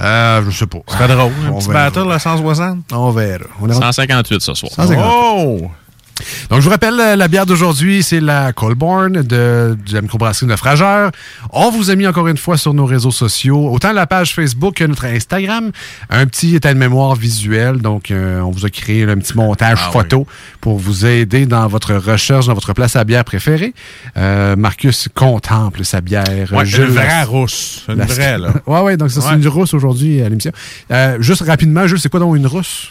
Euh, 0.00 0.42
je 0.48 0.50
sais 0.58 0.66
pas. 0.66 0.78
Ce 0.88 0.94
serait 0.94 1.08
drôle. 1.08 1.32
Un 1.46 1.50
On 1.52 1.58
petit 1.58 1.68
verra. 1.68 1.90
battle 1.90 2.10
à 2.12 2.18
160? 2.18 2.78
On 2.92 3.10
verra. 3.10 3.44
On 3.60 3.68
est 3.68 3.72
rendu- 3.72 3.84
158 3.86 4.40
ce 4.42 4.54
soir. 4.54 4.72
158. 4.74 5.04
Oh! 5.08 5.70
Donc, 6.48 6.60
je 6.60 6.64
vous 6.64 6.70
rappelle, 6.70 6.94
la, 6.94 7.16
la 7.16 7.26
bière 7.28 7.44
d'aujourd'hui, 7.44 8.02
c'est 8.04 8.20
la 8.20 8.52
Colborn 8.52 9.12
de, 9.14 9.22
de 9.22 9.92
la 9.92 10.00
microbrasserie 10.00 10.46
Naufrageur. 10.46 11.10
On 11.50 11.70
vous 11.70 11.90
a 11.90 11.96
mis 11.96 12.06
encore 12.06 12.28
une 12.28 12.36
fois 12.36 12.56
sur 12.56 12.72
nos 12.72 12.86
réseaux 12.86 13.10
sociaux, 13.10 13.68
autant 13.72 13.92
la 13.92 14.06
page 14.06 14.32
Facebook 14.34 14.74
que 14.76 14.84
notre 14.84 15.06
Instagram, 15.06 15.72
un 16.10 16.26
petit 16.26 16.54
état 16.54 16.72
de 16.72 16.78
mémoire 16.78 17.16
visuel. 17.16 17.78
Donc, 17.78 18.10
euh, 18.10 18.40
on 18.40 18.50
vous 18.52 18.64
a 18.64 18.70
créé 18.70 19.02
un 19.04 19.16
petit 19.16 19.34
montage 19.36 19.78
Ah 19.84 19.90
photo 19.90 20.26
pour 20.60 20.78
vous 20.78 21.04
aider 21.04 21.46
dans 21.46 21.66
votre 21.66 21.94
recherche, 21.94 22.46
dans 22.46 22.54
votre 22.54 22.74
place 22.74 22.94
à 22.94 23.02
bière 23.04 23.24
préférée. 23.24 23.74
Euh, 24.16 24.54
Marcus 24.56 25.08
contemple 25.14 25.84
sa 25.84 26.00
bière. 26.00 26.24
Ouais, 26.52 26.64
une 26.70 26.84
vraie 26.84 27.24
rousse. 27.24 27.84
Une 27.88 27.96
la- 27.96 28.06
vraie, 28.06 28.38
là. 28.38 28.52
ouais, 28.66 28.80
ouais, 28.82 28.96
donc 28.96 29.10
ça, 29.10 29.20
c'est 29.20 29.28
Ouais. 29.30 29.34
une 29.36 29.48
rousse 29.48 29.74
aujourd'hui 29.74 30.22
à 30.22 30.28
l'émission. 30.28 30.52
Euh, 30.92 31.16
juste 31.20 31.42
rapidement, 31.42 31.86
Jules, 31.88 31.98
c'est 31.98 32.08
quoi 32.08 32.20
donc 32.20 32.36
une 32.36 32.46
rousse? 32.46 32.88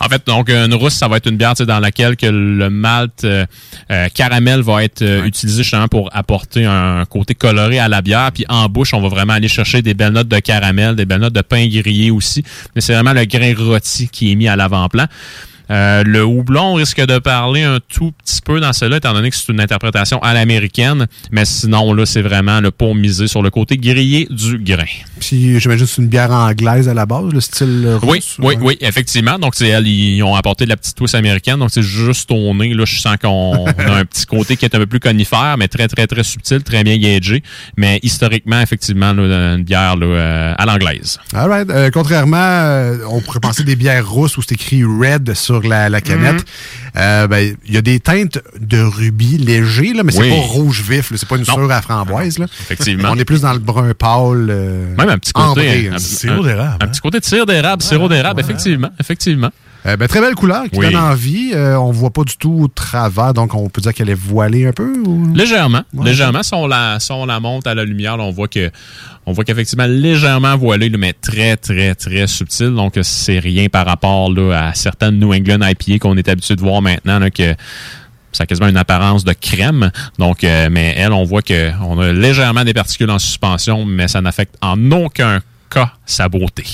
En 0.00 0.08
fait, 0.08 0.26
donc 0.26 0.50
une 0.50 0.74
rousse, 0.74 0.94
ça 0.94 1.08
va 1.08 1.18
être 1.18 1.28
une 1.28 1.36
bière 1.36 1.54
dans 1.54 1.80
laquelle 1.80 2.16
que 2.16 2.26
le 2.26 2.68
malt 2.68 3.24
euh, 3.24 3.46
euh, 3.90 4.08
caramel 4.12 4.60
va 4.60 4.82
être 4.82 5.02
euh, 5.02 5.24
utilisé 5.24 5.62
justement 5.62 5.88
pour 5.88 6.10
apporter 6.12 6.64
un 6.64 7.04
côté 7.04 7.34
coloré 7.34 7.78
à 7.78 7.88
la 7.88 8.02
bière. 8.02 8.30
Puis 8.32 8.44
en 8.48 8.68
bouche, 8.68 8.92
on 8.92 9.00
va 9.00 9.08
vraiment 9.08 9.34
aller 9.34 9.48
chercher 9.48 9.82
des 9.82 9.94
belles 9.94 10.12
notes 10.12 10.28
de 10.28 10.38
caramel, 10.40 10.96
des 10.96 11.04
belles 11.04 11.20
notes 11.20 11.34
de 11.34 11.42
pain 11.42 11.66
grillé 11.68 12.10
aussi. 12.10 12.42
Mais 12.74 12.80
c'est 12.80 12.94
vraiment 12.94 13.12
le 13.12 13.24
grain 13.24 13.54
rôti 13.56 14.08
qui 14.08 14.32
est 14.32 14.34
mis 14.34 14.48
à 14.48 14.56
l'avant-plan. 14.56 15.06
Euh, 15.70 16.02
le 16.04 16.24
houblon 16.24 16.74
risque 16.74 17.00
de 17.00 17.18
parler 17.18 17.62
un 17.62 17.78
tout 17.80 18.12
petit 18.24 18.40
peu 18.42 18.60
dans 18.60 18.72
cela, 18.72 18.98
étant 18.98 19.12
donné 19.12 19.30
que 19.30 19.36
c'est 19.36 19.50
une 19.52 19.60
interprétation 19.60 20.22
à 20.22 20.34
l'américaine. 20.34 21.06
Mais 21.30 21.44
sinon, 21.44 21.92
là, 21.92 22.06
c'est 22.06 22.22
vraiment 22.22 22.60
le 22.60 22.70
pour 22.70 22.94
miser 22.94 23.26
sur 23.26 23.42
le 23.42 23.50
côté 23.50 23.76
grillé 23.76 24.26
du 24.30 24.58
grain. 24.58 24.84
Puis, 25.20 25.58
j'imagine 25.60 25.86
que 25.86 25.90
c'est 25.90 26.02
une 26.02 26.08
bière 26.08 26.30
anglaise 26.30 26.88
à 26.88 26.94
la 26.94 27.06
base, 27.06 27.32
le 27.32 27.40
style 27.40 27.84
euh, 27.86 27.98
Oui, 28.02 28.18
russe. 28.18 28.36
oui, 28.38 28.54
oui, 28.60 28.76
effectivement. 28.80 29.38
Donc, 29.38 29.58
ils 29.60 30.22
ont 30.22 30.34
apporté 30.34 30.64
de 30.64 30.70
la 30.70 30.76
petite 30.76 30.96
twist 30.96 31.14
américaine. 31.14 31.58
Donc, 31.58 31.70
c'est 31.72 31.82
juste 31.82 32.30
au 32.30 32.54
nez. 32.54 32.74
Là, 32.74 32.84
je 32.84 32.98
sens 32.98 33.16
qu'on 33.16 33.66
a 33.78 33.92
un 33.96 34.04
petit 34.04 34.26
côté 34.26 34.56
qui 34.56 34.64
est 34.64 34.74
un 34.74 34.78
peu 34.78 34.86
plus 34.86 35.00
conifère, 35.00 35.56
mais 35.58 35.68
très, 35.68 35.88
très, 35.88 36.06
très 36.06 36.24
subtil, 36.24 36.62
très 36.62 36.84
bien 36.84 36.98
gagé. 36.98 37.42
Mais 37.76 38.00
historiquement, 38.02 38.60
effectivement, 38.60 39.12
là, 39.12 39.54
une 39.54 39.64
bière 39.64 39.96
là, 39.96 40.06
euh, 40.06 40.54
à 40.56 40.66
l'anglaise. 40.66 41.18
All 41.32 41.48
right. 41.48 41.70
Euh, 41.70 41.90
contrairement, 41.92 42.36
euh, 42.36 42.98
on 43.08 43.20
pourrait 43.20 43.40
penser 43.40 43.64
des 43.64 43.76
bières 43.76 44.08
rousses 44.08 44.36
où 44.36 44.42
c'est 44.42 44.54
écrit 44.54 44.84
red 44.84 45.34
sur 45.34 45.53
la, 45.62 45.88
la 45.88 46.00
canette. 46.00 46.34
Mhm. 46.34 46.40
Euh, 46.96 47.26
ben, 47.26 47.56
il 47.66 47.74
y 47.74 47.76
a 47.76 47.82
des 47.82 48.00
teintes 48.00 48.38
de 48.60 48.80
rubis 48.80 49.38
léger, 49.38 49.92
là, 49.92 50.02
mais 50.04 50.12
c'est 50.12 50.20
Oui. 50.22 50.30
pas 50.30 50.36
rouge 50.36 50.82
vif. 50.88 51.12
C'est 51.14 51.28
pas 51.28 51.36
une 51.36 51.44
Non. 51.46 51.54
sûre 51.54 51.70
à 51.72 51.82
framboise. 51.82 52.38
Là. 52.38 52.46
Effectivement. 52.62 53.10
On 53.12 53.18
est 53.18 53.24
plus 53.24 53.40
dans 53.42 53.52
le 53.52 53.58
brun 53.58 53.92
pâle. 53.94 54.48
euh, 54.50 54.94
Même 54.96 55.08
un 55.08 55.18
petit 55.18 55.32
côté. 55.32 55.48
ambré, 55.48 55.88
un, 55.88 55.94
hein. 55.94 56.76
un- 56.80 56.84
Un 56.84 56.88
petit 56.88 57.00
côté 57.00 57.20
de 57.20 57.24
cire 57.24 57.46
d'érable, 57.46 57.82
sirop 57.82 58.08
d'érable, 58.08 58.40
effectivement. 58.40 58.90
Effectivement. 59.00 59.50
Euh, 59.86 59.98
ben, 59.98 60.08
très 60.08 60.20
belle 60.22 60.34
couleur 60.34 60.64
qui 60.64 60.78
Oui. 60.78 60.86
donne 60.86 60.96
envie. 60.96 61.50
Euh, 61.52 61.76
on 61.78 61.90
voit 61.90 62.08
pas 62.10 62.24
du 62.24 62.36
tout 62.38 62.58
au 62.62 62.68
travers, 62.68 63.34
donc 63.34 63.54
on 63.54 63.68
peut 63.68 63.82
dire 63.82 63.92
qu'elle 63.92 64.08
est 64.08 64.14
voilée 64.14 64.66
un 64.66 64.72
peu. 64.72 64.94
ou- 65.06 65.34
Légèrement. 65.34 65.82
Ouais. 65.92 66.06
Légèrement, 66.06 66.42
si 66.42 66.54
on, 66.54 66.66
la, 66.66 66.98
si 67.00 67.12
on 67.12 67.26
la 67.26 67.38
monte 67.38 67.66
à 67.66 67.74
la 67.74 67.84
lumière, 67.84 68.16
là, 68.16 68.24
on 68.24 68.30
voit 68.30 68.48
que 68.48 68.70
on 69.26 69.32
voit 69.32 69.44
qu'effectivement 69.44 69.84
légèrement 69.86 70.56
voilé, 70.56 70.88
là, 70.88 70.96
mais 70.98 71.12
très, 71.12 71.56
très, 71.58 71.94
très 71.94 72.26
subtil. 72.26 72.74
Donc, 72.74 72.98
c'est 73.02 73.38
rien 73.38 73.68
par 73.68 73.84
rapport 73.84 74.30
là, 74.32 74.68
à 74.68 74.74
certaines 74.74 75.18
New 75.18 75.34
England 75.34 75.60
IPA 75.62 75.98
qu'on 75.98 76.16
est 76.16 76.28
habitué 76.28 76.56
de 76.56 76.60
voir 76.62 76.80
maintenant, 76.80 77.18
là, 77.18 77.30
que 77.30 77.54
ça 78.32 78.44
a 78.44 78.46
quasiment 78.46 78.68
une 78.68 78.76
apparence 78.78 79.22
de 79.24 79.32
crème. 79.34 79.90
Donc, 80.18 80.44
euh, 80.44 80.68
mais 80.70 80.94
elle, 80.96 81.12
on 81.12 81.24
voit 81.24 81.42
que 81.42 81.70
on 81.82 81.98
a 82.00 82.10
légèrement 82.10 82.64
des 82.64 82.72
particules 82.74 83.10
en 83.10 83.18
suspension, 83.18 83.84
mais 83.84 84.08
ça 84.08 84.20
n'affecte 84.22 84.54
en 84.62 84.90
aucun 84.92 85.40
cas 85.70 85.92
sa 86.06 86.28
beauté. 86.30 86.64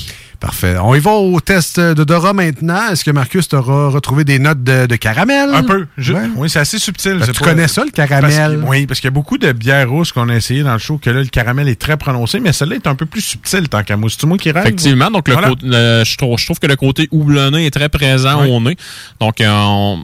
Parfait. 0.40 0.76
On 0.82 0.94
y 0.94 1.00
va 1.00 1.10
au 1.12 1.38
test 1.40 1.78
d'odorat 1.78 2.32
maintenant. 2.32 2.88
Est-ce 2.90 3.04
que 3.04 3.10
Marcus 3.10 3.46
t'aura 3.46 3.90
retrouvé 3.90 4.24
des 4.24 4.38
notes 4.38 4.62
de, 4.64 4.86
de 4.86 4.96
caramel? 4.96 5.50
Un 5.52 5.62
peu. 5.62 5.86
Je- 5.98 6.14
Ouais. 6.14 6.22
Oui, 6.34 6.48
c'est 6.48 6.60
assez 6.60 6.78
subtil. 6.78 7.18
Ben, 7.18 7.26
tu 7.26 7.32
pas- 7.34 7.44
connais 7.50 7.68
ça, 7.68 7.84
le 7.84 7.90
caramel? 7.90 8.22
Parce 8.22 8.36
que- 8.54 8.66
oui, 8.70 8.86
parce 8.86 9.00
qu'il 9.00 9.08
y 9.08 9.12
a 9.12 9.14
beaucoup 9.14 9.36
de 9.36 9.52
bières 9.52 9.90
rousses 9.90 10.12
qu'on 10.12 10.30
a 10.30 10.34
essayé 10.34 10.62
dans 10.62 10.72
le 10.72 10.78
show 10.78 10.96
que 10.96 11.10
là, 11.10 11.20
le 11.20 11.26
caramel 11.26 11.68
est 11.68 11.78
très 11.78 11.98
prononcé, 11.98 12.40
mais 12.40 12.52
celle-là 12.54 12.76
est 12.76 12.86
un 12.86 12.94
peu 12.94 13.04
plus 13.04 13.20
subtil 13.20 13.68
tant 13.68 13.82
qu'à 13.82 13.98
moi. 13.98 14.08
C'est 14.10 14.26
moi 14.26 14.38
qui 14.38 14.50
rêve? 14.50 14.64
Effectivement, 14.64 15.10
donc 15.10 15.28
le 15.28 15.34
Voilà. 15.34 15.48
côté- 15.50 15.66
le- 15.66 16.02
je, 16.06 16.16
trouve, 16.16 16.38
je 16.38 16.46
trouve 16.46 16.58
que 16.58 16.66
le 16.66 16.76
côté 16.76 17.06
houblonné 17.10 17.66
est 17.66 17.70
très 17.70 17.90
présent 17.90 18.40
Oui. 18.42 18.48
au 18.50 18.60
nez. 18.60 18.76
Donc, 19.20 19.42
euh, 19.42 19.46
on- 19.50 19.98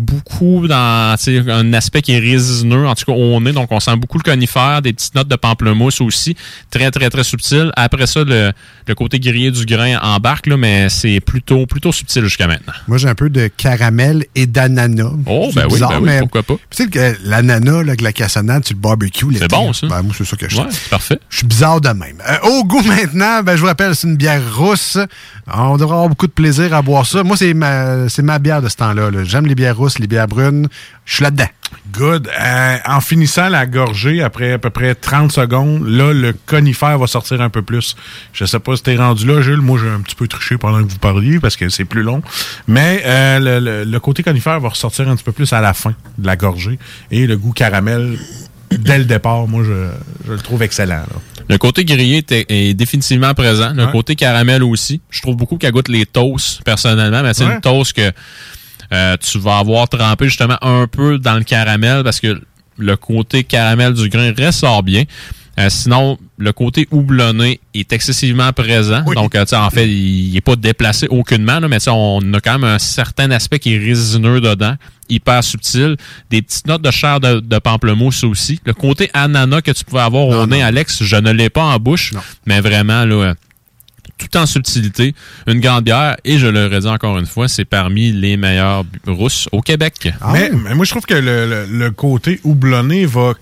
beaucoup 0.00 0.66
dans 0.66 1.16
tu 1.16 1.38
un 1.50 1.72
aspect 1.72 2.02
qui 2.02 2.12
est 2.12 2.18
résineux, 2.18 2.86
en 2.86 2.94
tout 2.94 3.04
cas 3.04 3.12
au 3.12 3.40
nez. 3.40 3.52
Donc, 3.52 3.70
on 3.70 3.80
sent 3.80 3.96
beaucoup 3.96 4.18
le 4.18 4.22
conifère, 4.22 4.82
des 4.82 4.92
petites 4.92 5.14
notes 5.14 5.28
de 5.28 5.36
pamplemousse 5.36 6.00
aussi, 6.00 6.36
très, 6.70 6.90
très, 6.90 7.10
très 7.10 7.22
subtil. 7.22 7.70
Après 7.76 8.06
ça, 8.06 8.24
le, 8.24 8.52
le 8.86 8.94
côté 8.94 9.20
grillé 9.20 9.50
du 9.50 9.64
grain 9.66 9.98
embarque, 10.00 10.46
là, 10.46 10.56
mais 10.56 10.88
c'est 10.88 11.20
plutôt, 11.20 11.66
plutôt 11.66 11.92
subtil 11.92 12.24
jusqu'à 12.24 12.46
maintenant. 12.46 12.72
Moi, 12.88 12.98
j'ai 12.98 13.08
un 13.08 13.14
peu 13.14 13.30
de 13.30 13.48
caramel 13.48 14.24
et 14.34 14.46
d'ananas. 14.46 15.12
Oh, 15.26 15.50
C'est 15.52 15.60
ben 15.60 15.66
oui, 15.70 15.80
ben 15.80 16.00
oui, 16.00 16.18
pourquoi 16.20 16.42
pas? 16.42 16.56
Tu 16.70 16.88
sais, 16.90 17.16
l'ananas, 17.24 17.80
avec 17.80 18.00
la 18.00 18.12
cassonade, 18.12 18.64
sur 18.66 18.74
le 18.74 18.80
barbecue, 18.80 19.30
l'été, 19.30 19.46
bon, 19.48 19.72
ça. 19.72 19.86
Ben, 19.86 20.02
moi, 20.02 20.14
c'est 20.16 20.24
ça 20.24 20.36
que 20.36 20.48
je 20.48 20.56
Ouais, 20.56 20.66
c'est 20.70 20.88
parfait. 20.90 21.18
Je 21.28 21.38
suis 21.38 21.46
bizarre 21.46 21.80
de 21.80 21.88
même. 21.88 22.16
Euh, 22.28 22.48
au 22.48 22.64
goût 22.64 22.82
maintenant, 22.82 23.42
ben, 23.42 23.56
je 23.56 23.60
vous 23.60 23.66
rappelle, 23.66 23.94
c'est 23.94 24.06
une 24.08 24.16
bière 24.16 24.42
rousse. 24.56 24.98
On 25.52 25.76
devrait 25.76 25.94
avoir 25.94 26.08
beaucoup 26.08 26.26
de 26.26 26.32
plaisir 26.32 26.74
à 26.74 26.82
boire 26.82 27.06
ça. 27.06 27.22
Moi, 27.22 27.36
c'est 27.36 27.54
ma, 27.54 28.08
c'est 28.08 28.22
ma 28.22 28.38
bière 28.38 28.62
de 28.62 28.68
ce 28.68 28.76
temps-là. 28.76 29.10
là. 29.10 29.24
J'aime 29.24 29.46
les 29.46 29.54
bières 29.54 29.76
rousses, 29.76 29.98
les 29.98 30.06
bières 30.06 30.28
brunes. 30.28 30.68
Je 31.04 31.14
suis 31.14 31.24
là-dedans. 31.24 31.48
Good. 31.92 32.28
Euh, 32.28 32.76
en 32.86 33.00
finissant 33.00 33.48
la 33.48 33.66
gorgée, 33.66 34.22
après 34.22 34.52
à 34.52 34.58
peu 34.58 34.70
près 34.70 34.94
30 34.94 35.32
secondes, 35.32 35.86
là, 35.86 36.12
le 36.12 36.32
conifère 36.46 36.98
va 36.98 37.06
sortir 37.06 37.40
un 37.40 37.48
peu 37.48 37.62
plus. 37.62 37.96
Je 38.32 38.44
sais 38.44 38.58
pas 38.58 38.76
si 38.76 38.82
t'es 38.82 38.96
rendu 38.96 39.26
là, 39.26 39.40
Jules. 39.40 39.60
Moi, 39.60 39.78
j'ai 39.82 39.88
un 39.90 40.00
petit 40.00 40.14
peu 40.14 40.28
triché 40.28 40.56
pendant 40.56 40.84
que 40.84 40.90
vous 40.90 40.98
parliez 40.98 41.40
parce 41.40 41.56
que 41.56 41.68
c'est 41.68 41.84
plus 41.84 42.02
long. 42.02 42.22
Mais 42.68 43.02
euh, 43.04 43.84
le, 43.84 43.98
côté 43.98 44.22
conifère 44.22 44.60
va 44.60 44.68
ressortir 44.68 45.08
un 45.08 45.16
petit 45.16 45.24
peu 45.24 45.32
plus 45.32 45.52
à 45.52 45.60
la 45.60 45.74
fin 45.74 45.94
de 46.18 46.26
la 46.26 46.36
gorgée. 46.36 46.78
Et 47.10 47.26
le 47.26 47.36
goût 47.36 47.52
caramel, 47.52 48.18
dès 48.70 48.98
le 48.98 49.04
départ, 49.04 49.46
moi, 49.48 49.64
je, 49.64 50.30
le 50.30 50.38
trouve 50.38 50.62
excellent. 50.62 51.02
Le 51.50 51.58
côté 51.58 51.84
grillé 51.84 52.24
est, 52.30 52.46
est 52.50 52.74
définitivement 52.74 53.34
présent. 53.34 53.72
Le 53.74 53.86
Ouais. 53.86 53.92
côté 53.92 54.14
caramel 54.16 54.62
aussi. 54.62 55.00
Je 55.10 55.20
trouve 55.20 55.36
beaucoup 55.36 55.56
qu'elle 55.58 55.72
goûte 55.72 55.88
les 55.88 56.06
toasts, 56.06 56.62
personnellement, 56.64 57.22
mais 57.22 57.34
c'est 57.34 57.44
Ouais. 57.44 57.54
une 57.54 57.60
toast 57.60 57.92
que 57.92 58.10
euh, 58.92 59.16
tu 59.18 59.38
vas 59.38 59.58
avoir 59.58 59.88
trempé 59.88 60.26
justement 60.26 60.56
un 60.62 60.86
peu 60.86 61.18
dans 61.18 61.34
le 61.34 61.44
caramel 61.44 62.02
parce 62.04 62.20
que 62.20 62.40
le 62.78 62.96
côté 62.96 63.44
caramel 63.44 63.92
du 63.94 64.08
grain 64.08 64.32
ressort 64.38 64.82
bien. 64.82 65.04
Euh, 65.60 65.68
sinon, 65.68 66.18
le 66.38 66.52
côté 66.52 66.88
houblonné 66.90 67.60
est 67.74 67.92
excessivement 67.92 68.52
présent. 68.52 69.02
Donc, 69.14 69.34
euh, 69.34 69.44
en 69.52 69.70
fait, 69.70 69.86
il 69.88 70.32
n'est 70.32 70.40
pas 70.40 70.56
déplacé 70.56 71.06
aucunement, 71.08 71.60
là, 71.60 71.68
mais 71.68 71.78
on 71.88 72.20
a 72.34 72.40
quand 72.40 72.58
même 72.58 72.64
un 72.64 72.78
certain 72.78 73.30
aspect 73.30 73.58
qui 73.58 73.74
est 73.74 73.78
résineux 73.78 74.40
dedans, 74.40 74.74
hyper 75.08 75.44
subtil. 75.44 75.96
Des 76.30 76.40
petites 76.40 76.66
notes 76.66 76.82
de 76.82 76.90
chair 76.90 77.20
de, 77.20 77.40
de 77.40 77.58
pamplemousse 77.58 78.24
aussi. 78.24 78.58
Le 78.64 78.72
côté 78.72 79.10
ananas 79.12 79.60
que 79.60 79.70
tu 79.72 79.84
pouvais 79.84 80.00
avoir 80.02 80.28
au 80.28 80.46
nez, 80.46 80.62
Alex, 80.62 81.02
je 81.04 81.16
ne 81.16 81.30
l'ai 81.30 81.50
pas 81.50 81.64
en 81.64 81.78
bouche, 81.78 82.12
mais 82.46 82.60
vraiment, 82.60 83.04
là, 83.04 83.34
tout 84.16 84.36
en 84.36 84.46
subtilité, 84.46 85.14
une 85.46 85.60
grande 85.60 85.84
bière, 85.84 86.16
et 86.24 86.38
je 86.38 86.46
le 86.46 86.66
redis 86.66 86.86
encore 86.88 87.18
une 87.18 87.26
fois, 87.26 87.48
c'est 87.48 87.64
parmi 87.64 88.12
les 88.12 88.36
meilleures 88.36 88.84
rousses 89.06 89.48
au 89.52 89.60
Québec. 89.62 90.12
mais, 90.32 90.50
mais 90.52 90.74
moi, 90.74 90.84
je 90.84 90.90
trouve 90.90 91.06
que 91.06 91.14
le, 91.14 91.46
le- 91.46 91.66
le 91.70 91.90
côté 91.90 92.38
houblonné 92.44 93.06
va 93.06 93.32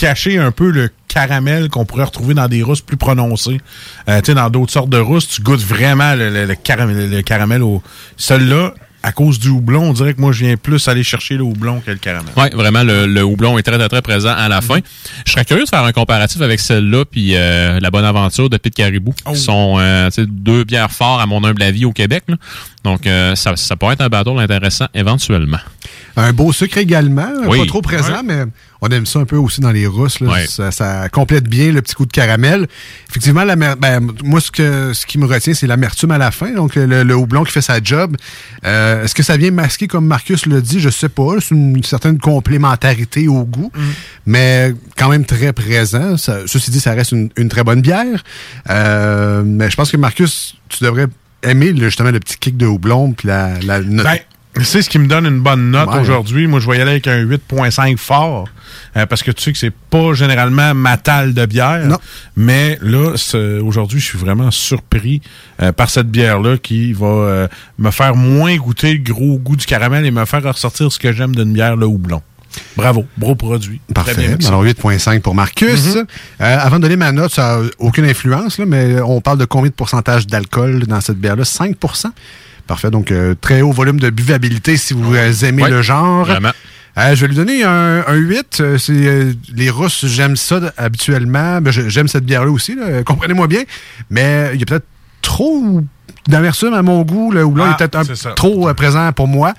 cacher 0.00 0.38
un 0.38 0.50
peu 0.50 0.70
le 0.70 0.88
caramel 1.08 1.68
qu'on 1.68 1.84
pourrait 1.84 2.04
retrouver 2.04 2.34
dans 2.34 2.48
des 2.48 2.62
rousses 2.62 2.80
plus 2.80 2.96
prononcées. 2.96 3.60
Euh, 4.08 4.20
tu 4.20 4.26
sais, 4.26 4.34
dans 4.34 4.48
d'autres 4.48 4.72
sortes 4.72 4.88
de 4.90 4.98
rousses, 4.98 5.28
tu 5.28 5.42
goûtes 5.42 5.60
vraiment 5.62 6.14
le, 6.14 6.30
le- 6.30 6.46
le 6.46 6.54
caramel, 6.54 7.10
le 7.10 7.22
caramel 7.22 7.62
au... 7.62 7.82
Celui-là, 8.16 8.72
à 9.02 9.12
cause 9.12 9.38
du 9.38 9.48
houblon, 9.48 9.82
on 9.82 9.92
dirait 9.94 10.12
que 10.14 10.20
moi, 10.20 10.30
je 10.32 10.44
viens 10.44 10.56
plus 10.56 10.86
aller 10.88 11.02
chercher 11.02 11.36
le 11.36 11.42
houblon 11.42 11.80
que 11.80 11.90
le 11.90 11.96
caramel. 11.96 12.32
Oui, 12.36 12.44
vraiment, 12.52 12.82
le, 12.82 13.06
le 13.06 13.22
houblon 13.24 13.56
est 13.58 13.62
très, 13.62 13.78
très, 13.78 13.88
très 13.88 14.02
présent 14.02 14.34
à 14.36 14.48
la 14.48 14.60
fin. 14.60 14.78
Je 15.26 15.32
serais 15.32 15.44
curieux 15.44 15.64
de 15.64 15.68
faire 15.68 15.84
un 15.84 15.92
comparatif 15.92 16.40
avec 16.42 16.60
celle-là 16.60 17.04
puis 17.10 17.32
euh, 17.34 17.80
la 17.80 17.90
Bonne 17.90 18.04
Aventure 18.04 18.50
de 18.50 18.56
Pete 18.58 18.74
Caribou, 18.74 19.12
qui 19.12 19.38
sont 19.38 19.76
euh, 19.78 20.10
deux 20.28 20.64
bières 20.64 20.92
forts 20.92 21.20
à 21.20 21.26
mon 21.26 21.42
humble 21.44 21.62
avis 21.62 21.84
au 21.86 21.92
Québec. 21.92 22.24
là. 22.28 22.36
Donc, 22.84 23.06
euh, 23.06 23.34
ça, 23.36 23.56
ça 23.56 23.76
pourrait 23.76 23.94
être 23.94 24.00
un 24.00 24.08
battle 24.08 24.38
intéressant 24.38 24.86
éventuellement. 24.94 25.58
Un 26.16 26.32
beau 26.32 26.52
sucre 26.52 26.78
également, 26.78 27.28
Oui. 27.46 27.58
pas 27.60 27.66
trop 27.66 27.82
présent, 27.82 28.08
Ouais. 28.14 28.22
mais 28.24 28.44
on 28.80 28.88
aime 28.88 29.04
ça 29.06 29.18
un 29.20 29.26
peu 29.26 29.36
aussi 29.36 29.60
dans 29.60 29.70
les 29.70 29.84
là. 29.84 30.30
Ouais. 30.32 30.46
Ça, 30.46 30.70
ça 30.72 31.08
complète 31.10 31.44
bien 31.46 31.72
le 31.72 31.82
petit 31.82 31.94
coup 31.94 32.06
de 32.06 32.12
caramel. 32.12 32.66
Effectivement, 33.10 33.44
ben, 33.76 34.10
moi, 34.24 34.40
ce, 34.40 34.50
que, 34.50 34.92
ce 34.94 35.04
qui 35.06 35.18
me 35.18 35.26
retient, 35.26 35.52
c'est 35.54 35.66
l'amertume 35.66 36.10
à 36.10 36.18
la 36.18 36.30
fin. 36.30 36.52
Donc, 36.52 36.74
le, 36.74 37.02
le 37.04 37.14
houblon 37.14 37.44
qui 37.44 37.52
fait 37.52 37.60
sa 37.60 37.82
job. 37.82 38.16
Euh, 38.64 39.04
Est-ce 39.04 39.14
que 39.14 39.22
ça 39.22 39.36
vient 39.36 39.50
masquer, 39.50 39.86
comme 39.86 40.06
Marcus 40.06 40.46
l'a 40.46 40.60
dit? 40.62 40.80
Je 40.80 40.88
sais 40.88 41.08
pas. 41.10 41.34
C'est 41.40 41.54
une 41.54 41.82
certaine 41.84 42.18
complémentarité 42.18 43.28
au 43.28 43.44
goût, 43.44 43.70
mais 44.26 44.74
quand 44.96 45.10
même 45.10 45.24
très 45.26 45.52
présent. 45.52 46.16
Ça- 46.16 46.46
ceci 46.46 46.70
dit, 46.70 46.80
ça 46.80 46.92
reste 46.92 47.12
une, 47.12 47.28
une 47.36 47.48
très 47.50 47.62
bonne 47.62 47.82
bière. 47.82 48.24
Euh, 48.70 49.42
mais 49.44 49.70
je 49.70 49.76
pense 49.76 49.90
que 49.92 49.96
Marcus, 49.96 50.56
tu 50.68 50.82
devrais 50.84 51.06
le- 51.44 51.76
justement 51.84 52.10
le 52.10 52.20
petit 52.20 52.36
kick 52.38 52.56
de 52.56 52.66
houblon 52.66 53.12
puis 53.12 53.28
la, 53.28 53.58
la 53.60 53.80
note. 53.80 54.04
Ben, 54.04 54.18
c'est 54.64 54.82
ce 54.82 54.90
qui 54.90 54.98
me 54.98 55.06
donne 55.06 55.26
une 55.26 55.40
bonne 55.40 55.70
note 55.70 55.88
Ouais. 55.90 56.00
aujourd'hui. 56.00 56.46
Moi, 56.48 56.58
je 56.60 56.68
vais 56.68 56.78
y 56.78 56.80
aller 56.80 56.90
avec 56.90 57.06
un 57.06 57.22
8.5 57.24 57.96
fort. 57.96 58.48
euh, 58.96 59.06
parce 59.06 59.22
que 59.22 59.30
tu 59.30 59.42
sais 59.44 59.52
que 59.52 59.58
c'est 59.58 59.72
pas 59.72 60.12
généralement 60.14 60.74
ma 60.74 60.96
talle 60.96 61.34
de 61.34 61.46
bière. 61.46 61.96
Mais 62.36 62.76
là, 62.82 63.14
aujourd'hui, 63.62 64.00
je 64.00 64.04
suis 64.06 64.18
vraiment 64.18 64.50
surpris 64.50 65.22
euh, 65.62 65.70
par 65.72 65.88
cette 65.88 66.08
bière-là 66.08 66.56
qui 66.58 66.92
va 66.92 67.06
euh, 67.06 67.48
me 67.78 67.90
faire 67.92 68.16
moins 68.16 68.56
goûter 68.56 68.92
le 68.94 68.98
gros 69.02 69.38
goût 69.38 69.56
du 69.56 69.66
caramel 69.66 70.04
et 70.04 70.10
me 70.10 70.24
faire 70.24 70.42
ressortir 70.42 70.90
ce 70.92 70.98
que 70.98 71.12
j'aime 71.12 71.34
d'une 71.34 71.52
bière, 71.52 71.76
le 71.76 71.86
houblon. 71.86 72.20
Bravo, 72.76 73.04
gros 73.18 73.34
produit. 73.34 73.80
Parfait. 73.94 74.36
Alors 74.46 74.64
8.5 74.64 75.20
pour 75.20 75.34
Marcus. 75.34 75.94
Mhm. 75.94 76.06
Euh, 76.40 76.58
avant 76.60 76.76
de 76.76 76.82
donner 76.82 76.96
ma 76.96 77.12
note, 77.12 77.32
ça 77.32 77.58
n'a 77.60 77.68
aucune 77.78 78.04
influence, 78.04 78.58
là, 78.58 78.66
mais 78.66 79.00
on 79.00 79.20
parle 79.20 79.38
de 79.38 79.44
combien 79.44 79.70
de 79.70 79.74
pourcentage 79.74 80.26
d'alcool 80.26 80.86
dans 80.86 81.00
cette 81.00 81.18
bière-là? 81.18 81.44
5% 81.44 82.06
Parfait. 82.66 82.90
Donc, 82.90 83.10
euh, 83.10 83.34
très 83.40 83.62
haut 83.62 83.72
volume 83.72 83.98
de 83.98 84.10
buvabilité 84.10 84.76
si 84.76 84.94
vous 84.94 85.14
euh, 85.14 85.32
aimez 85.42 85.68
le 85.68 85.82
genre. 85.82 86.24
vraiment. 86.24 86.52
Euh, 86.98 87.14
je 87.14 87.20
vais 87.22 87.28
lui 87.28 87.36
donner 87.36 87.62
un, 87.64 88.04
un 88.06 88.14
8. 88.14 88.58
Euh, 88.60 88.78
c'est, 88.78 88.92
euh, 88.92 89.32
les 89.54 89.70
Russes, 89.70 90.04
j'aime 90.06 90.36
ça 90.36 90.60
habituellement. 90.76 91.60
Ben, 91.60 91.70
j'aime 91.70 92.08
cette 92.08 92.24
bière-là 92.24 92.50
aussi, 92.50 92.76
comprenez-moi 93.06 93.46
bien. 93.46 93.62
Mais 94.10 94.50
il 94.54 94.60
y 94.60 94.62
a 94.62 94.66
peut-être 94.66 94.86
trop 95.22 95.80
d'amertume 96.28 96.74
à 96.74 96.82
mon 96.82 97.02
goût. 97.02 97.30
Le 97.32 97.44
houblon 97.44 97.64
Ah, 97.66 97.76
est 97.80 97.88
peut-être 97.88 98.34
trop 98.34 98.68
euh, 98.68 98.74
présent 98.74 99.10
pour 99.12 99.28
moi. 99.28 99.54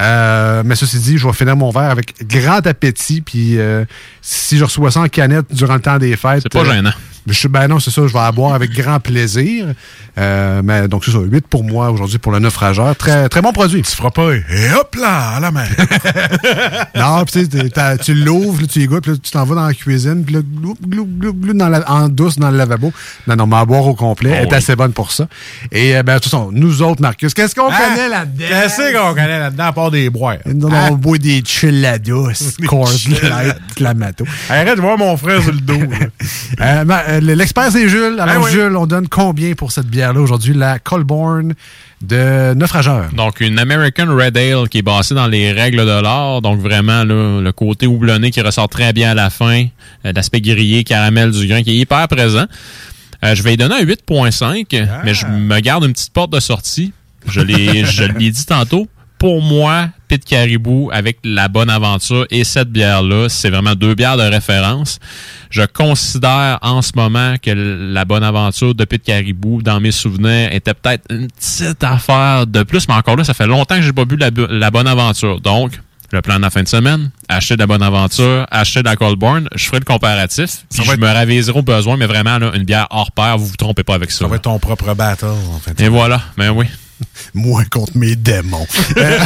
Euh, 0.00 0.62
mais 0.64 0.74
ceci 0.74 0.98
dit, 0.98 1.18
je 1.18 1.26
vais 1.26 1.32
finir 1.32 1.56
mon 1.56 1.70
verre 1.70 1.90
avec 1.90 2.14
grand 2.26 2.66
appétit. 2.66 3.20
Puis 3.20 3.58
euh, 3.58 3.84
si 4.20 4.58
je 4.58 4.64
reçois 4.64 4.90
ça 4.90 5.00
en 5.00 5.08
canette 5.08 5.46
durant 5.52 5.74
le 5.74 5.80
temps 5.80 5.98
des 5.98 6.16
fêtes. 6.16 6.42
C'est 6.42 6.52
pas 6.52 6.60
euh, 6.60 6.72
gênant. 6.72 6.92
Je, 7.26 7.48
ben 7.48 7.68
non, 7.68 7.78
c'est 7.80 7.90
ça, 7.90 8.02
je 8.06 8.12
vais 8.12 8.18
la 8.18 8.32
boire 8.32 8.54
avec 8.54 8.70
grand 8.72 9.00
plaisir. 9.00 9.66
Euh, 10.18 10.60
mais 10.64 10.88
donc, 10.88 11.04
c'est 11.04 11.10
ça, 11.12 11.18
8 11.20 11.46
pour 11.46 11.64
moi 11.64 11.90
aujourd'hui 11.90 12.18
pour 12.18 12.32
le 12.32 12.38
naufrageur. 12.38 12.94
Très, 12.96 13.28
très 13.28 13.40
bon 13.42 13.52
produit. 13.52 13.82
Tu 13.82 13.94
feras 13.96 14.10
pas 14.10 14.32
et 14.34 14.42
hop 14.78 14.94
là, 15.00 15.36
à 15.36 15.40
la 15.40 15.50
main. 15.50 15.64
non, 16.94 17.24
puis 17.24 17.48
tu 18.04 18.14
l'ouvres, 18.14 18.66
tu 18.66 18.80
y 18.80 18.86
goûtes, 18.86 19.02
puis 19.02 19.12
là, 19.12 19.18
tu 19.22 19.30
t'en 19.30 19.44
vas 19.44 19.54
dans 19.54 19.66
la 19.66 19.74
cuisine, 19.74 20.24
puis 20.24 20.34
là, 20.34 20.40
gloup, 20.42 20.76
gloup, 20.86 21.06
gloup, 21.06 21.32
gloup, 21.34 21.54
dans 21.54 21.68
la- 21.68 21.88
en 21.90 22.08
douce 22.08 22.38
dans 22.38 22.50
le 22.50 22.56
lavabo. 22.58 22.92
Non, 23.26 23.36
non, 23.36 23.46
mais 23.46 23.56
à 23.56 23.64
boire 23.64 23.86
au 23.86 23.94
complet. 23.94 24.30
Oh 24.32 24.36
elle 24.38 24.44
est 24.46 24.50
oui. 24.50 24.54
assez 24.56 24.76
bonne 24.76 24.92
pour 24.92 25.12
ça. 25.12 25.26
Et 25.70 25.96
euh, 25.96 26.02
ben, 26.02 26.14
de 26.14 26.18
toute 26.20 26.30
façon, 26.30 26.50
nous 26.52 26.82
autres, 26.82 27.00
Marcus, 27.00 27.32
qu'est-ce 27.34 27.54
qu'on 27.54 27.70
Hein? 27.70 27.76
connaît 27.90 28.08
là-dedans? 28.08 28.44
Qu'est-ce 28.48 28.92
qu'on 28.92 29.14
connaît 29.14 29.38
là-dedans 29.38 29.64
à 29.64 29.72
part 29.72 29.90
des 29.90 30.10
boires? 30.10 30.36
Non, 30.46 30.68
non, 30.68 30.76
on 30.90 30.94
boit 30.94 31.18
des 31.18 31.42
chillados, 31.44 32.28
Light, 32.60 33.56
Clamato. 33.76 34.24
Arrête 34.48 34.76
de 34.76 34.80
voir 34.80 34.98
mon 34.98 35.16
frère 35.16 35.42
sur 35.42 35.52
le 35.52 35.60
dos. 35.60 35.78
Euh, 36.60 36.84
ben, 36.84 37.00
L'expert, 37.20 37.70
c'est 37.70 37.88
Jules. 37.88 38.18
Alors, 38.20 38.36
Ben 38.36 38.40
oui. 38.44 38.50
Jules, 38.52 38.76
on 38.76 38.86
donne 38.86 39.08
combien 39.08 39.52
pour 39.54 39.72
cette 39.72 39.86
bière-là 39.86 40.20
aujourd'hui? 40.20 40.54
La 40.54 40.78
Colborn 40.78 41.54
de 42.00 42.54
Naufrageur. 42.54 43.10
Donc, 43.12 43.40
une 43.40 43.58
American 43.58 44.06
Red 44.16 44.36
Ale 44.36 44.68
qui 44.68 44.78
est 44.78 44.82
basée 44.82 45.14
dans 45.14 45.26
les 45.26 45.52
règles 45.52 45.78
de 45.84 46.02
l'art. 46.02 46.42
Donc, 46.42 46.60
vraiment, 46.60 47.04
là, 47.04 47.40
le 47.40 47.52
côté 47.52 47.86
houblonné 47.86 48.30
qui 48.30 48.40
ressort 48.40 48.68
très 48.68 48.92
bien 48.92 49.10
à 49.10 49.14
la 49.14 49.30
fin. 49.30 49.66
euh, 50.06 50.12
L'aspect 50.14 50.40
grillé, 50.40 50.84
caramel 50.84 51.30
du 51.30 51.46
grain 51.46 51.62
qui 51.62 51.70
est 51.70 51.76
hyper 51.76 52.06
présent. 52.08 52.44
Euh, 53.24 53.34
je 53.34 53.42
vais 53.42 53.50
lui 53.50 53.56
donner 53.56 53.76
un 53.76 53.84
8.5, 53.84 54.88
mais 55.04 55.14
je 55.14 55.26
me 55.26 55.60
garde 55.60 55.84
une 55.84 55.92
petite 55.92 56.12
porte 56.12 56.32
de 56.32 56.40
sortie. 56.40 56.92
Je 57.26 57.40
l'ai 57.40 58.30
dit 58.30 58.46
tantôt. 58.46 58.88
Pour 59.22 59.40
moi, 59.40 59.88
Pit 60.08 60.24
Caribou 60.24 60.90
avec 60.92 61.18
la 61.22 61.46
bonne 61.46 61.70
aventure 61.70 62.26
et 62.30 62.42
cette 62.42 62.70
bière-là, 62.70 63.28
c'est 63.28 63.50
vraiment 63.50 63.76
deux 63.76 63.94
bières 63.94 64.16
de 64.16 64.24
référence. 64.24 64.98
Je 65.48 65.62
considère 65.62 66.58
en 66.60 66.82
ce 66.82 66.90
moment 66.96 67.36
que 67.40 67.52
la 67.52 68.04
bonne 68.04 68.24
aventure 68.24 68.74
de 68.74 68.84
Pit 68.84 69.00
Caribou, 69.00 69.62
dans 69.62 69.78
mes 69.78 69.92
souvenirs, 69.92 70.52
était 70.52 70.74
peut-être 70.74 71.04
une 71.08 71.28
petite 71.28 71.84
affaire 71.84 72.48
de 72.48 72.64
plus, 72.64 72.88
mais 72.88 72.94
encore 72.94 73.14
là, 73.14 73.22
ça 73.22 73.32
fait 73.32 73.46
longtemps 73.46 73.76
que 73.76 73.82
j'ai 73.82 73.92
pas 73.92 74.04
bu 74.04 74.16
la, 74.16 74.30
la 74.34 74.70
bonne 74.72 74.88
aventure. 74.88 75.40
Donc, 75.40 75.80
le 76.10 76.20
plan 76.20 76.38
de 76.38 76.42
la 76.42 76.50
fin 76.50 76.64
de 76.64 76.68
semaine, 76.68 77.12
acheter 77.28 77.54
de 77.54 77.60
la 77.60 77.68
bonne 77.68 77.82
aventure, 77.84 78.44
acheter 78.50 78.80
de 78.80 78.88
la 78.88 78.96
Colborn, 78.96 79.48
je 79.54 79.64
ferai 79.66 79.78
le 79.78 79.84
comparatif, 79.84 80.64
puis 80.68 80.84
je 80.84 80.96
me 80.96 81.06
raviserai 81.06 81.60
au 81.60 81.62
besoin, 81.62 81.96
mais 81.96 82.06
vraiment, 82.06 82.38
là, 82.38 82.50
une 82.56 82.64
bière 82.64 82.88
hors 82.90 83.12
pair, 83.12 83.38
vous 83.38 83.46
vous 83.46 83.56
trompez 83.56 83.84
pas 83.84 83.94
avec 83.94 84.10
ça. 84.10 84.24
Ça 84.24 84.26
va 84.26 84.34
être 84.34 84.42
ton 84.42 84.58
propre 84.58 84.92
battle, 84.94 85.26
en 85.26 85.60
fait. 85.60 85.80
Et 85.80 85.86
voilà, 85.86 86.20
ben 86.36 86.50
oui. 86.50 86.66
Moi 87.34 87.62
contre 87.70 87.96
mes 87.96 88.16
démons. 88.16 88.66
Euh, 88.96 89.18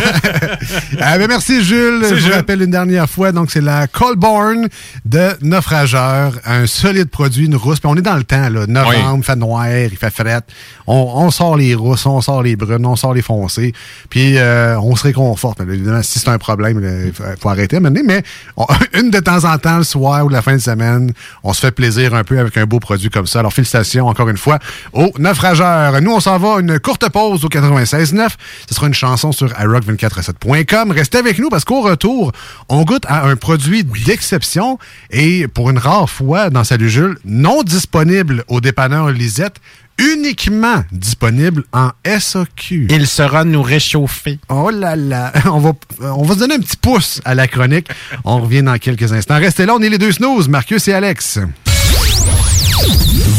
ah, 1.01 1.19
ben 1.19 1.27
merci 1.29 1.65
Jules. 1.65 2.05
Je 2.09 2.15
vous 2.27 2.33
rappelle 2.33 2.63
une 2.63 2.71
dernière 2.71 3.09
fois, 3.09 3.33
donc 3.33 3.51
c'est 3.51 3.61
la 3.61 3.87
Colborn 3.87 4.69
de 5.05 5.29
Naufrageur, 5.43 6.33
un 6.45 6.67
solide 6.67 7.09
produit, 7.09 7.47
une 7.47 7.57
rousse. 7.57 7.81
Puis 7.81 7.89
on 7.91 7.97
est 7.97 8.03
dans 8.03 8.17
le 8.17 8.25
temps, 8.25 8.49
là. 8.49 8.67
Novembre, 8.67 9.19
il 9.19 9.25
fait 9.25 9.37
noir, 9.37 9.69
il 9.69 9.97
fait 9.97 10.11
fret. 10.11 10.41
On, 10.87 11.13
on 11.17 11.31
sort 11.31 11.57
les 11.57 11.75
rousses, 11.75 12.07
on 12.07 12.21
sort 12.21 12.43
les 12.43 12.57
brunes, 12.57 12.87
on 12.87 12.97
sort 12.97 13.15
les 13.15 13.23
foncées. 13.23 13.73
Puis 14.11 14.37
euh, 14.39 14.79
on 14.81 14.95
se 14.97 15.05
réconforte. 15.05 15.61
Mais 15.67 15.75
évidemment, 15.75 16.03
si 16.03 16.19
c'est 16.19 16.29
un 16.29 16.39
problème, 16.39 16.81
il 17.07 17.13
faut, 17.13 17.25
faut 17.41 17.49
arrêter 17.49 17.77
à 17.77 17.81
donné. 17.81 18.03
Mais 18.05 18.23
on- 18.57 18.67
une 18.95 19.11
de 19.11 19.21
temps 19.21 19.45
en 19.45 19.59
temps, 19.59 19.79
le 19.79 19.85
soir 19.85 20.25
ou 20.25 20.29
la 20.29 20.43
fin 20.43 20.55
de 20.55 20.61
semaine, 20.61 21.13
on 21.43 21.53
se 21.53 21.61
fait 21.61 21.73
plaisir 21.73 22.15
un 22.15 22.25
peu 22.25 22.39
avec 22.39 22.57
un 22.57 22.65
beau 22.67 22.79
produit 22.81 23.11
comme 23.11 23.27
ça. 23.27 23.41
Alors 23.41 23.53
félicitations 23.53 24.07
encore 24.07 24.29
une 24.29 24.37
fois 24.37 24.59
au 24.93 25.11
Naufrageur. 25.19 26.01
Nous, 26.01 26.13
on 26.13 26.21
s'en 26.21 26.39
va 26.39 26.57
à 26.57 26.61
une 26.61 26.79
courte 26.79 27.09
pause 27.11 27.45
au 27.45 27.49
96.9. 27.75 28.29
Ce 28.69 28.75
sera 28.75 28.87
une 28.87 28.95
chanson 28.95 29.33
sur 29.33 29.49
iRock247.com. 29.49 30.91
Restez 30.91 31.19
avec 31.19 31.39
nous 31.39 31.49
parce 31.49 31.65
qu'au 31.65 31.83
retour, 31.83 32.33
on 32.69 32.83
goûte 32.83 33.05
à 33.07 33.27
un 33.27 33.37
produit 33.37 33.85
d'exception 33.85 34.79
et 35.11 35.49
pour 35.49 35.71
une 35.71 35.79
rare 35.79 36.09
fois 36.09 36.51
dans 36.51 36.65
Salut 36.65 36.91
Jules, 36.91 37.19
non 37.25 37.63
disponible 37.63 38.45
au 38.49 38.61
dépanneur 38.61 39.11
Lisette, 39.11 39.57
uniquement 39.99 40.85
disponible 40.93 41.65
en 41.73 41.91
SAQ. 42.05 42.89
Il 42.91 43.07
sera 43.07 43.45
nous 43.45 43.63
réchauffer. 43.63 44.39
Oh 44.49 44.71
là 44.71 44.97
là, 44.97 45.33
on 45.47 45.59
va, 45.59 45.73
on 46.01 46.23
va 46.23 46.35
se 46.35 46.39
donner 46.41 46.55
un 46.55 46.61
petit 46.61 46.77
pouce 46.77 47.21
à 47.25 47.35
la 47.35 47.49
chronique. 47.49 47.89
On 48.25 48.41
revient 48.41 48.63
dans 48.63 48.79
quelques 48.79 49.13
instants. 49.13 49.39
Restez 49.39 49.67
là, 49.67 49.75
on 49.75 49.81
est 49.81 49.89
les 49.89 49.99
deux 49.99 50.13
snooze, 50.13 50.49
Marcus 50.49 50.87
et 50.89 50.93
Alex. 50.93 51.41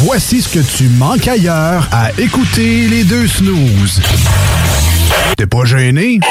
Voici 0.09 0.41
ce 0.41 0.47
que 0.47 0.59
tu 0.59 0.87
manques 0.87 1.27
ailleurs 1.27 1.85
à 1.91 2.11
écouter 2.17 2.87
les 2.87 3.03
deux 3.03 3.27
snooze. 3.27 4.01
T'es 5.35 5.45
pas 5.45 5.65
gêné? 5.65 6.21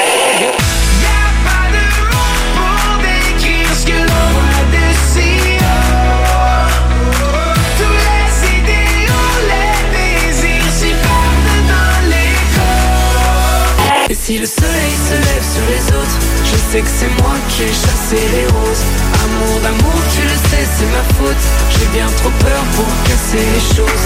Si 14.11 14.39
le 14.39 14.45
soleil 14.45 14.91
se 15.07 15.13
lève 15.13 15.45
sur 15.53 15.65
les 15.69 15.97
autres, 15.97 16.19
je 16.43 16.57
sais 16.69 16.81
que 16.81 16.89
c'est 16.89 17.21
moi 17.21 17.31
qui 17.47 17.63
ai 17.63 17.67
chassé 17.67 18.17
les 18.33 18.45
roses. 18.47 19.06
Amour 19.27 19.59
d'amour, 19.61 19.99
tu 20.15 20.21
le 20.21 20.37
sais, 20.49 20.65
c'est 20.77 20.85
ma 20.85 21.03
faute. 21.17 21.43
J'ai 21.71 21.87
bien 21.97 22.07
trop 22.17 22.29
peur 22.29 22.61
pour 22.75 22.85
casser 23.03 23.45
les 23.53 23.75
choses. 23.75 24.05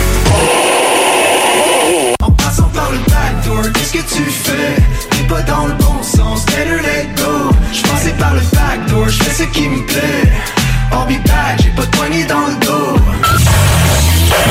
En 2.23 2.31
passant 2.31 2.69
par 2.73 2.89
le 2.91 2.97
backdoor, 2.97 3.71
qu'est-ce 3.73 3.93
que 3.93 4.15
tu 4.15 4.23
fais? 4.23 4.75
T'es 5.11 5.23
pas 5.27 5.41
dans 5.43 5.67
le 5.67 5.73
bon 5.73 6.01
sens, 6.01 6.45
better 6.47 6.81
let 6.81 7.07
go 7.17 7.51
Je 7.73 7.81
passais 7.83 8.13
par 8.13 8.33
le 8.33 8.41
backdoor, 8.53 9.09
je 9.09 9.23
fais 9.23 9.43
ce 9.43 9.49
qui 9.49 9.67
me 9.67 9.85
plaît 9.85 10.31
I'll 10.91 11.05
be 11.07 11.21
back, 11.25 11.61
j'ai 11.61 11.69
pas 11.69 11.85
de 11.85 11.91
poignée 11.97 12.23
dans 12.25 12.47
le 12.47 12.65
dos 12.65 12.95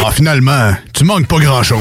Ah, 0.05 0.11
finalement, 0.13 0.73
tu 0.95 1.05
manques 1.05 1.27
pas 1.27 1.39
grand-chose. 1.39 1.81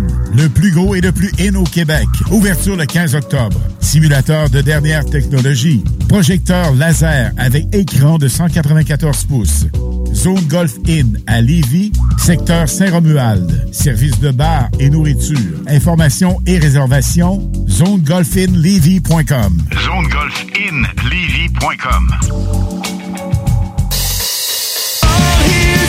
Le 0.35 0.47
plus 0.47 0.71
gros 0.71 0.95
et 0.95 1.01
le 1.01 1.11
plus 1.11 1.31
in 1.39 1.55
au 1.55 1.63
Québec. 1.63 2.07
Ouverture 2.31 2.75
le 2.75 2.85
15 2.85 3.15
octobre. 3.15 3.59
Simulateur 3.79 4.49
de 4.49 4.61
dernière 4.61 5.05
technologie. 5.05 5.83
Projecteur 6.07 6.73
laser 6.73 7.31
avec 7.37 7.65
écran 7.73 8.17
de 8.17 8.27
194 8.27 9.25
pouces. 9.25 9.65
Zone 10.13 10.41
Golf 10.47 10.75
In 10.87 11.13
à 11.27 11.41
Lévis, 11.41 11.91
secteur 12.17 12.69
Saint-Romuald. 12.69 13.67
Service 13.71 14.19
de 14.19 14.31
bar 14.31 14.69
et 14.79 14.89
nourriture. 14.89 15.37
Informations 15.67 16.41
et 16.45 16.57
réservations, 16.59 17.49
zonegolfinlevy.com. 17.69 19.57
ZoneGolfInLevy.com. 19.73 22.15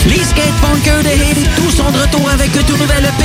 Les 0.07 0.25
skatepunkers 0.25 1.03
de 1.05 1.09
Haiti, 1.09 1.47
tous 1.57 1.71
sont 1.71 1.91
de 1.91 1.99
retour 1.99 2.29
avec 2.31 2.57
un 2.57 2.63
tout 2.63 2.77
nouvel 2.77 3.05
EP, 3.05 3.25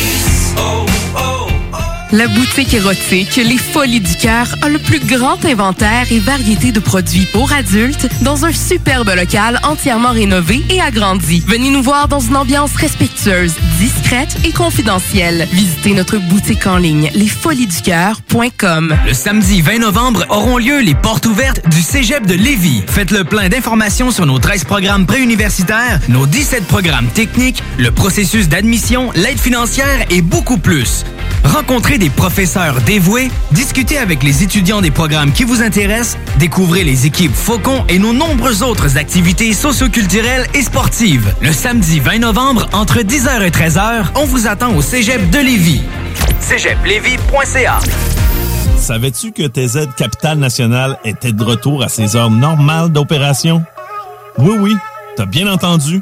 La 2.13 2.27
boutique 2.27 2.73
érotique 2.73 3.37
Les 3.37 3.57
Folies 3.57 4.01
du 4.01 4.15
Cœur 4.17 4.55
a 4.61 4.67
le 4.67 4.79
plus 4.79 4.99
grand 4.99 5.45
inventaire 5.45 6.11
et 6.11 6.19
variété 6.19 6.73
de 6.73 6.81
produits 6.81 7.25
pour 7.31 7.53
adultes 7.53 8.09
dans 8.21 8.43
un 8.43 8.51
superbe 8.51 9.09
local 9.15 9.61
entièrement 9.63 10.11
rénové 10.11 10.61
et 10.69 10.81
agrandi. 10.81 11.41
Venez 11.47 11.69
nous 11.69 11.81
voir 11.81 12.09
dans 12.09 12.19
une 12.19 12.35
ambiance 12.35 12.75
respectueuse, 12.75 13.53
discrète 13.79 14.35
et 14.43 14.51
confidentielle. 14.51 15.47
Visitez 15.53 15.93
notre 15.93 16.17
boutique 16.17 16.67
en 16.67 16.75
ligne 16.75 17.09
lesfoliesducoeur.com. 17.15 18.97
Le 19.05 19.13
samedi 19.13 19.61
20 19.61 19.79
novembre 19.79 20.25
auront 20.27 20.57
lieu 20.57 20.81
les 20.81 20.95
portes 20.95 21.27
ouvertes 21.27 21.61
du 21.69 21.81
Cégep 21.81 22.27
de 22.27 22.33
Lévis. 22.33 22.83
Faites 22.87 23.11
le 23.11 23.23
plein 23.23 23.47
d'informations 23.47 24.11
sur 24.11 24.25
nos 24.25 24.37
13 24.37 24.65
programmes 24.65 25.05
préuniversitaires, 25.05 26.01
nos 26.09 26.25
17 26.25 26.65
programmes 26.65 27.07
techniques, 27.07 27.63
le 27.77 27.91
processus 27.91 28.49
d'admission, 28.49 29.11
l'aide 29.15 29.39
financière 29.39 30.05
et 30.09 30.21
beaucoup 30.21 30.57
plus. 30.57 31.05
Rencontrez 31.43 31.97
des 31.97 32.09
professeurs 32.09 32.81
dévoués, 32.81 33.29
discutez 33.51 33.97
avec 33.97 34.23
les 34.23 34.43
étudiants 34.43 34.81
des 34.81 34.91
programmes 34.91 35.31
qui 35.31 35.43
vous 35.43 35.61
intéressent, 35.61 36.17
découvrez 36.37 36.83
les 36.83 37.05
équipes 37.05 37.33
Faucon 37.33 37.83
et 37.89 37.99
nos 37.99 38.13
nombreuses 38.13 38.63
autres 38.63 38.97
activités 38.97 39.53
socioculturelles 39.53 40.47
et 40.53 40.61
sportives. 40.61 41.33
Le 41.41 41.51
samedi 41.51 41.99
20 41.99 42.19
novembre, 42.19 42.67
entre 42.73 42.99
10h 42.99 43.41
et 43.41 43.49
13h, 43.49 44.05
on 44.15 44.25
vous 44.25 44.47
attend 44.47 44.75
au 44.75 44.81
Cégep 44.81 45.29
de 45.29 45.39
Lévis. 45.39 45.81
cégeplevy.ca 46.39 47.79
Savais-tu 48.77 49.31
que 49.31 49.47
TZ 49.47 49.89
Capital 49.95 50.39
National 50.39 50.97
était 51.05 51.31
de 51.31 51.43
retour 51.43 51.83
à 51.83 51.89
ses 51.89 52.15
heures 52.15 52.31
normales 52.31 52.89
d'opération? 52.89 53.63
Oui, 54.37 54.55
oui, 54.59 54.75
t'as 55.15 55.25
bien 55.25 55.47
entendu. 55.47 56.01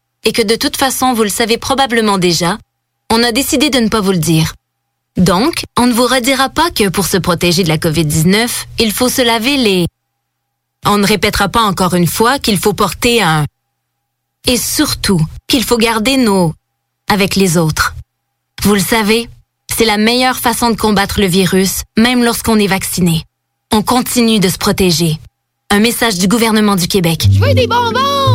et 0.25 0.31
que 0.31 0.41
de 0.41 0.55
toute 0.55 0.77
façon 0.77 1.13
vous 1.13 1.23
le 1.23 1.29
savez 1.29 1.57
probablement 1.57 2.17
déjà, 2.17 2.57
on 3.09 3.23
a 3.23 3.31
décidé 3.31 3.69
de 3.69 3.79
ne 3.79 3.89
pas 3.89 4.01
vous 4.01 4.11
le 4.11 4.17
dire. 4.17 4.53
Donc, 5.17 5.63
on 5.77 5.87
ne 5.87 5.93
vous 5.93 6.05
redira 6.05 6.49
pas 6.49 6.71
que 6.71 6.87
pour 6.87 7.05
se 7.05 7.17
protéger 7.17 7.63
de 7.63 7.67
la 7.67 7.77
COVID-19, 7.77 8.49
il 8.79 8.91
faut 8.93 9.09
se 9.09 9.21
laver 9.21 9.57
les... 9.57 9.85
On 10.85 10.97
ne 10.97 11.05
répétera 11.05 11.49
pas 11.49 11.61
encore 11.61 11.95
une 11.95 12.07
fois 12.07 12.39
qu'il 12.39 12.57
faut 12.57 12.73
porter 12.73 13.21
un... 13.21 13.45
Et 14.47 14.57
surtout, 14.57 15.21
qu'il 15.47 15.63
faut 15.63 15.77
garder 15.77 16.17
nos... 16.17 16.53
avec 17.09 17.35
les 17.35 17.57
autres. 17.57 17.93
Vous 18.63 18.73
le 18.73 18.79
savez, 18.79 19.27
c'est 19.75 19.85
la 19.85 19.97
meilleure 19.97 20.37
façon 20.37 20.69
de 20.69 20.77
combattre 20.77 21.19
le 21.19 21.27
virus, 21.27 21.83
même 21.97 22.23
lorsqu'on 22.23 22.57
est 22.57 22.67
vacciné. 22.67 23.23
On 23.73 23.81
continue 23.81 24.39
de 24.39 24.49
se 24.49 24.57
protéger. 24.57 25.19
Un 25.69 25.79
message 25.79 26.17
du 26.17 26.27
gouvernement 26.27 26.75
du 26.75 26.87
Québec. 26.87 27.27
Je 27.31 27.39
veux 27.39 27.53
des 27.53 27.67
bonbons! 27.67 28.10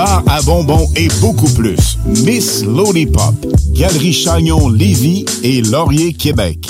bar 0.00 0.22
à 0.28 0.40
bonbons 0.40 0.88
et 0.96 1.08
beaucoup 1.20 1.52
plus. 1.52 1.98
Miss 2.06 2.64
Lollipop, 2.64 3.34
Galerie 3.72 4.14
Chagnon 4.14 4.70
Lévis 4.70 5.26
et 5.42 5.60
Laurier 5.60 6.14
Québec. 6.14 6.66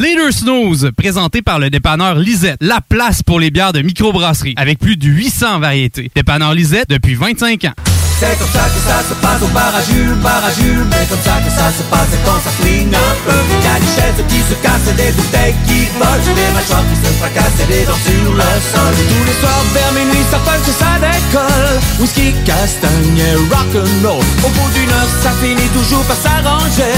Leader 0.00 0.32
Snooze, 0.32 0.90
présenté 0.96 1.42
par 1.42 1.58
le 1.58 1.68
dépanneur 1.68 2.14
Lisette, 2.14 2.56
la 2.62 2.80
place 2.80 3.22
pour 3.22 3.38
les 3.38 3.50
bières 3.50 3.74
de 3.74 3.82
microbrasserie, 3.82 4.54
avec 4.56 4.78
plus 4.78 4.96
de 4.96 5.06
800 5.06 5.60
variétés. 5.60 6.10
Dépanneur 6.14 6.54
Lisette 6.54 6.88
depuis 6.88 7.14
25 7.14 7.66
ans. 7.66 8.03
C'est 8.18 8.38
comme 8.38 8.48
ça 8.48 8.64
que 8.70 8.80
ça 8.80 8.98
se 9.08 9.14
passe 9.20 9.42
au 9.42 9.48
bar 9.52 9.74
à 9.74 9.82
Jules, 9.82 10.14
bar 10.22 10.40
à 10.44 10.50
Jules 10.52 10.86
Mais 10.88 11.04
comme 11.10 11.20
ça 11.20 11.36
que 11.44 11.50
ça 11.50 11.68
se 11.74 11.82
passe 11.90 12.08
quand 12.24 12.40
ça 12.44 12.50
flingue 12.62 12.94
un 12.94 13.14
peu. 13.26 13.34
Y 13.34 13.68
a 13.68 13.80
des 13.80 13.90
chaises 13.90 14.20
qui 14.28 14.40
se 14.48 14.54
cassent, 14.62 14.94
des 14.96 15.12
bouteilles 15.12 15.54
qui 15.66 15.86
volent 15.98 16.34
Des 16.34 16.50
mâchoires 16.54 16.84
qui 16.88 16.96
se 17.02 17.10
fracassent 17.18 17.60
et 17.62 17.66
des 17.72 17.84
dents 17.84 18.02
sur 18.06 18.32
le 18.32 18.50
sol. 18.70 18.94
Tous 19.10 19.24
les 19.26 19.36
soirs 19.42 19.64
vers 19.74 19.92
minuit 19.98 20.24
ça 20.30 20.38
punch 20.46 20.66
et 20.68 20.76
ça 20.78 20.92
décolle. 21.02 21.74
Whisky, 22.00 22.32
castagne 22.46 23.18
et 23.18 23.34
rock'n'roll. 23.52 24.24
Au 24.46 24.48
bout 24.48 24.70
d'une 24.74 24.90
heure 24.90 25.10
ça 25.22 25.30
finit 25.42 25.68
toujours 25.74 26.04
par 26.04 26.16
s'arranger. 26.16 26.94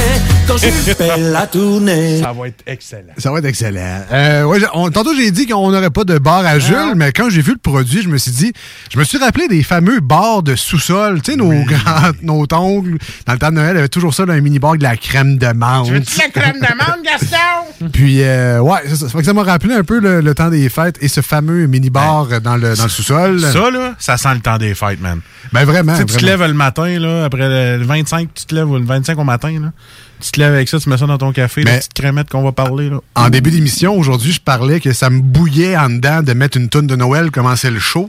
Quand 0.47 0.59
Jules 0.59 0.71
fait 0.99 1.17
la 1.19 1.47
tournée. 1.47 2.21
Ça 2.23 2.33
va 2.33 2.49
être 2.49 2.63
excellent. 2.67 3.15
Ça 3.19 3.31
va 3.33 3.39
être 3.39 3.47
excellent. 3.47 4.05
Euh, 4.13 4.45
ouais, 4.45 4.61
j'ai- 4.61 4.67
on- 4.75 4.91
tantôt, 4.91 5.15
j'ai 5.17 5.31
dit 5.31 5.47
qu'on 5.47 5.71
n'aurait 5.71 5.91
pas 5.91 6.05
de 6.05 6.19
bar 6.19 6.45
à 6.47 6.59
Jules, 6.59 6.95
mais 6.95 7.11
quand 7.13 7.31
j'ai 7.31 7.41
vu 7.43 7.53
le 7.53 7.59
produit, 7.59 8.03
je 8.03 8.09
me 8.09 8.19
suis 8.19 8.31
dit, 8.31 8.53
je 8.93 8.99
me 8.99 9.05
suis 9.05 9.19
rappelé 9.19 9.49
des 9.49 9.63
fameux 9.63 10.01
bars 10.01 10.43
de 10.43 10.55
sous-sol. 10.55 11.06
Tu 11.23 11.33
sais, 11.33 11.37
nos 11.37 11.65
grands, 11.65 12.11
nos 12.23 12.43
oncles, 12.53 12.97
dans 13.27 13.33
le 13.33 13.39
temps 13.39 13.51
de 13.51 13.55
Noël, 13.55 13.77
avaient 13.77 13.89
toujours 13.89 14.15
ça 14.15 14.27
dans 14.27 14.33
un 14.33 14.41
mini-bar 14.41 14.77
de 14.77 14.83
la 14.83 14.97
crème 14.97 15.39
de 15.39 15.53
menthe. 15.53 15.89
la 15.91 16.29
crème 16.29 16.61
d'amande, 16.61 17.03
Gaston? 17.05 17.89
Puis, 17.93 18.23
euh, 18.23 18.61
ouais, 18.61 18.81
c'est 18.87 18.97
ça. 18.97 19.07
Ça 19.07 19.13
fait 19.13 19.19
que 19.19 19.25
ça 19.25 19.33
m'a 19.33 19.43
rappelé 19.45 19.75
un 19.75 19.85
peu 19.85 20.01
le, 20.01 20.21
le 20.21 20.35
temps 20.35 20.51
des 20.51 20.69
fêtes 20.69 20.99
et 21.01 21.09
ce 21.09 21.21
fameux 21.21 21.67
mini-bar 21.67 22.29
euh, 22.31 22.41
dans 22.41 22.57
le, 22.57 22.75
dans 22.75 22.85
le 22.85 22.89
sous-sol. 22.89 23.41
Ça, 23.41 23.71
là, 23.71 23.95
ça 23.99 24.17
sent 24.17 24.35
le 24.35 24.41
temps 24.41 24.59
des 24.59 24.75
fêtes, 24.75 25.01
man. 25.01 25.21
Ben 25.53 25.65
vraiment. 25.65 25.93
Tu 25.93 25.99
sais, 26.01 26.05
tu 26.05 26.17
te 26.17 26.25
lèves 26.25 26.43
le 26.43 26.55
matin, 26.55 26.99
là, 26.99 27.25
après 27.25 27.77
le 27.79 27.85
25, 27.85 28.29
tu 28.35 28.45
te 28.47 28.55
lèves 28.55 28.73
le 28.73 28.85
25 28.85 29.19
au 29.19 29.25
matin, 29.25 29.53
là. 29.61 29.73
Tu 30.21 30.31
te 30.31 30.41
lèves 30.41 30.55
avec 30.55 30.69
ça, 30.69 30.79
tu 30.79 30.89
mets 30.89 30.97
ça 30.97 31.07
dans 31.07 31.19
ton 31.19 31.31
café, 31.33 31.63
la 31.63 31.73
Mais- 31.73 31.79
petite 31.79 31.93
crémette 31.93 32.31
qu'on 32.31 32.43
va 32.43 32.53
parler. 32.53 32.89
Là. 32.89 33.01
En 33.15 33.29
début 33.29 33.51
d'émission, 33.51 33.95
aujourd'hui, 33.99 34.33
je 34.33 34.41
parlais 34.41 34.81
que 34.81 34.93
ça 34.93 35.11
me 35.11 35.21
bouillait 35.21 35.77
en 35.77 35.91
dedans 35.91 36.23
de 36.23 36.33
mettre 36.33 36.57
une 36.57 36.69
toune 36.71 36.87
de 36.87 36.97
Noël, 36.97 37.31
commencer 37.31 37.71
le 37.71 37.79
show. 37.79 38.09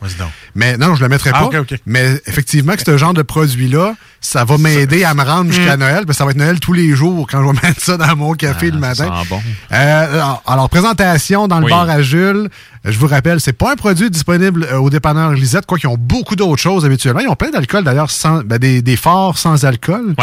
Mais 0.56 0.78
non, 0.78 0.96
je 0.96 1.04
le 1.04 1.10
mettrai 1.10 1.32
Ah, 1.34 1.48
pas. 1.52 1.60
Mais 1.86 2.22
effectivement, 2.26 2.74
que 2.76 2.84
ce 2.86 2.98
genre 2.98 3.14
de 3.14 3.22
produit-là, 3.24 3.96
ça 4.22 4.46
va 4.46 4.58
m'aider 4.58 5.04
à 5.04 5.14
me 5.14 5.24
rendre 5.24 5.52
jusqu'à 5.52 5.76
Mm. 5.76 5.80
Noël. 5.82 6.06
Parce 6.06 6.08
que 6.08 6.14
ça 6.16 6.26
va 6.26 6.32
être 6.32 6.38
Noël 6.38 6.60
tous 6.60 6.74
les 6.74 6.96
jours 6.96 7.28
quand 7.30 7.42
je 7.42 7.48
vais 7.52 7.60
mettre 7.68 7.82
ça 7.82 7.98
dans 7.98 8.16
mon 8.16 8.34
café 8.34 8.72
le 8.72 8.80
matin. 8.80 9.10
Ah, 9.12 9.22
sent 9.24 9.28
bon. 9.30 9.42
Euh, 9.74 10.14
alors, 10.14 10.44
alors, 10.48 10.70
présentation 10.70 11.48
dans 11.48 11.60
le 11.60 11.66
Oui. 11.66 11.72
bar 11.72 11.90
à 11.90 12.02
Jules. 12.02 12.50
Je 12.88 12.98
vous 12.98 13.08
rappelle, 13.08 13.40
c'est 13.42 13.54
pas 13.54 13.74
un 13.74 13.76
produit 13.76 14.10
disponible 14.10 14.64
euh, 14.72 14.78
au 14.78 14.90
dépanneur 14.90 15.34
Lisette, 15.34 15.66
quoi 15.66 15.78
qu'ils 15.78 15.90
ont 15.90 15.98
beaucoup 15.98 16.36
d'autres 16.36 16.62
choses 16.62 16.86
habituellement. 16.86 17.20
Ils 17.20 17.28
ont 17.28 17.36
plein 17.36 17.50
d'alcool 17.52 17.84
d'ailleurs, 17.84 18.10
sans- 18.10 18.44
ben, 18.44 18.58
des, 18.58 18.82
des 18.82 18.96
forts 18.96 19.38
sans 19.38 19.66
alcool 19.66 20.16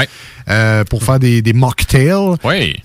euh, 0.49 0.82
pour 0.85 1.03
faire 1.05 1.19
des, 1.19 1.43
des 1.43 1.53
mocktails. 1.53 2.36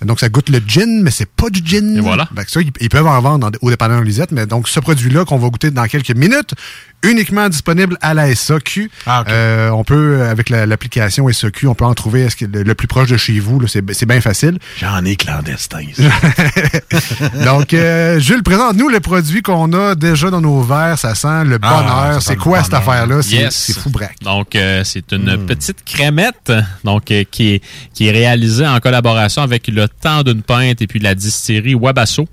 Donc 0.04 0.20
ça 0.20 0.28
goûte 0.28 0.48
le 0.50 0.60
gin, 0.66 1.02
mais 1.02 1.10
c'est 1.10 1.28
pas 1.30 1.50
du 1.50 1.60
gin. 1.64 1.96
Et 1.96 2.00
voilà. 2.00 2.28
Que 2.44 2.50
ça, 2.50 2.60
ils, 2.60 2.70
ils 2.80 2.88
peuvent 2.88 3.06
en 3.06 3.20
vendre 3.20 3.50
dans- 3.50 3.58
au 3.62 3.70
dépanneur 3.70 4.02
Lisette, 4.02 4.32
mais 4.32 4.46
donc 4.46 4.68
ce 4.68 4.80
produit-là 4.80 5.24
qu'on 5.24 5.38
va 5.38 5.48
goûter 5.48 5.70
dans 5.70 5.86
quelques 5.86 6.14
minutes, 6.14 6.54
uniquement 7.02 7.48
disponible 7.48 7.96
à 8.02 8.12
la 8.14 8.34
SAQ. 8.34 8.90
Ah, 9.06 9.24
Euh, 9.28 9.70
on 9.70 9.84
peut, 9.84 10.22
avec 10.22 10.50
la- 10.50 10.66
l'application 10.66 11.28
SAQ, 11.28 11.66
on 11.66 11.74
peut 11.74 11.84
en 11.84 11.94
trouver 11.94 12.26
que 12.38 12.44
le, 12.44 12.62
le 12.62 12.74
plus 12.74 12.88
proche 12.88 13.08
de 13.08 13.16
chez 13.16 13.40
vous. 13.40 13.58
là, 13.60 13.66
C'est 13.68 14.06
bien 14.06 14.20
facile. 14.20 14.58
J'en 14.78 15.04
ai 15.04 15.16
clandestin. 15.16 15.80
Donc, 17.44 17.74
euh, 17.74 18.18
Jules, 18.18 18.42
présente-nous 18.42 18.88
le 18.88 19.00
produit 19.00 19.42
qu'on 19.42 19.72
a 19.72 19.94
déjà 19.94 20.30
dans 20.30 20.40
nos 20.40 20.62
verres. 20.62 20.98
Ça 20.98 21.14
sent 21.14 21.44
le 21.44 21.58
Ah, 21.62 21.82
bonheur. 21.82 22.22
c'est 22.22 22.36
quoi 22.36 22.62
cette 22.62 22.74
affaire-là? 22.74 23.22
C'est 23.22 23.36
Yes. 23.36 23.54
c'est 23.54 23.72
fou 23.78 23.90
braque. 23.90 24.16
Donc, 24.22 24.54
euh, 24.54 24.82
c'est 24.84 25.12
une 25.12 25.46
petite 25.46 25.84
crémette 25.84 26.52
donc, 26.84 27.10
euh, 27.10 27.24
qui, 27.30 27.54
est, 27.54 27.62
qui 27.94 28.08
est 28.08 28.10
réalisée 28.12 28.66
en 28.66 28.78
collaboration 28.80 29.42
avec 29.42 29.68
le 29.68 29.88
temps 29.88 30.22
d'une 30.22 30.42
pinte 30.42 30.82
et 30.82 30.86
puis 30.86 30.98
la 30.98 31.14
distillerie 31.14 31.74
Wabasso. 31.74 32.28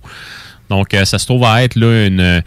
Donc, 0.70 0.94
euh, 0.94 1.06
ça 1.06 1.18
se 1.18 1.26
trouve 1.26 1.46
à 1.46 1.64
être 1.64 1.76
là, 1.76 2.06
une, 2.08 2.44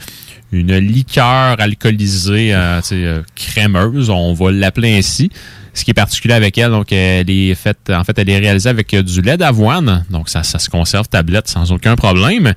une 0.53 0.77
liqueur 0.79 1.57
alcoolisée 1.61 2.55
euh, 2.55 2.81
sais, 2.83 2.97
euh, 2.97 3.23
crémeuse, 3.37 4.11
on 4.11 4.33
va 4.35 4.51
l'appeler 4.51 4.97
ainsi. 4.99 5.31
Ce 5.73 5.85
qui 5.85 5.93
est 5.93 5.95
particulier 5.95 6.35
avec 6.35 6.59
elle, 6.59 6.73
donc 6.73 6.93
elle 6.93 7.31
est 7.31 7.55
faite, 7.55 7.91
en 7.91 8.03
fait, 8.03 8.19
elle 8.19 8.29
est 8.29 8.39
réalisée 8.39 8.69
avec 8.69 8.93
euh, 8.93 9.03
du 9.05 9.23
lait 9.23 9.37
d'avoine, 9.37 10.05
donc 10.11 10.29
ça, 10.29 10.43
ça 10.43 10.59
se 10.59 10.69
conserve 10.69 11.09
tablette 11.09 11.47
sans 11.47 11.71
aucun 11.71 11.95
problème. 11.95 12.55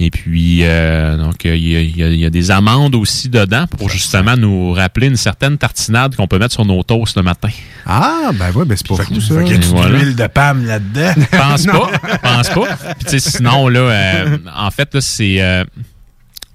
Et 0.00 0.10
puis, 0.10 0.60
euh, 0.62 1.16
donc 1.18 1.44
il 1.44 1.56
y, 1.56 1.76
a, 1.76 1.80
il 1.80 1.96
y 1.96 2.02
a- 2.02 2.08
il 2.08 2.18
y 2.18 2.24
a 2.24 2.30
des 2.30 2.50
amandes 2.50 2.94
aussi 2.96 3.28
dedans 3.28 3.66
pour 3.78 3.90
justement 3.90 4.36
nous 4.36 4.72
rappeler 4.72 5.06
une 5.08 5.16
certaine 5.16 5.56
tartinade 5.58 6.16
qu'on 6.16 6.26
peut 6.26 6.38
mettre 6.38 6.54
sur 6.54 6.64
nos 6.64 6.82
toasts 6.82 7.16
le 7.18 7.22
matin. 7.22 7.50
Ah, 7.86 8.30
ben 8.34 8.50
ouais, 8.52 8.64
ben 8.64 8.76
c'est 8.76 8.88
pas 8.88 8.96
fou, 9.04 9.20
ça. 9.20 9.34
Fait 9.38 9.44
qu'il 9.44 9.54
y 9.62 9.64
a 9.64 9.68
voilà. 9.68 9.98
l'huile 9.98 10.16
de 10.16 10.26
Pam 10.26 10.66
là-dedans. 10.66 11.12
Pense 11.30 11.66
pas, 11.66 11.90
pense 12.22 12.48
pas. 12.48 12.76
Puis 12.96 13.04
tu 13.04 13.20
sais, 13.20 13.30
sinon 13.30 13.68
là, 13.68 13.80
euh, 13.80 14.38
en 14.56 14.70
fait 14.72 14.92
là, 14.94 15.00
c'est 15.02 15.40
euh, 15.42 15.64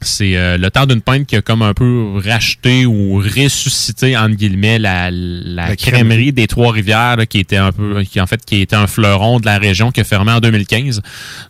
c'est 0.02 0.38
euh, 0.38 0.58
le 0.58 0.72
temps 0.72 0.86
d'une 0.86 1.02
pinte 1.02 1.26
qui 1.26 1.36
a 1.36 1.42
comme 1.42 1.62
un 1.62 1.74
peu 1.74 2.20
racheté 2.24 2.86
ou 2.86 3.18
ressuscité 3.18 4.16
entre 4.16 4.36
guillemets 4.36 4.80
la, 4.80 5.12
la, 5.12 5.70
La 5.70 5.76
crèmerie 5.76 6.32
des 6.32 6.48
Trois-Rivières 6.48 7.18
là, 7.18 7.26
qui 7.26 7.40
était 7.40 7.58
un 7.58 7.72
peu 7.72 8.04
qui 8.04 8.22
en 8.22 8.28
fait 8.28 8.44
qui 8.46 8.62
était 8.62 8.76
un 8.76 8.88
fleuron 8.88 9.40
de 9.40 9.46
la 9.46 9.58
région 9.58 9.92
qui 9.92 10.00
a 10.00 10.04
fermé 10.04 10.32
en 10.32 10.40
2015. 10.40 11.02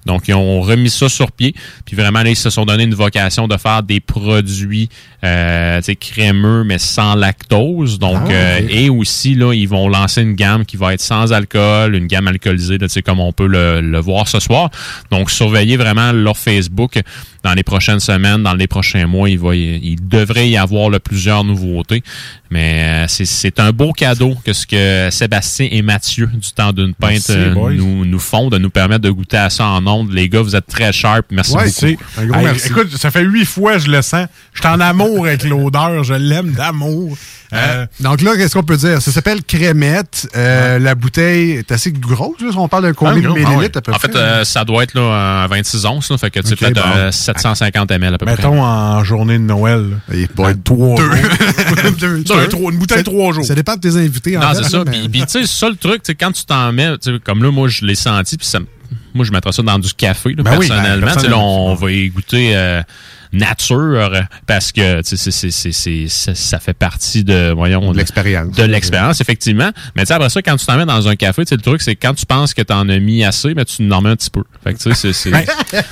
Donc 0.05 0.27
ils 0.27 0.33
ont 0.33 0.61
remis 0.61 0.89
ça 0.89 1.09
sur 1.09 1.31
pied. 1.31 1.53
Puis 1.85 1.95
vraiment 1.95 2.23
là 2.23 2.29
ils 2.31 2.35
se 2.35 2.49
sont 2.49 2.65
donné 2.65 2.83
une 2.83 2.95
vocation 2.95 3.47
de 3.47 3.57
faire 3.57 3.83
des 3.83 3.99
produits 3.99 4.89
euh, 5.23 5.81
crémeux 5.99 6.63
mais 6.63 6.77
sans 6.77 7.15
lactose. 7.15 7.99
Donc 7.99 8.19
Ah, 8.27 8.31
euh, 8.31 8.59
et 8.69 8.89
aussi 8.89 9.35
là 9.35 9.53
ils 9.53 9.67
vont 9.67 9.87
lancer 9.89 10.21
une 10.21 10.35
gamme 10.35 10.65
qui 10.65 10.77
va 10.77 10.93
être 10.93 11.01
sans 11.01 11.33
alcool, 11.33 11.95
une 11.95 12.07
gamme 12.07 12.27
alcoolisée 12.27 12.77
là, 12.77 12.87
comme 13.05 13.19
on 13.19 13.33
peut 13.33 13.47
le, 13.47 13.81
le 13.81 13.99
voir 13.99 14.27
ce 14.27 14.39
soir. 14.39 14.69
Donc 15.11 15.31
surveillez 15.31 15.77
vraiment 15.77 16.11
leur 16.11 16.37
Facebook 16.37 17.01
dans 17.43 17.53
les 17.53 17.63
prochaines 17.63 17.99
semaines, 17.99 18.43
dans 18.43 18.53
les 18.53 18.67
prochains 18.67 19.07
mois, 19.07 19.29
il 19.29 19.39
va 19.39 19.55
il 19.55 20.07
devrait 20.07 20.49
y 20.49 20.57
avoir 20.57 20.89
là, 20.89 20.99
plusieurs 20.99 21.43
nouveautés. 21.43 22.03
Mais 22.51 23.03
euh, 23.03 23.07
c'est- 23.07 23.25
c'est 23.25 23.59
un 23.59 23.71
beau 23.71 23.93
cadeau 23.93 24.35
que 24.43 24.53
ce 24.53 24.65
que 24.65 25.09
Sébastien 25.11 25.67
et 25.71 25.81
Mathieu 25.83 26.25
du 26.27 26.51
temps 26.51 26.73
d'une 26.73 26.93
pinte 26.95 27.11
Merci, 27.29 27.31
euh, 27.33 27.53
nous, 27.73 28.05
nous 28.05 28.19
font, 28.19 28.49
de 28.49 28.57
nous 28.57 28.71
permettre 28.71 29.01
de 29.01 29.11
goûter 29.11 29.37
à 29.37 29.49
ça 29.51 29.65
en 29.67 29.85
ondes. 29.85 30.11
Les 30.11 30.29
gars, 30.29 30.41
vous 30.41 30.55
êtes 30.55 30.65
très 30.65 30.91
sharp. 30.91 31.25
Merci 31.31 31.53
Ouais, 31.55 31.65
beaucoup. 31.65 31.75
c'est 31.79 31.97
un 32.17 32.25
gros 32.25 32.39
Hey, 32.39 32.45
merci. 32.45 32.67
Écoute, 32.69 32.95
ça 32.97 33.11
fait 33.11 33.21
huit 33.23 33.45
fois 33.45 33.73
que 33.73 33.79
je 33.83 33.91
le 33.91 34.01
sens. 34.01 34.27
Je 34.53 34.61
suis 34.61 34.67
en 34.67 34.79
amour 34.79 35.27
avec 35.27 35.43
l'odeur. 35.43 36.03
Je 36.03 36.15
l'aime 36.15 36.51
d'amour. 36.53 37.15
Euh, 37.53 37.85
Donc 37.99 38.21
là, 38.21 38.35
qu'est-ce 38.35 38.53
qu'on 38.53 38.63
peut 38.63 38.77
dire? 38.77 39.01
Ça 39.01 39.11
s'appelle 39.11 39.43
crémette. 39.43 40.27
Euh, 40.35 40.77
La 40.79 40.93
bouteille 40.95 41.51
est 41.53 41.71
assez 41.71 41.91
grosse. 41.91 42.39
Là, 42.41 42.49
on 42.55 42.67
parle 42.67 42.85
de 42.87 42.91
combien 42.91 43.13
Ah, 43.13 43.15
de 43.17 43.21
gros, 43.21 43.35
ah 43.35 43.39
millilitres 43.39 43.59
ouais. 43.59 43.77
à 43.77 43.81
peu 43.81 43.91
En 43.91 43.97
près? 43.97 44.07
fait, 44.11 44.15
euh, 44.17 44.43
ça 44.43 44.63
doit 44.65 44.83
être 44.83 44.93
là, 44.93 45.43
un 45.43 45.47
26 45.47 45.85
onces. 45.85 46.11
Là, 46.11 46.17
fait 46.17 46.29
que 46.29 46.39
tu 46.41 46.47
sais, 46.47 46.53
Ok, 46.53 46.59
peut-être 46.59 46.75
bon. 46.75 46.89
euh, 46.97 47.11
750 47.11 47.91
ml 47.91 48.13
à 48.13 48.17
peu 48.17 48.25
près. 48.25 48.35
mettons 48.35 48.61
en 48.63 49.03
journée 49.03 49.37
de 49.37 49.43
Noël. 49.43 49.99
Il 50.13 50.27
va 50.37 50.51
être 50.51 50.63
Trois 50.63 50.95
deux. 50.95 51.09
Deux. 51.99 52.17
Une 52.17 52.77
bouteille 52.77 52.97
Ça- 52.99 53.03
trois 53.03 53.33
jours. 53.33 53.45
Ça 53.45 53.55
dépend 53.55 53.75
de 53.75 53.79
tes 53.81 53.95
invités. 53.97 54.37
en 54.37 54.41
Non, 54.41 54.49
fait, 54.53 54.63
c'est 54.63 54.69
ça. 54.69 54.83
mais- 54.85 55.09
Puis, 55.09 55.21
tu 55.21 55.25
sais, 55.27 55.45
ça 55.47 55.69
le 55.69 55.75
truc, 55.75 56.01
quand 56.19 56.31
tu 56.31 56.45
t'en 56.45 56.71
mets, 56.71 56.91
comme 57.23 57.43
là, 57.43 57.51
moi, 57.51 57.67
je 57.67 57.85
l'ai 57.85 57.95
senti, 57.95 58.37
puis 58.37 58.45
ça, 58.47 58.59
moi, 59.13 59.25
je 59.25 59.31
mettrais 59.31 59.51
ça 59.51 59.63
dans 59.63 59.79
du 59.79 59.93
café, 59.93 60.33
là, 60.35 60.43
Ben 60.43 60.57
oui, 60.57 60.67
personnellement. 60.67 61.07
ben, 61.07 61.19
sais, 61.19 61.27
là, 61.27 61.37
on 61.37 61.75
personnellement. 61.75 61.75
va 61.75 61.91
y 61.91 62.09
goûter 62.09 62.51
euh, 62.55 62.81
nature, 63.31 64.11
parce 64.47 64.71
que, 64.71 65.01
tu 65.01 65.15
sais, 65.17 65.31
c'est- 65.31 65.51
c'est- 65.51 65.71
c'est- 65.71 66.07
c'est- 66.07 66.35
ça, 66.35 66.59
fait 66.59 66.73
partie 66.73 67.23
de, 67.23 67.51
voyons, 67.51 67.91
De 67.91 67.97
l'expérience. 67.97 68.55
De 68.55 68.63
l'expérience, 68.63 69.21
effectivement. 69.21 69.69
Mais 69.95 70.03
tu 70.03 70.07
sais, 70.07 70.13
après 70.13 70.29
ça, 70.29 70.41
quand 70.41 70.55
tu 70.57 70.65
t'en 70.65 70.77
mets 70.77 70.85
dans 70.85 71.07
un 71.07 71.15
café, 71.15 71.43
tu 71.45 71.49
sais, 71.49 71.55
le 71.55 71.61
truc, 71.61 71.81
c'est 71.81 71.95
que 71.95 72.05
quand 72.07 72.13
tu 72.13 72.25
penses 72.25 72.53
que 72.53 72.61
t'en 72.61 72.87
as 72.89 72.99
mis 72.99 73.23
assez, 73.23 73.53
mais 73.53 73.65
tu 73.65 73.89
en 73.91 74.01
mets 74.01 74.09
un 74.09 74.15
petit 74.15 74.29
peu. 74.29 74.43
Fait 74.63 74.73
que, 74.73 74.79
tu 74.79 74.89
sais, 74.89 74.95
c'est- 74.95 75.13
c'est... 75.13 75.31
Ben, 75.31 75.43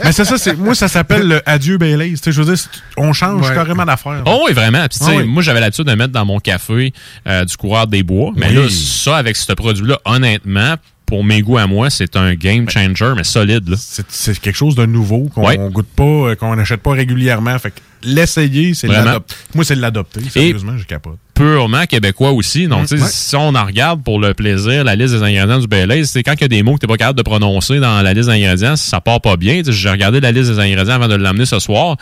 mais 0.03 0.11
c'est 0.11 0.25
ça, 0.25 0.37
c'est, 0.37 0.55
moi, 0.55 0.75
ça 0.75 0.87
s'appelle 0.87 1.27
le 1.27 1.41
Adieu 1.49 1.77
Baileys. 1.77 2.11
Tu 2.11 2.17
sais, 2.17 2.31
je 2.31 2.41
veux 2.41 2.55
dire, 2.55 2.63
on 2.97 3.13
change 3.13 3.47
Ouais. 3.47 3.55
carrément 3.55 3.85
d'affaire. 3.85 4.23
Oh 4.25 4.43
oui, 4.47 4.53
vraiment. 4.53 4.85
Puis, 4.89 4.99
tu 4.99 5.05
sais, 5.05 5.17
oui. 5.17 5.25
moi, 5.25 5.43
j'avais 5.43 5.59
l'habitude 5.59 5.85
de 5.85 5.93
mettre 5.93 6.13
dans 6.13 6.25
mon 6.25 6.39
café 6.39 6.93
euh, 7.27 7.45
du 7.45 7.55
coureur 7.57 7.87
des 7.87 8.03
bois. 8.03 8.31
Mais 8.35 8.47
Oui. 8.49 8.55
là, 8.55 8.67
ça, 8.69 9.17
avec 9.17 9.35
ce 9.35 9.53
produit-là, 9.53 9.99
honnêtement, 10.05 10.75
pour 11.07 11.23
mes 11.23 11.41
goûts 11.41 11.57
à 11.57 11.65
moi, 11.67 11.89
c'est 11.89 12.15
un 12.17 12.35
game 12.35 12.69
changer, 12.69 13.13
mais 13.15 13.23
solide. 13.23 13.73
C'est, 13.77 14.37
quelque 14.39 14.55
chose 14.55 14.75
de 14.75 14.85
nouveau 14.85 15.29
qu'on 15.33 15.47
Ouais. 15.47 15.57
goûte 15.57 15.87
pas, 15.95 16.03
euh, 16.03 16.35
qu'on 16.35 16.53
n'achète 16.55 16.81
pas 16.83 16.91
régulièrement. 16.91 17.57
Fait 17.57 17.71
que 17.71 17.79
l'essayer, 18.03 18.73
c'est 18.73 18.87
l'adopter. 18.87 19.35
Moi, 19.55 19.63
c'est 19.63 19.75
l'adopter. 19.75 20.19
Sérieusement, 20.29 20.77
je 20.77 20.83
capote. 20.83 21.17
Purement 21.33 21.85
québécois 21.85 22.31
aussi. 22.31 22.67
Donc, 22.67 22.87
tu 22.87 22.95
Ouais. 22.95 23.07
si 23.09 23.35
on 23.37 23.55
en 23.55 23.65
regarde 23.65 24.03
pour 24.03 24.19
le 24.19 24.33
plaisir, 24.33 24.83
la 24.83 24.95
liste 24.97 25.13
des 25.13 25.23
ingrédients 25.23 25.59
du 25.59 25.67
Baileys, 25.67 26.03
c'est 26.05 26.23
quand 26.23 26.33
il 26.33 26.41
y 26.41 26.43
a 26.43 26.47
des 26.49 26.61
mots 26.61 26.73
que 26.73 26.79
t'es 26.79 26.87
pas 26.87 26.97
capable 26.97 27.17
de 27.17 27.23
prononcer 27.23 27.79
dans 27.79 28.01
la 28.01 28.13
liste 28.13 28.27
d'ingrédients, 28.27 28.75
ça 28.75 28.99
part 28.99 29.21
pas 29.21 29.37
bien. 29.37 29.61
Tu 29.63 29.71
J'ai 29.71 29.89
regardé 29.89 30.19
la 30.19 30.33
liste 30.33 30.51
des 30.51 30.59
ingrédients 30.59 30.95
avant 30.95 31.07
de 31.07 31.15
l'amener 31.15 31.45
ce 31.45 31.59
soir. 31.59 31.95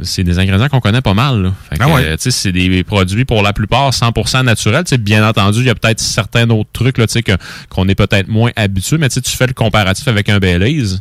C'est 0.00 0.24
des 0.24 0.38
ingrédients 0.38 0.68
qu'on 0.68 0.80
connaît 0.80 1.02
pas 1.02 1.14
mal. 1.14 1.52
Ah 1.78 1.88
ouais. 1.88 2.04
euh, 2.04 2.16
c'est 2.18 2.52
des 2.52 2.82
produits 2.84 3.24
pour 3.24 3.42
la 3.42 3.52
plupart 3.52 3.90
100% 3.90 4.42
naturels. 4.44 4.84
Bien 5.00 5.26
entendu, 5.28 5.60
il 5.60 5.66
y 5.66 5.70
a 5.70 5.74
peut-être 5.74 6.00
certains 6.00 6.48
autres 6.50 6.70
trucs 6.72 6.98
là, 6.98 7.06
qu'on 7.68 7.88
est 7.88 7.94
peut-être 7.94 8.28
moins 8.28 8.50
habitué, 8.56 8.98
mais 8.98 9.08
tu 9.08 9.20
fais 9.24 9.46
le 9.46 9.52
comparatif 9.52 10.08
avec 10.08 10.28
un 10.28 10.38
Baileys, 10.38 10.96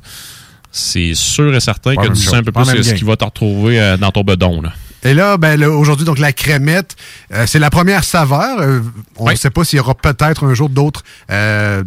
c'est 0.72 1.14
sûr 1.16 1.54
et 1.54 1.60
certain 1.60 1.96
Pas 1.96 2.08
que 2.08 2.14
tu 2.14 2.16
sais 2.16 2.36
un 2.36 2.44
peu 2.44 2.52
Pas 2.52 2.66
plus 2.66 2.84
ce 2.84 2.94
qui 2.94 3.04
va 3.04 3.16
te 3.16 3.24
retrouver 3.26 3.80
euh, 3.80 3.98
dans 3.98 4.12
ton 4.12 4.24
bedon. 4.24 4.62
Là. 4.62 4.72
Et 5.04 5.14
là, 5.14 5.38
ben, 5.38 5.64
aujourd'hui, 5.64 6.06
donc 6.06 6.20
la 6.20 6.32
crémette, 6.32 6.96
euh, 7.34 7.46
c'est 7.48 7.60
la 7.60 7.70
première 7.72 8.04
saveur. 8.04 8.60
Euh, 8.60 8.82
on 9.18 9.30
ne 9.30 9.36
sait 9.36 9.50
pas 9.50 9.64
s'il 9.64 9.78
y 9.78 9.80
aura 9.80 9.96
peut-être 9.96 10.46
un 10.46 10.54
jour 10.54 10.70
d'autres 10.70 11.04
euh, 11.32 11.84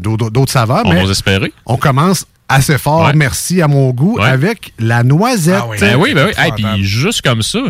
saveurs, 0.48 0.82
On 0.84 0.92
mais 0.92 1.04
va 1.04 1.10
espérer. 1.10 1.52
on 1.66 1.76
commence 1.76 2.26
assez 2.54 2.78
fort, 2.78 3.06
Ouais. 3.06 3.12
merci 3.14 3.60
à 3.62 3.68
mon 3.68 3.90
goût, 3.90 4.18
Ouais. 4.18 4.28
avec 4.28 4.72
la 4.78 5.02
noisette. 5.02 5.62
Ben 5.80 5.96
oui, 5.96 6.14
ben 6.14 6.26
oui. 6.28 6.32
Hey, 6.36 6.52
puis 6.52 6.84
juste 6.84 7.22
comme 7.22 7.42
ça, 7.42 7.60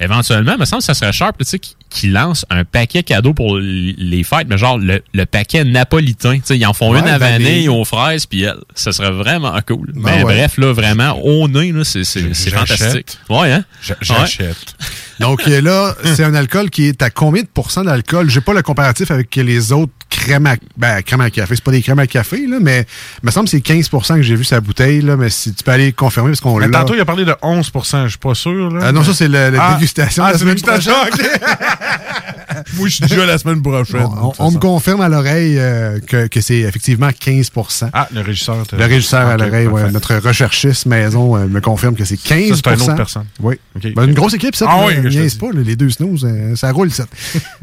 éventuellement, 0.00 0.56
me 0.58 0.64
semble 0.64 0.80
que 0.80 0.86
ça 0.86 0.94
serait 0.94 1.12
sharp, 1.12 1.38
tu 1.38 1.44
sais, 1.44 1.58
qui, 1.58 2.08
lance 2.08 2.44
un 2.50 2.64
paquet 2.64 3.02
cadeau 3.04 3.32
pour 3.34 3.56
les 3.58 4.24
fêtes, 4.24 4.48
mais 4.48 4.58
genre 4.58 4.78
le, 4.78 5.02
le 5.12 5.26
paquet 5.26 5.64
napolitain. 5.64 6.36
Tu 6.36 6.42
sais, 6.44 6.58
ils 6.58 6.66
en 6.66 6.72
font 6.72 6.92
Ouais, 6.92 6.98
une 6.98 7.06
à 7.08 7.18
ben, 7.18 7.38
vanille, 7.38 7.68
aux 7.68 7.84
fraises, 7.84 8.26
puis 8.26 8.42
elle. 8.42 8.56
Ça 8.74 8.92
serait 8.92 9.12
vraiment 9.12 9.56
cool. 9.66 9.92
Ben 9.94 10.02
mais 10.02 10.24
ouais. 10.24 10.34
bref, 10.34 10.58
là, 10.58 10.72
vraiment, 10.72 11.12
au 11.22 11.46
nez, 11.48 11.72
c'est, 11.84 12.04
fantastique. 12.50 13.16
Ouais, 13.28 13.52
hein? 13.52 13.64
J'achète. 14.00 14.74
Donc 15.20 15.46
là, 15.46 15.94
c'est 16.04 16.24
un 16.24 16.34
alcool 16.34 16.70
qui 16.70 16.86
est 16.86 17.02
à 17.02 17.10
combien 17.10 17.42
de 17.42 17.48
pourcents 17.48 17.84
d'alcool? 17.84 18.28
J'ai 18.30 18.40
pas 18.40 18.52
le 18.52 18.62
comparatif 18.62 19.10
avec 19.10 19.34
les 19.36 19.72
autres 19.72 19.92
crèmes 20.10 20.46
à, 20.46 20.56
ben, 20.76 21.02
crème 21.02 21.20
à 21.20 21.30
café. 21.30 21.54
C'est 21.56 21.64
pas 21.64 21.70
des 21.72 21.82
crèmes 21.82 21.98
à 21.98 22.06
café, 22.06 22.46
là, 22.46 22.58
mais 22.60 22.86
il 23.22 23.26
me 23.26 23.30
semble 23.30 23.46
que 23.46 23.50
c'est 23.50 23.64
15% 23.66 24.16
que 24.16 24.22
j'ai 24.22 24.36
vu 24.36 24.44
sa 24.44 24.60
bouteille, 24.60 25.00
là, 25.02 25.16
mais 25.16 25.30
si 25.30 25.52
tu 25.52 25.62
peux 25.64 25.70
aller 25.72 25.92
confirmer 25.92 26.30
parce 26.30 26.40
qu'on 26.40 26.58
Mais 26.58 26.66
l'a. 26.68 26.80
tantôt, 26.80 26.94
il 26.94 27.00
a 27.00 27.04
parlé 27.04 27.24
de 27.24 27.32
11% 27.42 28.04
je 28.04 28.08
suis 28.10 28.18
pas 28.18 28.34
sûr. 28.34 28.70
Là, 28.70 28.80
Ah 28.88 28.92
non, 28.92 29.02
ça, 29.04 29.12
c'est 29.14 29.28
la, 29.28 29.50
la 29.50 29.62
Ah, 29.62 29.74
dégustation. 29.74 30.24
ah, 30.24 30.32
la 30.32 30.38
semaine 30.38 30.54
dégustation, 30.54 30.92
prochaine. 30.92 31.26
Moi, 32.74 32.88
je 32.88 32.94
suis 32.94 33.06
déjà 33.06 33.26
la 33.26 33.38
semaine 33.38 33.60
prochaine. 33.62 34.02
On, 34.04 34.32
on 34.38 34.50
me 34.52 34.58
confirme 34.58 35.00
à 35.00 35.08
l'oreille 35.08 35.56
euh, 35.58 35.98
que, 36.00 36.26
que 36.28 36.40
c'est 36.40 36.58
effectivement 36.58 37.08
15% 37.08 37.90
Ah, 37.92 38.08
le 38.12 38.20
régisseur. 38.20 38.64
Le 38.76 38.84
régisseur 38.84 39.26
à 39.28 39.36
l'oreille, 39.36 39.66
ouais, 39.66 39.90
notre 39.90 40.14
recherchiste 40.16 40.86
maison 40.86 41.36
euh, 41.36 41.46
me 41.46 41.60
confirme 41.60 41.94
que 41.96 42.04
c'est 42.04 42.16
15 42.16 42.48
Ça, 42.50 42.56
c'est 42.64 42.74
une 42.74 42.82
autre 42.82 42.94
personne. 42.94 43.24
Oui. 43.40 43.56
Ok. 43.76 43.92
Ben, 43.94 44.04
une 44.08 44.14
grosse 44.14 44.34
équipe, 44.34 44.54
ça. 44.56 44.66
Ah 44.68 44.86
oui, 45.08 45.12
je 45.12 45.34
te 45.34 45.38
pas, 45.38 45.52
là, 45.52 45.60
les 45.64 45.76
deux 45.76 45.90
snooze, 45.90 46.24
euh, 46.28 46.56
ça 46.56 46.72
roule, 46.72 46.90
ça. 46.90 47.04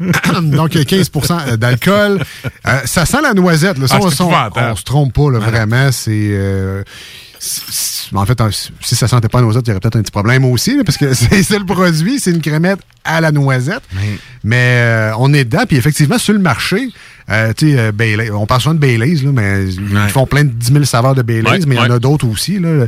Donc, 0.42 0.76
euh, 0.76 0.82
15% 0.84 1.56
d'alcool. 1.56 2.22
Euh, 2.66 2.80
ça 2.84 3.06
sent 3.06 3.18
la 3.22 3.34
noisette. 3.34 3.78
Là. 3.78 3.86
Ça, 3.88 3.96
Ah, 3.96 3.98
on, 4.02 4.72
on- 4.72 4.76
se 4.76 4.82
trompe 4.84 5.12
pas, 5.12 5.30
là, 5.30 5.38
Ah, 5.42 5.50
vraiment. 5.50 5.92
C'est... 5.92 6.10
euh, 6.32 6.82
en 8.14 8.24
fait, 8.26 8.40
un- 8.40 8.50
si 8.52 8.94
ça 8.94 9.08
sentait 9.08 9.28
pas 9.28 9.38
la 9.38 9.44
noisette, 9.44 9.66
il 9.66 9.70
y 9.70 9.72
aurait 9.72 9.80
peut-être 9.80 9.96
un 9.96 10.02
petit 10.02 10.12
problème 10.12 10.44
aussi, 10.44 10.76
là, 10.76 10.84
parce 10.84 10.96
que 10.98 11.12
c'est 11.14 11.58
le 11.58 11.64
produit, 11.66 12.20
c'est 12.20 12.30
une 12.30 12.40
crémette 12.40 12.78
à 13.04 13.20
la 13.20 13.32
noisette. 13.32 13.82
Mais 14.44 14.76
euh, 14.80 15.12
on 15.18 15.32
est 15.34 15.44
dedans, 15.44 15.64
puis 15.66 15.76
effectivement, 15.76 16.18
sur 16.18 16.34
le 16.34 16.38
marché, 16.40 16.88
euh, 17.30 17.52
tu 17.56 17.72
sais, 17.72 17.78
euh, 17.78 18.30
on 18.36 18.46
parle 18.46 18.60
souvent 18.60 18.74
de 18.74 18.80
Baileys, 18.80 19.16
là, 19.24 19.30
mais 19.32 19.64
ils 19.66 20.08
font 20.10 20.26
plein 20.26 20.44
de 20.44 20.50
10 20.50 20.72
000 20.72 20.84
saveurs 20.84 21.14
de 21.14 21.22
Baileys, 21.22 21.50
Ouais, 21.50 21.60
mais 21.66 21.74
il 21.76 21.78
y 21.78 21.80
en 21.80 21.90
a 21.90 21.98
d'autres 21.98 22.28
aussi. 22.28 22.58
Là. 22.58 22.86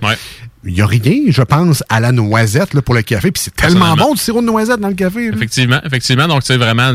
Il 0.66 0.74
n'y 0.74 0.80
a 0.80 0.86
rien, 0.86 1.20
je 1.28 1.42
pense, 1.42 1.82
à 1.88 2.00
la 2.00 2.12
noisette 2.12 2.74
là, 2.74 2.82
pour 2.82 2.94
le 2.94 3.02
café, 3.02 3.30
puis 3.30 3.42
c'est 3.42 3.54
tellement 3.54 3.94
bon 3.96 4.14
du 4.14 4.20
sirop 4.20 4.40
de 4.40 4.46
noisette 4.46 4.80
dans 4.80 4.88
le 4.88 4.94
café. 4.94 5.30
là. 5.30 5.36
Effectivement, 5.36 5.80
effectivement. 5.84 6.26
Donc, 6.28 6.42
c'est 6.44 6.56
vraiment. 6.56 6.92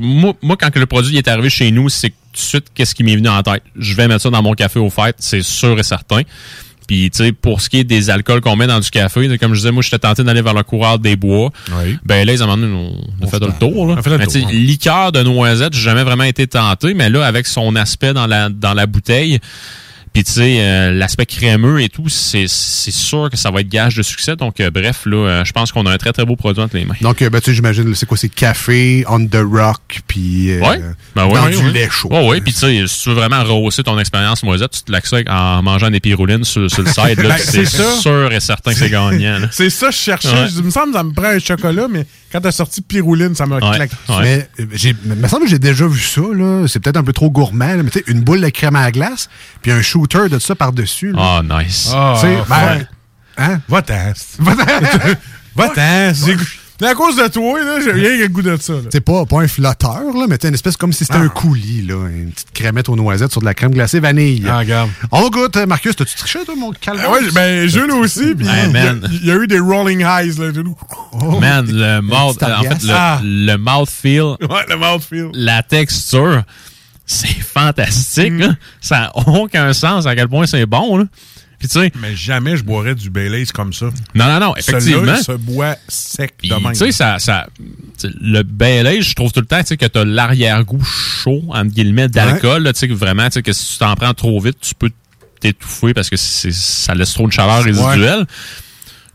Moi, 0.00 0.34
moi, 0.42 0.56
quand 0.58 0.74
le 0.76 0.86
produit 0.86 1.16
est 1.18 1.28
arrivé 1.28 1.50
chez 1.50 1.70
nous, 1.70 1.88
c'est 1.88 2.08
tout 2.08 2.14
de 2.32 2.38
suite 2.38 2.66
qu'est-ce 2.74 2.94
qui 2.94 3.04
m'est 3.04 3.16
venu 3.16 3.28
en 3.28 3.42
tête. 3.42 3.62
Je 3.76 3.94
vais 3.94 4.08
mettre 4.08 4.22
ça 4.22 4.30
dans 4.30 4.42
mon 4.42 4.54
café 4.54 4.78
au 4.78 4.88
fait, 4.90 5.14
c'est 5.18 5.42
sûr 5.42 5.78
et 5.78 5.82
certain. 5.82 6.22
Puis, 6.86 7.10
tu 7.10 7.24
sais, 7.24 7.32
pour 7.32 7.60
ce 7.62 7.70
qui 7.70 7.78
est 7.78 7.84
des 7.84 8.10
alcools 8.10 8.40
qu'on 8.42 8.56
met 8.56 8.66
dans 8.66 8.80
du 8.80 8.90
café, 8.90 9.38
comme 9.38 9.54
je 9.54 9.60
disais, 9.60 9.72
moi, 9.72 9.82
j'étais 9.82 9.98
tenté 9.98 10.22
d'aller 10.22 10.42
vers 10.42 10.52
le 10.54 10.62
coureur 10.62 10.98
des 10.98 11.16
bois. 11.16 11.50
Ben 12.04 12.26
là, 12.26 12.32
ils 12.32 12.42
ont 12.42 12.48
on, 12.48 12.94
on 13.20 13.26
a 13.26 13.30
fait 13.30 13.40
le 13.40 13.52
tour. 13.58 13.86
Là. 13.86 13.96
On 13.98 14.02
fait 14.02 14.10
le 14.10 14.18
Mais 14.18 14.24
tour, 14.24 14.32
tu 14.34 14.40
sais, 14.40 14.46
ouais. 14.46 14.52
liqueur 14.52 15.10
de 15.12 15.22
noisette, 15.22 15.72
j'ai 15.72 15.80
jamais 15.80 16.02
vraiment 16.02 16.24
été 16.24 16.46
tenté, 16.46 16.92
mais 16.92 17.08
là, 17.08 17.24
avec 17.24 17.46
son 17.46 17.74
aspect 17.76 18.12
dans 18.12 18.26
la, 18.26 18.50
dans 18.50 18.74
la 18.74 18.86
bouteille, 18.86 19.38
puis 20.14 20.24
tu 20.24 20.32
sais, 20.32 20.56
euh, 20.60 20.92
l'aspect 20.92 21.26
crémeux 21.26 21.82
et 21.82 21.88
tout, 21.90 22.08
c'est 22.08 22.46
c'est 22.48 22.90
sûr 22.92 23.28
que 23.30 23.36
ça 23.36 23.50
va 23.50 23.60
être 23.60 23.68
gage 23.68 23.96
de 23.96 24.02
succès. 24.02 24.36
Donc, 24.36 24.60
euh, 24.60 24.70
bref, 24.70 25.02
là, 25.04 25.16
euh, 25.16 25.44
je 25.44 25.52
pense 25.52 25.72
qu'on 25.72 25.84
a 25.86 25.92
un 25.92 25.98
très, 25.98 26.12
très 26.12 26.24
beau 26.24 26.36
produit 26.36 26.62
entre 26.62 26.76
les 26.76 26.84
mains. 26.84 26.94
Donc, 27.02 27.18
ben, 27.22 27.40
tu 27.40 27.50
sais, 27.50 27.54
j'imagine, 27.54 27.94
c'est 27.94 28.06
quoi, 28.06 28.16
c'est 28.16 28.28
café, 28.28 29.04
on 29.08 29.26
the 29.26 29.42
rock, 29.44 30.00
puis 30.06 30.56
Ouais. 30.58 30.80
Ben 31.16 31.26
ouais, 31.26 31.34
dans 31.34 31.44
ouais, 31.46 31.56
du 31.56 31.70
lait 31.70 31.88
chaud. 31.90 32.08
Ouais, 32.10 32.26
ouais. 32.28 32.40
Puis 32.40 32.52
tu 32.52 32.60
sais, 32.60 32.84
si 32.86 33.02
tu 33.02 33.08
veux 33.10 33.14
vraiment 33.16 33.42
rehausser 33.44 33.82
ton 33.82 33.98
expérience 33.98 34.42
noisette, 34.44 34.70
tu 34.70 34.82
te 34.82 34.92
l'axes 34.92 35.12
en 35.28 35.62
mangeant 35.62 35.90
des 35.90 36.00
pirouline 36.00 36.44
sur, 36.44 36.70
sur 36.70 36.82
le 36.82 36.88
side. 36.90 37.20
Là, 37.20 37.28
Ben, 37.34 37.38
c'est 37.38 37.64
ça. 37.64 37.96
sûr 38.00 38.32
et 38.32 38.40
certain 38.40 38.72
que 38.72 38.78
c'est 38.78 38.90
gagnant. 38.90 39.40
là. 39.40 39.48
C'est 39.52 39.70
ça, 39.70 39.90
je 39.90 39.96
cherchais. 39.96 40.48
Je 40.54 40.60
me 40.62 40.70
semble 40.70 40.92
que 40.92 40.98
ça 40.98 41.02
me 41.02 41.12
prend 41.12 41.26
un 41.26 41.38
chocolat, 41.38 41.86
mais 41.90 42.06
quand 42.34 42.40
t'as 42.40 42.50
sorti 42.50 42.82
Pirouline, 42.82 43.34
ça 43.36 43.46
m'a 43.46 43.56
Ouais. 43.60 43.76
claqué. 43.76 43.94
Ouais. 44.08 44.16
Mais 44.22 44.48
euh, 44.58 44.66
j'ai, 44.72 44.92
il 45.04 45.14
me 45.14 45.28
semble 45.28 45.44
que 45.44 45.50
j'ai 45.50 45.60
déjà 45.60 45.86
vu 45.86 46.00
ça, 46.00 46.20
là. 46.20 46.66
C'est 46.66 46.80
peut-être 46.80 46.96
un 46.96 47.04
peu 47.04 47.12
trop 47.12 47.30
gourmand, 47.30 47.76
là, 47.76 47.82
mais 47.84 47.90
tu 47.90 48.00
sais, 48.00 48.04
une 48.08 48.22
boule 48.22 48.40
de 48.40 48.48
crème 48.48 48.74
à 48.74 48.82
la 48.82 48.90
glace, 48.90 49.28
puis 49.62 49.70
un 49.70 49.80
shooter 49.82 50.28
de 50.28 50.40
ça 50.40 50.56
par-dessus. 50.56 51.12
là. 51.12 51.40
Ah, 51.48 51.62
nice. 51.62 51.92
Tu 52.14 52.20
sais, 52.20 52.38
ben, 52.48 52.76
ouais. 52.78 52.86
hein? 53.38 53.60
Va-t'en. 53.68 54.12
Va-t'en. 54.40 54.64
Va-t'en. 55.54 56.12
C'est 56.80 56.86
c'est 56.86 56.90
à 56.90 56.94
cause 56.94 57.16
de 57.16 57.26
toi, 57.28 57.62
là, 57.62 57.78
j'ai 57.84 57.92
rien 57.92 58.16
que 58.16 58.22
le 58.22 58.28
goût 58.28 58.42
de 58.42 58.56
ça. 58.60 58.72
là. 58.72 58.80
C'est 58.90 59.00
pas, 59.00 59.24
pas 59.26 59.40
un 59.42 59.48
flotteur, 59.48 60.02
là, 60.14 60.26
mais 60.28 60.38
t'as 60.38 60.48
une 60.48 60.54
espèce 60.54 60.76
comme 60.76 60.92
si 60.92 61.04
c'était 61.04 61.18
Ah. 61.18 61.22
un 61.22 61.28
coulis, 61.28 61.82
là. 61.86 62.08
Une 62.08 62.30
petite 62.32 62.50
crémette 62.52 62.88
aux 62.88 62.96
noisettes 62.96 63.30
sur 63.30 63.40
de 63.40 63.46
la 63.46 63.54
crème 63.54 63.70
glacée 63.72 64.00
vanille. 64.00 64.44
Ah, 64.48 64.58
regarde. 64.58 64.90
On 65.12 65.28
goûte, 65.30 65.56
euh, 65.56 65.66
Marcus, 65.66 65.94
t'as-tu 65.94 66.16
triché, 66.16 66.40
toi, 66.44 66.54
mon 66.56 66.72
calvaire? 66.72 67.06
Ah 67.08 67.12
ouais, 67.12 67.30
ben, 67.32 67.68
Jules 67.68 67.92
aussi, 67.92 68.34
puis 68.34 68.46
Hey, 68.48 68.66
il 68.68 68.72
y 68.72 68.76
a- 68.78 68.92
man. 68.94 69.08
il 69.10 69.24
y, 69.26 69.30
a 69.30 69.36
eu 69.36 69.46
des 69.46 69.60
rolling 69.60 70.02
highs, 70.04 70.38
là. 70.38 70.52
Jules. 70.52 70.64
Man, 71.40 71.66
le 71.70 72.00
mouth, 72.00 72.38
petite 72.38 72.54
en 72.54 72.62
fait, 72.62 72.82
le, 72.86 72.92
Ah. 72.92 73.20
le 73.22 73.56
mouthfeel, 73.56 74.22
Ouais, 74.50 74.64
le 74.68 74.76
mouthfeel. 74.76 75.30
la 75.32 75.62
texture, 75.62 76.42
c'est 77.06 77.28
fantastique. 77.40 78.32
Mm. 78.32 78.38
là. 78.40 78.48
Ça 78.80 78.98
n'a 78.98 79.12
aucun 79.28 79.72
sens 79.72 80.06
à 80.06 80.14
quel 80.16 80.28
point 80.28 80.46
c'est 80.46 80.66
bon. 80.66 80.96
Là. 80.98 81.04
Puis 81.64 81.70
tu 81.70 81.80
sais, 81.80 81.92
Mais 81.98 82.14
jamais 82.14 82.58
je 82.58 82.62
boirais 82.62 82.94
du 82.94 83.08
Baileys 83.08 83.46
comme 83.46 83.72
ça. 83.72 83.86
non, 84.14 84.26
non, 84.26 84.38
non, 84.38 84.56
effectivement. 84.56 85.16
se 85.16 85.32
boit 85.32 85.76
sec 85.88 86.34
de 86.44 86.54
même. 86.54 86.72
tu 86.72 86.74
sais, 86.74 86.92
ça, 86.92 87.18
ça, 87.18 87.46
tu 87.98 88.12
le 88.20 88.42
Baileys, 88.42 89.00
je 89.00 89.14
trouve 89.14 89.32
tout 89.32 89.40
le 89.40 89.46
temps, 89.46 89.62
tu 89.64 89.78
que 89.78 89.86
t'as 89.86 90.04
l'arrière-goût 90.04 90.84
chaud, 90.84 91.42
entre 91.48 91.72
guillemets, 91.72 92.08
d'alcool, 92.08 92.70
tu 92.74 92.80
sais, 92.80 92.86
vraiment, 92.88 93.24
tu 93.28 93.32
sais, 93.32 93.42
que 93.42 93.54
si 93.54 93.72
tu 93.72 93.78
t'en 93.78 93.94
prends 93.94 94.12
trop 94.12 94.38
vite, 94.40 94.58
tu 94.60 94.74
peux 94.74 94.90
t'étouffer 95.40 95.94
parce 95.94 96.10
que 96.10 96.16
ça 96.18 96.94
laisse 96.94 97.14
trop 97.14 97.26
de 97.26 97.32
chaleur 97.32 97.62
résiduelle. 97.62 98.26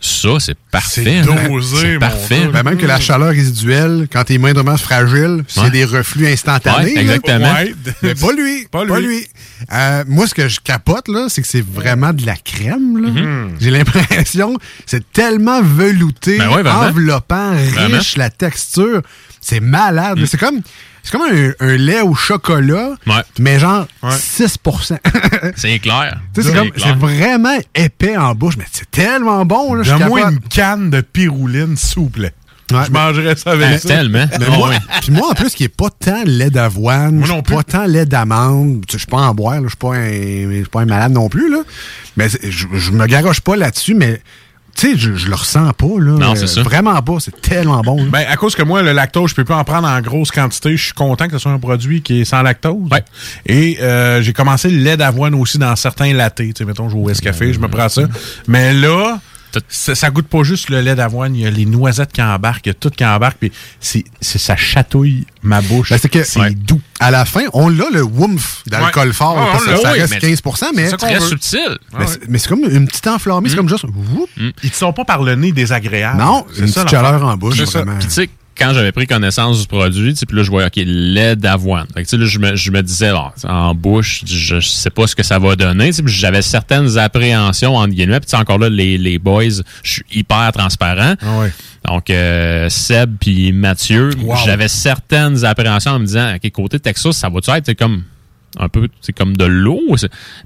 Ça, 0.01 0.29
c'est 0.39 0.57
parfait. 0.71 1.03
C'est 1.03 1.23
là. 1.29 1.47
dosé, 1.49 1.99
parfait. 1.99 2.47
Ben, 2.53 2.63
même 2.63 2.77
que 2.77 2.85
la 2.85 2.99
chaleur 3.01 3.29
résiduelle, 3.29 4.07
quand 4.11 4.23
t'es 4.23 4.37
moindrement 4.37 4.77
fragile, 4.77 5.43
c'est 5.47 5.59
Ouais. 5.61 5.69
des 5.71 5.83
reflux 5.83 6.25
instantanés. 6.27 6.93
Ouais, 6.93 7.01
exactement. 7.01 7.51
Ouais. 7.53 7.75
Mais 8.03 8.15
pas 8.15 8.31
lui. 8.31 8.65
Pas 8.71 8.85
Pas 8.85 8.99
lui. 8.99 9.07
lui. 9.07 9.27
Euh, 9.73 10.03
moi, 10.07 10.25
ce 10.27 10.33
que 10.33 10.47
je 10.47 10.59
capote, 10.61 11.09
là, 11.09 11.25
c'est 11.27 11.41
que 11.41 11.47
c'est 11.47 11.65
vraiment 11.65 12.13
de 12.13 12.25
la 12.25 12.35
crème. 12.37 12.97
là. 13.03 13.09
Mm-hmm. 13.09 13.49
J'ai 13.59 13.71
l'impression 13.71 14.55
c'est 14.85 15.11
tellement 15.11 15.61
velouté, 15.61 16.37
Ben 16.37 16.49
enveloppant, 16.65 17.53
Vraiment. 17.55 17.97
riche, 17.97 18.15
la 18.15 18.29
texture. 18.29 19.01
C'est 19.41 19.59
malade. 19.59 20.19
Mm. 20.19 20.25
C'est 20.27 20.37
comme, 20.39 20.61
c'est 21.03 21.11
comme 21.11 21.21
un, 21.31 21.51
un 21.59 21.75
lait 21.77 22.01
au 22.01 22.13
chocolat, 22.15 22.91
Ouais. 23.07 23.21
mais 23.39 23.59
genre 23.59 23.87
Ouais. 24.03 24.11
6 24.11 24.57
C'est 25.55 25.79
clair. 25.79 26.19
C'est 26.35 26.53
comme- 26.53 26.71
clair. 26.71 26.87
c'est 26.87 26.95
vraiment 26.97 27.57
épais 27.75 28.17
en 28.17 28.33
bouche, 28.35 28.55
mais 28.57 28.65
c'est 28.71 28.89
tellement 28.91 29.45
bon. 29.45 29.73
Là, 29.73 29.83
Donne-moi 29.83 30.19
capable- 30.19 30.33
une 30.35 30.39
canne 30.49 30.89
de 30.89 31.01
Pirouline, 31.01 31.75
s'il 31.77 31.99
vous 32.03 32.09
plaît. 32.09 32.33
Ouais, 32.71 32.83
je 32.85 32.91
mangerais 32.91 33.35
ça 33.35 33.55
Ben, 33.57 33.63
avec 33.63 33.79
ça. 33.79 33.87
tellement. 33.87 34.27
Mais 34.39 34.45
Ah 34.47 34.51
moi, 34.57 34.69
puis 35.01 35.11
moi, 35.11 35.29
en 35.31 35.33
plus, 35.33 35.55
qui 35.55 35.63
est 35.63 35.75
pas 35.75 35.89
tant 35.89 36.21
lait 36.23 36.51
d'avoine, 36.51 37.15
Moi 37.15 37.25
suis 37.27 37.41
plus. 37.41 37.55
pas 37.55 37.63
tant 37.63 37.85
lait 37.85 38.05
d'amande, 38.05 38.83
je 38.91 38.97
suis 38.97 39.07
pas 39.07 39.17
en 39.21 39.33
boire, 39.33 39.59
je 39.63 39.69
suis 39.69 39.77
pas 39.77 39.95
un, 39.95 40.11
je 40.11 40.55
suis 40.57 40.65
pas 40.69 40.81
un 40.81 40.85
malade 40.85 41.11
non 41.11 41.29
plus, 41.29 41.49
là. 41.49 41.63
Mais 42.15 42.27
je 42.29 42.91
me 42.91 43.07
garoche 43.07 43.41
pas 43.41 43.55
là-dessus, 43.55 43.95
mais 43.95 44.21
tu 44.75 44.91
sais, 44.91 44.97
je, 44.97 45.15
je 45.15 45.27
le 45.27 45.35
ressens 45.35 45.71
pas, 45.73 45.85
là. 45.99 46.11
Non, 46.13 46.35
c'est 46.35 46.43
Euh, 46.43 46.47
ça. 46.47 46.61
Vraiment 46.63 47.01
pas, 47.01 47.17
c'est 47.19 47.39
tellement 47.41 47.81
bon. 47.81 47.97
là. 47.97 48.09
Ben, 48.11 48.25
à 48.29 48.35
cause 48.37 48.55
que 48.55 48.63
moi, 48.63 48.81
le 48.81 48.91
lactose, 48.93 49.31
je 49.31 49.35
peux 49.35 49.43
pas 49.45 49.57
en 49.57 49.63
prendre 49.63 49.87
en 49.87 49.99
grosse 50.01 50.31
quantité. 50.31 50.75
Je 50.77 50.83
suis 50.85 50.93
content 50.93 51.25
que 51.27 51.33
ce 51.33 51.37
soit 51.39 51.51
un 51.51 51.59
produit 51.59 52.01
qui 52.01 52.21
est 52.21 52.25
sans 52.25 52.41
lactose. 52.41 52.89
Ouais. 52.91 53.03
Et 53.45 53.77
euh, 53.81 54.21
j'ai 54.21 54.33
commencé 54.33 54.69
le 54.69 54.77
lait 54.79 54.97
d'avoine 54.97 55.33
aussi 55.35 55.57
dans 55.57 55.75
certains 55.75 56.13
lattés. 56.13 56.47
Tu 56.53 56.59
sais, 56.59 56.65
mettons, 56.65 56.89
je 56.89 56.95
vais 56.95 57.01
au 57.01 57.21
Café, 57.21 57.51
je 57.53 57.59
me 57.59 57.67
prends 57.67 57.89
ça. 57.89 58.03
Mais 58.47 58.73
là, 58.73 59.19
ça, 59.67 59.95
ça 59.95 60.09
goûte 60.09 60.27
pas 60.27 60.43
juste 60.43 60.69
le 60.69 60.81
lait 60.81 60.95
d'avoine. 60.95 61.35
Il 61.35 61.41
y 61.41 61.45
a 61.47 61.49
les 61.49 61.65
noisettes 61.65 62.11
qui 62.11 62.21
embarquent, 62.21 62.65
il 62.65 62.69
y 62.69 62.71
a 62.71 62.75
tout 62.75 62.89
qui 62.89 63.05
embarque. 63.05 63.37
Puis 63.39 63.51
c'est, 63.79 64.03
c'est- 64.21 64.37
ça 64.39 64.55
chatouille 64.55 65.25
ma 65.43 65.61
bouche. 65.61 65.89
Ben, 65.91 65.97
c'est 66.01 66.09
que 66.09 66.23
c'est 66.23 66.39
Ouais. 66.39 66.51
doux. 66.51 66.81
à 67.01 67.11
la 67.11 67.23
fin, 67.23 67.43
on 67.53 67.69
l'a 67.69 67.85
le 67.93 68.03
woomph 68.03 68.61
d'alcool 68.67 69.07
Ouais. 69.07 69.13
fort, 69.13 69.35
Ouais, 69.37 69.43
parce 69.53 69.63
que 69.63 69.75
ça 69.77 69.93
oui, 69.93 69.99
reste 70.01 70.13
mais 70.13 70.19
15 70.19 70.41
mais, 70.75 70.89
c'est 70.89 70.97
Très 70.97 71.13
veut. 71.17 71.19
subtil. 71.21 71.77
mais 71.97 72.07
c'est- 72.07 72.19
mais 72.27 72.37
c'est 72.37 72.49
comme 72.49 72.63
une 72.69 72.87
petite 72.87 73.07
enflammée, 73.07 73.47
c'est 73.49 73.55
comme 73.55 73.69
juste... 73.69 73.85
whoop. 73.85 74.29
Ils 74.63 74.69
te 74.69 74.75
sont 74.75 74.91
pas 74.91 75.05
par 75.05 75.23
le 75.23 75.35
nez 75.35 75.53
désagréables. 75.53 76.17
Non, 76.19 76.45
C'est 76.53 76.59
une 76.61 76.67
ça, 76.67 76.81
petite 76.83 76.91
chaleur 76.97 77.23
en 77.25 77.37
bouche, 77.37 77.55
C'est 77.57 77.65
ça. 77.65 77.83
vraiment. 77.83 77.97
Puis 77.99 78.07
tu 78.09 78.13
sais, 78.13 78.29
quand 78.59 78.73
j'avais 78.73 78.91
pris 78.91 79.07
connaissance 79.07 79.61
du 79.61 79.67
produit, 79.67 80.13
puis 80.13 80.37
là, 80.37 80.43
je 80.43 80.49
voyais, 80.51 80.67
OK, 80.67 80.73
lait 80.85 81.35
d'avoine. 81.35 81.87
Fait 81.93 82.03
que, 82.03 82.15
là, 82.15 82.25
je 82.25 82.39
me, 82.39 82.55
je 82.55 82.71
me 82.71 82.83
disais, 82.83 83.11
bon, 83.11 83.29
en 83.47 83.73
bouche, 83.73 84.23
je, 84.25 84.59
je 84.59 84.67
sais 84.67 84.89
pas 84.89 85.07
ce 85.07 85.15
que 85.15 85.23
ça 85.23 85.39
va 85.39 85.55
donner. 85.55 85.91
J'avais 86.05 86.41
certaines 86.41 86.97
appréhensions, 86.97 87.75
entre 87.75 87.93
guillemets. 87.93 88.19
Puis 88.19 88.35
encore 88.35 88.59
là, 88.59 88.69
les, 88.69 88.97
les 88.97 89.17
boys, 89.19 89.43
je 89.83 89.91
suis 89.91 90.03
hyper 90.11 90.51
transparent. 90.53 91.15
Ah 91.21 91.39
ouais. 91.39 91.53
Donc, 91.87 92.09
euh, 92.09 92.67
Seb 92.69 93.15
puis 93.19 93.51
Mathieu, 93.53 94.09
Wow. 94.21 94.35
j'avais 94.45 94.67
certaines 94.67 95.45
appréhensions 95.45 95.91
en 95.91 95.99
me 95.99 96.05
disant, 96.05 96.35
OK, 96.35 96.51
côté 96.51 96.79
Texas, 96.79 97.15
ça 97.17 97.29
va-tu 97.29 97.49
être 97.51 97.73
comme 97.73 98.03
un 98.57 98.69
peu 98.69 98.87
c'est 99.01 99.13
comme 99.13 99.37
de 99.37 99.45
l'eau 99.45 99.95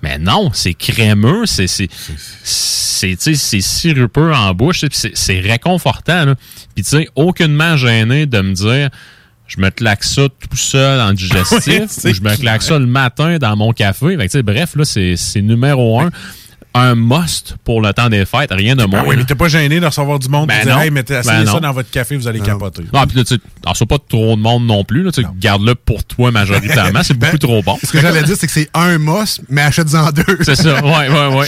mais 0.01 0.17
non 0.17 0.51
c'est 0.53 0.73
crémeux 0.73 1.45
c'est 1.45 1.67
c'est 1.67 1.89
c'est 2.43 3.61
sirupeux 3.61 4.33
en 4.33 4.53
bouche 4.53 4.85
c'est 4.91 5.39
réconfortant 5.39 6.25
là. 6.25 6.35
puis 6.75 6.83
tu 6.83 6.89
sais 6.89 7.07
aucunement 7.15 7.77
gêné 7.77 8.25
de 8.25 8.41
me 8.41 8.53
dire 8.53 8.89
je 9.47 9.59
me 9.59 9.69
claque 9.69 10.03
ça 10.03 10.23
tout 10.29 10.57
seul 10.57 10.99
en 10.99 11.13
digestif 11.13 11.83
ou 12.05 12.13
je 12.13 12.21
me 12.21 12.35
claque 12.35 12.63
ça 12.63 12.79
le 12.79 12.85
matin 12.85 13.37
dans 13.37 13.55
mon 13.55 13.71
café. 13.71 14.17
Fait 14.17 14.17
que, 14.17 14.23
tu 14.23 14.29
sais, 14.29 14.43
bref 14.43 14.75
là 14.75 14.85
c'est 14.85 15.15
c'est 15.15 15.41
numéro 15.41 15.99
un 15.99 16.11
un 16.73 16.95
must 16.95 17.55
pour 17.63 17.81
le 17.81 17.93
temps 17.93 18.09
des 18.09 18.25
fêtes 18.25 18.51
rien 18.51 18.75
de 18.75 18.83
moins 18.85 19.01
Ah 19.03 19.07
oui, 19.07 19.15
mais 19.17 19.25
t'es 19.25 19.35
pas 19.35 19.47
gêné 19.47 19.79
de 19.79 19.85
recevoir 19.85 20.19
du 20.19 20.29
monde 20.29 20.47
Ben 20.47 20.61
dit 20.63 20.69
non. 20.69 20.79
Hey, 20.79 20.91
mettez, 20.91 21.13
Ben 21.13 21.23
ça 21.23 21.43
non. 21.43 21.59
dans 21.59 21.71
votre 21.71 21.89
café, 21.91 22.15
vous 22.17 22.27
allez 22.27 22.39
capoter. 22.39 22.83
Non, 22.93 23.05
puis 23.05 23.17
là, 23.17 23.23
tu 23.23 23.39
c'est 23.75 23.85
pas 23.87 23.97
trop 24.09 24.35
de 24.35 24.41
monde 24.41 24.65
non 24.65 24.83
plus. 24.83 25.03
Là, 25.03 25.11
tu 25.11 25.21
sais, 25.21 25.27
Garde-le 25.39 25.75
pour 25.75 26.03
toi 26.03 26.31
majoritairement. 26.31 27.01
C'est 27.03 27.13
beaucoup 27.17 27.37
trop 27.37 27.61
bon. 27.61 27.77
Ce 27.83 27.91
que 27.91 27.99
j'allais 27.99 28.23
dire, 28.23 28.35
c'est 28.37 28.47
que 28.47 28.53
c'est 28.53 28.69
un 28.73 28.97
moss, 28.97 29.41
mais 29.49 29.61
achète-en 29.61 30.11
deux. 30.11 30.23
C'est 30.41 30.55
ça, 30.55 30.83
ouais, 30.83 31.09
ouais, 31.09 31.35
ouais. 31.37 31.47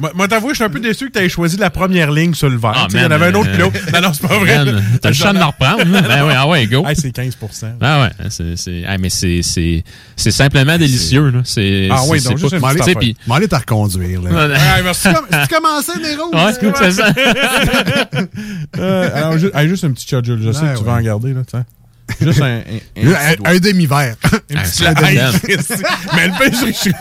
Moi, 0.00 0.12
moi, 0.14 0.28
t'avoue, 0.28 0.50
je 0.50 0.56
suis 0.56 0.64
un 0.64 0.68
peu 0.68 0.80
déçu 0.80 1.10
que 1.10 1.18
tu 1.18 1.24
aies 1.24 1.28
choisi 1.28 1.56
la 1.56 1.70
première 1.70 2.10
ligne 2.10 2.34
sur 2.34 2.48
le 2.50 2.56
verre. 2.56 2.72
Ah, 2.76 2.86
Tu 2.90 2.96
Il 2.96 3.02
y 3.02 3.04
en 3.04 3.10
avait 3.10 3.26
un 3.26 3.34
autre 3.34 3.48
euh. 3.50 3.70
Non, 3.92 4.00
non, 4.00 4.12
c'est 4.12 4.26
pas 4.26 4.38
vrai. 4.38 4.64
T'as 5.00 5.08
le 5.08 5.14
champ 5.14 5.32
de 5.32 5.38
le 5.38 5.44
reprendre. 5.44 5.80
hein? 5.80 6.02
Ben 6.06 6.26
ouais, 6.26 6.34
ah 6.36 6.46
ouais, 6.46 6.66
go. 6.66 6.84
Hey, 6.86 6.96
c'est 6.96 7.10
15 7.12 7.36
Ah 7.80 8.02
ouais, 8.02 8.10
c'est, 8.30 8.56
c'est, 8.56 8.84
ah, 8.86 8.98
mais 8.98 9.10
c'est, 9.10 9.40
c'est, 9.42 9.84
c'est 10.16 10.30
simplement 10.30 10.76
délicieux, 10.78 11.30
là. 11.30 11.40
C'est, 11.44 11.88
Ah 11.90 12.02
oui, 12.08 12.20
donc, 12.20 12.38
juste 12.38 12.54
tu 12.54 13.14
M'en 13.26 13.34
aller 13.34 13.48
te 13.48 13.54
reconduire, 13.54 14.22
là. 14.22 14.55
Ouais, 14.56 14.76
Ouais, 14.76 14.82
merci. 14.84 15.08
Tu 15.48 15.54
commençais, 15.54 15.98
Nero? 16.00 16.30
Ouais, 16.34 16.52
c'est 16.78 16.90
ça. 16.92 17.06
Euh, 18.78 19.10
alors, 19.14 19.38
juste 19.68 19.84
un 19.84 19.90
petit 19.92 20.06
Jules. 20.08 20.40
Je 20.42 20.52
sais 20.52 20.60
Ouais, 20.62 20.72
que 20.72 20.78
tu 20.78 20.84
ouais. 20.84 20.90
vas 20.90 20.92
en 20.98 21.00
garder. 21.00 21.32
Là, 21.32 21.40
tiens. 21.46 21.64
Juste 22.20 22.40
un, 22.40 22.46
un, 22.46 22.58
Un, 22.58 22.60
petit 22.60 23.36
doigt. 23.36 23.48
un 23.50 23.58
demi-verre. 23.58 24.14
Un 24.54 24.62
Christy. 25.40 25.74
Mais 26.14 26.28
le 26.28 26.32
pire, 26.38 26.58
c'est 26.80 26.90
que- 26.90 26.96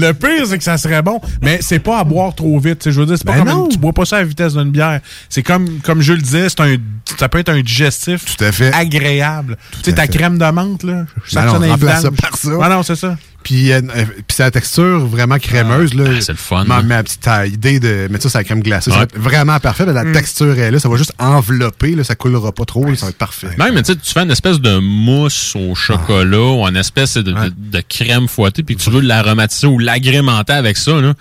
le 0.00 0.12
pire, 0.14 0.46
c'est 0.48 0.58
que 0.58 0.64
ça 0.64 0.76
serait 0.78 1.00
bon. 1.02 1.20
Mais 1.42 1.58
c'est 1.62 1.78
pas 1.78 2.00
à 2.00 2.04
boire 2.04 2.34
trop 2.34 2.58
vite. 2.58 2.80
tu 2.80 2.84
sais, 2.84 2.92
Je 2.92 3.00
veux 3.00 3.06
dire, 3.06 3.16
c'est 3.18 3.24
pas 3.26 3.32
Ben 3.34 3.44
comme 3.44 3.48
non. 3.48 3.64
une- 3.66 3.70
tu 3.72 3.78
bois 3.78 3.92
pas 3.92 4.04
ça 4.04 4.16
à 4.16 4.20
la 4.20 4.24
vitesse 4.26 4.54
d'une 4.54 4.70
bière. 4.70 5.00
C'est 5.28 5.42
comme, 5.44 5.78
comme 5.80 6.00
je 6.00 6.12
le 6.12 6.20
disais, 6.20 6.48
c'est 6.48 6.60
un, 6.60 6.76
ça 7.18 7.28
peut 7.28 7.38
être 7.38 7.50
un 7.50 7.60
digestif 7.60 8.24
Tout 8.36 8.44
à 8.44 8.50
fait. 8.52 8.72
agréable. 8.74 9.56
Tu 9.82 9.90
sais, 9.90 9.94
ta 9.94 10.02
fait. 10.02 10.08
crème 10.08 10.38
de 10.38 10.44
menthe, 10.50 10.82
là. 10.82 11.04
Je 11.24 11.34
Ben 11.36 11.44
non, 11.46 11.60
ça 11.78 11.96
ça 12.00 12.10
par 12.10 12.36
ça. 12.36 12.48
Ouais, 12.56 12.68
non, 12.68 12.82
c'est 12.82 12.96
ça. 12.96 13.16
Puis, 13.42 13.72
euh, 13.72 13.80
puis 13.82 14.24
c'est 14.30 14.42
la 14.42 14.50
texture 14.50 15.06
vraiment 15.06 15.38
crémeuse. 15.38 15.94
là. 15.94 16.04
Ah, 16.08 16.20
c'est 16.20 16.32
le 16.32 16.38
fun, 16.38 16.64
Ma, 16.64 16.82
ma 16.82 17.02
petite 17.02 17.28
idée 17.46 17.80
de 17.80 18.08
mettre 18.10 18.22
ça 18.24 18.28
sur 18.30 18.38
la 18.38 18.44
crème 18.44 18.62
glacée, 18.62 18.90
ça 18.90 18.96
Ouais. 18.96 18.98
va 18.98 19.04
être 19.04 19.18
vraiment 19.18 19.58
parfait. 19.60 19.84
mais 19.86 19.92
La 19.92 20.04
Mm. 20.04 20.12
texture 20.12 20.58
est 20.58 20.70
là. 20.70 20.78
Ça 20.78 20.88
va 20.88 20.96
juste 20.96 21.12
envelopper. 21.18 21.94
Là, 21.94 22.04
ça 22.04 22.14
coulera 22.14 22.52
pas 22.52 22.64
trop. 22.64 22.84
là, 22.84 22.94
ça 22.96 23.06
va 23.06 23.10
être 23.10 23.18
parfait. 23.18 23.48
Même, 23.58 23.74
tu 23.82 23.92
sais, 23.92 23.96
tu 23.96 24.12
fais 24.12 24.20
une 24.22 24.30
espèce 24.30 24.60
de 24.60 24.78
mousse 24.78 25.54
au 25.56 25.74
chocolat 25.74 26.38
ou 26.38 26.66
une 26.66 26.76
espèce 26.76 27.14
de, 27.16 27.22
de- 27.22 27.52
de 27.56 27.82
crème 27.88 28.28
fouettée, 28.28 28.62
puis 28.62 28.76
tu 28.76 28.90
veux 28.90 29.00
l'aromatiser 29.00 29.66
ou 29.66 29.78
l'agrémenter 29.78 30.52
avec 30.52 30.76
ça, 30.76 31.00
là. 31.00 31.14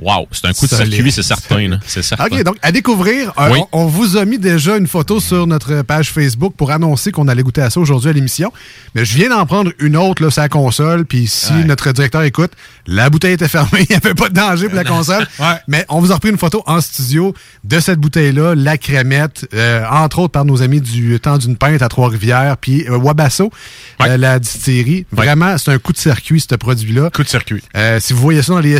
Wow, 0.00 0.26
c'est 0.32 0.46
un 0.46 0.52
coup 0.52 0.66
de 0.66 0.70
Solide. 0.70 0.92
circuit, 0.94 1.12
c'est 1.12 1.22
certain. 1.22 1.78
C'est 1.86 2.02
certain. 2.02 2.24
OK, 2.26 2.42
donc 2.42 2.56
à 2.62 2.72
découvrir, 2.72 3.32
euh, 3.38 3.50
Oui. 3.52 3.58
on, 3.72 3.82
on 3.82 3.86
vous 3.86 4.16
a 4.16 4.24
mis 4.24 4.38
déjà 4.38 4.76
une 4.78 4.86
photo 4.86 5.20
sur 5.20 5.46
notre 5.46 5.82
page 5.82 6.10
Facebook 6.10 6.54
pour 6.56 6.70
annoncer 6.70 7.12
qu'on 7.12 7.28
allait 7.28 7.42
goûter 7.42 7.60
à 7.60 7.68
ça 7.70 7.80
aujourd'hui 7.80 8.08
à 8.08 8.12
l'émission. 8.12 8.50
Mais 8.94 9.04
je 9.04 9.14
viens 9.16 9.28
d'en 9.28 9.44
prendre 9.44 9.72
une 9.78 9.96
autre 9.96 10.22
là, 10.22 10.30
sur 10.30 10.40
la 10.42 10.48
console. 10.48 11.04
Puis 11.04 11.26
si 11.28 11.52
Ouais. 11.52 11.64
notre 11.64 11.92
directeur 11.92 12.22
écoute, 12.22 12.52
la 12.86 13.10
bouteille 13.10 13.34
était 13.34 13.48
fermée, 13.48 13.80
il 13.80 13.86
n'y 13.90 13.96
avait 13.96 14.14
pas 14.14 14.28
de 14.30 14.34
danger 14.34 14.66
pour 14.68 14.76
la 14.76 14.84
console. 14.84 15.26
Ouais. 15.38 15.56
Mais 15.68 15.84
on 15.88 16.00
vous 16.00 16.12
a 16.12 16.14
repris 16.14 16.30
une 16.30 16.38
photo 16.38 16.62
en 16.66 16.80
studio 16.80 17.34
de 17.64 17.80
cette 17.80 17.98
bouteille-là, 17.98 18.54
la 18.54 18.76
crémette, 18.78 19.46
euh, 19.54 19.84
entre 19.90 20.20
autres 20.20 20.32
par 20.32 20.44
nos 20.44 20.62
amis 20.62 20.80
du 20.80 21.18
temps 21.20 21.38
d'une 21.38 21.56
pinte 21.56 21.82
à 21.82 21.88
Trois-Rivières, 21.88 22.56
puis 22.58 22.86
euh, 22.88 22.96
Wabasso, 22.96 23.50
la 23.98 24.38
distillerie. 24.38 25.06
Vraiment, 25.12 25.56
c'est 25.58 25.70
un 25.72 25.78
coup 25.78 25.92
de 25.92 25.98
circuit, 25.98 26.40
ce 26.40 26.54
produit-là. 26.54 27.10
Coup 27.10 27.22
de 27.22 27.28
circuit. 27.28 27.62
Si 28.00 28.12
vous 28.12 28.20
voyez 28.20 28.42
ça 28.42 28.52
dans 28.54 28.60
les 28.60 28.78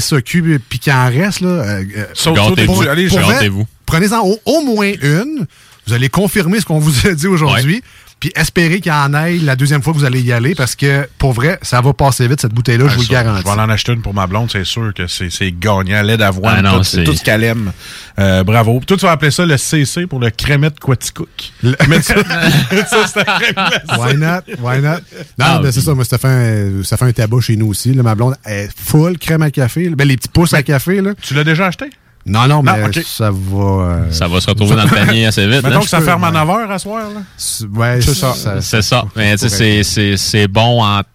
qu'il 0.80 0.92
en 0.92 1.09
reste, 1.10 1.40
là, 1.40 1.48
euh, 1.48 1.84
euh. 1.96 2.90
Allez, 2.90 3.08
pour 3.08 3.18
Gâtez-vous. 3.18 3.66
Prenez-en 3.86 4.20
au, 4.24 4.38
au 4.44 4.64
moins 4.64 4.92
une. 5.02 5.46
Vous 5.86 5.92
allez 5.92 6.08
confirmer 6.08 6.60
ce 6.60 6.66
qu'on 6.66 6.78
vous 6.78 7.06
a 7.06 7.12
dit 7.12 7.26
aujourd'hui. 7.26 7.82
Puis 8.20 8.30
espérez 8.36 8.80
qu'il 8.80 8.92
y 8.92 8.94
en 8.94 9.14
ait 9.14 9.38
la 9.38 9.56
deuxième 9.56 9.82
fois 9.82 9.94
que 9.94 9.98
vous 9.98 10.04
allez 10.04 10.20
y 10.20 10.30
aller 10.30 10.54
parce 10.54 10.76
que 10.76 11.08
pour 11.18 11.32
vrai, 11.32 11.58
ça 11.62 11.80
va 11.80 11.94
passer 11.94 12.28
vite 12.28 12.40
cette 12.42 12.52
bouteille-là, 12.52 12.86
je 12.88 12.94
vous 12.96 13.00
le 13.00 13.06
Ah, 13.10 13.14
ça, 13.16 13.22
garantis. 13.24 13.42
Je 13.48 13.54
vais 13.54 13.60
en 13.62 13.68
acheter 13.70 13.92
une 13.92 14.02
pour 14.02 14.12
ma 14.12 14.26
blonde, 14.26 14.50
c'est 14.52 14.64
sûr 14.64 14.92
que 14.94 15.06
c'est 15.06 15.30
c'est 15.30 15.50
gagnant. 15.52 16.02
Lait 16.02 16.18
d'avoine, 16.18 16.66
Ah 16.66 16.74
tout, 16.76 16.84
c'est- 16.84 17.04
tout 17.04 17.14
ce 17.14 17.24
qu'elle 17.24 17.42
aime. 17.44 17.72
Euh, 18.18 18.44
bravo. 18.44 18.78
Puis 18.80 18.86
toi, 18.86 18.96
tu 18.98 19.06
vas 19.06 19.12
appeler 19.12 19.30
ça 19.30 19.46
le 19.46 19.56
CC 19.56 20.06
pour 20.06 20.20
le 20.20 20.28
crémette 20.30 20.78
Quaticook. 20.78 21.28
Ça, 21.62 21.86
mettre 21.88 22.04
ça 22.04 23.24
crème 23.24 23.54
glacée. 23.54 23.98
Why 23.98 24.16
not? 24.16 24.42
Why 24.60 24.80
not? 24.82 24.90
Non, 25.38 25.46
Ah, 25.46 25.58
ben 25.62 25.72
c'est 25.72 25.80
oui. 25.80 25.86
ça. 25.86 25.94
Moi, 25.94 26.04
ça 26.04 26.18
fait, 26.18 26.28
un, 26.28 26.84
ça 26.84 26.96
fait 26.98 27.06
un 27.06 27.12
tabac 27.12 27.40
chez 27.40 27.56
nous 27.56 27.68
aussi. 27.68 27.94
là. 27.94 28.02
ma 28.02 28.14
blonde 28.14 28.34
est 28.44 28.68
full 28.76 29.16
crème 29.18 29.42
à 29.42 29.50
café. 29.50 29.88
Ben, 29.90 30.06
les 30.06 30.16
petits 30.18 30.28
pouces 30.28 30.52
à 30.52 30.62
café. 30.62 31.00
Là. 31.00 31.12
Tu 31.22 31.32
l'as 31.34 31.44
déjà 31.44 31.66
acheté? 31.66 31.86
Non, 32.26 32.46
non, 32.46 32.62
mais 32.62 32.78
Non, 32.80 32.86
ok. 32.86 33.02
ça 33.04 33.30
va... 33.30 33.58
euh, 33.62 34.10
Ça 34.12 34.28
va 34.28 34.40
se 34.40 34.48
retrouver 34.50 34.76
dans 34.76 34.84
le 34.84 34.88
panier 34.90 35.26
assez 35.26 35.46
vite. 35.46 35.62
Mettons 35.62 35.78
hein. 35.78 35.80
que 35.80 35.88
ça 35.88 35.98
peux, 35.98 36.04
ferme 36.04 36.24
à 36.24 36.30
ouais. 36.30 36.34
9 36.34 36.48
h 36.48 36.70
à 36.72 36.78
soir. 36.78 37.02
Là. 37.14 37.20
c'est- 37.36 37.66
ouais, 37.66 38.00
C'est 38.00 38.14
ça. 38.14 38.60
C'est 38.60 38.82
ça. 38.82 39.04
Mais 39.16 39.36
tu 39.36 39.48
sais, 39.48 39.48
c'est- 39.48 39.82
c'est 39.82 40.16
c'est 40.16 40.48
bon 40.48 40.82
en 40.84 41.00
T 41.00 41.06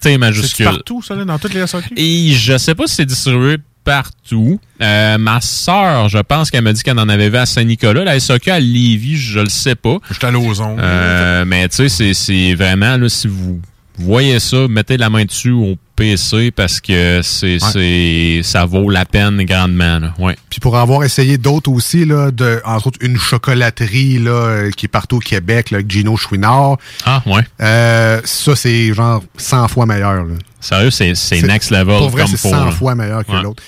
C'est 0.00 0.18
majuscule. 0.18 0.64
partout, 0.66 1.02
ça, 1.02 1.14
là, 1.14 1.24
dans 1.24 1.38
toutes 1.38 1.54
les 1.54 1.66
SAQ? 1.66 1.92
Et 1.96 2.32
je 2.32 2.56
sais 2.58 2.74
pas 2.74 2.86
si 2.86 2.94
c'est 2.96 3.06
distribué 3.06 3.56
partout. 3.84 4.60
Euh, 4.80 5.18
ma 5.18 5.40
sœur, 5.40 6.08
je 6.08 6.18
pense 6.18 6.50
qu'elle 6.50 6.62
m'a 6.62 6.72
dit 6.72 6.82
qu'elle 6.82 6.98
en 6.98 7.08
avait 7.08 7.28
vu 7.28 7.36
à 7.36 7.46
Saint-Nicolas. 7.46 8.04
La 8.04 8.18
SOK 8.20 8.48
à 8.48 8.60
Lévis, 8.60 9.16
je 9.16 9.40
le 9.40 9.48
sais 9.48 9.74
pas. 9.74 9.96
J'étais 10.10 10.26
à 10.26 10.30
l'ozon. 10.30 10.76
Euh, 10.78 11.44
mais 11.44 11.68
tu 11.68 11.76
sais, 11.76 11.88
c'est- 11.88 12.14
c'est 12.14 12.54
vraiment, 12.54 12.96
là, 12.96 13.08
si 13.08 13.26
vous 13.28 13.60
voyez 13.98 14.38
ça, 14.40 14.68
mettez 14.68 14.96
la 14.96 15.10
main 15.10 15.24
dessus 15.24 15.50
au 15.52 15.76
PC 15.94 16.50
parce 16.50 16.80
que 16.80 17.20
c'est 17.22 18.40
ça 18.42 18.64
vaut 18.64 18.90
la 18.90 19.04
peine 19.04 19.42
grandement. 19.44 19.98
Là. 19.98 20.14
Ouais. 20.18 20.36
Puis 20.50 20.60
pour 20.60 20.76
avoir 20.76 21.04
essayé 21.04 21.38
d'autres 21.38 21.70
aussi, 21.70 22.04
là, 22.04 22.30
de, 22.30 22.60
entre 22.64 22.88
autres 22.88 22.98
une 23.02 23.18
chocolaterie 23.18 24.18
là, 24.18 24.30
euh, 24.30 24.70
qui 24.70 24.86
est 24.86 24.88
partout 24.88 25.16
au 25.16 25.20
Québec, 25.20 25.70
là, 25.70 25.76
avec 25.76 25.90
Gino 25.90 26.16
Chouinard, 26.16 26.76
Ah, 27.04 27.22
ouais. 27.26 27.42
euh, 27.60 28.20
ça, 28.24 28.56
c'est 28.56 28.92
genre 28.94 29.22
100 29.36 29.68
fois 29.68 29.86
meilleur. 29.86 30.24
là. 30.24 30.34
Sérieux, 30.60 30.90
c'est 30.90 31.12
next 31.42 31.70
level 31.70 31.98
Pour 31.98 32.10
vrai, 32.10 32.22
comme 32.22 32.30
c'est 32.30 32.36
faut. 32.38 32.50
100 32.50 32.64
là. 32.66 32.70
fois 32.70 32.94
meilleur 32.94 33.24
que 33.26 33.32
Ouais. 33.32 33.42
l'autre. 33.42 33.62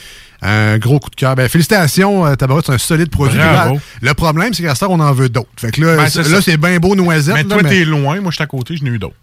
Un 0.47 0.77
gros 0.79 1.01
coup 1.01 1.09
de 1.09 1.15
cœur. 1.17 1.35
Ben, 1.37 1.49
félicitations, 1.49 2.27
euh, 2.27 2.35
Tabarouette, 2.35 2.67
c'est 2.67 2.73
un 2.75 2.79
solide 2.79 3.09
produit. 3.09 3.39
Bravo. 3.39 3.75
Là, 3.77 3.81
le 4.03 4.15
problème, 4.15 4.53
c'est 4.53 4.63
qu'à 4.63 4.75
ça, 4.75 4.89
on 4.91 5.01
en 5.01 5.13
veut 5.13 5.31
d'autres. 5.31 5.49
Fait 5.57 5.71
que 5.71 5.81
là, 5.81 5.97
Ben, 5.97 6.09
c'est- 6.09 6.29
là 6.29 6.41
c'est 6.43 6.59
bien 6.59 6.79
beau 6.79 6.95
noisette. 6.95 7.35
Mais 7.35 7.45
toi, 7.45 7.63
mais- 7.63 7.71
t'es 7.71 7.85
loin. 7.87 8.21
Moi, 8.21 8.31
je 8.31 8.35
suis 8.35 8.45
à 8.45 8.47
côté. 8.47 8.77
Je 8.77 8.85
n'ai 8.85 8.91
eu 8.91 8.99
d'autres. 8.99 9.15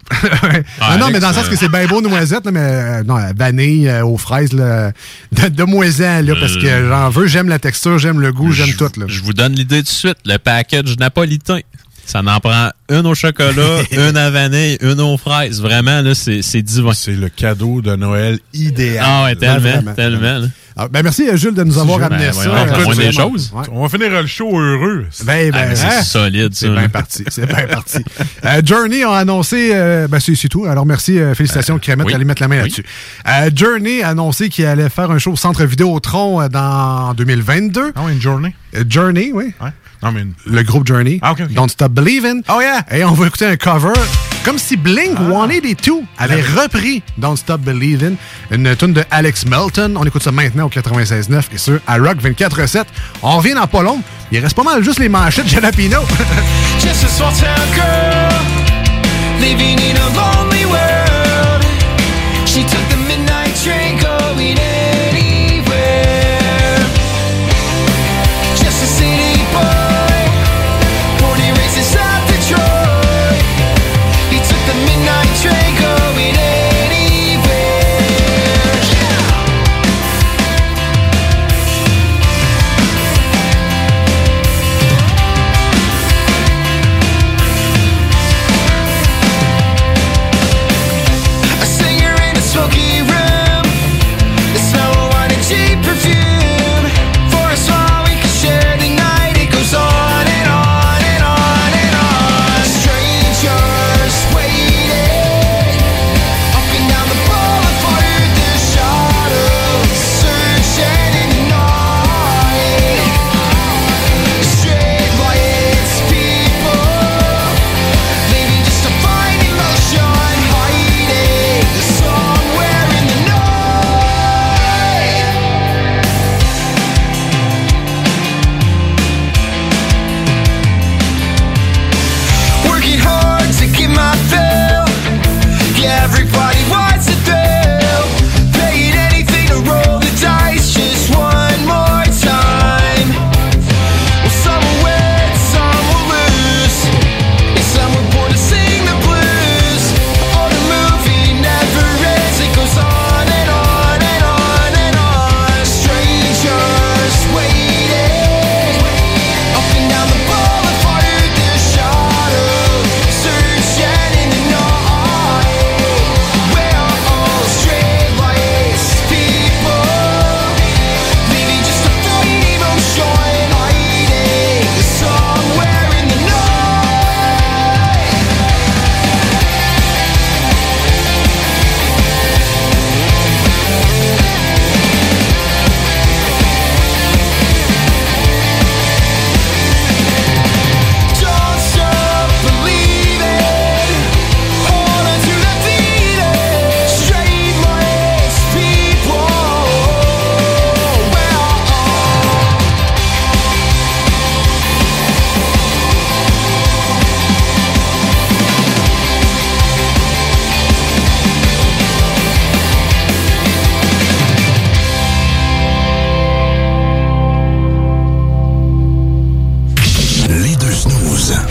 Ah 0.80 0.96
non, 0.98 1.10
mais 1.12 1.20
dans 1.20 1.28
le 1.28 1.34
sens 1.34 1.48
que 1.48 1.54
c'est 1.56 1.70
bien 1.70 1.86
beau 1.86 2.00
noisette, 2.00 2.44
là, 2.44 2.50
mais 2.50 2.60
euh, 2.60 3.02
non, 3.04 3.16
vanille 3.36 3.88
euh, 3.88 4.04
aux 4.04 4.16
fraises, 4.18 4.52
là, 4.52 4.90
de, 5.30 5.48
de 5.48 5.62
moisin, 5.64 6.22
là, 6.22 6.34
parce 6.40 6.56
que 6.56 6.66
Euh, 6.66 6.88
j'en 6.88 7.10
veux, 7.10 7.26
j'aime 7.28 7.48
la 7.48 7.58
texture, 7.60 7.98
j'aime 7.98 8.20
le 8.20 8.32
goût, 8.32 8.50
j'aime 8.50 8.72
tout. 8.74 8.90
Là. 8.98 9.06
Je 9.06 9.22
vous 9.22 9.32
donne 9.32 9.52
l'idée 9.54 9.78
tout 9.78 9.82
de 9.84 9.88
suite. 9.88 10.16
Le 10.24 10.38
package 10.38 10.96
napolitain. 10.98 11.60
Ça 12.04 12.20
en 12.20 12.40
prend 12.40 12.70
une 12.90 13.06
au 13.06 13.14
chocolat, 13.14 13.78
une 13.92 14.16
à 14.16 14.28
vanille, 14.30 14.76
une 14.80 15.00
aux 15.00 15.16
fraises. 15.16 15.60
Vraiment, 15.62 16.00
là, 16.02 16.14
c'est 16.16 16.42
c'est 16.42 16.60
divin. 16.62 16.92
C'est 16.94 17.12
le 17.12 17.28
cadeau 17.28 17.80
de 17.80 17.94
Noël 17.94 18.40
idéal. 18.52 19.04
Ah 19.06 19.24
ouais, 19.24 19.36
tellement, 19.36 19.94
tellement. 19.94 20.38
là. 20.38 20.46
Ah, 20.76 20.88
ben, 20.88 21.02
merci, 21.02 21.28
euh, 21.28 21.36
Jules, 21.36 21.54
de 21.54 21.64
nous 21.64 21.78
avoir 21.78 21.98
Ben, 21.98 22.06
amené 22.12 22.32
ça. 22.32 22.40
Euh, 22.48 22.94
des 22.94 23.12
choses. 23.12 23.52
Ouais. 23.54 23.64
On 23.72 23.82
va 23.82 23.88
finir 23.88 24.10
le 24.10 24.26
show 24.26 24.58
heureux. 24.58 25.06
Ben, 25.24 25.50
ben, 25.50 25.68
Ah, 25.70 25.74
c'est 25.74 25.86
hein? 25.86 26.02
solide, 26.02 26.54
ça. 26.54 26.60
C'est 26.66 26.70
bien 26.72 26.88
parti. 26.88 27.24
C'est 27.28 27.46
bien 27.46 27.66
parti. 27.66 27.98
Euh, 28.44 28.60
Journey 28.64 29.04
a 29.04 29.12
annoncé, 29.12 29.70
euh, 29.72 30.08
ben 30.08 30.18
c'est 30.18 30.34
tout. 30.48 30.64
Alors 30.64 30.84
merci, 30.84 31.18
euh, 31.18 31.34
félicitations 31.34 31.78
Crémette, 31.78 32.06
oui. 32.08 32.14
allez 32.14 32.24
mettre 32.24 32.42
la 32.42 32.48
main 32.48 32.56
Oui. 32.56 32.62
là-dessus. 32.62 32.84
Euh, 33.28 33.50
Journey 33.54 34.02
a 34.02 34.08
annoncé 34.08 34.48
qu'il 34.48 34.66
allait 34.66 34.88
faire 34.88 35.10
un 35.12 35.18
show 35.18 35.32
au 35.32 35.36
Centre 35.36 35.64
Vidéotron 35.64 36.40
euh, 36.40 36.48
dans 36.48 37.14
2022. 37.14 37.92
Ah 37.94 38.02
ouais, 38.02 38.12
une 38.12 38.20
journée. 38.20 38.54
Euh, 38.76 38.82
Journey, 38.88 39.30
oui. 39.32 39.52
Ouais. 39.60 39.68
Non, 40.02 40.12
mais 40.12 40.22
une... 40.22 40.34
Le 40.46 40.62
groupe 40.62 40.86
Journey. 40.86 41.18
Ah. 41.22 41.34
Don't 41.50 41.68
Stop 41.68 41.92
Believing. 41.92 42.42
Oh 42.48 42.60
yeah! 42.60 42.84
Et 42.90 43.04
on 43.04 43.12
va 43.12 43.26
écouter 43.26 43.46
un 43.46 43.56
cover 43.56 43.92
comme 44.44 44.58
si 44.58 44.76
Blink 44.76 45.16
Ah. 45.18 45.46
182 45.46 46.02
avait 46.18 46.42
repris 46.42 47.02
Don't 47.18 47.36
Stop 47.36 47.60
Believing, 47.60 48.16
une 48.50 48.74
tune 48.76 48.92
de 48.92 49.04
Alex 49.10 49.46
Melton. 49.46 49.94
On 49.96 50.04
écoute 50.04 50.22
ça 50.22 50.32
maintenant 50.32 50.66
au 50.66 50.68
96.9 50.68 51.42
et 51.52 51.58
sur 51.58 51.78
à 51.86 51.98
Rock 51.98 52.18
24.7. 52.22 52.84
On 53.22 53.36
revient 53.36 53.54
dans 53.54 53.66
pas 53.66 53.82
long. 53.82 54.02
Il 54.32 54.40
reste 54.40 54.56
pas 54.56 54.64
mal 54.64 54.82
juste 54.82 54.98
les 54.98 55.08
manchettes 55.08 55.46
Jalapino. 55.48 56.00
Just 56.80 57.04
a 57.04 57.08
small 57.08 57.32
town 57.34 57.68
girl 57.74 58.32
living 59.40 59.78
in 59.78 59.96
a 59.96 60.08
lonely 60.16 60.64
world. 60.64 61.64
She 62.46 62.62
took 62.64 62.88
the 62.90 63.01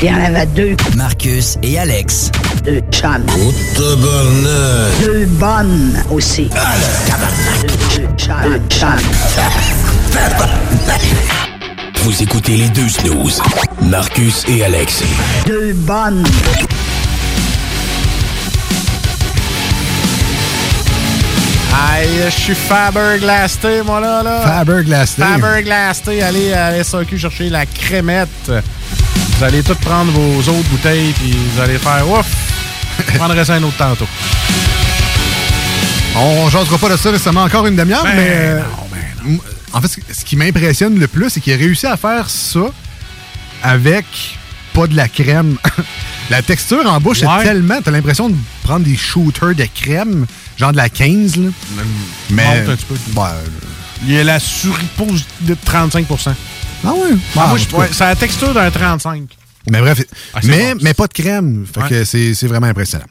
Il 0.02 0.08
y 0.08 0.12
en 0.12 0.24
avait 0.24 0.48
deux. 0.48 0.76
Marcus 0.96 1.58
et 1.62 1.78
Alex. 1.78 2.32
Deux 2.64 2.82
chums. 2.92 3.24
Deux 3.78 5.26
bonnes 5.26 6.04
aussi. 6.10 6.50
Deux 7.96 8.08
chums. 8.18 8.36
Deux 8.44 8.60
chums. 8.70 9.00
Vous 12.04 12.24
écoutez 12.24 12.58
les 12.58 12.70
deux 12.70 12.90
snooze. 12.90 13.40
Marcus 13.84 14.44
et 14.48 14.64
Alex. 14.64 15.04
Deux 15.46 15.74
bonnes. 15.74 16.24
Aïe, 21.94 22.10
je 22.26 22.30
suis 22.32 22.56
Faber-Glasté, 22.56 23.82
moi, 23.84 24.00
là. 24.02 24.24
là. 24.24 24.42
Faber-Glasté. 24.42 25.22
Faber-Glasté. 25.22 26.24
Allez 26.24 26.54
à 26.54 26.84
SAQ 26.84 27.18
chercher 27.20 27.50
la 27.50 27.66
crémette. 27.68 28.52
Vous 29.42 29.48
allez 29.48 29.64
tout 29.64 29.74
prendre 29.74 30.12
vos 30.12 30.38
autres 30.52 30.70
bouteilles, 30.70 31.14
puis 31.14 31.32
vous 31.32 31.60
allez 31.60 31.80
faire 31.80 32.08
ouf. 32.08 32.28
Je 33.12 33.18
prendrai 33.18 33.44
ça 33.44 33.56
un 33.56 33.64
autre 33.64 33.76
tantôt. 33.76 34.06
On 36.16 36.48
jasera 36.48 36.78
pas 36.78 36.90
de 36.90 36.96
ça 36.96 37.12
nécessairement 37.12 37.46
encore 37.46 37.66
une 37.66 37.76
demi-heure, 37.76 38.04
Ben 38.04 38.16
mais. 38.16 38.28
euh, 38.30 38.62
m- 39.26 39.40
En 39.74 39.82
fait, 39.82 40.00
ce- 40.14 40.24
qui 40.24 40.36
m'impressionne 40.36 41.00
le 41.00 41.08
plus, 41.08 41.32
c'est 41.32 41.40
qu'il 41.40 41.54
a 41.54 41.56
réussi 41.56 41.88
à 41.88 41.98
faire 41.98 42.30
ça 42.30 42.60
avec 43.64 44.06
pas 44.76 44.86
de 44.86 44.96
la 44.96 45.08
crème. 45.08 45.58
la 46.30 46.44
texture 46.44 46.86
en 46.86 47.00
bouche 47.02 47.24
Ouais. 47.24 47.42
est 47.42 47.46
tellement. 47.46 47.80
T'as 47.84 47.90
l'impression 47.90 48.30
de 48.30 48.36
prendre 48.62 48.86
des 48.86 48.96
shooters 48.96 49.56
de 49.56 49.66
crème, 49.74 50.28
genre 50.56 50.72
de 50.72 50.78
la 50.78 50.90
15, 50.90 51.38
là. 51.38 51.50
Mais. 52.30 52.44
Monte 52.44 52.70
un 52.70 52.76
petit 52.76 52.86
peu. 52.86 53.20
Ouais. 53.20 53.28
Il 54.06 54.12
y 54.12 54.20
a 54.20 54.24
la 54.24 54.40
suripose 54.40 55.26
de 55.42 55.58
35 55.66 56.06
Ah 56.86 56.94
ouais? 56.94 57.10
Ah, 57.36 57.42
Ah, 57.44 57.48
moi, 57.50 57.58
je- 57.58 57.76
ouais, 57.76 57.90
c'est 57.92 58.04
la 58.04 58.16
texture 58.16 58.54
d'un 58.54 58.70
35 58.72 59.24
Mais 59.70 59.80
bref, 59.80 60.02
Ah, 60.34 60.40
mais, 60.44 60.74
bon. 60.74 60.80
mais 60.84 60.94
pas 60.96 61.08
de 61.08 61.14
crème. 61.14 61.66
Fait 61.72 61.88
que 61.88 62.04
c'est 62.04 62.34
c'est 62.34 62.48
vraiment 62.48 62.68
impressionnant. 62.68 63.06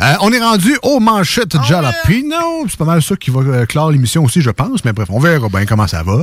Euh, 0.00 0.14
on 0.22 0.32
est 0.32 0.40
rendu 0.40 0.76
aux 0.82 0.98
manchettes 1.00 1.56
Oh, 1.58 1.62
jalapeno. 1.68 2.64
C'est 2.68 2.78
pas 2.78 2.84
mal 2.86 3.02
ça 3.02 3.16
qui 3.16 3.30
va 3.30 3.40
euh, 3.40 3.66
clore 3.66 3.90
l'émission 3.90 4.24
aussi, 4.24 4.40
je 4.40 4.50
pense. 4.50 4.84
Mais 4.84 4.92
bref, 4.94 5.08
on 5.10 5.20
verra 5.20 5.48
bien 5.50 5.66
comment 5.66 5.86
ça 5.86 6.02
va. 6.02 6.16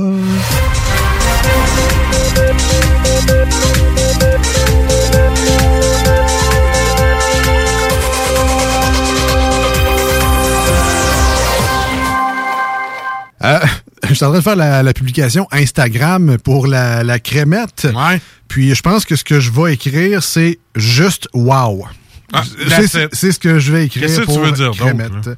Euh, 13.44 13.58
je 14.08 14.14
suis 14.14 14.24
en 14.24 14.28
train 14.30 14.38
de 14.38 14.42
faire 14.44 14.56
la, 14.56 14.82
la 14.82 14.92
publication 14.92 15.46
Instagram 15.52 16.38
pour 16.42 16.66
la, 16.66 17.02
la 17.04 17.18
crémette. 17.18 17.86
Puis 18.48 18.74
je 18.74 18.82
pense 18.82 19.04
que 19.04 19.16
ce 19.16 19.24
que 19.24 19.40
je 19.40 19.50
vais 19.50 19.74
écrire, 19.74 20.22
c'est 20.22 20.58
juste 20.74 21.28
wow. 21.34 21.86
Ah, 22.30 22.42
C'est- 23.12 23.32
ce 23.32 23.38
que 23.38 23.58
je 23.58 23.72
vais 23.72 23.86
écrire 23.86 24.02
tu 24.20 24.26
pour 24.26 24.40
veux 24.40 24.52
dire 24.52 24.66
d'autre, 24.66 24.84
crémette. 24.84 25.30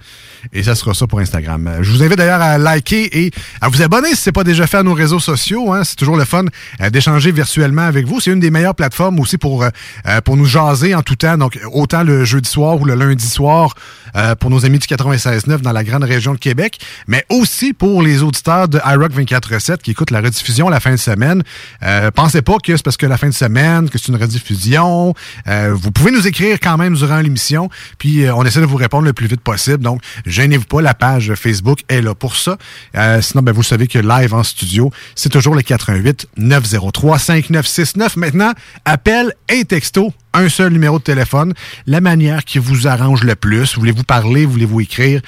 Et 0.52 0.62
ça 0.64 0.74
sera 0.74 0.92
ça 0.92 1.06
pour 1.06 1.20
Instagram. 1.20 1.70
Je 1.82 1.90
vous 1.92 2.02
invite 2.02 2.16
d'ailleurs 2.18 2.40
à 2.40 2.58
liker 2.58 3.24
et 3.26 3.30
à 3.60 3.68
vous 3.68 3.80
abonner 3.82 4.08
si 4.10 4.16
ce 4.16 4.28
n'est 4.30 4.32
pas 4.32 4.42
déjà 4.42 4.66
fait 4.66 4.78
à 4.78 4.82
nos 4.82 4.94
réseaux 4.94 5.20
sociaux. 5.20 5.72
hein. 5.72 5.84
C'est 5.84 5.94
toujours 5.94 6.16
le 6.16 6.24
fun 6.24 6.46
euh, 6.80 6.90
d'échanger 6.90 7.30
virtuellement 7.30 7.82
avec 7.82 8.06
vous. 8.06 8.18
C'est 8.20 8.32
une 8.32 8.40
des 8.40 8.50
meilleures 8.50 8.74
plateformes 8.74 9.20
aussi 9.20 9.38
pour, 9.38 9.62
euh, 9.62 9.68
euh, 10.08 10.20
pour 10.22 10.36
nous 10.36 10.46
jaser 10.46 10.94
en 10.96 11.02
tout 11.02 11.14
temps. 11.14 11.36
Donc, 11.38 11.60
autant 11.72 12.02
le 12.02 12.24
jeudi 12.24 12.50
soir 12.50 12.80
ou 12.80 12.84
le 12.84 12.94
lundi 12.94 13.26
soir 13.28 13.74
euh, 14.16 14.34
pour 14.34 14.50
nos 14.50 14.64
amis 14.64 14.78
du 14.78 14.86
96.9 14.86 15.60
dans 15.60 15.72
la 15.72 15.84
grande 15.84 16.04
région 16.04 16.32
de 16.34 16.38
Québec, 16.38 16.78
mais 17.06 17.24
aussi 17.28 17.72
pour 17.72 18.02
les 18.02 18.22
auditeurs 18.22 18.68
de 18.68 18.78
iRock 18.84 19.12
24.7 19.12 19.78
qui 19.78 19.92
écoutent 19.92 20.10
la 20.10 20.20
rediffusion 20.20 20.68
la 20.68 20.80
fin 20.80 20.92
de 20.92 20.96
semaine. 20.96 21.42
Euh, 21.82 22.10
pensez 22.10 22.42
pas 22.42 22.56
que 22.62 22.76
c'est 22.76 22.82
parce 22.82 22.96
que 22.96 23.06
la 23.06 23.16
fin 23.16 23.28
de 23.28 23.34
semaine, 23.34 23.88
que 23.88 23.98
c'est 23.98 24.08
une 24.08 24.20
rediffusion. 24.20 25.14
Euh, 25.48 25.74
vous 25.74 25.90
pouvez 25.90 26.10
nous 26.10 26.26
écrire 26.26 26.58
quand 26.60 26.76
même 26.76 26.94
durant 26.94 27.20
l'émission, 27.20 27.68
puis 27.98 28.24
euh, 28.24 28.34
on 28.34 28.44
essaie 28.44 28.60
de 28.60 28.66
vous 28.66 28.76
répondre 28.76 29.04
le 29.04 29.12
plus 29.12 29.26
vite 29.26 29.40
possible. 29.40 29.82
Donc, 29.82 30.02
gênez-vous 30.26 30.64
pas, 30.64 30.80
la 30.80 30.94
page 30.94 31.34
Facebook 31.34 31.80
est 31.88 32.00
là 32.00 32.14
pour 32.14 32.36
ça. 32.36 32.56
Euh, 32.96 33.20
sinon, 33.20 33.42
ben, 33.42 33.52
vous 33.52 33.62
savez 33.62 33.86
que 33.86 33.98
live 33.98 34.34
en 34.34 34.42
studio, 34.42 34.90
c'est 35.14 35.28
toujours 35.28 35.54
le 35.54 35.62
88 35.62 36.28
903 36.36 37.18
5969. 37.18 38.16
Maintenant, 38.16 38.52
appel 38.84 39.32
et 39.48 39.64
texto, 39.64 40.12
un 40.34 40.48
seul 40.48 40.72
numéro 40.72 40.98
de 40.98 41.04
téléphone, 41.04 41.54
la 41.86 42.00
manière 42.00 42.44
qui 42.44 42.58
vous 42.58 42.86
arrange 42.86 43.24
le 43.24 43.36
plus. 43.36 43.76
Voulez-vous 43.76 44.04
parler, 44.04 44.46
voulez-vous 44.46 44.80
écrire? 44.80 45.20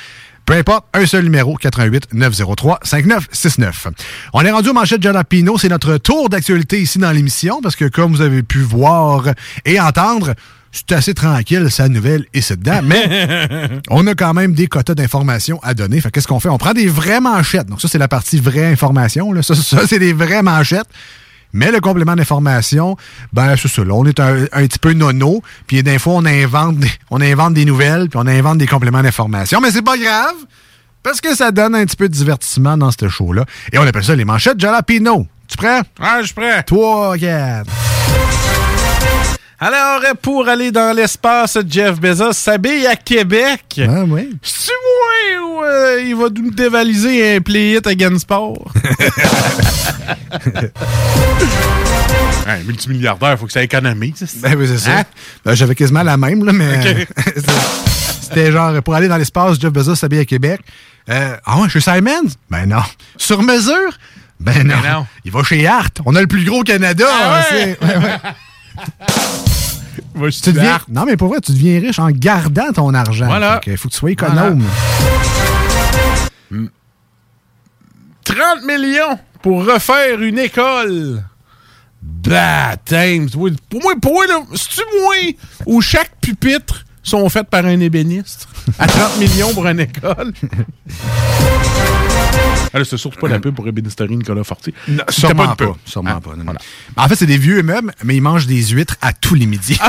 Peu 0.45 0.55
importe, 0.55 0.87
un 0.93 1.07
seul 1.07 1.25
numéro, 1.25 1.57
88 1.57 2.15
903 2.15 2.81
5969. 2.83 3.89
On 4.33 4.43
est 4.43 4.51
rendu 4.51 4.71
au 4.71 4.73
manchette 4.73 5.03
Jalapino. 5.03 5.57
C'est 5.57 5.69
notre 5.69 5.99
tour 5.99 6.29
d'actualité 6.29 6.81
ici 6.81 6.99
dans 6.99 7.13
l'émission 7.13 7.61
parce 7.63 7.77
que 7.77 7.85
comme 7.85 8.13
vous 8.13 8.23
avez 8.23 8.43
pu 8.43 8.59
voir 8.59 9.29
et 9.65 9.79
entendre, 9.79 10.35
c'est 10.73 10.91
assez 10.93 11.15
tranquille, 11.15 11.71
sa 11.71 11.89
nouvelle 11.89 12.25
et 12.33 12.41
c'est 12.41 12.59
dedans, 12.59 12.81
mais 12.83 13.69
on 13.91 14.07
a 14.07 14.15
quand 14.15 14.35
même 14.35 14.55
des 14.55 14.67
quotas 14.67 14.95
d'informations 14.95 15.61
à 15.63 15.75
donner. 15.75 16.01
Fait 16.01 16.11
qu'est-ce 16.11 16.27
qu'on 16.27 16.41
fait? 16.41 16.49
On 16.49 16.59
prend 16.59 16.73
des 16.73 16.89
vraies 16.89 17.21
manchettes. 17.21 17.69
Donc 17.69 17.81
ça, 17.81 17.89
c'est 17.89 17.99
la 17.99 18.09
partie 18.09 18.41
vraie 18.41 18.73
information. 18.73 19.33
Là. 19.33 19.43
Ça, 19.43 19.55
ça 19.55 19.87
c'est 19.87 19.99
des 19.99 20.13
vraies 20.13 20.43
manchettes. 20.43 20.89
Mais 21.53 21.71
le 21.71 21.81
complément 21.81 22.17
d'information, 22.17 22.97
ben 23.33 23.55
c'est 23.57 23.69
ça. 23.69 23.85
Là, 23.85 23.95
on 23.95 24.05
est 24.07 24.21
un, 24.21 24.45
un 24.53 24.67
petit 24.67 24.79
peu 24.79 24.93
nono, 24.93 25.43
puis 25.67 25.83
des 25.83 25.99
fois 25.99 26.15
on 26.15 26.25
invente, 26.25 26.79
des, 26.79 26.91
on 27.11 27.21
invente 27.21 27.55
des 27.55 27.65
nouvelles, 27.65 28.09
puis 28.09 28.19
on 28.23 28.27
invente 28.27 28.59
des 28.59 28.67
compléments 28.67 29.03
d'information. 29.03 29.61
Mais 29.61 29.71
c'est 29.71 29.83
pas 29.83 29.97
grave, 29.99 30.35
parce 31.03 31.21
que 31.21 31.35
ça 31.35 31.51
donne 31.51 31.75
un 31.75 31.85
petit 31.85 31.97
peu 31.97 32.09
de 32.09 32.15
divertissement 32.15 32.77
dans 32.77 32.91
ce 32.91 33.09
show-là. 33.09 33.45
Et 33.73 33.79
on 33.79 33.87
appelle 33.87 34.05
ça 34.05 34.15
les 34.15 34.25
manchettes 34.25 34.59
Jalapino. 34.59 35.27
Tu 35.49 35.57
prêt? 35.57 35.83
Ah, 36.01 36.19
je 36.21 36.27
suis 36.27 36.35
prêt. 36.35 36.63
Toi, 36.63 37.19
quatre. 37.19 37.71
Alors, 39.65 40.01
pour 40.21 40.49
aller 40.49 40.73
dans 40.73 40.93
l'espace, 40.93 41.57
Jeff 41.69 42.01
Bezos 42.01 42.33
s'habille 42.33 42.85
à 42.85 42.97
Québec. 42.97 43.63
Ah 43.79 44.03
oui. 44.09 44.37
Moi 44.37 45.41
ou 45.41 45.63
euh, 45.63 46.03
il 46.05 46.17
va 46.17 46.31
nous 46.31 46.51
dévaliser 46.51 47.37
un 47.37 47.41
play 47.41 47.75
it 47.75 47.87
against 47.87 48.23
sport? 48.23 48.73
un 52.49 52.59
multimilliardaire, 52.65 53.39
faut 53.39 53.47
que 53.47 53.53
ça 53.53 53.63
économise. 53.63 54.37
Ben 54.43 54.57
oui, 54.59 54.67
c'est 54.67 54.79
ça. 54.79 54.99
Hein? 54.99 55.05
Ben, 55.45 55.55
J'avais 55.55 55.77
quasiment 55.77 56.03
la 56.03 56.17
même, 56.17 56.45
là, 56.45 56.53
mais 56.53 56.81
c'était 58.21 58.51
genre 58.51 58.83
pour 58.83 58.97
aller 58.97 59.07
dans 59.07 59.17
l'espace, 59.17 59.61
Jeff 59.61 59.73
Bezos 59.73 59.95
s'habille 59.95 60.19
à 60.19 60.25
Québec. 60.25 60.61
Euh, 61.09 61.37
ah 61.47 61.61
ouais, 61.61 61.69
chez 61.69 61.81
Simons? 61.81 62.33
Ben 62.51 62.67
non. 62.67 62.83
Sur 63.17 63.45
mesure? 63.45 63.97
Ben 64.41 64.67
non. 64.67 64.75
non. 64.83 65.07
Il 65.25 65.31
va 65.31 65.45
chez 65.45 65.65
Art. 65.69 65.91
On 66.05 66.17
a 66.17 66.21
le 66.21 66.27
plus 66.27 66.45
gros 66.45 66.65
Canada. 66.65 67.07
Ah 67.09 67.45
ouais? 67.53 67.79
Tu 70.43 70.53
deviens- 70.53 70.81
non, 70.89 71.05
mais 71.07 71.17
pour 71.17 71.29
vrai, 71.29 71.41
tu 71.41 71.53
deviens 71.53 71.81
riche 71.81 71.99
en 71.99 72.11
gardant 72.11 72.73
ton 72.73 72.93
argent. 72.95 73.27
Voilà. 73.27 73.61
Il 73.67 73.77
faut 73.77 73.89
que 73.89 73.93
tu 73.95 73.99
sois 73.99 74.11
économe. 74.13 74.63
30 78.25 78.65
millions 78.67 79.19
pour 79.43 79.65
refaire 79.65 80.21
une 80.21 80.39
école. 80.39 81.25
Baptême. 82.01 83.29
Pour 83.31 83.49
moi, 83.83 83.95
pour 84.01 84.13
moi, 84.13 84.25
c'est-tu 84.55 84.83
moi 85.01 85.15
où 85.67 85.81
chaque 85.81 86.13
pupitre 86.21 86.85
sont 87.03 87.29
faits 87.29 87.49
par 87.49 87.65
un 87.67 87.81
ébéniste? 87.81 88.49
À 88.79 88.87
30 88.87 89.19
millions 89.19 89.53
pour 89.55 89.67
une 89.67 89.81
école? 89.81 90.33
Alors, 92.75 92.87
c'est 92.87 92.97
surtout 92.97 93.19
pas 93.21 93.29
la 93.29 93.39
pub 93.39 93.55
pour 93.55 93.67
ébénisterie 93.69 94.17
Nicolas 94.17 94.45
Fortier. 94.45 94.73
Non, 94.89 95.05
sûrement 95.09 95.55
pas. 95.55 95.77
Sûrement 95.85 96.11
Ah, 96.17 96.21
pas. 96.21 96.37
non, 96.37 96.45
non. 96.45 96.55
En 96.97 97.09
fait, 97.09 97.17
c'est 97.17 97.27
des 97.27 97.37
vieux 97.39 97.63
meubles, 97.63 97.93
mais 98.05 98.17
ils 98.17 98.23
mangent 98.23 98.47
des 98.47 98.63
huîtres 98.69 98.97
à 99.03 99.13
tous 99.13 99.35
les 99.35 99.47
midis. 99.47 99.79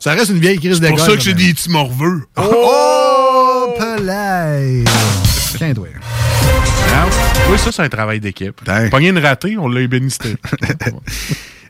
ça 0.00 0.12
reste 0.12 0.30
une 0.30 0.38
vieille 0.38 0.58
crise 0.58 0.80
de 0.80 0.86
C'est 0.86 0.92
pour 0.92 1.00
ça 1.00 1.14
que 1.14 1.20
j'ai 1.20 1.34
des 1.34 1.52
petits 1.52 1.70
morveux. 1.70 2.22
Oh, 2.36 3.74
pelay! 3.78 4.84
Tiens, 5.56 5.74
toi. 5.74 5.86
Ah, 6.92 7.06
Oui, 7.50 7.58
ça, 7.58 7.70
c'est 7.72 7.82
un 7.82 7.88
travail 7.88 8.20
d'équipe. 8.20 8.60
Pogné 8.90 9.08
une 9.08 9.18
ratée, 9.18 9.56
on 9.58 9.68
l'a 9.68 9.80
ébénisté. 9.82 10.36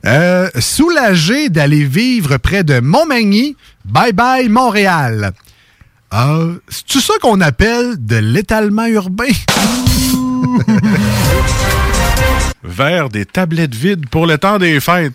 Euh, 0.07 0.49
soulagé 0.59 1.51
d'aller 1.51 1.85
vivre 1.85 2.39
près 2.39 2.65
de 2.65 2.81
Montmagny, 2.81 3.55
bye 3.85 4.15
bye 4.15 4.49
Montréal. 4.49 5.33
Euh, 6.13 6.57
C'est-tu 6.69 7.01
ça 7.01 7.15
qu'on 7.21 7.41
appelle 7.41 7.95
de 8.05 8.17
l'étalement 8.17 8.87
urbain? 8.87 9.25
Vers 12.65 13.09
des 13.09 13.25
tablettes 13.25 13.75
vides 13.75 14.09
pour 14.09 14.27
le 14.27 14.37
temps 14.39 14.59
des 14.59 14.81
fêtes. 14.81 15.15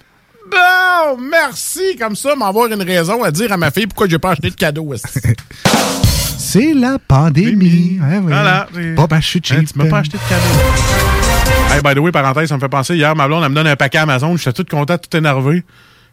Bon, 0.49 1.17
merci, 1.29 1.95
comme 1.99 2.15
ça, 2.15 2.35
m'avoir 2.35 2.67
une 2.67 2.81
raison 2.81 3.23
à 3.23 3.31
dire 3.31 3.51
à 3.51 3.57
ma 3.57 3.71
fille 3.71 3.87
pourquoi 3.87 4.07
j'ai 4.07 4.19
pas 4.19 4.31
acheté 4.31 4.49
de 4.49 4.55
cadeau. 4.55 4.93
C'est 6.37 6.73
la 6.73 6.97
pandémie. 6.99 7.99
Hein, 8.01 8.21
oui. 8.23 8.31
Voilà. 8.31 8.67
Pas 8.95 9.07
que 9.07 9.15
je 9.21 9.27
suis 9.27 9.41
Hein, 9.51 9.63
tu 9.65 9.77
m'as 9.77 9.89
pas 9.89 9.99
acheté 9.99 10.17
de 10.17 10.23
cadeau. 10.29 11.73
Hey, 11.73 11.81
by 11.83 11.93
the 11.93 11.99
way, 11.99 12.11
parenthèse, 12.11 12.47
ça 12.49 12.55
me 12.55 12.61
fait 12.61 12.69
penser, 12.69 12.95
hier, 12.95 13.13
ma 13.15 13.27
blonde, 13.27 13.43
elle 13.43 13.49
me 13.49 13.55
donne 13.55 13.67
un 13.67 13.75
paquet 13.75 13.97
Amazon, 13.97 14.37
j'étais 14.37 14.63
tout 14.63 14.75
content, 14.75 14.97
tout 14.97 15.17
énervé. 15.17 15.63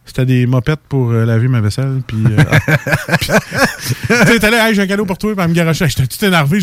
C'était 0.05 0.27
des 0.27 0.47
mopettes 0.47 0.81
pour 0.89 1.13
euh, 1.13 1.25
laver 1.25 1.47
ma 1.49 1.61
vaisselle. 1.61 2.03
Puis, 2.07 2.19
euh, 2.27 2.43
puis- 3.21 3.29
tu 3.29 4.15
sais, 4.15 4.39
t'es 4.41 4.51
là, 4.51 4.69
hey, 4.69 4.75
j'ai 4.75 4.83
un 4.83 4.87
cadeau 4.87 5.05
pour 5.07 5.17
toi, 5.17 5.33
puis 5.33 5.43
elle 5.43 5.49
me 5.51 5.55
garochait. 5.55 5.89
J'étais 5.89 6.07
tout 6.07 6.25
énervé. 6.25 6.59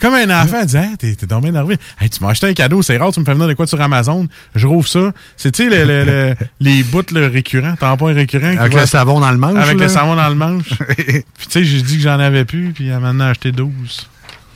Comme 0.00 0.14
un 0.14 0.42
enfant, 0.42 0.58
elle 0.60 0.66
disait, 0.66 0.80
hey, 0.82 0.96
t'es, 0.98 1.14
t'es 1.14 1.26
donc 1.26 1.42
bien 1.42 1.50
énervé. 1.50 1.76
Hey, 2.00 2.10
tu 2.10 2.22
m'as 2.22 2.30
acheté 2.30 2.48
un 2.48 2.52
cadeau, 2.52 2.82
c'est 2.82 2.96
rare, 2.96 3.12
tu 3.12 3.20
me 3.20 3.24
fais 3.24 3.32
venir 3.32 3.46
de 3.46 3.54
quoi 3.54 3.66
sur 3.68 3.80
Amazon. 3.80 4.26
Je 4.56 4.66
rouvre 4.66 4.88
ça. 4.88 5.12
C'est, 5.36 5.52
tu 5.52 5.70
sais, 5.70 5.70
le- 5.70 5.84
le- 5.86 6.04
le- 6.04 6.34
les 6.60 6.82
bouts 6.82 7.02
le 7.14 7.28
récurrents, 7.28 7.76
tampons 7.76 8.06
récurrents. 8.06 8.56
Avec 8.58 8.74
le 8.74 8.86
savon 8.86 9.20
dans 9.20 9.30
le 9.30 9.38
manche. 9.38 9.56
Avec 9.56 9.78
là. 9.78 9.84
le 9.84 9.88
savon 9.88 10.16
dans 10.16 10.28
le 10.28 10.34
manche. 10.34 10.68
puis, 10.96 11.22
tu 11.38 11.50
sais, 11.50 11.64
j'ai 11.64 11.82
dit 11.82 11.96
que 11.96 12.02
j'en 12.02 12.18
avais 12.18 12.44
plus, 12.44 12.72
puis 12.72 12.88
elle 12.88 12.94
m'a 12.94 13.12
maintenant 13.12 13.26
acheté 13.28 13.52
12. 13.52 14.08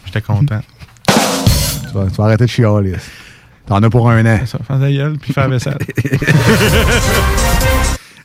J'étais 0.07 0.21
content. 0.21 0.61
Tu 1.07 1.95
vas, 1.95 2.07
tu 2.11 2.17
vas 2.17 2.25
arrêter 2.25 2.45
de 2.47 2.51
chialer. 2.51 2.95
T'en 3.67 3.83
as 3.83 3.89
pour 3.89 4.11
un 4.11 4.27
an. 4.27 4.41
Ça, 4.45 4.59
fais 4.59 4.79
ta 4.79 4.91
gueule, 4.93 5.17
puis 5.19 5.33
fais 5.33 5.41
la 5.43 5.49
vaisselle. 5.49 5.79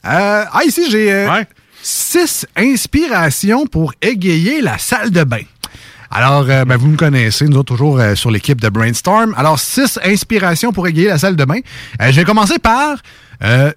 Euh, 0.05 0.45
ah, 0.51 0.63
ici, 0.65 0.89
j'ai 0.89 1.11
euh, 1.11 1.43
six 1.81 2.45
inspirations 2.55 3.65
pour 3.67 3.93
égayer 4.01 4.61
la 4.61 4.77
salle 4.77 5.11
de 5.11 5.23
bain. 5.23 5.41
Alors, 6.11 6.45
euh, 6.49 6.65
ben, 6.65 6.77
vous 6.77 6.88
me 6.88 6.97
connaissez, 6.97 7.45
nous 7.45 7.57
autres, 7.57 7.76
toujours 7.76 8.01
sur 8.15 8.31
l'équipe 8.31 8.59
de 8.59 8.69
Brainstorm. 8.69 9.35
Alors, 9.38 9.59
six 9.59 9.99
inspirations 10.03 10.71
pour 10.71 10.88
égayer 10.88 11.07
la 11.07 11.17
salle 11.17 11.35
de 11.35 11.45
bain. 11.45 11.59
Je 11.99 12.15
vais 12.15 12.23
commencer 12.23 12.59
par 12.59 12.97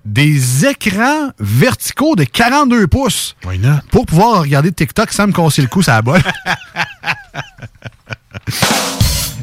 des 0.04 0.66
écrans 0.66 1.30
verticaux 1.38 2.16
de 2.16 2.24
42 2.24 2.86
pouces. 2.88 3.36
Pour 3.90 4.06
pouvoir 4.06 4.40
regarder 4.40 4.72
TikTok 4.72 5.12
sans 5.12 5.28
me 5.28 5.32
casser 5.32 5.62
le 5.62 5.68
cou, 5.68 5.82
ça 5.82 6.02
bol. 6.02 6.20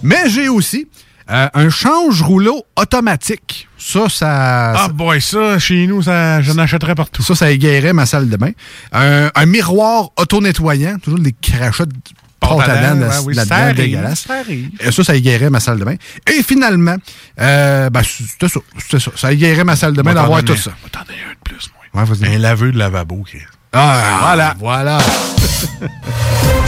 Mais 0.03 0.29
j'ai 0.29 0.49
aussi 0.49 0.87
euh, 1.31 1.47
un 1.53 1.69
change-rouleau 1.69 2.63
automatique. 2.77 3.67
Ça, 3.77 4.09
ça... 4.09 4.71
Ah, 4.75 4.87
boy, 4.89 5.21
ça, 5.21 5.57
chez 5.59 5.87
nous, 5.87 6.01
ça, 6.03 6.41
je 6.41 6.51
n'achèterais 6.51 6.95
partout. 6.95 7.21
Ça, 7.23 7.35
ça 7.35 7.51
égayerait 7.51 7.93
ma 7.93 8.05
salle 8.05 8.29
de 8.29 8.35
bain. 8.37 8.51
Un, 8.91 9.29
un 9.33 9.45
miroir 9.45 10.09
auto-nettoyant. 10.17 10.97
Toujours 10.99 11.19
des 11.19 11.33
crachats 11.33 11.85
de 11.85 11.93
à 12.41 12.55
dents 12.55 12.99
ouais, 12.99 12.99
là- 13.07 13.21
oui, 13.25 13.33
là-dedans, 13.35 13.73
dégueulasse. 13.73 14.25
ça 14.27 14.39
arrive. 14.39 14.69
Et 14.79 14.91
ça, 14.91 15.03
ça 15.03 15.15
égayerait 15.15 15.49
ma 15.51 15.59
salle 15.59 15.77
de 15.77 15.83
bain. 15.85 15.95
Et 16.27 16.41
finalement, 16.41 16.95
euh, 17.39 17.89
ben, 17.91 18.01
c'était 18.03 18.47
ça. 18.49 18.59
C'était 18.79 18.99
ça. 18.99 19.11
Ça 19.15 19.31
égayerait 19.31 19.63
ma 19.65 19.75
salle 19.75 19.93
de 19.93 20.01
bain 20.01 20.13
d'avoir 20.13 20.43
tout 20.43 20.55
ça. 20.55 20.71
ai 20.71 20.97
un 20.97 21.33
de 21.33 21.39
plus, 21.43 21.69
moi. 21.93 22.03
Ouais, 22.03 22.09
vas-y. 22.09 22.35
Un 22.35 22.39
laveux 22.39 22.71
de 22.71 22.77
lavabo. 22.79 23.23
Chris. 23.23 23.39
Ah, 23.73 24.17
Voilà. 24.21 24.55
Voilà. 24.59 24.97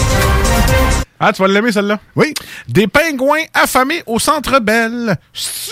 Ah, 1.24 1.32
tu 1.32 1.40
vas 1.44 1.48
l'aimer, 1.48 1.72
celle-là? 1.72 2.00
Oui. 2.16 2.34
Des 2.68 2.88
pingouins 2.88 3.44
affamés 3.54 4.02
au 4.08 4.18
Centre 4.18 4.60
Bell. 4.60 5.16
C'est 5.32 5.72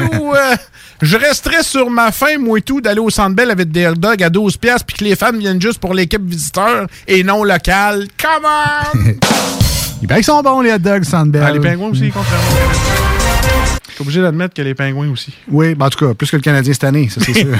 moi 0.00 0.08
ou... 0.18 0.34
euh, 0.34 0.56
je 1.02 1.18
resterais 1.18 1.62
sur 1.62 1.90
ma 1.90 2.10
faim, 2.12 2.38
moi 2.38 2.56
et 2.58 2.62
tout, 2.62 2.80
d'aller 2.80 3.00
au 3.00 3.10
Centre 3.10 3.36
Bell 3.36 3.50
avec 3.50 3.70
des 3.70 3.86
hot 3.86 3.96
dogs 3.96 4.22
à 4.22 4.30
12 4.30 4.56
piastres 4.56 4.86
puis 4.86 4.96
que 4.96 5.04
les 5.04 5.16
fans 5.16 5.36
viennent 5.36 5.60
juste 5.60 5.80
pour 5.80 5.92
l'équipe 5.92 6.24
visiteur 6.24 6.86
et 7.06 7.22
non 7.22 7.44
locale. 7.44 8.08
Come 8.16 8.46
on! 8.46 8.98
Il 10.00 10.08
paraît 10.08 10.20
qu'ils 10.20 10.24
sont 10.24 10.40
bons, 10.40 10.62
les 10.62 10.72
hot 10.72 10.78
dogs 10.78 11.04
Sandbell. 11.04 11.44
Ah, 11.46 11.50
les 11.50 11.60
pingouins 11.60 11.90
aussi, 11.90 12.10
contrairement. 12.10 12.46
Je 13.86 13.92
suis 13.96 14.02
obligé 14.02 14.22
d'admettre 14.22 14.54
que 14.54 14.62
les 14.62 14.74
pingouins 14.74 15.10
aussi. 15.10 15.34
Oui, 15.50 15.74
ben, 15.74 15.84
en 15.86 15.90
tout 15.90 16.06
cas, 16.06 16.14
plus 16.14 16.30
que 16.30 16.36
le 16.36 16.42
Canadien 16.42 16.72
cette 16.72 16.84
année, 16.84 17.10
ça, 17.10 17.20
c'est 17.20 17.34
sûr. 17.34 17.48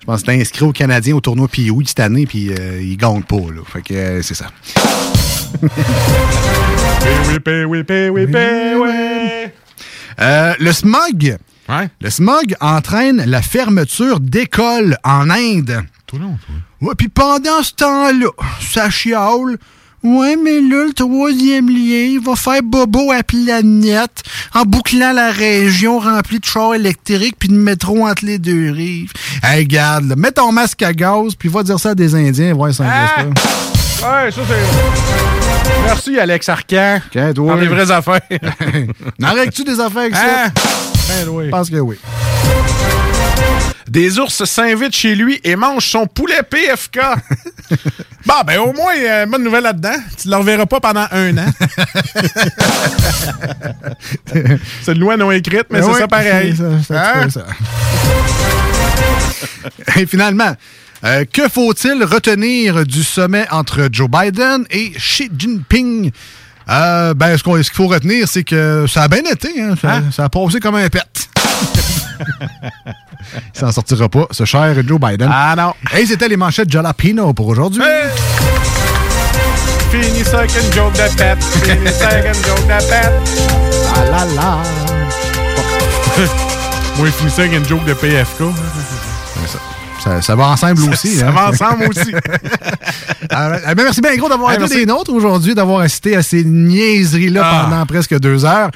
Je 0.00 0.06
pense 0.06 0.26
inscrit 0.28 0.64
au 0.64 0.72
Canadien 0.72 1.14
au 1.14 1.20
tournoi 1.20 1.46
pee 1.48 1.70
cette 1.86 2.00
année, 2.00 2.26
puis 2.26 2.50
euh, 2.50 2.80
ils 2.82 2.96
gagnent 2.96 3.22
pas, 3.22 3.36
là. 3.36 3.60
Fait 3.66 3.82
que 3.82 3.94
euh, 3.94 4.22
c'est 4.22 4.34
ça. 4.34 4.46
oui, 5.62 5.68
oui, 7.66 7.84
oui, 8.10 8.26
oui. 8.76 9.50
Euh, 10.20 10.54
le 10.58 10.72
smog. 10.72 11.36
Le 12.00 12.10
smog 12.10 12.56
entraîne 12.60 13.24
la 13.26 13.42
fermeture 13.42 14.20
d'écoles 14.20 14.96
en 15.04 15.30
Inde. 15.30 15.84
Tout 16.06 16.18
long, 16.18 16.36
Ouais, 16.80 16.94
puis 16.96 17.08
pendant 17.08 17.62
ce 17.62 17.74
temps-là, 17.74 18.30
ça 18.60 18.90
chiale. 18.90 19.58
Ouais, 20.02 20.34
mais 20.42 20.60
là, 20.62 20.86
le 20.86 20.92
troisième 20.94 21.68
lien, 21.68 22.08
il 22.12 22.20
va 22.24 22.34
faire 22.34 22.62
bobo 22.62 23.12
à 23.12 23.22
planète 23.22 24.22
en 24.54 24.62
bouclant 24.62 25.12
la 25.12 25.30
région 25.30 25.98
remplie 25.98 26.38
de 26.40 26.44
chars 26.46 26.74
électriques 26.74 27.36
puis 27.38 27.50
de 27.50 27.54
métro 27.54 28.06
entre 28.08 28.24
les 28.24 28.38
deux 28.38 28.70
rives. 28.70 29.12
Hey, 29.42 29.60
regarde, 29.64 30.08
là, 30.08 30.16
mets 30.16 30.32
ton 30.32 30.52
masque 30.52 30.82
à 30.82 30.94
gaz 30.94 31.34
puis 31.38 31.50
va 31.50 31.62
dire 31.62 31.78
ça 31.78 31.90
à 31.90 31.94
des 31.94 32.14
Indiens, 32.14 32.54
voir 32.54 32.72
ça 32.72 32.84
Ah! 32.88 33.24
Ouais, 34.24 34.30
ça, 34.30 34.40
c'est... 34.48 35.82
Merci, 35.84 36.18
Alex 36.18 36.48
Arcan. 36.48 37.00
toi. 37.12 37.32
Dans 37.34 37.54
les 37.56 37.68
vraies 37.68 37.90
affaires. 37.90 38.20
N'en 39.18 39.34
règles-tu 39.34 39.64
des 39.64 39.78
affaires 39.78 40.02
avec 40.02 40.14
Ah! 40.16 40.46
ça? 40.46 40.62
Ben 41.08 41.28
oui. 41.30 41.44
Je 41.46 41.50
pense 41.50 41.68
que 41.68 41.76
oui. 41.76 41.96
Des 43.88 44.18
ours 44.20 44.44
s'invitent 44.44 44.94
chez 44.94 45.14
lui 45.16 45.40
et 45.42 45.56
mangent 45.56 45.88
son 45.90 46.06
poulet 46.06 46.42
PFK. 46.48 47.00
bon, 48.26 48.34
ben 48.46 48.58
au 48.60 48.72
moins, 48.72 48.92
il 48.96 49.02
y 49.02 49.06
a 49.08 49.24
une 49.24 49.30
bonne 49.30 49.42
nouvelle 49.42 49.64
là-dedans. 49.64 49.96
Tu 50.20 50.28
ne 50.28 50.32
le 50.34 50.38
reverras 50.38 50.66
pas 50.66 50.78
pendant 50.80 51.06
un 51.10 51.36
an. 51.38 51.46
c'est 54.82 54.92
une 54.92 54.98
loi 55.00 55.16
non 55.16 55.30
écrite, 55.32 55.64
mais 55.70 55.80
Ben 55.80 55.86
c'est 55.86 55.92
oui, 55.92 55.98
ça 55.98 56.08
pareil. 56.08 56.54
Hein? 56.90 57.28
ça. 57.30 57.46
Et 59.96 60.06
finalement, 60.06 60.54
euh, 61.04 61.24
que 61.32 61.48
faut-il 61.48 62.04
retenir 62.04 62.84
du 62.86 63.02
sommet 63.02 63.46
entre 63.50 63.88
Joe 63.90 64.08
Biden 64.08 64.64
et 64.70 64.90
Xi 64.90 65.30
Jinping? 65.36 66.10
Euh, 66.68 67.14
ben, 67.14 67.36
ce 67.36 67.42
qu'il 67.42 67.64
faut 67.74 67.88
retenir, 67.88 68.28
c'est 68.28 68.44
que 68.44 68.86
ça 68.88 69.02
a 69.04 69.08
bien 69.08 69.22
été. 69.30 69.60
hein. 69.60 69.74
Ça, 69.80 70.02
ça 70.12 70.24
a 70.24 70.28
passé 70.28 70.60
comme 70.60 70.76
un 70.76 70.88
pet. 70.88 71.02
Il 73.54 73.58
s'en 73.58 73.70
sortira 73.72 74.08
pas, 74.08 74.26
ce 74.30 74.44
cher 74.44 74.74
Joe 74.86 75.00
Biden. 75.00 75.30
Ah 75.32 75.54
non. 75.56 75.74
Et 75.98 76.06
c'était 76.06 76.28
les 76.28 76.36
manchettes 76.36 76.70
Jalapino 76.70 77.32
pour 77.32 77.48
aujourd'hui. 77.48 77.82
Fini 79.90 80.24
ça 80.24 80.46
joke 80.46 80.92
de 80.92 81.16
pète. 81.16 81.42
Fini 81.64 81.90
ça 81.90 82.10
joke 82.32 82.66
de 82.66 82.88
pète. 82.88 83.12
Ah 83.94 84.04
là 84.04 84.24
là. 84.36 84.58
Moi, 86.96 87.08
il 87.08 87.12
finit 87.12 87.30
ça 87.30 87.42
avec 87.42 87.54
une 87.54 87.66
joke 87.66 87.84
de 87.84 87.94
PFK. 87.94 88.42
Ça, 89.46 89.58
ça 90.00 90.34
va 90.36 90.48
ensemble 90.48 90.82
aussi. 90.90 91.16
Ça 91.16 91.28
hein. 91.28 91.32
va 91.32 91.48
ensemble 91.50 91.88
aussi. 91.88 92.12
Ah, 93.32 93.74
ben, 93.76 93.84
merci 93.84 94.00
bien 94.00 94.16
gros 94.16 94.28
d'avoir 94.28 94.50
Hey, 94.50 94.56
été 94.56 94.62
merci. 94.64 94.76
des 94.78 94.86
nôtres 94.86 95.12
aujourd'hui, 95.12 95.54
d'avoir 95.54 95.80
assisté 95.82 96.16
à 96.16 96.22
ces 96.22 96.42
niaiseries-là 96.42 97.42
Ah. 97.44 97.64
pendant 97.70 97.86
presque 97.86 98.18
deux 98.18 98.44
heures. 98.44 98.70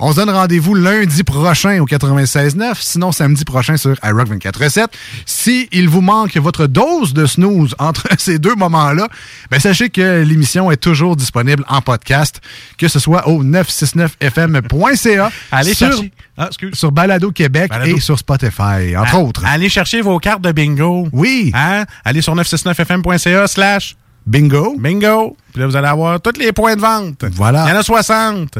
On 0.00 0.12
se 0.12 0.16
donne 0.16 0.30
rendez-vous 0.30 0.74
lundi 0.74 1.24
prochain 1.24 1.78
au 1.80 1.84
96.9, 1.84 2.76
sinon 2.80 3.12
samedi 3.12 3.44
prochain 3.44 3.76
sur 3.76 3.94
iRock 4.02 4.28
24.7. 4.30 4.86
Si 5.26 5.68
il 5.72 5.90
vous 5.90 6.00
manque 6.00 6.34
votre 6.38 6.66
dose 6.66 7.12
de 7.12 7.26
snooze 7.26 7.74
entre 7.78 8.06
ces 8.18 8.38
deux 8.38 8.54
moments-là, 8.54 9.08
ben 9.50 9.60
sachez 9.60 9.90
que 9.90 10.22
l'émission 10.22 10.70
est 10.70 10.78
toujours 10.78 11.14
disponible 11.14 11.62
en 11.68 11.82
podcast, 11.82 12.40
que 12.78 12.88
ce 12.88 12.98
soit 13.00 13.28
au 13.28 13.44
969fm.ca, 13.44 15.30
Allez 15.52 15.74
sur, 15.74 15.88
chercher. 15.88 16.12
Ah, 16.38 16.48
sur 16.72 16.92
Balado 16.92 17.30
Québec 17.32 17.68
Balado. 17.68 17.96
et 17.96 18.00
sur 18.00 18.18
Spotify, 18.18 18.96
entre 18.96 19.18
autres. 19.18 19.42
Allez 19.44 19.68
chercher 19.68 20.00
vos 20.00 20.18
cartes 20.18 20.40
de 20.42 20.52
bingo. 20.52 20.67
Oui. 21.12 21.50
Hein? 21.54 21.84
Allez 22.04 22.22
sur 22.22 22.34
969fm.ca 22.34 23.46
slash 23.46 23.96
bingo. 24.26 24.76
Bingo. 24.78 25.36
Puis 25.52 25.60
là, 25.60 25.66
vous 25.66 25.76
allez 25.76 25.88
avoir 25.88 26.20
tous 26.20 26.38
les 26.38 26.52
points 26.52 26.76
de 26.76 26.80
vente. 26.80 27.24
Voilà. 27.32 27.64
Il 27.66 27.70
y 27.70 27.72
en 27.72 27.80
a 27.80 27.82
60. 27.82 28.58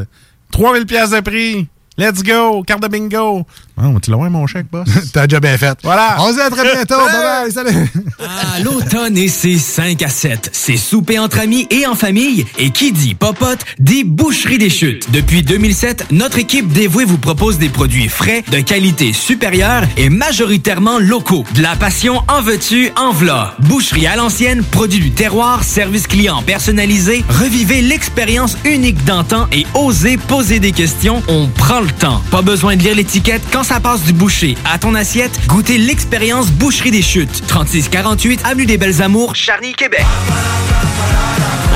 3000 0.51 0.85
pièces 0.85 1.11
de 1.11 1.19
prix. 1.19 1.67
Let's 1.97 2.23
go. 2.23 2.63
Carte 2.63 2.81
de 2.81 2.87
bingo. 2.87 3.45
Oh, 3.81 3.97
tu 4.01 4.11
l'as 4.11 4.17
ouais, 4.17 4.29
mon 4.29 4.45
chèque, 4.45 4.67
boss? 4.69 4.87
T'as 5.13 5.25
déjà 5.25 5.39
bien 5.39 5.57
fait. 5.57 5.77
Voilà. 5.83 6.17
On 6.19 6.29
se 6.29 6.33
dit 6.33 6.41
à 6.41 6.49
très 6.49 6.63
bientôt. 6.73 6.97
bye 6.97 7.43
bye. 7.43 7.51
Salut. 7.51 7.87
Ah, 8.19 8.59
l'automne 8.61 9.17
et 9.17 9.29
ses 9.29 9.57
5 9.57 10.01
à 10.01 10.09
7. 10.09 10.49
C'est 10.51 10.75
souper 10.75 11.17
entre 11.17 11.39
amis 11.39 11.65
et 11.69 11.87
en 11.87 11.95
famille. 11.95 12.45
Et 12.57 12.71
qui 12.71 12.91
dit 12.91 13.15
popote, 13.15 13.59
dit 13.79 14.03
boucherie 14.03 14.57
des 14.57 14.69
chutes. 14.69 15.09
Depuis 15.11 15.43
2007, 15.43 16.07
notre 16.11 16.39
équipe 16.39 16.67
dévouée 16.67 17.05
vous 17.05 17.17
propose 17.17 17.57
des 17.57 17.69
produits 17.69 18.09
frais, 18.09 18.43
de 18.51 18.59
qualité 18.59 19.13
supérieure 19.13 19.83
et 19.95 20.09
majoritairement 20.09 20.99
locaux. 20.99 21.45
De 21.55 21.61
la 21.61 21.75
passion 21.77 22.21
en 22.27 22.41
veux-tu, 22.41 22.91
en 22.97 23.13
v'là. 23.13 23.55
Boucherie 23.59 24.07
à 24.07 24.17
l'ancienne, 24.17 24.61
produit 24.63 24.99
du 24.99 25.11
terroir, 25.11 25.63
service 25.63 26.07
client 26.07 26.41
personnalisé. 26.41 27.23
Revivez 27.29 27.81
l'expérience 27.81 28.57
unique 28.65 29.03
d'antan 29.05 29.47
et 29.53 29.65
osez 29.73 30.17
poser 30.17 30.59
des 30.59 30.73
questions. 30.73 31.23
On 31.29 31.47
prend 31.47 31.79
le 31.79 31.91
temps. 31.91 32.21
Pas 32.29 32.41
besoin 32.41 32.75
de 32.75 32.83
lire 32.83 32.95
l'étiquette 32.95 33.41
quand 33.51 33.63
ça 33.69 33.79
passe 33.79 34.01
du 34.01 34.13
boucher 34.13 34.57
à 34.65 34.79
ton 34.79 34.95
assiette. 34.95 35.39
Goûtez 35.45 35.77
l'expérience 35.77 36.47
Boucherie 36.47 36.89
des 36.89 37.03
Chutes. 37.03 37.45
3648 37.45 38.41
Avenue 38.43 38.65
des 38.65 38.79
Belles 38.79 38.99
Amours, 38.99 39.35
Charny, 39.35 39.73
Québec. 39.73 40.03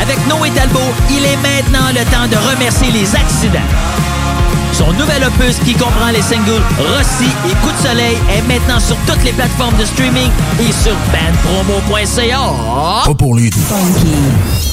Avec 0.01 0.17
Noé 0.27 0.49
Talbot, 0.55 0.79
il 1.11 1.23
est 1.23 1.37
maintenant 1.37 1.89
le 1.89 2.03
temps 2.11 2.27
de 2.27 2.49
remercier 2.49 2.89
les 2.89 3.15
accidents. 3.15 3.59
Son 4.71 4.91
nouvel 4.93 5.23
opus 5.23 5.59
qui 5.63 5.75
comprend 5.75 6.09
les 6.11 6.23
singles 6.23 6.63
Rossi 6.79 7.29
et 7.47 7.53
Coup 7.63 7.71
de 7.71 7.87
soleil 7.87 8.17
est 8.35 8.41
maintenant 8.51 8.79
sur 8.79 8.95
toutes 9.05 9.23
les 9.23 9.33
plateformes 9.33 9.77
de 9.77 9.85
streaming 9.85 10.31
et 10.61 10.71
sur 10.71 10.95
bandpromo.ca. 11.11 12.53
Pas 13.05 13.13
pour 13.13 13.35
les 13.35 13.51
doux. 13.51 14.72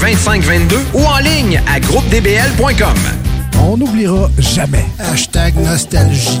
418-681-2522 0.00 0.76
ou 0.94 1.04
en 1.04 1.18
ligne 1.18 1.60
à 1.66 1.78
groupedbl.com. 1.80 2.96
On 3.62 3.76
n'oubliera 3.76 4.30
jamais. 4.38 4.86
Hashtag 4.98 5.54
nostalgie. 5.56 6.40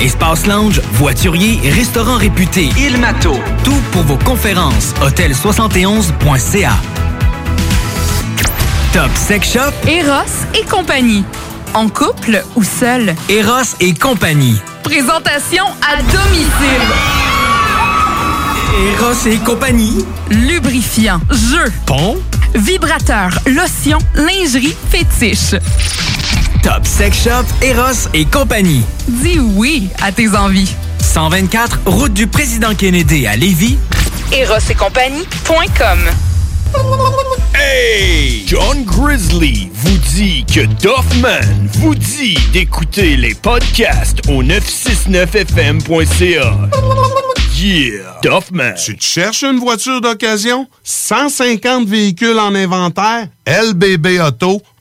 Espace 0.00 0.46
lounge, 0.46 0.80
voiturier, 0.92 1.58
restaurant 1.70 2.16
réputé, 2.16 2.68
Il 2.78 2.98
Mato. 2.98 3.32
Tout 3.64 3.80
pour 3.92 4.02
vos 4.02 4.18
conférences. 4.18 4.92
Hôtel71.ca. 5.02 6.72
Top 8.92 9.10
Sex 9.14 9.52
Shop. 9.52 9.72
Eros 9.88 10.44
et 10.54 10.64
compagnie. 10.64 11.24
En 11.74 11.88
couple 11.88 12.42
ou 12.56 12.62
seul? 12.62 13.14
Eros 13.28 13.74
et 13.80 13.94
compagnie. 13.94 14.60
Présentation 14.82 15.64
à 15.82 15.96
domicile. 16.02 16.86
Eros 18.98 19.26
et 19.26 19.38
compagnie. 19.38 20.04
Lubrifiant, 20.30 21.20
jeu, 21.30 21.72
Pont. 21.86 22.18
vibrateur, 22.54 23.30
lotion, 23.46 23.98
lingerie, 24.14 24.76
fétiche. 24.90 25.54
Top 26.66 26.84
Sex 26.84 27.22
Shop, 27.22 27.46
Eros 27.62 28.08
et 28.12 28.24
compagnie. 28.24 28.82
Dis 29.06 29.38
oui 29.38 29.88
à 30.02 30.10
tes 30.10 30.34
envies. 30.34 30.74
124, 30.98 31.78
route 31.86 32.12
du 32.12 32.26
président 32.26 32.74
Kennedy 32.74 33.24
à 33.28 33.36
Lévis. 33.36 33.78
Eros 34.32 34.58
et 34.68 34.74
compagnie.com. 34.74 36.00
Hey! 37.54 38.42
John 38.48 38.82
Grizzly 38.84 39.70
vous 39.72 39.96
dit 40.16 40.44
que 40.52 40.66
Doffman 40.82 41.68
vous 41.74 41.94
dit 41.94 42.36
d'écouter 42.52 43.16
les 43.16 43.36
podcasts 43.36 44.28
au 44.28 44.42
969fm.ca. 44.42 46.52
Yeah! 47.56 48.18
Doffman. 48.24 48.74
Tu 48.74 48.96
te 48.96 49.04
cherches 49.04 49.44
une 49.44 49.60
voiture 49.60 50.00
d'occasion? 50.00 50.66
150 50.82 51.86
véhicules 51.86 52.40
en 52.40 52.56
inventaire? 52.56 53.28
lbbauto.com 53.46 54.75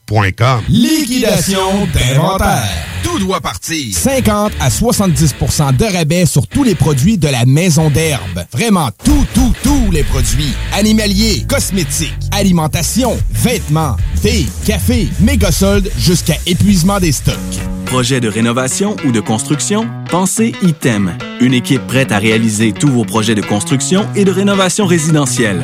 Liquidation 0.69 1.87
d'inventaire. 1.93 2.63
Tout 3.03 3.17
doit 3.17 3.41
partir. 3.41 3.95
50 3.95 4.51
à 4.59 4.69
70% 4.69 5.75
de 5.75 5.85
rabais 5.85 6.25
sur 6.27 6.47
tous 6.47 6.63
les 6.63 6.75
produits 6.75 7.17
de 7.17 7.27
la 7.27 7.45
maison 7.45 7.89
d'herbe. 7.89 8.45
Vraiment 8.51 8.89
tout, 9.03 9.25
tout, 9.33 9.53
tous 9.63 9.91
les 9.91 10.03
produits. 10.03 10.53
Animaliers, 10.73 11.45
cosmétiques, 11.47 12.13
alimentation, 12.31 13.17
vêtements, 13.31 13.97
thé, 14.21 14.45
café, 14.65 15.07
méga 15.21 15.51
soldes 15.51 15.89
jusqu'à 15.97 16.35
épuisement 16.45 16.99
des 16.99 17.11
stocks. 17.11 17.35
Projet 17.85 18.19
de 18.19 18.27
rénovation 18.27 18.95
ou 19.05 19.11
de 19.11 19.19
construction? 19.19 19.87
Pensez 20.11 20.53
ITEM. 20.61 21.17
Une 21.41 21.53
équipe 21.53 21.85
prête 21.87 22.11
à 22.11 22.19
réaliser 22.19 22.73
tous 22.73 22.89
vos 22.89 23.05
projets 23.05 23.35
de 23.35 23.41
construction 23.41 24.07
et 24.15 24.23
de 24.23 24.31
rénovation 24.31 24.85
résidentielle. 24.85 25.63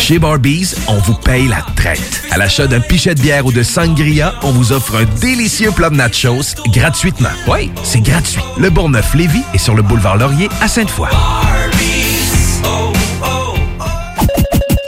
Chez 0.00 0.18
Barbies, 0.18 0.74
on 0.88 0.98
vous 0.98 1.14
paye 1.14 1.48
la 1.48 1.64
traite. 1.76 2.22
À 2.30 2.38
l'achat 2.38 2.66
d'un 2.66 2.80
pichet 2.80 3.14
de 3.14 3.20
bière 3.20 3.46
ou 3.46 3.52
de 3.52 3.62
sangria, 3.62 4.34
on 4.42 4.50
vous 4.52 4.72
offre 4.72 4.96
un 4.96 5.04
délicieux 5.20 5.70
plat 5.70 5.90
de 5.90 5.96
nachos 5.96 6.54
gratuitement. 6.68 7.28
Oui, 7.48 7.70
c'est 7.82 8.00
gratuit. 8.00 8.42
Le 8.58 8.70
Bourgneuf-Lévis 8.70 9.42
est 9.54 9.58
sur 9.58 9.74
le 9.74 9.82
boulevard 9.82 10.16
Laurier 10.16 10.48
à 10.60 10.68
Sainte-Foy. 10.68 11.08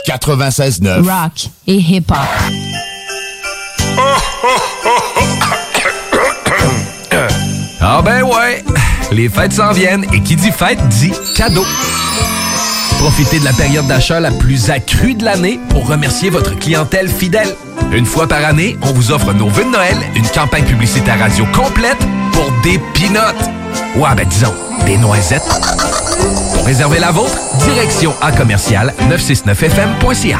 96.9. 0.07 1.01
Rock 1.01 1.49
et 1.67 1.75
hip 1.75 2.05
hop. 2.09 2.17
Ah 7.81 8.01
ben 8.03 8.23
ouais, 8.23 8.63
les 9.11 9.29
fêtes 9.29 9.53
s'en 9.53 9.71
viennent 9.71 10.05
et 10.11 10.21
qui 10.21 10.35
dit 10.35 10.51
fête 10.51 10.79
dit 10.89 11.11
cadeau. 11.35 11.65
Profitez 12.99 13.39
de 13.39 13.45
la 13.45 13.53
période 13.53 13.87
d'achat 13.87 14.19
la 14.19 14.31
plus 14.31 14.69
accrue 14.69 15.13
de 15.13 15.23
l'année 15.23 15.59
pour 15.69 15.87
remercier 15.87 16.29
votre 16.29 16.57
clientèle 16.57 17.09
fidèle. 17.09 17.55
Une 17.91 18.05
fois 18.05 18.27
par 18.27 18.43
année, 18.43 18.77
on 18.81 18.91
vous 18.93 19.11
offre 19.11 19.33
nos 19.33 19.47
vœux 19.47 19.63
de 19.63 19.69
Noël, 19.69 19.97
une 20.15 20.27
campagne 20.27 20.65
publicitaire 20.65 21.19
radio 21.19 21.45
complète 21.53 21.99
pour 22.33 22.51
des 22.63 22.79
pinottes. 22.93 23.49
Ouais, 23.95 24.15
ben 24.15 24.27
disons, 24.27 24.53
des 24.85 24.97
noisettes. 24.97 25.43
Pour 26.53 26.65
réserver 26.65 26.99
la 26.99 27.11
vôtre, 27.11 27.37
direction 27.65 28.13
à 28.21 28.31
commercial 28.31 28.93
969fm.ca. 29.09 30.39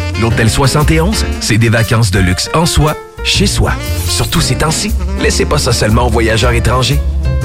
L'Hôtel 0.19 0.49
71, 0.49 1.25
c'est 1.39 1.57
des 1.57 1.69
vacances 1.69 2.11
de 2.11 2.19
luxe 2.19 2.49
en 2.53 2.65
soi, 2.65 2.95
chez 3.23 3.47
soi. 3.47 3.71
Surtout 4.07 4.41
ces 4.41 4.55
temps-ci, 4.55 4.91
laissez 5.19 5.45
pas 5.45 5.57
ça 5.57 5.71
seulement 5.71 6.07
aux 6.07 6.09
voyageurs 6.09 6.51
étrangers. 6.51 6.99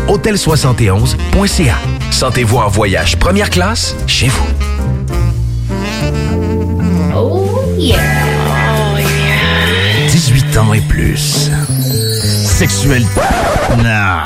Hôtel71.ca. 0.08 1.74
Sentez-vous 2.10 2.58
en 2.58 2.68
voyage 2.68 3.16
première 3.16 3.50
classe 3.50 3.94
chez 4.06 4.28
vous. 4.28 4.46
Oh 7.14 7.50
yeah. 7.76 7.98
Oh 7.98 8.98
yeah. 8.98 10.08
18 10.10 10.58
ans 10.58 10.72
et 10.72 10.80
plus. 10.80 11.50
Sexualité. 12.44 13.20
Non. 13.78 14.22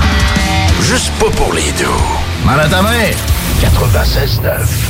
Juste 0.82 1.10
pas 1.18 1.30
pour 1.30 1.52
les 1.52 1.72
deux. 1.78 1.86
Mal 2.44 2.60
à 2.60 2.68
ta 2.68 2.82
main. 2.82 3.10
96.9. 3.60 4.89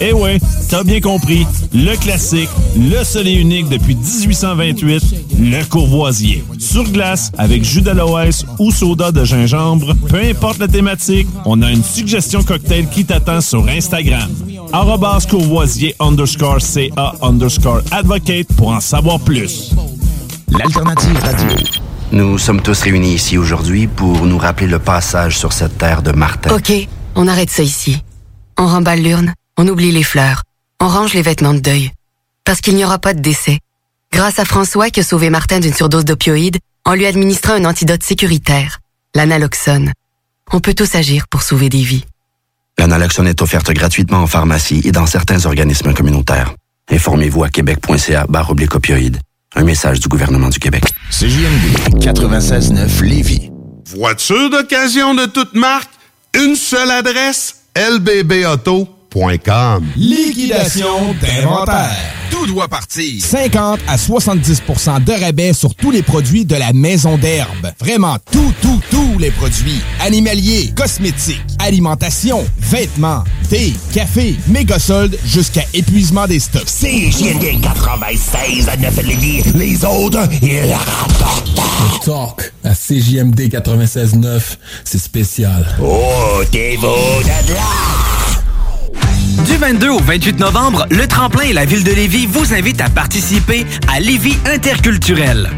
Eh 0.00 0.12
ouais, 0.12 0.38
t'as 0.68 0.82
bien 0.82 1.00
compris, 1.00 1.46
le 1.72 1.96
classique, 1.96 2.48
le 2.76 3.04
seul 3.04 3.28
et 3.28 3.32
unique 3.32 3.68
depuis 3.68 3.94
1828, 3.94 5.02
le 5.40 5.64
Courvoisier. 5.64 6.44
Sur 6.58 6.84
glace, 6.84 7.30
avec 7.38 7.64
jus 7.64 7.80
d'aloès 7.80 8.44
ou 8.58 8.70
soda 8.70 9.12
de 9.12 9.24
gingembre, 9.24 9.94
peu 10.08 10.18
importe 10.18 10.58
la 10.58 10.68
thématique, 10.68 11.28
on 11.44 11.62
a 11.62 11.70
une 11.70 11.84
suggestion 11.84 12.42
cocktail 12.42 12.88
qui 12.88 13.04
t'attend 13.04 13.40
sur 13.40 13.68
Instagram. 13.68 14.28
Arrobas 14.72 15.26
Courvoisier 15.30 15.94
underscore 16.00 16.60
CA 16.60 17.14
underscore 17.22 17.82
advocate 17.92 18.48
pour 18.56 18.68
en 18.70 18.80
savoir 18.80 19.20
plus. 19.20 19.72
L'alternative 20.48 21.18
radio. 21.22 21.56
Nous 22.12 22.38
sommes 22.38 22.60
tous 22.60 22.80
réunis 22.82 23.14
ici 23.14 23.38
aujourd'hui 23.38 23.86
pour 23.86 24.26
nous 24.26 24.38
rappeler 24.38 24.66
le 24.66 24.78
passage 24.78 25.38
sur 25.38 25.52
cette 25.52 25.78
terre 25.78 26.02
de 26.02 26.12
Martin. 26.12 26.54
OK, 26.54 26.72
on 27.14 27.26
arrête 27.28 27.50
ça 27.50 27.62
ici. 27.62 28.02
On 28.58 28.66
remballe 28.66 29.00
l'urne, 29.00 29.34
on 29.56 29.68
oublie 29.68 29.92
les 29.92 30.02
fleurs, 30.02 30.42
on 30.80 30.88
range 30.88 31.14
les 31.14 31.22
vêtements 31.22 31.54
de 31.54 31.60
deuil. 31.60 31.92
Parce 32.44 32.60
qu'il 32.60 32.76
n'y 32.76 32.84
aura 32.84 32.98
pas 32.98 33.14
de 33.14 33.20
décès. 33.20 33.58
Grâce 34.12 34.38
à 34.38 34.44
François 34.44 34.90
qui 34.90 35.00
a 35.00 35.02
sauvé 35.02 35.30
Martin 35.30 35.60
d'une 35.60 35.74
surdose 35.74 36.04
d'opioïdes, 36.04 36.58
en 36.84 36.94
lui 36.94 37.06
administrant 37.06 37.54
un 37.54 37.64
antidote 37.64 38.02
sécuritaire, 38.02 38.80
l'analoxone. 39.14 39.92
On 40.52 40.60
peut 40.60 40.74
tous 40.74 40.94
agir 40.94 41.26
pour 41.28 41.42
sauver 41.42 41.68
des 41.68 41.82
vies. 41.82 42.04
La 42.78 42.86
naloxone 42.86 43.28
est 43.28 43.40
offerte 43.40 43.70
gratuitement 43.72 44.18
en 44.18 44.26
pharmacie 44.26 44.82
et 44.84 44.92
dans 44.92 45.06
certains 45.06 45.46
organismes 45.46 45.94
communautaires. 45.94 46.54
Informez-vous 46.90 47.44
à 47.44 47.48
québec.ca 47.48 48.26
barre 48.28 48.50
oblique 48.50 48.74
opioïdes. 48.74 49.18
Un 49.56 49.64
message 49.64 50.00
du 50.00 50.08
gouvernement 50.08 50.48
du 50.48 50.58
Québec. 50.58 50.84
CJMD 51.10 52.02
96.9 52.02 53.02
Lévis. 53.02 53.50
Voiture 53.86 54.50
d'occasion 54.50 55.14
de 55.14 55.26
toute 55.26 55.54
marque, 55.54 55.90
une 56.34 56.56
seule 56.56 56.90
adresse, 56.90 57.62
Liquidation 59.96 61.14
d'inventaire. 61.20 61.94
Tout 62.32 62.48
doit 62.48 62.66
partir. 62.66 63.24
50 63.24 63.78
à 63.86 63.96
70% 63.96 65.04
de 65.04 65.12
rabais 65.12 65.52
sur 65.52 65.72
tous 65.76 65.92
les 65.92 66.02
produits 66.02 66.44
de 66.44 66.56
la 66.56 66.72
maison 66.72 67.16
d'herbe. 67.16 67.72
Vraiment 67.78 68.16
tout, 68.32 68.52
tout, 68.60 68.80
tous 68.90 69.18
les 69.20 69.30
produits. 69.30 69.80
Animaliers, 70.00 70.72
cosmétiques, 70.76 71.40
alimentation, 71.60 72.44
vêtements, 72.58 73.22
thé, 73.48 73.72
café, 73.92 74.34
méga 74.48 74.80
soldes 74.80 75.16
jusqu'à 75.24 75.62
épuisement 75.74 76.26
des 76.26 76.40
stocks. 76.40 76.66
CJMD 76.66 77.60
96 77.62 78.68
à 78.68 78.76
9 78.76 78.96
Lévis. 79.06 79.42
Les 79.54 79.84
autres, 79.84 80.28
ils 80.42 80.72
rapportent. 80.72 81.50
Talk 82.04 82.52
à 82.64 82.74
CJMD 82.74 83.42
96.9, 83.42 84.40
c'est 84.84 84.98
spécial. 84.98 85.64
Oh, 85.80 86.42
t'es 86.50 86.76
beau 86.80 87.22
de 87.22 87.54
là! 87.54 88.13
Du 89.42 89.56
22 89.56 89.88
au 89.90 89.98
28 89.98 90.38
novembre, 90.38 90.86
le 90.90 91.08
Tremplin 91.08 91.42
et 91.42 91.52
la 91.52 91.64
ville 91.64 91.82
de 91.82 91.90
Lévis 91.90 92.26
vous 92.26 92.54
invitent 92.54 92.80
à 92.80 92.88
participer 92.88 93.66
à 93.92 93.98
Lévis 93.98 94.38
interculturel. 94.46 95.50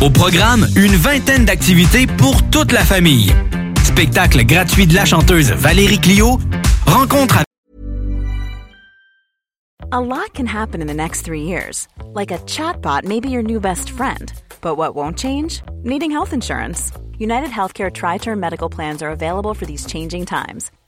Au 0.00 0.08
programme, 0.08 0.66
une 0.74 0.96
vingtaine 0.96 1.44
d'activités 1.44 2.06
pour 2.06 2.42
toute 2.50 2.72
la 2.72 2.82
famille. 2.82 3.32
Spectacle 3.84 4.44
gratuit 4.44 4.86
de 4.86 4.94
la 4.94 5.04
chanteuse 5.04 5.52
Valérie 5.52 6.00
Clio, 6.00 6.38
rencontre 6.86 7.36
avec 7.36 7.44
A 9.92 10.00
lot 10.00 10.32
can 10.34 10.46
happen 10.46 10.80
in 10.80 10.88
the 10.88 10.94
next 10.94 11.24
three 11.24 11.42
years. 11.42 11.86
Like 12.14 12.32
a 12.32 12.38
chatbot 12.46 13.04
may 13.04 13.20
be 13.20 13.28
your 13.28 13.42
new 13.42 13.60
best 13.60 13.90
friend. 13.90 14.32
But 14.60 14.76
what 14.76 14.96
won't 14.96 15.18
change? 15.18 15.62
Needing 15.84 16.10
health 16.10 16.32
insurance. 16.32 16.90
United 17.18 17.50
Healthcare 17.50 17.92
Tri 17.92 18.18
Term 18.18 18.40
Medical 18.40 18.68
Plans 18.68 19.02
are 19.02 19.10
available 19.10 19.54
for 19.54 19.66
these 19.66 19.86
changing 19.86 20.24
times. 20.24 20.70